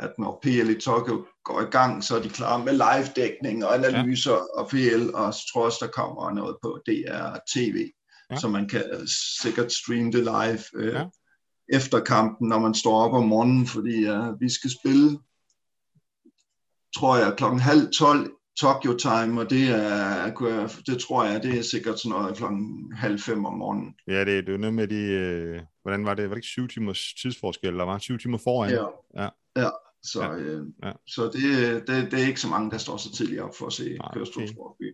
at 0.02 0.12
når 0.18 0.38
PL 0.42 0.70
i 0.70 0.80
Tokyo 0.80 1.26
går 1.44 1.60
i 1.60 1.70
gang, 1.70 2.04
så 2.04 2.16
er 2.16 2.22
de 2.22 2.28
klar 2.28 2.58
med 2.58 2.72
live-dækning 2.72 3.64
og 3.64 3.74
analyser 3.74 4.32
ja. 4.32 4.60
og 4.60 4.68
PL, 4.68 5.14
og 5.14 5.34
så 5.34 5.40
tror 5.52 5.64
også, 5.64 5.78
der 5.80 5.90
kommer 5.90 6.30
noget 6.30 6.56
på 6.62 6.80
DR 6.86 7.36
TV, 7.54 7.90
ja. 8.30 8.36
så 8.36 8.48
man 8.48 8.68
kan 8.68 8.84
sikkert 9.42 9.72
streame 9.72 10.12
det 10.12 10.24
live 10.24 10.82
øh, 10.82 10.94
ja. 10.94 11.04
efter 11.72 12.00
kampen, 12.00 12.48
når 12.48 12.58
man 12.58 12.74
står 12.74 13.04
op 13.04 13.12
om 13.12 13.28
morgenen, 13.28 13.66
fordi 13.66 14.10
uh, 14.10 14.40
vi 14.40 14.48
skal 14.48 14.70
spille, 14.80 15.18
tror 16.96 17.16
jeg, 17.16 17.34
klokken 17.36 17.60
halv 17.60 17.92
tolv 17.98 18.30
Tokyo 18.60 18.96
time, 18.96 19.40
og 19.40 19.50
det 19.50 19.68
er, 19.68 20.80
det 20.86 20.98
tror 20.98 21.24
jeg, 21.24 21.42
det 21.42 21.58
er 21.58 21.62
sikkert 21.62 22.00
sådan 22.00 22.18
noget 22.18 22.36
klokken 22.36 22.92
halv 22.96 23.18
fem 23.18 23.44
om 23.44 23.54
morgenen. 23.58 23.94
Ja, 24.06 24.24
det, 24.24 24.46
det 24.46 24.54
er 24.54 24.58
noget 24.58 24.74
med 24.74 24.88
de, 24.88 25.02
øh, 25.02 25.60
hvordan 25.82 26.04
var 26.04 26.14
det, 26.14 26.24
var 26.24 26.34
det 26.34 26.38
ikke 26.38 26.46
syv 26.46 26.68
timers 26.68 27.14
tidsforskel, 27.22 27.78
der 27.78 27.84
var 27.84 27.98
syv 27.98 28.18
timer 28.18 28.38
foran? 28.38 28.70
Ja, 28.70 28.86
ja. 29.22 29.28
ja. 29.56 29.68
Så, 30.02 30.22
ja. 30.22 30.34
Øh, 30.34 30.66
ja. 30.84 30.92
så 31.06 31.24
det, 31.24 31.86
det, 31.86 32.10
det 32.10 32.22
er 32.22 32.26
ikke 32.26 32.40
så 32.40 32.48
mange, 32.48 32.70
der 32.70 32.78
står 32.78 32.96
så 32.96 33.12
tidligt 33.12 33.40
op 33.40 33.56
for 33.58 33.66
at 33.66 33.72
se 33.72 33.98
kørestolssport 34.14 34.70
okay. 34.70 34.92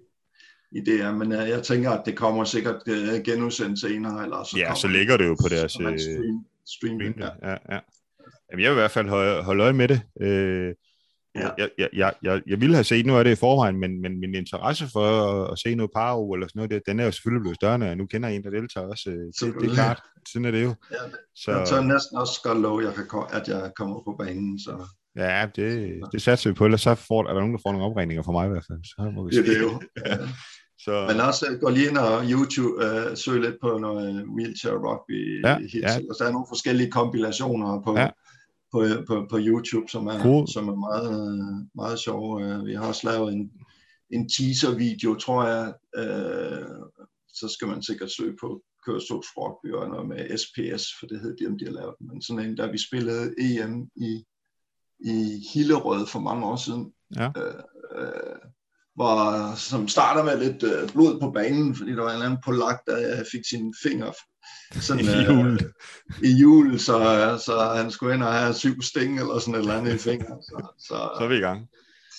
i 0.73 0.81
det 0.81 0.99
her, 0.99 1.13
men 1.15 1.33
uh, 1.33 1.49
jeg 1.49 1.63
tænker, 1.63 1.91
at 1.91 2.03
det 2.07 2.17
kommer 2.17 2.45
sikkert 2.45 2.83
uh, 2.89 3.23
genudsendt 3.25 3.81
senere. 3.81 4.23
Eller 4.25 4.45
så 4.45 4.59
ja, 4.59 4.75
så 4.75 4.89
ligger 4.89 5.17
det 5.17 5.27
jo 5.27 5.37
på 5.43 5.49
deres 5.49 5.73
stream, 5.73 5.99
stream, 5.99 6.45
stream 6.67 7.15
ja. 7.19 7.51
Ja, 7.51 7.57
ja. 7.71 7.81
Jamen, 8.51 8.63
jeg 8.65 8.71
vil 8.71 8.77
i 8.77 8.81
hvert 8.81 8.91
fald 8.91 9.09
holde, 9.09 9.43
holde 9.43 9.65
øje 9.65 9.73
med 9.73 9.89
det. 9.89 10.01
Øh, 10.21 10.75
Ja. 11.35 11.51
Jeg, 11.59 11.71
jeg, 11.79 11.89
jeg, 11.93 12.13
jeg, 12.23 12.43
jeg 12.47 12.61
ville 12.61 12.75
have 12.75 12.85
set 12.85 13.07
noget 13.07 13.19
af 13.19 13.25
det 13.25 13.33
i 13.33 13.41
forvejen, 13.41 13.77
men, 13.77 14.03
men 14.03 14.21
min 14.21 14.35
interesse 14.35 14.89
for 14.93 15.07
at, 15.07 15.53
at 15.53 15.59
se 15.59 15.75
noget 15.75 15.91
par 15.97 16.35
eller 16.35 16.47
sådan 16.47 16.59
noget, 16.59 16.71
det, 16.71 16.83
den 16.87 17.01
er 17.01 17.05
jo 17.05 17.13
selvfølgelig 17.13 17.43
blevet 17.43 17.57
større, 17.57 17.85
jeg 17.85 17.97
nu 17.97 18.07
kender 18.07 18.29
en, 18.29 18.45
der 18.45 18.51
deltager 18.51 18.87
også. 18.87 19.11
Det, 19.11 19.55
det 19.61 19.71
er 19.71 19.75
klart, 19.75 20.03
sådan 20.29 20.45
er 20.45 20.51
det 20.51 20.63
jo. 20.63 20.75
Ja, 20.91 20.97
så, 21.35 21.51
jeg 21.53 21.69
tør 21.69 21.81
næsten 21.81 22.19
også 22.19 22.41
godt 22.45 22.61
love, 22.61 22.85
jeg 22.85 22.95
kan, 22.95 23.07
at 23.31 23.49
jeg 23.49 23.73
kommer 23.77 24.03
på 24.05 24.17
banen. 24.19 24.59
Så. 24.59 24.89
Ja, 25.19 25.49
det, 25.57 26.01
det 26.13 26.23
satser 26.23 26.51
vi 26.51 26.55
på, 26.55 26.65
ellers 26.65 26.81
så 26.81 26.95
får, 26.95 27.29
er 27.29 27.33
der 27.33 27.41
nogen, 27.41 27.55
der 27.55 27.61
får 27.67 27.73
nogle 27.73 27.87
opregninger 27.87 28.23
fra 28.23 28.33
mig 28.33 28.47
i 28.47 28.51
hvert 28.51 28.67
fald. 28.69 28.81
Så 28.85 29.11
må 29.15 29.27
vi 29.27 29.35
se. 29.35 29.43
Det 29.43 29.49
er 29.49 29.53
det 29.53 29.61
jo. 29.63 29.81
Ja. 30.07 30.19
så... 30.85 31.07
Men 31.11 31.21
også 31.21 31.47
øh, 31.51 31.61
gå 31.61 31.71
lige 31.71 31.89
ind 31.89 31.99
og 31.99 32.25
YouTube, 32.33 32.75
uh, 32.87 33.17
søg 33.17 33.41
lidt 33.41 33.57
på 33.63 33.79
noget 33.79 34.25
wheelchair 34.37 34.75
rugby. 34.87 35.43
Ja, 35.45 35.59
ja. 35.75 35.95
Og 36.11 36.15
så 36.19 36.25
er 36.25 36.33
nogle 36.33 36.47
forskellige 36.51 36.91
kompilationer 36.91 37.83
på, 37.87 37.99
ja 37.99 38.11
på, 38.73 38.79
på, 39.07 39.27
på 39.31 39.39
YouTube, 39.41 39.89
som 39.89 40.07
er, 40.07 40.23
cool. 40.23 40.49
som 40.49 40.69
er 40.69 40.75
meget, 40.75 41.39
meget 41.75 41.99
sjov. 41.99 42.43
Øh, 42.43 42.67
vi 42.67 42.75
har 42.75 42.87
også 42.89 43.11
lavet 43.11 43.33
en, 43.33 43.53
en 44.11 44.29
teaser-video, 44.29 45.15
tror 45.15 45.47
jeg. 45.47 45.75
Øh, 45.97 46.67
så 47.29 47.49
skal 47.49 47.69
man 47.69 47.83
sikkert 47.83 48.11
søge 48.11 48.37
på 48.41 48.63
kørestolsrugby 48.87 49.73
og 49.73 49.89
noget 49.89 50.09
med 50.09 50.39
SPS, 50.39 50.85
for 50.99 51.07
det 51.07 51.21
hed 51.21 51.37
de, 51.37 51.47
om 51.47 51.59
de 51.59 51.65
har 51.65 51.73
lavet 51.73 51.95
Men 52.01 52.23
sådan 52.23 52.45
en, 52.45 52.57
der 52.57 52.73
vi 52.73 52.79
spillede 52.79 53.35
EM 53.39 53.89
i, 53.97 54.25
i 55.01 55.43
Hillerød 55.55 56.07
for 56.07 56.19
mange 56.19 56.47
år 56.47 56.57
siden. 56.57 56.93
Ja. 57.17 57.27
Øh, 57.37 57.55
øh, 57.99 58.39
hvor, 58.95 59.55
som 59.57 59.89
starter 59.89 60.25
med 60.25 60.39
lidt 60.45 60.63
øh, 60.63 60.89
blod 60.89 61.21
på 61.21 61.31
banen, 61.31 61.75
fordi 61.75 61.91
der 61.91 62.03
var 62.03 62.09
en 62.09 62.15
eller 62.15 62.27
anden 62.27 62.43
polak, 62.45 62.79
der 62.87 63.25
fik 63.33 63.43
sine 63.51 63.73
fingre 63.83 64.13
sådan, 64.73 65.05
I 65.15 65.25
jul. 65.29 65.53
Øh, 65.53 65.61
I 66.23 66.33
jul, 66.41 66.79
så, 66.79 66.97
så 67.47 67.73
han 67.77 67.91
skulle 67.91 68.15
ind 68.15 68.23
og 68.23 68.33
have 68.33 68.55
syv 68.55 68.83
sting 68.83 69.21
eller 69.21 69.39
sådan 69.39 69.55
et 69.55 69.59
eller 69.59 69.79
andet 69.79 69.95
i 69.95 69.99
fingeren. 69.99 70.43
Så, 70.43 70.67
så, 70.79 70.95
så 71.19 71.25
er 71.25 71.29
vi 71.29 71.37
i 71.37 71.41
gang. 71.41 71.69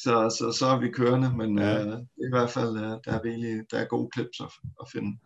Så, 0.03 0.35
så, 0.39 0.57
så 0.59 0.65
er 0.65 0.79
vi 0.79 0.89
kørende, 0.89 1.33
men 1.37 1.59
ja. 1.59 1.85
øh, 1.85 1.97
i 1.99 2.29
hvert 2.31 2.49
fald, 2.49 2.77
øh, 2.77 2.83
der 2.83 3.11
er 3.11 3.23
virkelig 3.23 3.61
der 3.71 3.77
er 3.77 3.85
gode 3.85 4.09
clips 4.15 4.39
at, 4.39 4.51
at 4.81 4.87
finde. 4.91 5.17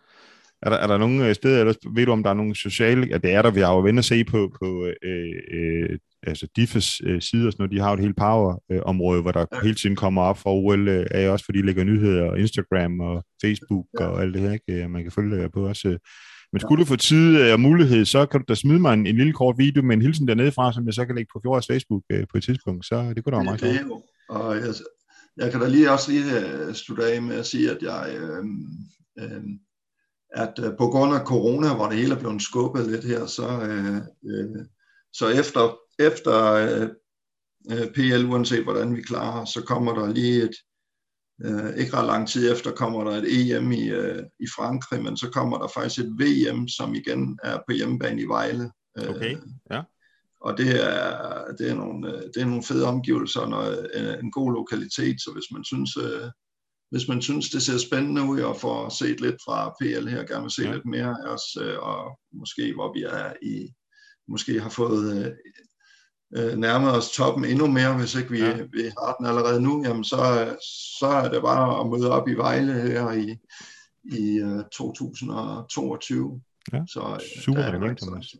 Er 0.62 0.70
der, 0.70 0.78
er 0.78 0.88
der 0.88 0.98
nogle 0.98 1.28
øh, 1.28 1.36
steder, 1.36 1.60
eller 1.60 1.74
ved 1.96 2.06
du 2.06 2.12
om 2.12 2.24
der 2.24 2.30
er 2.30 2.34
nogle 2.34 2.56
sociale, 2.56 3.08
ja 3.10 3.18
det 3.18 3.34
er 3.34 3.42
der, 3.42 3.52
vi 3.52 3.60
har 3.60 3.74
jo 3.74 3.80
vendt 3.80 4.00
at 4.00 4.06
se 4.06 4.24
på, 4.24 4.52
på 4.60 4.86
øh, 5.04 5.36
øh, 5.54 6.00
altså 6.28 6.48
DIFES 6.56 7.02
øh, 7.04 7.22
sider, 7.22 7.52
sådan 7.52 7.56
noget, 7.60 7.72
de 7.72 7.80
har 7.80 7.90
jo 7.90 7.94
et 7.94 8.00
helt 8.00 8.18
power-område, 8.18 9.18
øh, 9.18 9.22
hvor 9.22 9.32
der 9.32 9.46
ja. 9.52 9.62
hele 9.64 9.76
tiden 9.76 9.96
kommer 9.96 10.22
op 10.22 10.38
for 10.38 10.50
OL, 10.50 10.88
øh, 10.88 11.06
er 11.12 11.30
også 11.30 11.46
fordi 11.46 11.60
de 11.60 11.66
lægger 11.66 11.84
nyheder, 11.84 12.24
og 12.24 12.40
Instagram 12.40 13.00
og 13.00 13.24
Facebook 13.42 13.86
ja. 14.00 14.06
og 14.06 14.22
alt 14.22 14.34
det 14.34 14.42
her, 14.42 14.52
ikke? 14.52 14.88
man 14.88 15.04
kan 15.04 15.12
følge 15.12 15.38
det 15.38 15.52
på 15.52 15.68
også. 15.68 15.98
Men 16.54 16.60
skulle 16.60 16.82
du 16.82 16.88
få 16.88 16.96
tid 16.96 17.40
øh, 17.42 17.54
og 17.54 17.60
mulighed, 17.60 18.06
så 18.06 18.26
kan 18.26 18.40
du 18.40 18.46
da 18.48 18.56
smide 18.56 18.80
mig 18.80 18.94
en, 18.94 19.08
en 19.08 19.18
lille 19.18 19.34
kort 19.34 19.58
video 19.58 19.82
med 19.82 19.96
en 19.96 20.02
hilsen 20.02 20.28
dernede 20.28 20.52
fra, 20.52 20.74
som 20.74 20.86
jeg 20.86 20.94
så 20.94 21.06
kan 21.06 21.16
lægge 21.16 21.30
på 21.34 21.40
Fjords 21.44 21.68
Facebook 21.68 22.04
øh, 22.10 22.24
på 22.32 22.38
et 22.38 22.44
tidspunkt. 22.44 22.86
Så 22.86 23.14
det 23.16 23.24
kunne 23.24 23.32
da 23.32 23.38
være 23.38 23.46
meget 23.46 23.62
det, 23.62 23.80
det 23.80 24.02
Og 24.30 24.56
jeg, 24.56 24.74
jeg 25.38 25.52
kan 25.52 25.62
da 25.62 25.68
lige 25.68 25.92
også 25.92 26.12
lige 26.12 26.40
øh, 26.40 26.74
slutte 26.74 27.06
af 27.06 27.22
med 27.22 27.36
at 27.36 27.46
sige, 27.46 27.72
at 27.72 27.78
jeg, 27.82 28.16
øh, 28.18 28.46
øh, 29.20 29.44
at 30.36 30.54
øh, 30.60 30.72
på 30.78 30.88
grund 30.88 31.16
af 31.16 31.26
corona, 31.26 31.76
hvor 31.76 31.88
det 31.88 31.98
hele 31.98 32.16
er 32.16 32.20
blevet 32.20 32.42
skubbet 32.42 32.88
lidt 32.92 33.06
her, 33.06 33.26
så, 33.26 33.48
øh, 33.70 33.96
øh, 34.32 34.66
så 35.14 35.28
efter, 35.28 35.78
efter 36.00 36.54
øh, 36.54 36.90
øh 37.72 37.88
PL, 37.94 38.26
uanset 38.26 38.64
hvordan 38.64 38.96
vi 38.96 39.02
klarer, 39.02 39.46
så 39.46 39.62
kommer 39.62 39.94
der 39.94 40.14
lige 40.14 40.44
et, 40.44 40.56
øh, 41.46 41.78
ikke 41.78 41.94
ret 41.98 42.06
lang 42.06 42.28
tid 42.28 42.52
efter 42.52 42.72
kommer 42.72 43.04
der 43.04 43.12
et 43.12 43.52
EM 43.52 43.72
i, 43.72 43.90
øh, 43.90 44.24
i 44.40 44.48
Frankrig, 44.56 45.04
men 45.04 45.18
så 45.18 45.30
kommer 45.30 45.58
der 45.58 45.68
faktisk 45.68 46.06
et 46.06 46.16
VM, 46.20 46.68
som 46.68 46.96
igen 46.96 47.40
er 47.44 47.58
på 47.58 47.74
hjemmebane 47.76 48.22
i 48.22 48.26
Vejle. 48.26 48.72
Øh, 48.98 49.10
okay, 49.10 49.38
ja. 49.72 49.82
Og 50.42 50.58
det 50.58 50.84
er, 50.84 51.46
det, 51.58 51.72
er 51.72 51.76
nogle, 51.76 52.08
det 52.34 52.42
er 52.42 52.46
nogle 52.46 52.64
fede 52.64 52.88
omgivelser 52.88 53.42
og 53.42 53.78
en 54.24 54.32
god 54.32 54.54
lokalitet, 54.54 55.22
så 55.22 55.32
hvis 55.34 55.52
man 55.52 55.64
synes, 55.64 55.98
øh, 55.98 56.30
hvis 56.92 57.08
man 57.08 57.22
synes, 57.22 57.50
det 57.50 57.62
ser 57.62 57.78
spændende 57.78 58.22
ud 58.22 58.40
og 58.40 58.60
får 58.60 58.90
set 58.90 59.22
lidt 59.22 59.36
fra 59.46 59.76
PL 59.80 60.08
her, 60.08 60.24
gerne 60.28 60.42
vil 60.42 60.52
se 60.52 60.64
ja. 60.64 60.74
lidt 60.74 60.86
mere 60.86 61.16
af 61.24 61.28
os, 61.34 61.56
og 61.82 62.20
måske 62.34 62.74
hvor 62.74 62.94
vi 62.94 63.04
er 63.04 63.34
i, 63.42 63.74
måske 64.28 64.60
har 64.60 64.70
fået 64.70 65.38
øh, 66.38 66.58
nærmet 66.58 66.92
os 66.92 67.12
toppen 67.12 67.46
endnu 67.46 67.68
mere, 67.68 67.98
hvis 67.98 68.16
ikke 68.16 68.32
vi, 68.32 68.40
ja. 68.40 68.54
vi 68.54 68.82
har 69.00 69.16
den 69.20 69.26
allerede 69.26 69.62
nu, 69.62 69.84
jamen 69.86 70.04
så, 70.04 70.18
så 71.00 71.08
er 71.08 71.30
det 71.30 71.42
bare 71.42 71.80
at 71.80 71.90
møde 71.90 72.12
op 72.12 72.28
i 72.28 72.34
Vejle 72.34 72.74
her 72.74 73.12
i, 73.12 73.38
i 74.04 74.42
2022. 74.72 76.42
Ja, 76.74 76.82
så, 76.88 77.24
super 77.46 77.62
relevant, 77.62 78.00
Thomas. 78.00 78.36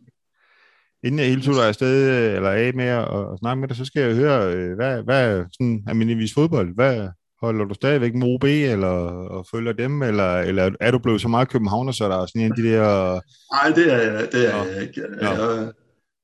Inden 1.02 1.18
jeg 1.18 1.28
helt 1.28 1.44
dig 1.44 1.68
afsted, 1.68 2.34
eller 2.36 2.50
af 2.50 2.74
med 2.74 2.84
at, 2.84 3.32
at 3.32 3.38
snakke 3.38 3.60
med 3.60 3.68
dig, 3.68 3.76
så 3.76 3.84
skal 3.84 4.02
jeg 4.02 4.14
høre, 4.14 4.74
hvad, 4.74 5.02
hvad 5.02 5.44
sådan 5.52 5.84
almindeligvis 5.86 6.34
fodbold, 6.34 6.74
hvad, 6.74 7.08
Holder 7.44 7.64
du 7.64 7.74
stadigvæk 7.74 8.14
med 8.14 8.34
OB, 8.34 8.44
eller 8.44 8.88
og 9.36 9.46
følger 9.50 9.72
dem, 9.72 10.02
eller, 10.02 10.38
eller 10.38 10.70
er 10.80 10.90
du 10.90 10.98
blevet 10.98 11.20
så 11.20 11.28
meget 11.28 11.48
københavner, 11.48 11.92
så 11.92 12.08
der 12.08 12.22
er 12.22 12.26
sådan 12.26 12.42
en 12.42 12.52
af 12.52 12.56
de 12.56 12.62
der... 12.62 13.12
Nej, 13.54 13.74
det 13.74 13.92
er 13.92 14.26
det 14.30 14.54
er 14.54 14.64
jeg 14.64 14.82
ikke. 14.82 15.02
Jeg, 15.20 15.72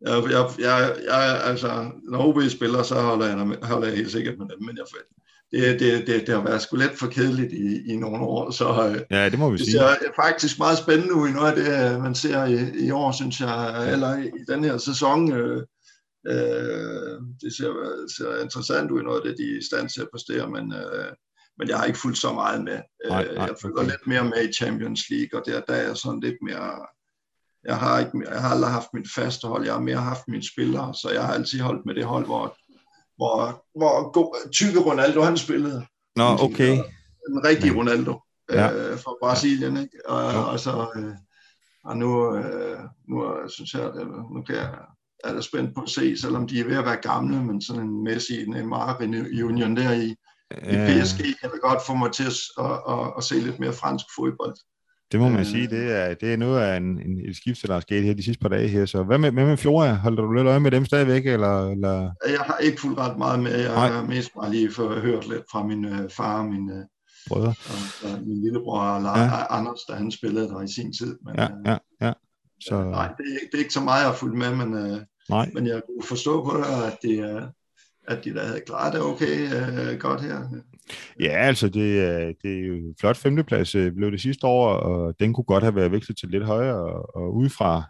jeg, 0.07 0.23
jeg, 0.31 0.51
jeg, 0.59 0.97
jeg, 1.05 1.41
altså, 1.45 1.91
når 2.11 2.27
OB 2.27 2.43
spiller, 2.51 2.83
så 2.83 2.95
holder 2.95 3.27
jeg, 3.27 3.59
holder 3.63 3.89
jeg 3.89 3.97
helt 3.97 4.11
sikkert 4.11 4.39
med 4.39 4.47
dem, 4.47 4.65
men 4.67 4.77
jeg, 4.77 4.85
det, 5.53 5.81
det, 5.81 6.07
det, 6.07 6.27
det 6.27 6.35
har 6.35 6.45
været 6.45 6.63
sgu 6.63 6.77
lidt 6.77 6.99
for 6.99 7.07
kedeligt 7.07 7.53
i, 7.53 7.93
i 7.93 7.97
nogle 7.97 8.19
år, 8.19 8.51
så 8.51 8.89
øh, 8.89 9.01
ja, 9.11 9.29
det 9.29 9.39
må 9.39 9.51
vi 9.51 9.57
det 9.57 9.67
sige. 9.67 9.73
ser 9.73 9.97
faktisk 10.17 10.59
meget 10.59 10.79
spændende 10.79 11.15
ud 11.15 11.29
i 11.29 11.33
noget 11.33 11.53
af 11.53 11.57
det, 11.57 12.01
man 12.03 12.15
ser 12.15 12.45
i, 12.45 12.87
i 12.87 12.91
år, 12.91 13.13
synes 13.13 13.41
jeg, 13.41 13.93
eller 13.93 14.19
i, 14.19 14.27
i 14.27 14.45
den 14.53 14.65
her 14.65 14.79
sæson. 14.79 15.33
Øh, 15.33 15.63
Øh, 16.27 17.17
det 17.43 17.57
ser, 17.57 17.73
ser 18.17 18.43
interessant 18.43 18.91
ud, 18.91 19.03
noget 19.03 19.21
af 19.21 19.25
det, 19.29 19.39
de 19.39 19.53
er 19.53 19.59
i 19.59 19.69
stand 19.71 19.89
til 19.89 20.01
at 20.01 20.11
præstere, 20.13 20.51
men, 20.51 20.73
øh, 20.73 21.13
men 21.59 21.69
jeg 21.69 21.79
har 21.79 21.85
ikke 21.85 21.99
fulgt 21.99 22.19
så 22.19 22.33
meget 22.33 22.65
med. 22.65 22.81
Øh, 23.05 23.11
nej, 23.11 23.25
nej, 23.35 23.47
jeg 23.47 23.57
følger 23.63 23.77
okay. 23.79 23.91
lidt 23.91 24.07
mere 24.07 24.25
med 24.25 24.49
i 24.49 24.53
Champions 24.53 25.03
League, 25.11 25.41
og 25.41 25.47
der, 25.47 25.61
der 25.61 25.75
er 25.75 25.87
jeg 25.87 25.97
sådan 25.97 26.21
lidt 26.21 26.41
mere... 26.43 26.87
Jeg 27.65 27.77
har, 27.77 27.99
ikke, 27.99 28.11
jeg 28.31 28.41
har 28.41 28.51
aldrig 28.51 28.71
haft 28.71 28.89
mit 28.95 29.09
faste 29.15 29.47
hold, 29.47 29.65
jeg 29.65 29.75
har 29.75 29.81
mere 29.81 29.97
haft 29.97 30.29
mine 30.29 30.43
spillere, 30.53 30.95
så 30.95 31.11
jeg 31.11 31.27
har 31.27 31.35
altid 31.35 31.61
holdt 31.61 31.87
med 31.87 31.95
det 31.95 32.05
hold, 32.05 32.27
hvor, 32.27 32.57
hvor, 33.17 33.65
hvor 33.79 34.13
god, 34.13 34.51
tykke 34.53 34.81
Ronaldo 34.81 35.23
han 35.23 35.37
spillede. 35.37 35.87
Nå, 36.17 36.25
okay. 36.25 36.73
En 37.29 37.45
rigtig 37.45 37.77
Ronaldo 37.77 38.21
ja. 38.53 38.73
øh, 38.73 38.99
fra 38.99 39.15
Brasilien, 39.23 39.77
ikke? 39.77 40.11
Og, 40.11 40.33
ja. 40.33 40.41
og 40.41 40.61
så... 40.61 40.87
Øh, 40.97 41.15
og 41.85 41.97
nu, 41.97 42.37
øh, 42.37 42.79
nu 43.09 43.49
synes 43.49 43.75
jeg, 43.75 43.83
at 43.83 44.07
nu 44.35 44.43
kan 44.43 44.57
jeg 44.57 44.71
er 45.25 45.33
der 45.33 45.41
spændt 45.41 45.75
på 45.75 45.81
at 45.81 45.89
se, 45.89 46.17
selvom 46.17 46.47
de 46.47 46.61
er 46.61 46.65
ved 46.65 46.77
at 46.77 46.85
være 46.85 46.97
gamle, 46.97 47.45
men 47.45 47.63
sådan 47.63 47.83
en 47.83 48.05
Messi, 48.05 48.45
Neymar, 48.47 48.97
Union 49.45 49.77
der 49.77 49.93
i, 49.93 50.09
i 50.51 50.75
PSG 50.87 51.41
kan 51.41 51.51
det 51.51 51.61
godt 51.63 51.87
få 51.87 51.95
mig 51.95 52.13
til 52.13 52.25
at, 52.25 52.35
at, 52.59 52.79
at, 52.89 53.13
at 53.17 53.25
se 53.25 53.35
lidt 53.35 53.61
mere 53.61 53.73
fransk 53.73 54.05
fodbold. 54.17 54.57
Det 55.13 55.21
må 55.21 55.29
man 55.29 55.41
øh, 55.41 55.47
sige, 55.47 55.67
det 55.69 55.97
er, 55.97 56.15
det 56.15 56.33
er 56.33 56.37
noget 56.37 56.61
af 56.61 56.77
en, 56.77 56.85
en, 56.85 57.29
et 57.29 57.37
skifte, 57.37 57.67
der 57.67 57.77
er 57.77 57.81
sket 57.81 58.03
her 58.03 58.15
de 58.15 58.23
sidste 58.23 58.41
par 58.41 58.49
dage 58.49 58.69
her. 58.69 58.87
Så 58.87 59.03
hvad 59.03 59.19
med, 59.19 59.31
hvad 59.31 59.47
med 59.47 59.57
Flora? 59.57 59.95
Holder 59.95 60.23
du 60.23 60.33
lidt 60.33 60.47
øje 60.47 60.61
med 60.61 60.71
dem 60.71 60.85
stadigvæk? 60.85 61.27
Eller, 61.27 61.71
eller? 61.71 62.11
Jeg 62.29 62.41
har 62.41 62.59
ikke 62.59 62.81
fuldt 62.81 62.99
ret 62.99 63.19
meget 63.19 63.41
med. 63.41 63.61
Jeg 63.61 63.73
har 63.73 64.07
mest 64.07 64.31
bare 64.35 64.51
lige 64.51 64.73
for, 64.73 65.01
hørt 65.01 65.29
lidt 65.29 65.43
fra 65.53 65.67
min 65.67 65.85
øh, 65.85 66.11
far 66.11 66.39
og 66.39 66.47
min, 66.47 66.71
øh, 66.71 66.85
Brødre. 67.29 67.49
Og, 67.49 68.11
og 68.11 68.23
min 68.27 68.43
lillebror 68.43 68.85
ja. 68.85 69.47
Anders, 69.51 69.81
da 69.89 69.95
han 69.95 70.11
spillede 70.11 70.49
der 70.49 70.63
i 70.63 70.69
sin 70.69 70.93
tid. 70.93 71.19
Men, 71.25 71.35
ja, 71.39 71.49
ja, 71.67 71.77
ja. 72.01 72.13
Så... 72.61 72.83
Nej, 72.83 73.09
det 73.09 73.25
er, 73.33 73.47
det 73.53 73.55
er 73.55 73.59
ikke 73.59 73.73
så 73.73 73.81
meget 73.81 74.09
at 74.09 74.17
fulgt 74.17 74.39
med, 74.39 74.57
men, 74.57 74.75
øh, 74.75 75.01
Nej. 75.29 75.51
men 75.55 75.67
jeg 75.67 75.83
kunne 75.87 76.07
forstå 76.09 76.45
på 76.45 76.57
dig, 76.57 76.87
at 76.87 76.99
det 77.03 77.19
er, 77.19 77.49
at 78.09 78.25
de 78.25 78.35
der 78.35 78.47
havde 78.47 78.61
klaret 78.67 78.93
det 78.93 79.03
okay 79.03 79.37
øh, 79.55 79.99
godt 79.99 80.21
her. 80.21 80.39
Ja, 81.21 81.29
altså 81.29 81.69
det, 81.69 82.01
er, 82.01 82.33
det 82.43 82.59
er 82.59 82.67
jo 82.67 82.95
flot 83.01 83.17
femteplads 83.17 83.75
øh, 83.75 83.93
blev 83.93 84.13
det 84.13 84.21
sidste 84.21 84.47
år, 84.47 84.69
og 84.69 85.15
den 85.21 85.33
kunne 85.33 85.45
godt 85.45 85.63
have 85.63 85.77
været 85.77 85.93
vækstet 85.93 86.17
til 86.17 86.29
lidt 86.29 86.45
højere, 86.45 86.77
og, 86.77 87.17
og 87.17 87.35
udefra, 87.37 87.83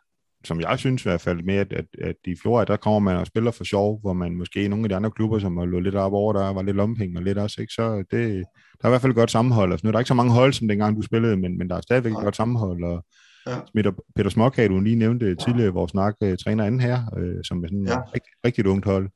som 0.44 0.60
jeg 0.60 0.78
synes 0.78 1.04
i 1.04 1.08
hvert 1.08 1.20
fald 1.20 1.42
med, 1.42 1.54
at, 1.54 1.72
at, 1.72 1.86
at 2.02 2.16
i 2.26 2.34
Flora, 2.42 2.64
der 2.64 2.76
kommer 2.76 2.98
man 2.98 3.16
og 3.16 3.26
spiller 3.26 3.50
for 3.50 3.64
sjov, 3.64 4.00
hvor 4.00 4.12
man 4.12 4.36
måske 4.36 4.64
i 4.64 4.68
nogle 4.68 4.84
af 4.84 4.88
de 4.88 4.96
andre 4.96 5.10
klubber, 5.10 5.38
som 5.38 5.56
har 5.56 5.64
løbet 5.64 5.82
lidt 5.82 5.94
op 5.94 6.12
over, 6.12 6.32
der 6.32 6.52
var 6.52 6.62
lidt 6.62 6.76
lompenge 6.76 7.18
og 7.18 7.22
lidt 7.22 7.38
også, 7.38 7.60
ikke? 7.60 7.72
så 7.72 7.96
det, 8.10 8.44
der 8.80 8.84
er 8.84 8.88
i 8.88 8.90
hvert 8.90 9.02
fald 9.02 9.14
godt 9.14 9.30
sammenhold. 9.30 9.72
Altså, 9.72 9.86
nu 9.86 9.88
er 9.88 9.92
der 9.92 9.98
ikke 9.98 10.08
så 10.08 10.14
mange 10.14 10.32
hold, 10.32 10.52
som 10.52 10.68
dengang 10.68 10.96
du 10.96 11.02
spillede, 11.02 11.36
men, 11.36 11.58
men 11.58 11.70
der 11.70 11.76
er 11.76 11.80
stadigvæk 11.80 12.12
et 12.12 12.18
godt 12.18 12.36
sammenhold, 12.36 12.84
og, 12.84 13.04
Ja. 13.46 13.90
Peter, 14.16 14.30
Småkage, 14.30 14.68
du 14.68 14.80
lige 14.80 14.96
nævnte 14.96 15.34
tidligere, 15.34 15.72
vores 15.72 15.90
snak, 15.90 16.14
uh, 16.20 16.34
træner 16.44 16.64
anden 16.64 16.80
her, 16.80 17.02
uh, 17.16 17.40
som 17.44 17.64
er 17.64 17.68
sådan 17.68 17.86
ja. 17.86 17.98
et 17.98 18.04
rigtig, 18.14 18.32
rigtig 18.44 18.66
ungt 18.66 18.84
hold. 18.84 19.10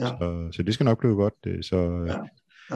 Ja. 0.00 0.06
Så, 0.06 0.48
så 0.52 0.62
det 0.62 0.74
skal 0.74 0.84
nok 0.84 0.98
blive 0.98 1.14
godt. 1.14 1.34
Uh, 1.46 1.52
så, 1.62 1.76
ja. 2.06 2.16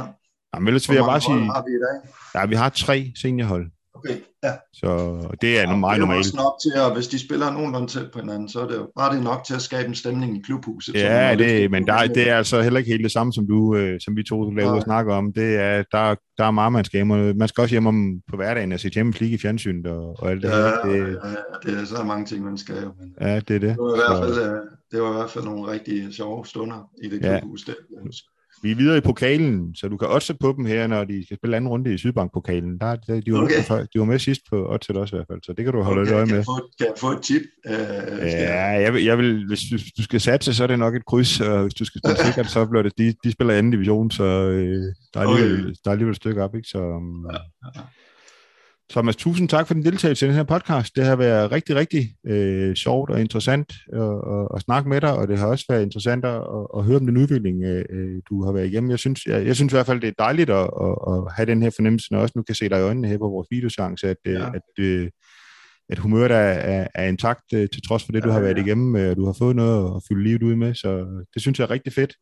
Ja. 0.00 0.06
Jamen, 0.54 0.68
ellers 0.68 0.88
vil 0.88 0.94
jeg 0.94 1.04
bare 1.04 1.20
sige... 1.20 1.34
Har 1.34 1.64
vi 1.66 1.70
i 1.70 1.82
dag? 1.86 1.96
Ja, 2.34 2.46
vi 2.46 2.54
har 2.54 2.68
tre 2.68 3.12
seniorhold. 3.16 3.66
Okay, 3.96 4.16
ja. 4.42 4.52
Så 4.72 5.18
det 5.40 5.58
er 5.58 5.62
ja, 5.62 5.76
meget 5.76 6.00
normalt. 6.00 6.24
Det 6.24 6.32
er 6.32 6.36
nok 6.36 6.54
til, 6.62 6.72
at 6.80 6.94
hvis 6.94 7.08
de 7.08 7.18
spiller 7.18 7.52
nogenlunde 7.52 7.86
tæt 7.86 8.10
på 8.12 8.18
hinanden, 8.18 8.48
så 8.48 8.60
er 8.60 8.66
det 8.66 8.74
jo 8.74 8.90
bare 8.96 9.14
det 9.14 9.22
nok 9.22 9.44
til 9.44 9.54
at 9.54 9.62
skabe 9.62 9.88
en 9.88 9.94
stemning 9.94 10.36
i 10.36 10.40
klubhuset. 10.40 10.94
Ja, 10.94 11.34
det, 11.38 11.70
men 11.70 11.86
der, 11.86 12.06
det 12.06 12.30
er 12.30 12.36
altså 12.36 12.62
heller 12.62 12.78
ikke 12.78 12.90
helt 12.90 13.04
det 13.04 13.12
samme, 13.12 13.32
som, 13.32 13.46
du, 13.46 13.76
øh, 13.76 14.00
som 14.00 14.16
vi 14.16 14.22
to 14.22 14.50
lavede 14.50 14.72
ja. 14.72 14.76
og 14.76 14.82
snakke 14.82 15.12
om. 15.12 15.32
Det 15.32 15.56
er, 15.56 15.82
der, 15.92 16.14
der 16.38 16.44
er 16.44 16.50
meget, 16.50 16.72
man 16.72 16.84
skal 16.84 16.98
hjem. 16.98 17.36
Man 17.36 17.48
skal 17.48 17.62
også 17.62 17.74
hjem 17.74 17.86
om 17.86 18.20
på 18.30 18.36
hverdagen 18.36 18.72
og 18.72 18.80
se 18.80 18.88
Champions 18.88 19.20
League 19.20 19.34
i 19.34 19.38
fjernsynet 19.38 19.86
og, 19.86 20.16
og 20.18 20.30
alt 20.30 20.42
det 20.42 20.48
ja, 20.48 20.56
her. 20.56 20.82
Det, 20.84 21.18
ja, 21.64 21.70
det 21.70 21.80
er 21.80 21.84
så 21.84 22.02
mange 22.04 22.26
ting, 22.26 22.44
man 22.44 22.58
skal 22.58 22.76
jo. 22.82 22.92
Men, 23.00 23.14
ja, 23.20 23.34
det 23.34 23.56
er 23.56 23.58
det. 23.58 23.60
Det 23.60 23.78
var, 23.78 23.94
i 23.94 23.98
hvert 23.98 24.24
fald, 24.24 24.34
så. 24.34 24.52
Øh, 24.52 24.60
det 24.92 25.02
var 25.02 25.10
i 25.10 25.16
hvert 25.16 25.30
fald 25.30 25.44
nogle 25.44 25.72
rigtig 25.72 26.14
sjove 26.14 26.46
stunder 26.46 26.90
i 27.04 27.08
det 27.08 27.20
klubhus. 27.20 27.68
Ja. 27.68 27.72
Der. 27.72 28.10
Vi 28.62 28.70
er 28.70 28.74
videre 28.74 28.98
i 28.98 29.00
pokalen, 29.00 29.74
så 29.74 29.88
du 29.88 29.96
kan 29.96 30.08
også 30.08 30.34
på 30.40 30.54
dem 30.56 30.66
her, 30.66 30.86
når 30.86 31.04
de 31.04 31.24
skal 31.24 31.36
spille 31.36 31.56
anden 31.56 31.68
runde 31.68 31.94
i 31.94 31.98
Sydbank-pokalen. 31.98 32.78
Der, 32.78 32.96
der, 32.96 33.20
de, 33.20 33.32
var 33.32 33.42
okay. 33.42 33.54
med, 33.70 33.86
de 33.94 33.98
var 33.98 34.04
med 34.04 34.18
sidst 34.18 34.40
på 34.50 34.72
oddset 34.72 34.96
også 34.96 35.16
i 35.16 35.18
hvert 35.18 35.26
fald, 35.30 35.40
så 35.42 35.52
det 35.52 35.64
kan 35.64 35.74
du 35.74 35.82
holde 35.82 36.02
okay, 36.02 36.12
øje 36.12 36.20
med. 36.20 36.28
Kan 36.28 36.36
jeg, 36.36 36.44
få, 36.44 36.68
kan 36.78 36.86
jeg 36.86 36.94
få 36.98 37.10
et 37.10 37.22
tip? 37.22 37.42
Uh, 37.68 37.72
ja, 38.26 38.64
jeg 38.64 38.94
vil, 38.94 39.04
jeg 39.04 39.18
vil, 39.18 39.46
hvis 39.46 39.60
du, 39.70 39.76
du 39.98 40.02
skal 40.02 40.20
satse, 40.20 40.54
så 40.54 40.62
er 40.62 40.66
det 40.66 40.78
nok 40.78 40.96
et 40.96 41.06
kryds, 41.06 41.40
og 41.40 41.62
hvis 41.62 41.74
du 41.74 41.84
skal 41.84 42.00
spille 42.04 42.24
sikkert, 42.24 42.50
så 42.50 42.66
bliver 42.66 42.82
det, 42.82 42.98
de, 42.98 43.14
de 43.24 43.32
spiller 43.32 43.54
anden 43.54 43.72
division, 43.72 44.10
så 44.10 44.24
øh, 44.24 44.94
der, 45.14 45.20
er 45.20 45.26
alligevel, 45.28 45.60
okay. 45.60 45.74
der 45.84 45.90
er 45.90 45.92
alligevel 45.92 46.12
et 46.12 46.16
stykke 46.16 46.42
op, 46.42 46.54
ikke? 46.54 46.68
Så, 46.68 46.78
um, 46.78 47.26
ja, 47.32 47.38
ja. 47.76 47.80
Thomas, 48.90 49.16
tusind 49.16 49.48
tak 49.48 49.66
for 49.66 49.74
din 49.74 49.84
deltagelse 49.84 50.26
i 50.26 50.28
den 50.28 50.36
her 50.36 50.44
podcast. 50.44 50.96
Det 50.96 51.04
har 51.04 51.16
været 51.16 51.52
rigtig, 51.52 51.76
rigtig 51.76 52.14
øh, 52.26 52.74
sjovt 52.74 53.10
og 53.10 53.20
interessant 53.20 53.72
at, 53.92 54.00
at, 54.02 54.48
at 54.54 54.62
snakke 54.62 54.88
med 54.88 55.00
dig, 55.00 55.12
og 55.12 55.28
det 55.28 55.38
har 55.38 55.46
også 55.46 55.64
været 55.68 55.82
interessant 55.82 56.24
at, 56.24 56.42
at 56.76 56.84
høre 56.84 56.96
om 56.96 57.06
den 57.06 57.16
udvikling, 57.16 57.64
øh, 57.64 58.22
du 58.28 58.44
har 58.44 58.52
været 58.52 58.66
igennem. 58.66 58.90
Jeg 58.90 58.98
synes, 58.98 59.26
jeg, 59.26 59.46
jeg 59.46 59.56
synes 59.56 59.72
i 59.72 59.76
hvert 59.76 59.86
fald, 59.86 60.00
det 60.00 60.08
er 60.08 60.12
dejligt 60.18 60.50
at, 60.50 60.70
at, 60.86 60.96
at 61.08 61.32
have 61.36 61.46
den 61.46 61.62
her 61.62 61.70
fornemmelse, 61.70 62.12
når 62.12 62.18
også 62.18 62.32
nu 62.36 62.42
kan 62.42 62.54
se 62.54 62.68
dig 62.68 62.78
i 62.78 62.82
øjnene 62.82 63.08
her 63.08 63.18
på 63.18 63.28
vores 63.28 63.48
videochance, 63.50 64.08
at, 64.08 64.16
øh, 64.26 64.34
ja. 64.34 64.50
at, 64.54 64.84
øh, 64.84 65.10
at 65.88 65.98
humøret 65.98 66.30
er, 66.30 66.36
er, 66.36 66.86
er 66.94 67.08
intakt 67.08 67.44
øh, 67.54 67.68
til 67.72 67.82
trods 67.88 68.04
for 68.04 68.12
det, 68.12 68.24
du 68.24 68.30
har 68.30 68.40
været 68.40 68.58
igennem, 68.58 68.94
og 68.94 69.16
du 69.16 69.26
har 69.26 69.36
fået 69.38 69.56
noget 69.56 69.96
at 69.96 70.02
fylde 70.08 70.24
livet 70.24 70.42
ud 70.42 70.54
med, 70.54 70.74
så 70.74 71.06
det 71.34 71.42
synes 71.42 71.58
jeg 71.58 71.64
er 71.64 71.70
rigtig 71.70 71.92
fedt. 71.92 72.14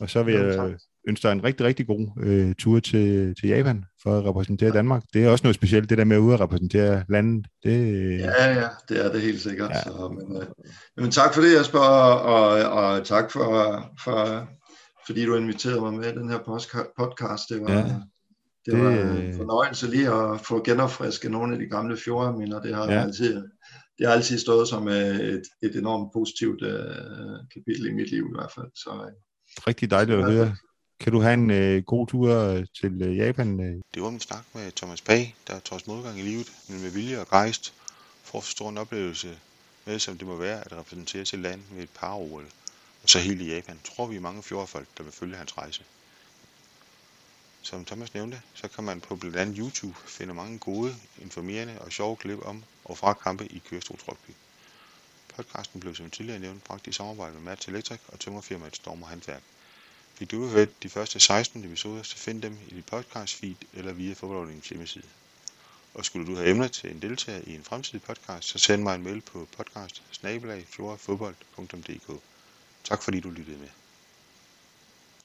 Og 0.00 0.10
så 0.10 0.22
vil 0.22 0.34
jeg 0.34 0.74
ønsker 1.08 1.30
en 1.30 1.44
rigtig, 1.44 1.66
rigtig 1.66 1.86
god 1.86 2.08
øh, 2.22 2.54
tur 2.54 2.80
til, 2.80 3.34
til 3.40 3.48
Japan 3.48 3.84
for 4.02 4.18
at 4.18 4.24
repræsentere 4.24 4.70
Danmark. 4.70 5.02
Det 5.12 5.24
er 5.24 5.28
også 5.28 5.44
noget 5.44 5.54
specielt, 5.54 5.90
det 5.90 5.98
der 5.98 6.04
med 6.04 6.16
at 6.16 6.20
ud 6.20 6.32
og 6.32 6.40
repræsentere 6.40 7.04
landet. 7.08 7.46
Det, 7.62 8.18
ja, 8.18 8.54
ja, 8.54 8.68
det 8.88 9.04
er 9.06 9.12
det 9.12 9.20
helt 9.20 9.40
sikkert. 9.40 9.70
Ja. 9.70 9.82
Så, 9.82 10.16
men, 10.18 10.42
øh, 10.42 10.46
men 10.96 11.10
tak 11.10 11.34
for 11.34 11.40
det, 11.40 11.58
Jesper, 11.58 11.78
og, 11.78 12.72
og 12.72 13.04
tak 13.06 13.30
for, 13.30 13.50
for, 14.04 14.48
fordi 15.06 15.24
du 15.24 15.36
inviterede 15.36 15.80
mig 15.80 15.92
med 15.92 16.12
i 16.12 16.18
den 16.18 16.30
her 16.30 16.38
podcast. 16.98 17.48
Det 17.48 17.60
var, 17.60 17.72
ja. 17.72 17.84
Det 18.66 18.78
var 18.84 18.90
en 18.90 19.34
fornøjelse 19.36 19.90
lige 19.90 20.08
at 20.08 20.40
få 20.40 20.64
genopfrisket 20.64 21.30
nogle 21.30 21.52
af 21.52 21.58
de 21.58 21.66
gamle 21.66 21.96
fjordminder. 21.96 22.60
Det 22.60 22.74
har 22.74 22.92
ja. 22.92 23.02
altid, 23.02 23.34
det 23.98 24.06
har 24.06 24.14
altid 24.14 24.38
stået 24.38 24.68
som 24.68 24.88
et, 24.88 25.42
et 25.62 25.76
enormt 25.76 26.12
positivt 26.12 26.62
uh, 26.62 27.36
kapitel 27.54 27.86
i 27.86 27.92
mit 27.92 28.10
liv 28.10 28.24
i 28.24 28.34
hvert 28.34 28.52
fald. 28.54 28.66
Så, 28.74 28.90
Rigtig 29.66 29.90
dejligt 29.90 30.18
at 30.18 30.32
høre. 30.32 30.56
Kan 31.02 31.12
du 31.12 31.20
have 31.20 31.34
en 31.34 31.50
øh, 31.50 31.82
god 31.82 32.06
tur 32.06 32.36
øh, 32.36 32.66
til 32.80 33.02
øh, 33.02 33.16
Japan? 33.16 33.60
Øh? 33.60 33.82
Det 33.94 34.02
var 34.02 34.10
min 34.10 34.20
snak 34.20 34.44
med 34.54 34.72
Thomas 34.72 35.00
Pag, 35.00 35.34
der 35.46 35.58
trods 35.58 35.86
modgang 35.86 36.18
i 36.18 36.22
livet, 36.22 36.52
men 36.68 36.82
med 36.82 36.90
vilje 36.90 37.20
og 37.20 37.28
gejst, 37.28 37.74
for 38.22 38.38
at 38.38 38.44
forstå 38.44 38.68
en 38.68 38.78
oplevelse 38.78 39.38
med, 39.84 39.98
som 39.98 40.18
det 40.18 40.26
må 40.26 40.36
være 40.36 40.60
at 40.64 40.72
repræsentere 40.72 41.24
sit 41.24 41.40
land 41.40 41.60
med 41.70 41.82
et 41.82 41.90
par 41.90 42.16
-OL. 42.16 42.44
Og 43.02 43.08
så 43.08 43.18
helt 43.18 43.40
i 43.40 43.54
Japan 43.54 43.78
tror 43.84 44.06
vi 44.06 44.18
mange 44.18 44.42
fjordfolk, 44.42 44.88
der 44.98 45.04
vil 45.04 45.12
følge 45.12 45.36
hans 45.36 45.58
rejse. 45.58 45.82
Som 47.62 47.84
Thomas 47.84 48.14
nævnte, 48.14 48.42
så 48.54 48.68
kan 48.68 48.84
man 48.84 49.00
på 49.00 49.16
blandt 49.16 49.36
andet 49.36 49.56
YouTube 49.58 49.96
finde 50.06 50.34
mange 50.34 50.58
gode, 50.58 50.96
informerende 51.22 51.78
og 51.80 51.92
sjove 51.92 52.16
klip 52.16 52.38
om 52.44 52.64
og 52.84 52.98
fra 52.98 53.12
kampe 53.12 53.46
i 53.46 53.62
kørestolsrugby. 53.70 54.30
Podcasten 55.36 55.80
blev 55.80 55.94
som 55.94 56.10
tidligere 56.10 56.40
nævnt 56.40 56.64
bragt 56.64 56.86
i 56.86 56.92
samarbejde 56.92 57.34
med 57.34 57.42
Mats 57.42 57.68
Electric 57.68 58.00
og 58.08 58.18
tømmerfirmaet 58.18 58.76
Storm 58.76 59.02
og 59.02 59.08
Handværk. 59.08 59.42
Hvis 60.18 60.28
du 60.28 60.44
vil 60.44 60.68
de 60.82 60.88
første 60.88 61.20
16 61.20 61.64
episoder, 61.64 62.02
så 62.02 62.16
find 62.16 62.42
dem 62.42 62.58
i 62.68 62.74
dit 62.74 62.86
podcast 62.86 63.34
feed 63.34 63.54
eller 63.74 63.92
via 63.92 64.14
fodboldordningens 64.14 64.68
hjemmeside. 64.68 65.04
Og 65.94 66.04
skulle 66.04 66.26
du 66.26 66.34
have 66.36 66.48
emner 66.48 66.68
til 66.68 66.90
en 66.90 67.02
deltager 67.02 67.40
i 67.46 67.54
en 67.54 67.64
fremtidig 67.64 68.02
podcast, 68.02 68.48
så 68.48 68.58
send 68.58 68.82
mig 68.82 68.94
en 68.94 69.02
mail 69.02 69.20
på 69.20 69.48
podcast 69.56 70.02
Tak 72.84 73.02
fordi 73.02 73.20
du 73.20 73.30
lyttede 73.30 73.58
med. 73.58 73.68